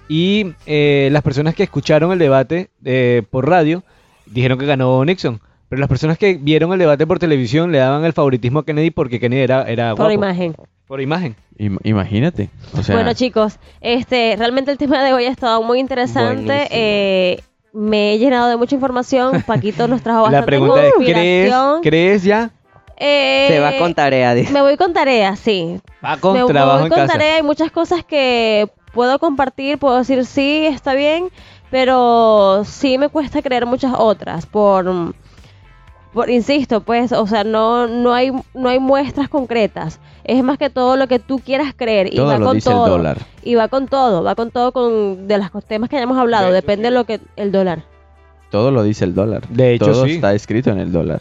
Y 0.08 0.52
eh, 0.66 1.08
las 1.10 1.22
personas 1.22 1.54
que 1.54 1.64
escucharon 1.64 2.12
el 2.12 2.18
debate 2.20 2.68
eh, 2.84 3.22
por 3.28 3.48
radio 3.48 3.82
dijeron 4.26 4.58
que 4.58 4.66
ganó 4.66 5.04
Nixon. 5.04 5.40
Pero 5.68 5.80
las 5.80 5.88
personas 5.88 6.16
que 6.16 6.34
vieron 6.40 6.72
el 6.72 6.78
debate 6.78 7.04
por 7.08 7.18
televisión 7.18 7.72
le 7.72 7.78
daban 7.78 8.04
el 8.04 8.12
favoritismo 8.12 8.60
a 8.60 8.64
Kennedy 8.64 8.92
porque 8.92 9.18
Kennedy 9.18 9.42
era, 9.42 9.64
era 9.64 9.90
Por 9.96 10.06
guapo. 10.06 10.12
imagen. 10.12 10.54
Por 10.86 11.00
imagen. 11.00 11.36
Im- 11.58 11.78
imagínate. 11.84 12.50
O 12.78 12.82
sea, 12.82 12.94
bueno, 12.94 13.12
chicos, 13.14 13.58
este, 13.80 14.36
realmente 14.38 14.70
el 14.70 14.78
tema 14.78 15.02
de 15.02 15.12
hoy 15.12 15.24
ha 15.24 15.30
estado 15.30 15.62
muy 15.62 15.80
interesante. 15.80 16.68
Eh, 16.70 17.40
me 17.72 18.12
he 18.14 18.18
llenado 18.18 18.48
de 18.48 18.56
mucha 18.56 18.74
información. 18.74 19.42
Paquito 19.46 19.88
nos 19.88 20.02
trajo 20.02 20.22
bastante 20.22 20.40
La 20.40 20.46
pregunta 20.46 20.84
es, 20.86 20.92
¿crees. 20.98 21.54
¿crees 21.82 22.22
ya? 22.24 22.50
Eh, 22.98 23.46
Se 23.50 23.60
va 23.60 23.76
con 23.78 23.94
tarea, 23.94 24.32
dice. 24.34 24.52
Me 24.52 24.62
voy 24.62 24.76
con 24.76 24.92
tarea, 24.92 25.36
sí. 25.36 25.80
Va 26.04 26.16
con 26.18 26.34
me, 26.34 26.40
me 26.44 26.46
trabajo 26.46 26.78
voy 26.78 26.86
en 26.86 26.90
con 26.90 26.98
casa. 26.98 27.12
tarea. 27.14 27.36
Hay 27.36 27.42
muchas 27.42 27.70
cosas 27.70 28.04
que 28.04 28.70
puedo 28.94 29.18
compartir, 29.18 29.78
puedo 29.78 29.98
decir 29.98 30.24
sí, 30.24 30.64
está 30.66 30.94
bien, 30.94 31.28
pero 31.70 32.62
sí 32.64 32.96
me 32.96 33.08
cuesta 33.10 33.42
creer 33.42 33.66
muchas 33.66 33.92
otras 33.98 34.46
por, 34.46 35.14
por 36.16 36.30
insisto, 36.30 36.80
pues, 36.80 37.12
o 37.12 37.26
sea, 37.26 37.44
no 37.44 37.86
no 37.86 38.14
hay 38.14 38.32
no 38.54 38.70
hay 38.70 38.78
muestras 38.80 39.28
concretas. 39.28 40.00
Es 40.24 40.42
más 40.42 40.56
que 40.56 40.70
todo 40.70 40.96
lo 40.96 41.08
que 41.08 41.18
tú 41.18 41.40
quieras 41.40 41.74
creer 41.76 42.12
y 42.12 42.18
va 42.18 42.38
lo 42.38 42.46
con 42.46 42.54
dice 42.54 42.70
el 42.70 42.74
todo. 42.74 42.88
dólar. 42.88 43.18
Y 43.42 43.54
va 43.54 43.68
con 43.68 43.86
todo, 43.86 44.24
va 44.24 44.34
con 44.34 44.50
todo 44.50 44.72
con 44.72 45.28
de 45.28 45.36
los 45.36 45.50
temas 45.66 45.90
que 45.90 45.96
hayamos 45.98 46.16
hablado, 46.16 46.50
depende 46.52 46.84
de 46.84 46.92
lo 46.92 47.04
que 47.04 47.20
el 47.36 47.52
dólar. 47.52 47.84
todo 48.50 48.70
lo 48.70 48.82
dice 48.82 49.04
el 49.04 49.14
dólar. 49.14 49.46
De 49.48 49.74
hecho, 49.74 49.92
todo 49.92 50.06
sí. 50.06 50.12
está 50.12 50.32
escrito 50.32 50.70
en 50.70 50.78
el 50.78 50.90
dólar. 50.90 51.20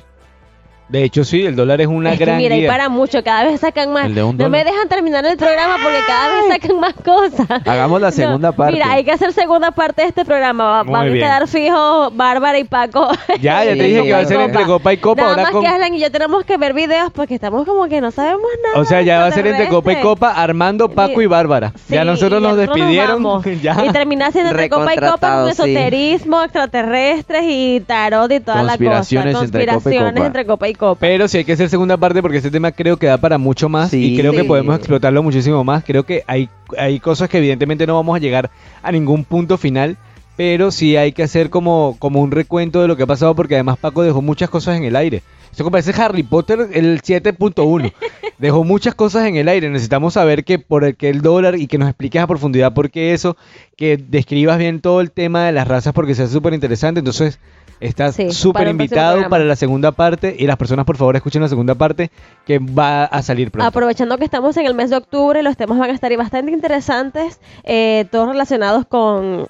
De 0.87 1.03
hecho, 1.03 1.23
sí, 1.23 1.43
el 1.43 1.55
dólar 1.55 1.81
es 1.81 1.87
una 1.87 2.11
es 2.13 2.19
que 2.19 2.25
gran 2.25 2.37
mira, 2.37 2.55
y 2.55 2.67
para 2.67 2.89
mucho, 2.89 3.23
cada 3.23 3.43
vez 3.45 3.59
sacan 3.59 3.91
más. 3.91 4.05
El 4.05 4.13
de 4.15 4.21
un 4.23 4.37
No 4.37 4.49
me 4.49 4.63
dejan 4.63 4.87
terminar 4.87 5.25
el 5.25 5.35
programa 5.35 5.77
porque 5.81 5.97
cada 6.05 6.29
vez 6.33 6.45
sacan 6.47 6.79
más 6.79 6.93
cosas. 6.93 7.67
Hagamos 7.67 7.99
la 7.99 8.11
segunda 8.11 8.49
No, 8.49 8.55
parte. 8.55 8.73
Mira, 8.73 8.91
hay 8.91 9.03
que 9.03 9.11
hacer 9.11 9.33
segunda 9.33 9.71
parte 9.71 10.03
de 10.03 10.09
este 10.09 10.23
programa. 10.25 10.63
Va- 10.63 10.83
Muy 10.83 10.93
Van 10.93 11.07
a 11.09 11.11
quedar 11.13 11.47
fijos 11.47 12.15
Bárbara 12.15 12.59
y 12.59 12.65
Paco. 12.65 13.07
Ya, 13.41 13.63
ya 13.65 13.73
Sí, 13.73 13.79
te 13.79 13.83
dije 13.85 14.03
que 14.03 14.11
va 14.13 14.19
a 14.19 14.25
ser 14.25 14.39
entre 14.39 14.65
copa 14.65 14.93
y 14.93 14.97
copa. 14.97 15.21
Nada 15.21 15.31
ahora 15.33 15.43
más 15.43 15.51
con... 15.51 15.61
que 15.61 15.67
Alan 15.67 15.93
y 15.93 15.99
yo 15.99 16.11
tenemos 16.11 16.45
que 16.45 16.57
ver 16.57 16.73
videos 16.73 17.11
porque 17.11 17.33
estamos 17.35 17.65
como 17.65 17.87
que 17.87 17.99
no 17.99 18.11
sabemos 18.11 18.47
nada. 18.63 18.79
O 18.79 18.85
sea, 18.85 19.01
ya 19.01 19.19
va 19.21 19.25
a 19.27 19.31
ser 19.31 19.47
entre 19.47 19.67
copa 19.67 19.91
y 19.91 20.01
copa, 20.01 20.31
Armando, 20.31 20.89
Paco 20.89 21.19
y 21.21 21.25
Bárbara. 21.25 21.73
Sí, 21.87 21.95
ya 21.95 22.05
nosotros 22.05 22.41
nos 22.41 22.57
despidieron. 22.57 23.23
vamos. 23.23 23.43
ya. 23.61 23.83
Y 23.85 23.89
termina 23.91 24.31
siendo 24.31 24.51
entre 24.51 24.69
copa 24.69 24.93
y 24.93 24.97
copa 24.97 25.35
con 25.41 25.45
sí. 25.45 25.51
esoterismo, 25.51 26.43
extraterrestres 26.43 27.43
y 27.47 27.79
tarot 27.85 28.31
y 28.31 28.39
toda 28.39 28.57
la 28.57 28.77
cosa. 28.77 28.77
Conspiraciones 28.77 29.41
entre 29.41 29.65
copa 29.67 29.91
y 29.91 29.97
copa. 29.97 30.25
entre 30.25 30.45
copa 30.45 30.67
y 30.67 30.74
copa. 30.75 30.99
Pero 30.99 31.27
sí 31.27 31.37
hay 31.37 31.45
que 31.45 31.53
hacer 31.53 31.69
segunda 31.69 31.97
parte 31.97 32.21
porque 32.21 32.37
este 32.37 32.51
tema 32.51 32.71
creo 32.71 32.97
que 32.97 33.07
da 33.07 33.17
para 33.17 33.37
mucho 33.37 33.69
más 33.69 33.89
Sí. 33.91 34.13
y 34.13 34.17
creo 34.19 34.31
que 34.33 34.43
podemos 34.43 34.75
explotarlo 34.77 35.23
muchísimo 35.23 35.63
más. 35.63 35.83
Creo 35.83 36.03
que 36.05 36.23
hay, 36.27 36.49
hay 36.77 36.99
cosas 36.99 37.29
que 37.29 37.37
evidentemente 37.37 37.85
no 37.87 37.95
vamos 37.95 38.15
a 38.15 38.19
llegar 38.19 38.49
a 38.83 38.91
ningún 38.91 39.23
punto 39.25 39.57
final, 39.57 39.97
pero 40.37 40.71
sí 40.71 40.97
hay 40.97 41.11
que 41.13 41.23
hacer 41.23 41.49
como, 41.49 41.95
como 41.99 42.21
un 42.21 42.31
recuento 42.31 42.81
de 42.81 42.87
lo 42.87 42.95
que 42.97 43.03
ha 43.03 43.07
pasado 43.07 43.35
porque 43.35 43.55
además 43.55 43.77
Paco 43.77 44.03
dejó 44.03 44.21
muchas 44.21 44.49
cosas 44.49 44.77
en 44.77 44.83
el 44.83 44.95
aire. 44.95 45.23
Esto 45.51 45.63
como 45.63 45.71
parece 45.71 45.93
Harry 46.01 46.23
Potter 46.23 46.67
el 46.73 47.01
7.1. 47.01 47.93
Dejó 48.37 48.65
muchas 48.65 48.93
cosas 48.93 49.25
en 49.27 49.37
el 49.37 49.47
aire. 49.47 49.69
Necesitamos 49.69 50.15
saber 50.15 50.43
que 50.43 50.59
por 50.59 50.83
el 50.83 50.97
que 50.97 51.09
el 51.09 51.21
dólar 51.21 51.55
y 51.57 51.67
que 51.67 51.77
nos 51.77 51.87
expliques 51.87 52.21
a 52.21 52.27
profundidad 52.27 52.73
por 52.73 52.91
qué 52.91 53.13
eso, 53.13 53.37
que 53.77 53.95
describas 53.95 54.57
bien 54.57 54.81
todo 54.81 54.99
el 54.99 55.11
tema 55.11 55.45
de 55.45 55.53
las 55.53 55.65
razas 55.69 55.93
porque 55.93 56.13
se 56.13 56.23
hace 56.23 56.33
súper 56.33 56.53
interesante. 56.53 56.99
Entonces, 56.99 57.39
estás 57.79 58.15
Sí, 58.15 58.31
súper 58.31 58.63
próximo 58.63 58.71
invitado 58.83 59.29
para 59.29 59.43
la 59.43 59.55
segunda 59.55 59.91
parte 59.91 60.35
y 60.37 60.47
las 60.47 60.57
personas 60.57 60.85
por 60.85 60.97
favor 60.97 61.15
escuchen 61.15 61.41
la 61.41 61.49
segunda 61.49 61.75
parte 61.75 62.11
que 62.45 62.59
va 62.59 63.05
a 63.05 63.21
salir 63.21 63.51
pronto. 63.51 63.67
Aprovechando 63.67 64.17
que 64.17 64.25
estamos 64.25 64.55
en 64.57 64.65
el 64.65 64.73
mes 64.73 64.89
de 64.89 64.97
octubre, 64.97 65.41
los 65.43 65.57
temas 65.57 65.77
van 65.77 65.89
a 65.89 65.93
estar 65.93 66.15
bastante 66.17 66.51
interesantes, 66.51 67.39
eh, 67.63 68.05
todos 68.11 68.29
relacionados 68.29 68.85
con 68.85 69.47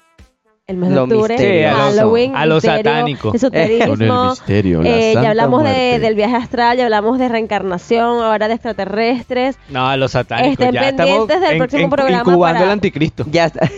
el 0.68 0.76
mes 0.78 0.88
de 0.88 0.94
Lo 0.96 1.04
octubre, 1.04 1.34
misterioso. 1.34 1.76
Halloween, 1.76 2.34
A 2.34 2.44
lo 2.46 2.54
misterio, 2.56 2.76
satánico. 2.92 3.32
esoterismo. 3.34 3.86
Con 3.86 4.02
el 4.02 4.12
misterio, 4.30 4.82
la 4.82 4.88
Eh, 4.90 5.12
Santa 5.12 5.22
ya 5.22 5.30
hablamos 5.30 5.62
de- 5.62 5.98
del 6.00 6.14
viaje 6.16 6.34
astral, 6.34 6.76
ya 6.76 6.84
hablamos 6.84 7.18
de 7.20 7.28
reencarnación, 7.28 8.20
ahora 8.20 8.48
de 8.48 8.54
extraterrestres. 8.54 9.56
No, 9.68 9.96
los 9.96 10.10
satánicos. 10.10 10.52
Estén 10.54 10.72
ya 10.72 10.80
pendientes 10.80 11.06
estamos 11.06 11.28
del 11.40 11.52
en- 11.52 11.58
próximo 11.58 11.82
en- 11.84 11.90
programa 11.90 12.18
incubando 12.32 12.54
para- 12.58 12.64
el 12.64 12.70
anticristo. 12.72 13.24
Ya 13.30 13.44
está. 13.44 13.70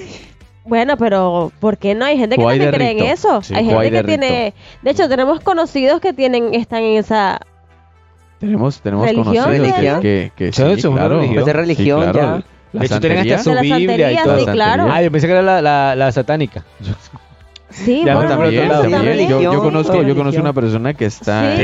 Bueno, 0.69 0.97
pero 0.97 1.51
¿por 1.61 1.79
qué 1.79 1.95
no? 1.95 2.05
Hay 2.05 2.19
gente 2.19 2.37
que 2.37 2.43
O 2.43 2.49
hay 2.49 2.59
también 2.59 2.73
de 2.73 2.77
cree 2.79 2.91
en 3.07 3.13
eso. 3.13 3.43
Sí, 3.43 3.55
hay 3.55 3.65
gente 3.65 3.91
que 3.91 3.97
de 3.97 4.05
tiene, 4.05 4.55
de 4.83 4.91
hecho, 4.91 5.09
tenemos 5.09 5.41
conocidos 5.41 6.01
que 6.01 6.13
tienen, 6.13 6.55
están 6.55 6.83
en 6.83 6.99
esa. 6.99 7.41
Tenemos, 8.39 8.81
tenemos 8.81 9.05
¿Religión? 9.07 9.25
conocidos 9.25 9.47
que, 9.47 9.59
¿Religión? 9.59 10.01
que, 10.01 10.33
que 10.37 10.53
sí, 10.53 10.63
claro. 10.63 11.17
religión. 11.17 11.35
Pues 11.35 11.47
es 11.49 11.57
religión, 11.57 12.05
Sí, 12.05 12.11
claro. 12.13 12.19
ya. 12.39 12.45
La 12.73 12.81
de 12.81 12.87
hecho, 12.87 13.01
tienen 13.01 13.33
hasta 13.33 13.39
su 13.55 13.61
Biblia 13.63 14.13
y 14.13 14.17
todo. 14.23 14.39
sí, 14.41 14.45
claro. 14.47 14.87
Ah, 14.91 15.03
yo 15.03 15.11
pensé 15.11 15.27
que 15.27 15.33
era 15.33 15.43
la, 15.43 15.63
la, 15.63 15.97
la 15.97 16.13
satánica. 16.13 16.65
Sí, 17.71 18.03
Ya, 18.05 18.15
bueno, 18.15 18.31
También, 18.31 18.63
otro 18.63 18.69
lado. 18.69 18.83
también. 18.83 19.03
Religión, 19.05 19.43
Yo, 19.43 19.53
yo 19.55 19.63
conozco, 19.63 20.03
yo 20.03 20.15
conozco 20.17 20.41
una 20.41 20.53
persona 20.53 20.95
que 20.95 21.05
está, 21.07 21.57
Sí, 21.57 21.63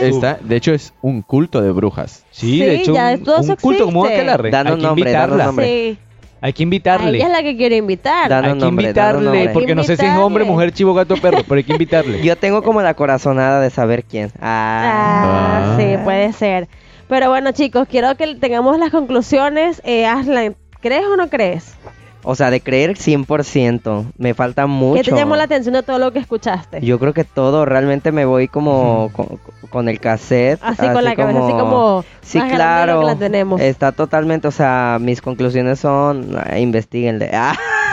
está, 0.00 0.38
de 0.42 0.56
hecho 0.56 0.72
es 0.72 0.92
un 1.02 1.22
culto 1.22 1.60
de 1.60 1.70
brujas. 1.72 2.24
Sí, 2.30 2.58
Sí, 2.58 2.60
de 2.60 2.74
hecho, 2.76 2.94
ya, 2.94 3.12
un, 3.14 3.56
culto 3.56 3.84
como 3.86 4.04
existe. 4.04 4.20
aquelarre. 4.20 4.50
Danos 4.50 4.72
Hay 4.74 4.80
que 4.80 4.86
nombre, 4.86 5.12
danos 5.12 5.28
invitarla. 5.28 5.46
nombre. 5.46 5.66
Sí. 5.66 5.98
Hay 6.42 6.52
que 6.52 6.62
A 6.62 6.64
invitarle. 6.64 7.18
ella 7.18 7.26
es 7.26 7.32
la 7.32 7.42
que 7.42 7.56
quiero 7.56 7.74
invitar. 7.74 8.28
Danos 8.28 8.52
Hay 8.52 8.58
que 8.58 8.64
nombre, 8.64 8.84
invitarle, 8.86 9.48
porque 9.50 9.74
no 9.74 9.82
sé 9.84 9.96
si 9.96 10.06
es 10.06 10.16
hombre, 10.16 10.44
mujer, 10.44 10.72
chivo, 10.72 10.94
gato, 10.94 11.16
perro, 11.16 11.42
pero 11.46 11.56
hay 11.56 11.64
que 11.64 11.72
invitarle. 11.72 12.20
Yo 12.24 12.36
tengo 12.36 12.62
como 12.62 12.80
la 12.82 12.94
corazonada 12.94 13.60
de 13.60 13.70
saber 13.70 14.04
quién. 14.04 14.30
Ah. 14.40 15.74
Ah, 15.74 15.76
sí, 15.78 15.96
puede 16.02 16.32
ser. 16.32 16.68
Pero 17.08 17.28
bueno, 17.28 17.52
chicos, 17.52 17.86
quiero 17.90 18.14
que 18.16 18.34
tengamos 18.36 18.78
las 18.78 18.90
conclusiones. 18.90 19.82
Eh, 19.84 20.06
Aslan, 20.06 20.56
¿crees 20.80 21.04
o 21.04 21.16
no 21.16 21.28
crees? 21.28 21.74
O 22.22 22.34
sea, 22.34 22.50
de 22.50 22.60
creer 22.60 22.96
100%. 22.96 24.12
Me 24.18 24.34
falta 24.34 24.66
mucho. 24.66 25.02
¿Qué 25.02 25.10
te 25.10 25.16
llamó 25.16 25.36
la 25.36 25.44
atención 25.44 25.74
de 25.74 25.82
todo 25.82 25.98
lo 25.98 26.12
que 26.12 26.18
escuchaste? 26.18 26.80
Yo 26.80 26.98
creo 26.98 27.12
que 27.12 27.24
todo, 27.24 27.64
realmente 27.64 28.12
me 28.12 28.24
voy 28.24 28.48
como 28.48 29.10
con, 29.12 29.38
con 29.70 29.88
el 29.88 30.00
cassette. 30.00 30.58
Así 30.62 30.86
con 30.88 31.04
la 31.04 31.14
cabeza, 31.14 31.44
así 31.44 31.52
como 31.52 32.04
Sí, 32.22 32.38
más 32.38 32.52
grande 32.52 32.64
de 32.64 32.80
lo 32.80 32.86
claro. 32.86 33.00
que 33.00 33.06
la 33.06 33.16
tenemos. 33.16 33.60
Está 33.60 33.92
totalmente, 33.92 34.48
o 34.48 34.52
sea, 34.52 34.98
mis 35.00 35.20
conclusiones 35.20 35.80
son, 35.80 36.36
ah, 36.36 36.58
investiguenle. 36.58 37.30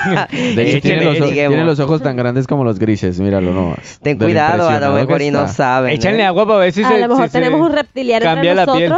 Ah. 0.09 0.27
De 0.31 0.69
hecho, 0.69 0.81
tiene 0.81 0.97
los, 0.97 1.05
ojos, 1.07 1.17
Investiguemos. 1.17 1.53
tiene 1.53 1.65
los 1.65 1.79
ojos 1.79 2.01
tan 2.03 2.15
grandes 2.15 2.45
como 2.45 2.63
los 2.63 2.77
grises, 2.77 3.19
míralo 3.19 3.51
nomás. 3.51 3.99
Ten 4.01 4.17
cuidado, 4.19 4.69
a 4.69 4.79
lo 4.79 4.93
mejor 4.93 5.21
y 5.23 5.31
no 5.31 5.47
saben. 5.47 5.91
Échanle 5.91 6.21
¿eh? 6.21 6.25
agua 6.25 6.45
para 6.45 6.59
ver 6.59 6.71
si 6.71 6.83
a 6.83 6.87
se 6.87 6.99
lo 6.99 7.07
mejor 7.09 7.25
si 7.25 7.33
tenemos 7.33 7.59
un 7.59 7.73
reptiliano 7.73 8.23
cambia 8.23 8.51
entre 8.51 8.65
la 8.67 8.73
piel. 8.73 8.93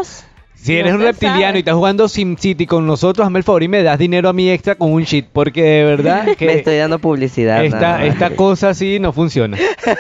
Si 0.62 0.76
eres 0.78 0.92
No 0.94 1.00
un 1.00 1.06
reptiliano 1.06 1.42
sabe. 1.42 1.58
y 1.58 1.60
estás 1.60 1.76
jugando 1.76 2.08
SimCity 2.10 2.66
con 2.66 2.86
nosotros, 2.86 3.26
hazme 3.26 3.40
el 3.40 3.44
favor 3.44 3.64
y 3.64 3.68
me 3.68 3.82
das 3.82 3.98
dinero 3.98 4.30
a 4.30 4.34
mí 4.34 4.50
extra 4.50 4.76
con 4.76 4.92
un 4.92 5.04
shit, 5.04 5.26
porque 5.32 5.62
de 5.64 5.84
verdad 5.86 6.24
Me 6.26 6.36
que 6.36 6.52
estoy 6.54 6.78
dando 6.78 7.00
publicidad. 7.00 7.64
esta, 7.64 8.06
esta 8.06 8.32
cosa 8.36 8.70
así 8.70 9.00
no 9.00 9.14
funciona. 9.14 9.58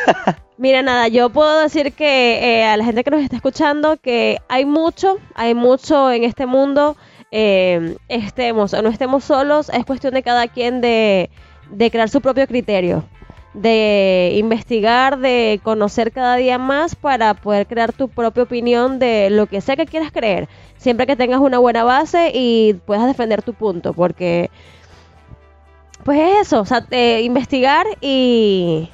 Mira, 0.58 0.82
nada, 0.82 1.08
yo 1.08 1.30
puedo 1.30 1.62
decir 1.62 1.94
que 1.94 2.60
eh, 2.60 2.66
a 2.66 2.76
la 2.76 2.84
gente 2.84 3.04
que 3.06 3.12
nos 3.12 3.22
está 3.22 3.38
escuchando 3.38 3.96
que 3.98 4.40
hay 4.50 4.66
mucho, 4.66 5.18
hay 5.34 5.56
mucho 5.56 6.12
en 6.12 6.26
este 6.26 6.46
mundo, 6.46 6.98
eh, 7.32 7.96
estemos 8.10 8.74
o 8.74 8.82
no 8.82 8.90
estemos 8.90 9.24
solos, 9.24 9.70
es 9.70 9.86
cuestión 9.86 10.14
de 10.14 10.22
cada 10.24 10.48
quien 10.48 10.82
de, 10.82 11.30
de 11.72 11.90
crear 11.92 12.10
su 12.10 12.20
propio 12.20 12.46
criterio, 12.46 13.06
de 13.54 14.34
investigar, 14.36 15.20
de 15.20 15.60
conocer 15.64 16.12
cada 16.12 16.36
día 16.36 16.58
más 16.58 16.96
para 16.96 17.34
poder 17.34 17.68
crear 17.68 17.92
tu 17.94 18.08
propia 18.08 18.44
opinión 18.44 19.00
de 19.00 19.30
lo 19.30 19.48
que 19.48 19.62
sea 19.62 19.76
que 19.76 19.86
quieras 19.86 20.12
creer, 20.12 20.48
siempre 20.78 21.08
que 21.08 21.16
tengas 21.16 21.40
una 21.40 21.58
buena 21.58 21.84
base 21.84 22.32
y 22.34 22.76
puedas 22.86 23.08
defender 23.08 23.42
tu 23.42 23.54
punto, 23.54 23.94
porque 23.94 24.50
pues 26.04 26.20
es 26.20 26.48
eso, 26.48 26.62
o 26.62 26.66
sea, 26.66 26.86
eh, 26.92 27.22
investigar 27.24 27.86
y 28.02 28.90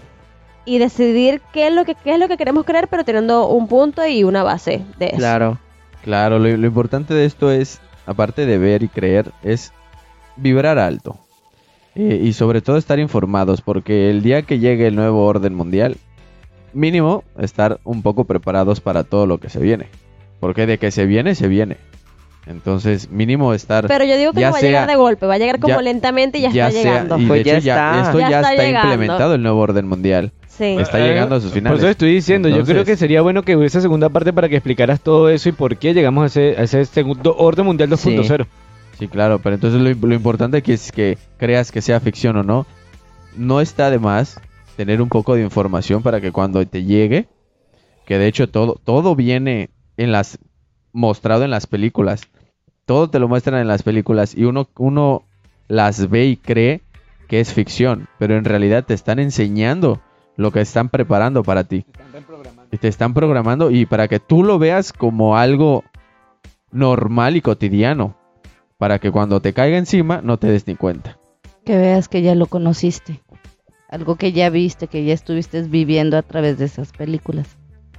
y 0.67 0.79
decidir 0.79 1.41
qué 1.53 1.67
es 1.67 1.73
lo 1.73 1.85
que 1.85 1.95
qué 1.95 2.13
es 2.13 2.19
lo 2.19 2.27
que 2.27 2.37
queremos 2.37 2.65
creer, 2.65 2.87
pero 2.87 3.03
teniendo 3.03 3.47
un 3.49 3.67
punto 3.67 4.05
y 4.07 4.23
una 4.23 4.41
base 4.41 4.83
de 4.97 5.07
eso. 5.07 5.17
Claro. 5.17 5.59
Claro, 6.05 6.37
lo, 6.37 6.55
lo 6.55 6.67
importante 6.67 7.15
de 7.15 7.25
esto 7.25 7.49
es, 7.49 7.81
aparte 8.05 8.45
de 8.45 8.59
ver 8.59 8.83
y 8.83 8.89
creer, 8.89 9.31
es 9.41 9.73
vibrar 10.35 10.77
alto. 10.77 11.17
Eh, 11.95 12.21
y 12.23 12.33
sobre 12.33 12.61
todo 12.61 12.77
estar 12.77 12.99
informados, 12.99 13.61
porque 13.61 14.09
el 14.09 14.21
día 14.21 14.41
que 14.41 14.59
llegue 14.59 14.87
el 14.87 14.95
nuevo 14.95 15.25
orden 15.25 15.53
mundial, 15.55 15.97
mínimo 16.73 17.23
estar 17.39 17.79
un 17.83 18.01
poco 18.01 18.25
preparados 18.25 18.81
para 18.81 19.03
todo 19.03 19.25
lo 19.27 19.37
que 19.39 19.49
se 19.49 19.59
viene. 19.59 19.87
Porque 20.41 20.65
de 20.65 20.77
que 20.77 20.91
se 20.91 21.05
viene, 21.05 21.35
se 21.35 21.47
viene. 21.47 21.77
Entonces, 22.47 23.09
mínimo 23.09 23.53
estar... 23.55 23.87
Pero 23.87 24.05
yo 24.05 24.17
digo 24.17 24.31
que 24.33 24.41
ya 24.41 24.47
no 24.47 24.53
va 24.53 24.59
a 24.59 24.61
llegar 24.61 24.85
sea- 24.85 24.93
de 24.95 25.01
golpe, 25.01 25.25
va 25.25 25.33
a 25.33 25.37
llegar 25.39 25.59
como 25.59 25.75
ya- 25.77 25.81
lentamente 25.81 26.37
y 26.37 26.41
ya, 26.41 26.49
está 26.49 26.71
sea- 26.71 26.83
llegando. 26.83 27.17
y 27.17 27.25
Pues 27.25 27.39
de 27.39 27.49
ya 27.49 27.57
hecho 27.57 27.65
ya, 27.65 27.73
está. 27.75 28.01
esto 28.03 28.19
Ya 28.19 28.29
ya, 28.29 28.39
está 28.41 28.53
está, 28.53 28.69
implementado 28.81 29.33
el 29.35 29.41
nuevo 29.41 29.59
orden 29.61 29.87
mundial. 29.87 30.31
Sí. 30.47 30.75
Está 30.79 30.99
Eh, 30.99 31.07
llegando 31.09 31.35
a 31.35 31.39
sus 31.39 31.49
Por 31.49 31.57
finales. 31.57 31.79
eso 31.79 31.89
estoy 31.89 32.13
diciendo, 32.13 32.47
yo 32.47 32.55
creo 32.57 32.61
Entonces- 32.81 32.85
que 32.85 32.97
sería 32.97 33.21
bueno 33.21 33.41
que 33.41 33.55
hubiese 33.55 33.81
segunda 33.81 34.09
parte 34.09 34.31
para 34.31 34.47
que 34.47 34.57
explicaras 34.57 35.01
todo 35.01 35.29
eso 35.29 35.49
y 35.49 35.53
por 35.53 35.77
qué 35.77 35.93
llegamos 35.95 36.23
a 36.23 36.25
ese, 36.27 36.55
a 36.59 36.63
ese 36.63 36.85
segundo 36.85 37.35
orden 37.35 37.65
mundial 37.65 37.89
2.0. 37.89 38.43
Sí, 38.43 38.49
claro, 39.11 39.39
pero 39.39 39.55
entonces 39.55 39.81
lo, 39.81 40.13
importante 40.13 40.57
aquí 40.57 40.71
es 40.71 40.91
que 40.91 41.17
creas 41.37 41.71
que 41.71 41.81
sea 41.81 41.99
ficción 41.99 42.37
o 42.37 42.43
no. 42.43 42.65
No 43.35 43.59
está 43.59 43.89
de 43.89 43.99
más 43.99 44.39
tener 44.77 45.01
un 45.01 45.09
poco 45.09 45.35
de 45.35 45.41
información 45.41 46.01
para 46.01 46.21
que 46.21 46.31
cuando 46.31 46.65
te 46.65 46.83
llegue, 46.83 47.27
que 48.05 48.17
de 48.17 48.27
hecho 48.27 48.49
todo, 48.49 48.79
todo 48.83 49.15
viene 49.15 49.69
en 49.97 50.11
las 50.11 50.39
mostrado 50.93 51.43
en 51.43 51.51
las 51.51 51.67
películas. 51.67 52.21
Todo 52.85 53.09
te 53.09 53.19
lo 53.19 53.27
muestran 53.27 53.59
en 53.59 53.67
las 53.67 53.83
películas 53.83 54.35
y 54.35 54.45
uno, 54.45 54.69
uno 54.77 55.23
las 55.67 56.09
ve 56.09 56.25
y 56.25 56.37
cree 56.37 56.81
que 57.27 57.39
es 57.39 57.53
ficción, 57.53 58.07
pero 58.19 58.37
en 58.37 58.45
realidad 58.45 58.85
te 58.85 58.93
están 58.93 59.19
enseñando 59.19 60.01
lo 60.37 60.51
que 60.51 60.61
están 60.61 60.89
preparando 60.89 61.43
para 61.43 61.63
ti. 61.63 61.85
Y 62.71 62.77
te 62.77 62.87
están 62.87 63.13
programando 63.13 63.71
y 63.71 63.85
para 63.85 64.07
que 64.07 64.19
tú 64.19 64.43
lo 64.43 64.59
veas 64.59 64.93
como 64.93 65.37
algo 65.37 65.83
normal 66.71 67.35
y 67.35 67.41
cotidiano 67.41 68.15
para 68.77 68.99
que 68.99 69.11
cuando 69.11 69.41
te 69.41 69.53
caiga 69.53 69.77
encima 69.77 70.21
no 70.21 70.37
te 70.37 70.47
des 70.47 70.67
ni 70.67 70.75
cuenta. 70.75 71.17
Que 71.65 71.77
veas 71.77 72.07
que 72.07 72.21
ya 72.21 72.35
lo 72.35 72.45
conociste. 72.47 73.21
Algo 73.89 74.15
que 74.15 74.31
ya 74.31 74.49
viste, 74.49 74.87
que 74.87 75.03
ya 75.05 75.13
estuviste 75.13 75.61
viviendo 75.63 76.17
a 76.17 76.21
través 76.21 76.57
de 76.57 76.65
esas 76.65 76.91
películas. 76.91 77.47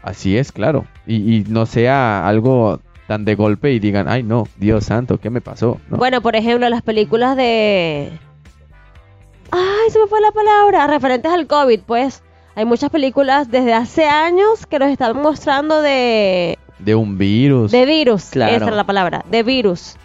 Así 0.02 0.36
es, 0.36 0.52
claro. 0.52 0.84
Y, 1.06 1.36
y 1.36 1.44
no 1.48 1.66
sea 1.66 2.26
algo 2.28 2.80
tan 3.08 3.24
de 3.24 3.34
golpe 3.34 3.72
y 3.72 3.78
digan, 3.78 4.08
ay 4.08 4.22
no, 4.22 4.46
Dios 4.56 4.84
santo, 4.84 5.18
¿qué 5.18 5.30
me 5.30 5.40
pasó? 5.40 5.80
¿No? 5.88 5.96
Bueno, 5.96 6.20
por 6.20 6.36
ejemplo, 6.36 6.68
las 6.68 6.82
películas 6.82 7.36
de... 7.36 8.10
Ay, 9.50 9.90
se 9.90 9.98
me 10.00 10.06
fue 10.08 10.20
la 10.20 10.32
palabra. 10.32 10.86
Referentes 10.86 11.30
al 11.32 11.46
COVID, 11.46 11.80
pues. 11.86 12.22
Hay 12.56 12.64
muchas 12.64 12.90
películas 12.90 13.50
desde 13.50 13.74
hace 13.74 14.06
años 14.06 14.66
que 14.66 14.78
nos 14.78 14.88
están 14.90 15.20
mostrando 15.20 15.82
de, 15.82 16.58
De 16.78 16.94
un 16.94 17.16
virus. 17.18 17.70
de 17.70 17.84
virus. 17.84 18.24
Claro. 18.30 18.56
Esa 18.56 18.66
era 18.66 18.76
la 18.76 18.84
palabra. 18.84 19.24
De 19.30 19.42
virus. 19.42 19.96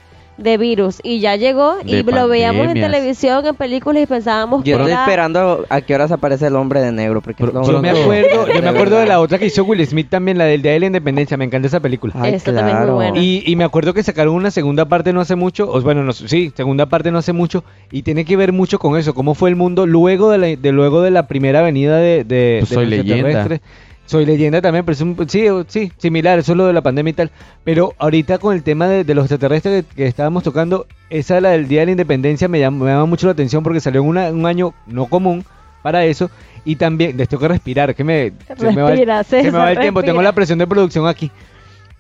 De 0.42 0.58
virus. 0.58 1.00
Y 1.04 1.20
ya 1.20 1.36
llegó 1.36 1.76
y 1.86 2.04
lo 2.04 2.28
veíamos 2.28 2.68
en 2.68 2.74
televisión, 2.74 3.46
en 3.46 3.56
películas 3.56 4.04
y 4.04 4.06
pensábamos 4.06 4.64
Yo 4.64 4.64
que 4.64 4.72
estoy 4.72 4.92
era... 4.92 5.02
esperando 5.04 5.66
a 5.70 5.82
qué 5.82 5.96
horas 5.96 6.12
aparece 6.12 6.48
el 6.48 6.56
hombre 6.56 6.82
de 6.82 6.92
negro. 6.92 7.22
Porque 7.22 7.44
Yo 7.44 7.82
me 7.82 7.90
acuerdo, 7.90 8.48
yo 8.54 8.62
me 8.62 8.70
acuerdo 8.70 8.98
de 8.98 9.06
la 9.06 9.20
otra 9.20 9.38
que 9.38 9.46
hizo 9.46 9.64
Will 9.64 9.86
Smith 9.86 10.10
también, 10.10 10.38
la 10.38 10.46
del 10.46 10.62
Día 10.62 10.72
de 10.74 10.80
la 10.80 10.86
Independencia, 10.88 11.38
me 11.38 11.46
encanta 11.46 11.68
esa 11.68 11.80
película. 11.80 12.14
Ay, 12.18 12.34
Esa 12.36 12.54
también 12.54 12.68
es 12.68 12.74
muy 12.74 12.82
claro. 12.82 12.96
buena. 12.96 13.18
Y, 13.20 13.44
y 13.46 13.56
me 13.56 13.64
acuerdo 13.64 13.94
que 13.94 14.04
sacaron 14.04 14.36
una 14.36 14.52
segunda 14.52 14.86
parte 14.86 15.14
no 15.14 15.22
hace 15.22 15.36
mucho, 15.36 15.72
o 15.72 15.82
bueno, 15.82 16.04
no, 16.04 16.14
sí, 16.14 16.52
segunda 16.56 16.86
parte 16.88 17.12
no 17.12 17.18
hace 17.20 17.34
mucho, 17.34 17.64
y 17.92 18.04
tiene 18.04 18.26
que 18.26 18.36
ver 18.38 18.52
mucho 18.54 18.80
con 18.80 18.98
eso, 18.98 19.14
cómo 19.14 19.36
fue 19.36 19.50
el 19.50 19.56
mundo 19.56 19.86
luego 19.86 20.30
de 20.32 20.38
la, 20.38 20.48
de 20.48 20.72
luego 20.72 21.02
de 21.02 21.12
la 21.12 21.28
primera 21.28 21.62
venida 21.62 21.98
de, 21.98 22.24
de, 22.24 22.58
Pues 22.60 22.70
de 22.70 22.76
Soy 22.76 22.86
los 22.86 23.06
Leyenda. 23.06 23.60
Soy 24.06 24.26
leyenda 24.26 24.62
también, 24.62 24.84
pero 24.84 24.94
es 24.94 25.02
un, 25.02 25.16
sí, 25.30 25.46
sí, 25.68 25.92
similar, 25.98 26.40
eso 26.40 26.52
es 26.52 26.58
lo 26.58 26.68
de 26.68 26.74
la 26.74 26.82
pandemia 26.82 27.12
y 27.12 27.14
tal. 27.14 27.32
Pero 27.64 27.94
ahorita 27.98 28.40
con 28.40 28.54
el 28.54 28.62
tema 28.64 28.88
de, 28.88 29.04
de 29.06 29.16
los 29.16 29.24
extraterrestres 29.26 29.86
que, 29.86 29.96
que 29.96 30.06
estábamos 30.08 30.44
tocando, 30.44 30.86
esa 31.10 31.40
la 31.40 31.52
del 31.52 31.68
Día 31.70 31.80
de 31.82 31.86
la 31.86 31.92
Independencia 31.94 32.48
me 32.50 32.60
llama, 32.60 32.86
me 32.86 32.92
llama 32.92 33.06
mucho 33.06 33.28
la 33.28 33.34
atención 33.34 33.64
porque 33.64 33.80
salió 33.80 34.02
en 34.02 34.08
una- 34.08 34.30
un 34.30 34.46
año 34.46 34.74
no 34.88 35.06
común 35.06 35.46
para 35.82 36.04
eso. 36.06 36.30
Y 36.66 36.76
también, 36.76 37.16
les 37.18 37.30
tengo 37.30 37.42
que 37.42 37.48
respirar, 37.48 37.96
que 37.96 38.04
me, 38.04 38.34
se 38.58 38.72
me 38.72 38.82
va 38.82 38.92
el- 38.92 38.98
Respira, 38.98 39.24
se 39.24 39.44
me 39.44 39.58
va 39.58 39.72
el 39.72 39.80
tiempo, 39.80 40.02
tengo 40.02 40.14
respira. 40.20 40.30
la 40.30 40.36
presión 40.36 40.60
de 40.60 40.68
producción 40.68 41.08
aquí. 41.08 41.32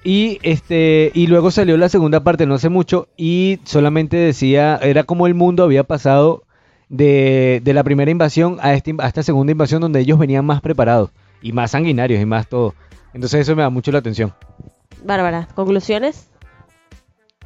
Y 0.03 0.39
este 0.41 1.11
y 1.13 1.27
luego 1.27 1.49
salió 1.51 1.77
la 1.77 1.87
segunda 1.87 2.23
parte 2.23 2.45
no 2.47 2.55
hace 2.55 2.69
mucho 2.69 3.07
y 3.17 3.59
solamente 3.63 4.17
decía, 4.17 4.77
era 4.81 5.03
como 5.03 5.27
el 5.27 5.35
mundo 5.35 5.63
había 5.63 5.83
pasado 5.83 6.43
de, 6.89 7.61
de 7.63 7.73
la 7.73 7.83
primera 7.83 8.09
invasión 8.11 8.57
a, 8.61 8.73
este, 8.73 8.95
a 8.97 9.07
esta 9.07 9.23
segunda 9.23 9.51
invasión 9.51 9.79
donde 9.79 9.99
ellos 9.99 10.17
venían 10.19 10.43
más 10.45 10.59
preparados 10.61 11.11
y 11.41 11.51
más 11.53 11.71
sanguinarios 11.71 12.21
y 12.21 12.25
más 12.25 12.47
todo. 12.47 12.73
Entonces 13.13 13.41
eso 13.41 13.55
me 13.55 13.61
da 13.61 13.69
mucho 13.69 13.91
la 13.91 13.99
atención. 13.99 14.33
Bárbara, 15.03 15.47
¿conclusiones? 15.55 16.27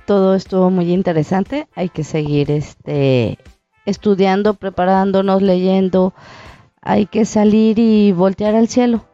Todo 0.06 0.36
estuvo 0.36 0.70
muy 0.70 0.92
interesante. 0.94 1.68
Hay 1.76 1.90
que 1.90 2.04
seguir 2.04 2.52
este 2.52 3.40
estudiando, 3.86 4.54
preparándonos, 4.56 5.42
leyendo. 5.42 6.14
Hay 6.82 7.08
que 7.08 7.26
salir 7.26 7.80
y 7.80 8.12
voltear 8.12 8.56
al 8.56 8.68
cielo 8.68 9.06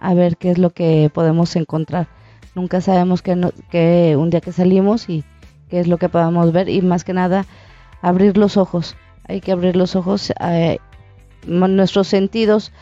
a 0.00 0.14
ver 0.14 0.36
qué 0.36 0.50
es 0.50 0.58
lo 0.58 0.70
que 0.70 1.10
podemos 1.14 1.54
encontrar. 1.54 2.08
Nunca 2.56 2.80
sabemos 2.80 3.22
que, 3.22 3.36
no- 3.36 3.52
que 3.70 4.16
un 4.18 4.30
día 4.30 4.40
que 4.40 4.50
salimos 4.52 5.08
y 5.08 5.24
qué 5.68 5.78
es 5.80 5.86
lo 5.86 5.98
que 5.98 6.08
podamos 6.08 6.52
ver 6.52 6.68
y 6.68 6.82
más 6.82 7.04
que 7.04 7.12
nada 7.12 7.46
abrir 8.02 8.36
los 8.36 8.56
ojos. 8.56 8.96
Hay 9.28 9.40
que 9.40 9.52
abrir 9.52 9.76
los 9.76 9.94
ojos, 9.94 10.32
eh, 10.40 10.78
mo- 11.46 11.68
nuestros 11.68 12.08
sentidos, 12.08 12.72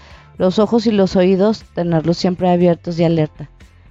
los 0.41 0.59
ojos 0.59 0.87
y 0.87 0.91
los 0.91 1.17
oídos, 1.17 1.65
tenerlos 1.75 2.17
siempre 2.17 2.49
abiertos 2.49 2.99
y 2.99 3.05
alerta. 3.05 3.51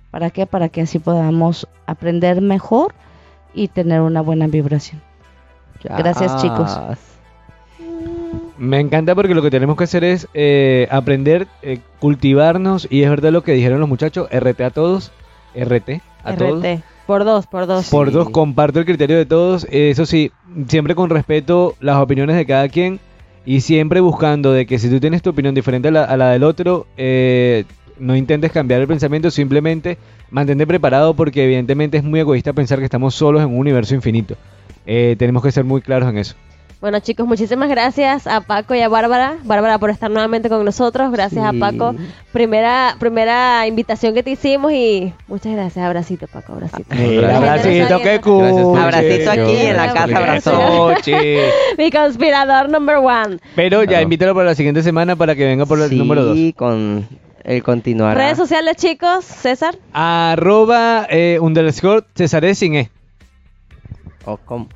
¿Para 0.09 0.31
qué? 0.31 0.47
Para 0.47 0.69
que 0.69 0.81
así 0.81 0.97
podamos 0.97 1.67
aprender 1.85 2.41
mejor 2.41 2.95
y 3.53 3.67
tener 3.67 4.01
una 4.01 4.21
buena 4.21 4.47
vibración. 4.47 4.99
Gracias, 5.84 6.41
chicos. 6.41 6.76
Me 8.57 8.80
encanta 8.80 9.13
porque 9.13 9.35
lo 9.35 9.43
que 9.43 9.51
tenemos 9.51 9.77
que 9.77 9.84
hacer 9.84 10.03
es 10.03 10.27
eh, 10.34 10.88
aprender, 10.89 11.47
eh, 11.61 11.81
cultivarnos 11.99 12.88
y 12.89 13.03
es 13.03 13.11
verdad 13.11 13.31
lo 13.31 13.43
que 13.43 13.51
dijeron 13.53 13.80
los 13.80 13.88
muchachos, 13.88 14.27
RT 14.31 14.61
a 14.61 14.69
todos, 14.71 15.11
RT 15.55 16.01
a 16.23 16.35
todos. 16.35 16.63
RT. 16.65 16.81
Por 17.05 17.26
dos, 17.26 17.45
por 17.45 17.67
dos. 17.67 17.89
Por 17.91 18.07
Sí. 18.07 18.13
dos, 18.13 18.31
comparto 18.31 18.80
el 18.80 18.85
criterio 18.85 19.17
de 19.17 19.27
todos. 19.27 19.67
Eso 19.69 20.07
sí, 20.07 20.31
siempre 20.67 20.95
con 20.95 21.11
respeto 21.11 21.76
las 21.80 21.97
opiniones 21.97 22.35
de 22.38 22.47
cada 22.47 22.67
quien 22.69 22.99
y 23.45 23.61
siempre 23.61 23.99
buscando 23.99 24.51
de 24.51 24.65
que 24.65 24.79
si 24.79 24.89
tú 24.89 24.99
tienes 24.99 25.21
tu 25.21 25.29
opinión 25.29 25.55
diferente 25.55 25.87
a 25.87 25.91
la, 25.91 26.03
a 26.03 26.17
la 26.17 26.31
del 26.31 26.43
otro, 26.43 26.87
eh, 26.97 27.65
no 27.99 28.15
intentes 28.15 28.51
cambiar 28.51 28.81
el 28.81 28.87
pensamiento, 28.87 29.31
simplemente 29.31 29.97
mantente 30.31 30.67
preparado 30.67 31.13
porque 31.13 31.43
evidentemente 31.43 31.97
es 31.97 32.03
muy 32.03 32.19
egoísta 32.19 32.53
pensar 32.53 32.79
que 32.79 32.85
estamos 32.85 33.15
solos 33.15 33.41
en 33.41 33.49
un 33.49 33.57
universo 33.57 33.95
infinito. 33.95 34.35
Eh, 34.85 35.15
tenemos 35.17 35.43
que 35.43 35.51
ser 35.51 35.63
muy 35.63 35.81
claros 35.81 36.09
en 36.09 36.17
eso. 36.17 36.35
Bueno 36.81 37.01
chicos, 37.01 37.27
muchísimas 37.27 37.68
gracias 37.68 38.26
a 38.26 38.39
Paco 38.39 38.73
y 38.73 38.80
a 38.80 38.88
Bárbara. 38.88 39.35
Bárbara 39.43 39.80
por 39.80 39.89
estar 39.89 40.10
nuevamente 40.10 40.47
con 40.47 40.64
nosotros. 40.64 41.11
Gracias 41.11 41.43
a. 41.43 41.51
Paco. 41.51 41.93
Primera, 42.31 42.95
primera 42.99 43.68
invitación 43.68 44.14
que 44.14 44.23
te 44.23 44.31
hicimos 44.31 44.72
y 44.72 45.14
muchas 45.27 45.51
gracias. 45.51 45.85
Abracito, 45.85 46.27
Paco. 46.27 46.53
Abracito. 46.53 46.85
Gracias. 46.89 47.34
Abracito, 47.34 47.99
qué 48.01 48.22
cool. 48.22 48.77
Abracito 48.80 49.30
aquí 49.31 49.57
en 49.57 49.76
la 49.76 49.93
casa, 49.93 50.18
abrazo. 50.18 50.93
Mi 51.77 51.91
conspirador 51.91 52.69
number 52.69 52.95
one. 52.95 53.39
Pero 53.57 53.84
ya 53.84 54.01
invítalo 54.01 54.34
para 54.34 54.45
la 54.47 54.56
siguiente 54.56 54.81
semana 54.81 55.18
para 55.18 55.35
que 55.35 55.45
venga 55.45 55.65
por 55.65 55.81
el 55.81 55.97
número 55.97 56.23
2. 56.23 56.38
Sí, 56.38 56.53
con 56.53 57.06
el 57.43 57.61
continuar. 57.61 58.15
Redes 58.15 58.38
sociales, 58.38 58.77
chicos. 58.77 59.26
César. 59.26 59.76
Arroba 59.91 61.06
eh, 61.10 61.39
underscore 61.41 62.06
Cesaré 62.15 62.56
sin 62.56 62.76
E. 62.76 62.89
O 64.23 64.38
com- 64.38 64.69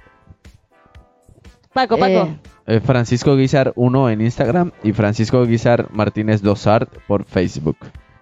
Paco, 1.74 1.98
Paco. 1.98 2.12
Eh, 2.14 2.38
Eh, 2.66 2.80
Francisco 2.80 3.36
Guizar 3.36 3.74
1 3.76 4.10
en 4.10 4.22
Instagram 4.22 4.72
y 4.84 4.94
Francisco 4.94 5.46
Guizar 5.46 5.88
Martínez 5.92 6.42
Dosart 6.42 6.90
por 7.08 7.26
Facebook. 7.26 7.78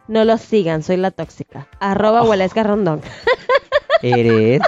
No 0.08 0.26
los 0.26 0.42
sigan, 0.42 0.82
soy 0.82 0.98
la 0.98 1.12
tóxica. 1.12 1.68
Arroba 1.80 2.24
Huelesca 2.24 2.64
Rondón. 2.64 3.02
Eres 4.02 4.62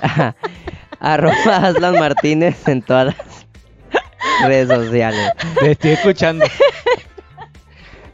arroba 0.99 1.33
Aslan 1.57 1.99
Martínez 1.99 2.67
en 2.67 2.81
todas 2.83 3.15
las 3.17 4.47
redes 4.47 4.67
sociales. 4.69 5.31
Te 5.59 5.71
estoy 5.71 5.91
escuchando. 5.91 6.45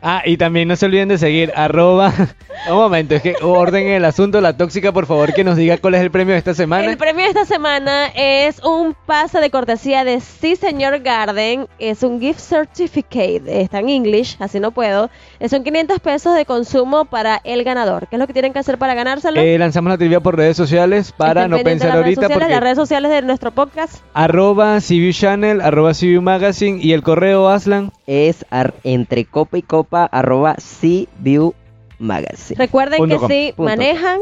Ah, 0.02 0.22
y 0.26 0.38
también 0.38 0.68
no 0.68 0.76
se 0.76 0.86
olviden 0.86 1.10
de 1.10 1.18
seguir 1.18 1.52
arroba. 1.56 2.14
Un 2.70 2.76
momento, 2.76 3.16
es 3.16 3.22
que 3.22 3.36
orden 3.42 3.88
el 3.88 4.06
asunto. 4.06 4.42
La 4.42 4.56
tóxica, 4.56 4.92
por 4.92 5.06
favor, 5.06 5.34
que 5.34 5.44
nos 5.44 5.58
diga 5.58 5.78
cuál 5.78 5.96
es 5.96 6.02
el 6.02 6.12
premio 6.12 6.34
de 6.34 6.40
esta 6.40 6.54
semana. 6.54 6.86
El 6.86 6.98
premio 6.98 7.24
de 7.24 7.30
esta 7.30 7.46
semana 7.46 8.08
es 8.16 8.62
un 8.64 8.96
pase 9.06 9.40
de 9.40 9.50
cortesía 9.50 10.04
de 10.04 10.20
Sí 10.20 10.56
Señor 10.56 11.00
Garden. 11.00 11.68
Es 11.80 12.04
un 12.04 12.20
gift 12.20 12.40
certificate. 12.40 13.62
Está 13.62 13.80
en 13.80 13.90
English, 13.90 14.38
así 14.40 14.60
no 14.60 14.72
puedo. 14.72 15.10
Son 15.50 15.64
500 15.64 16.00
pesos 16.00 16.36
de 16.36 16.46
consumo 16.46 17.06
para 17.06 17.42
el 17.44 17.64
ganador. 17.64 18.08
¿Qué 18.08 18.16
es 18.18 18.20
lo 18.20 18.28
que 18.28 18.34
tienen 18.34 18.54
que 18.54 18.60
hacer 18.60 18.78
para 18.78 18.94
ganárselo? 18.94 19.40
Eh, 19.40 19.58
lanzamos 19.58 19.90
la 19.90 19.98
trivia 19.98 20.20
por 20.20 20.36
redes 20.38 20.58
sociales 20.58 21.12
para 21.12 21.44
Estén 21.44 21.52
no 21.52 21.64
pensar 21.64 21.92
ahorita 21.92 22.22
sociales, 22.22 22.38
porque 22.38 22.54
las 22.54 22.62
redes 22.62 22.78
sociales 22.78 23.12
de 23.12 23.22
nuestro 23.22 23.52
podcast. 23.52 23.96
arroba 24.14 24.80
CView 24.80 25.14
Channel, 25.14 25.62
arroba 25.62 25.94
CView 25.94 26.22
Magazine 26.22 26.80
y 26.82 26.94
el 26.94 27.04
correo 27.04 27.50
Aslan. 27.50 27.92
Es 28.12 28.44
ar- 28.50 28.74
entre 28.84 29.26
copa 29.26 29.60
y 29.60 29.62
copa 29.62 30.06
arroba 30.06 30.56
CView 30.56 31.54
Magazine. 32.00 32.58
Recuerden 32.58 32.98
Punto 32.98 33.16
que 33.16 33.20
com. 33.20 33.30
si 33.30 33.54
Punto. 33.56 33.70
manejan, 33.70 34.20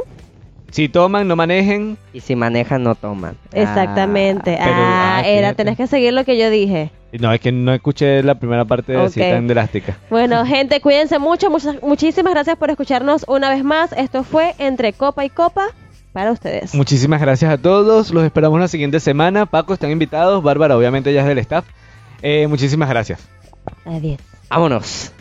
Si 0.72 0.90
toman, 0.90 1.26
no 1.30 1.38
manejen. 1.38 1.98
Y 2.12 2.20
si 2.20 2.36
manejan, 2.36 2.84
no 2.84 2.96
toman. 2.96 3.38
exactamente. 3.54 4.58
Ah, 4.60 4.64
pero- 4.64 4.76
Ah, 4.78 5.18
ah, 5.20 5.28
era, 5.28 5.54
tenés 5.54 5.78
que 5.78 5.88
seguir 5.88 6.12
lo 6.12 6.26
que 6.26 6.38
yo 6.38 6.50
dije. 6.50 6.92
No, 7.18 7.32
es 7.32 7.40
que 7.40 7.54
no 7.54 7.74
escuché 7.74 8.22
la 8.24 8.36
primera 8.36 8.66
parte 8.66 8.92
de 8.92 9.02
así 9.02 9.22
Ok. 9.22 9.30
tan 9.30 9.48
drástica. 9.48 9.98
Bueno, 10.10 10.46
gente, 10.46 10.82
cuídense 10.82 11.18
mucho. 11.20 11.50
muchas- 11.50 11.82
muchísimas 11.82 12.34
gracias 12.34 12.58
por 12.58 12.70
escucharnos 12.70 13.24
una 13.30 13.50
vez 13.50 13.64
más. 13.64 13.94
Esto 13.94 14.24
fue 14.26 14.54
Entre 14.60 14.92
Copa 14.92 15.24
y 15.24 15.30
Copa. 15.30 15.68
para 16.12 16.32
ustedes. 16.34 16.74
Muchísimas 16.76 17.22
gracias 17.22 17.50
a 17.54 17.58
todos. 17.60 18.12
Los 18.12 18.24
esperamos 18.26 18.60
la 18.60 18.68
siguiente 18.68 19.00
semana. 19.00 19.46
Paco, 19.46 19.74
están 19.74 19.92
invitados. 19.92 20.42
Bárbara, 20.44 20.76
obviamente, 20.76 21.14
ya 21.14 21.22
es 21.22 21.28
del 21.28 21.38
staff. 21.38 21.64
Eh, 22.24 22.48
muchísimas 22.48 22.90
gracias. 22.90 23.20
Adiós. 23.86 24.20
Vámonos. 24.50 25.12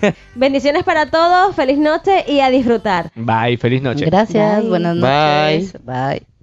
Bendiciones 0.34 0.84
para 0.84 1.10
todos, 1.10 1.54
feliz 1.56 1.78
noche 1.78 2.24
y 2.28 2.40
a 2.40 2.50
disfrutar. 2.50 3.10
Bye, 3.14 3.56
feliz 3.56 3.82
noche. 3.82 4.04
Gracias, 4.06 4.60
Bye. 4.60 4.68
buenas 4.68 4.96
Bye. 4.96 5.58
noches. 5.62 5.72
Bye. 5.84 6.35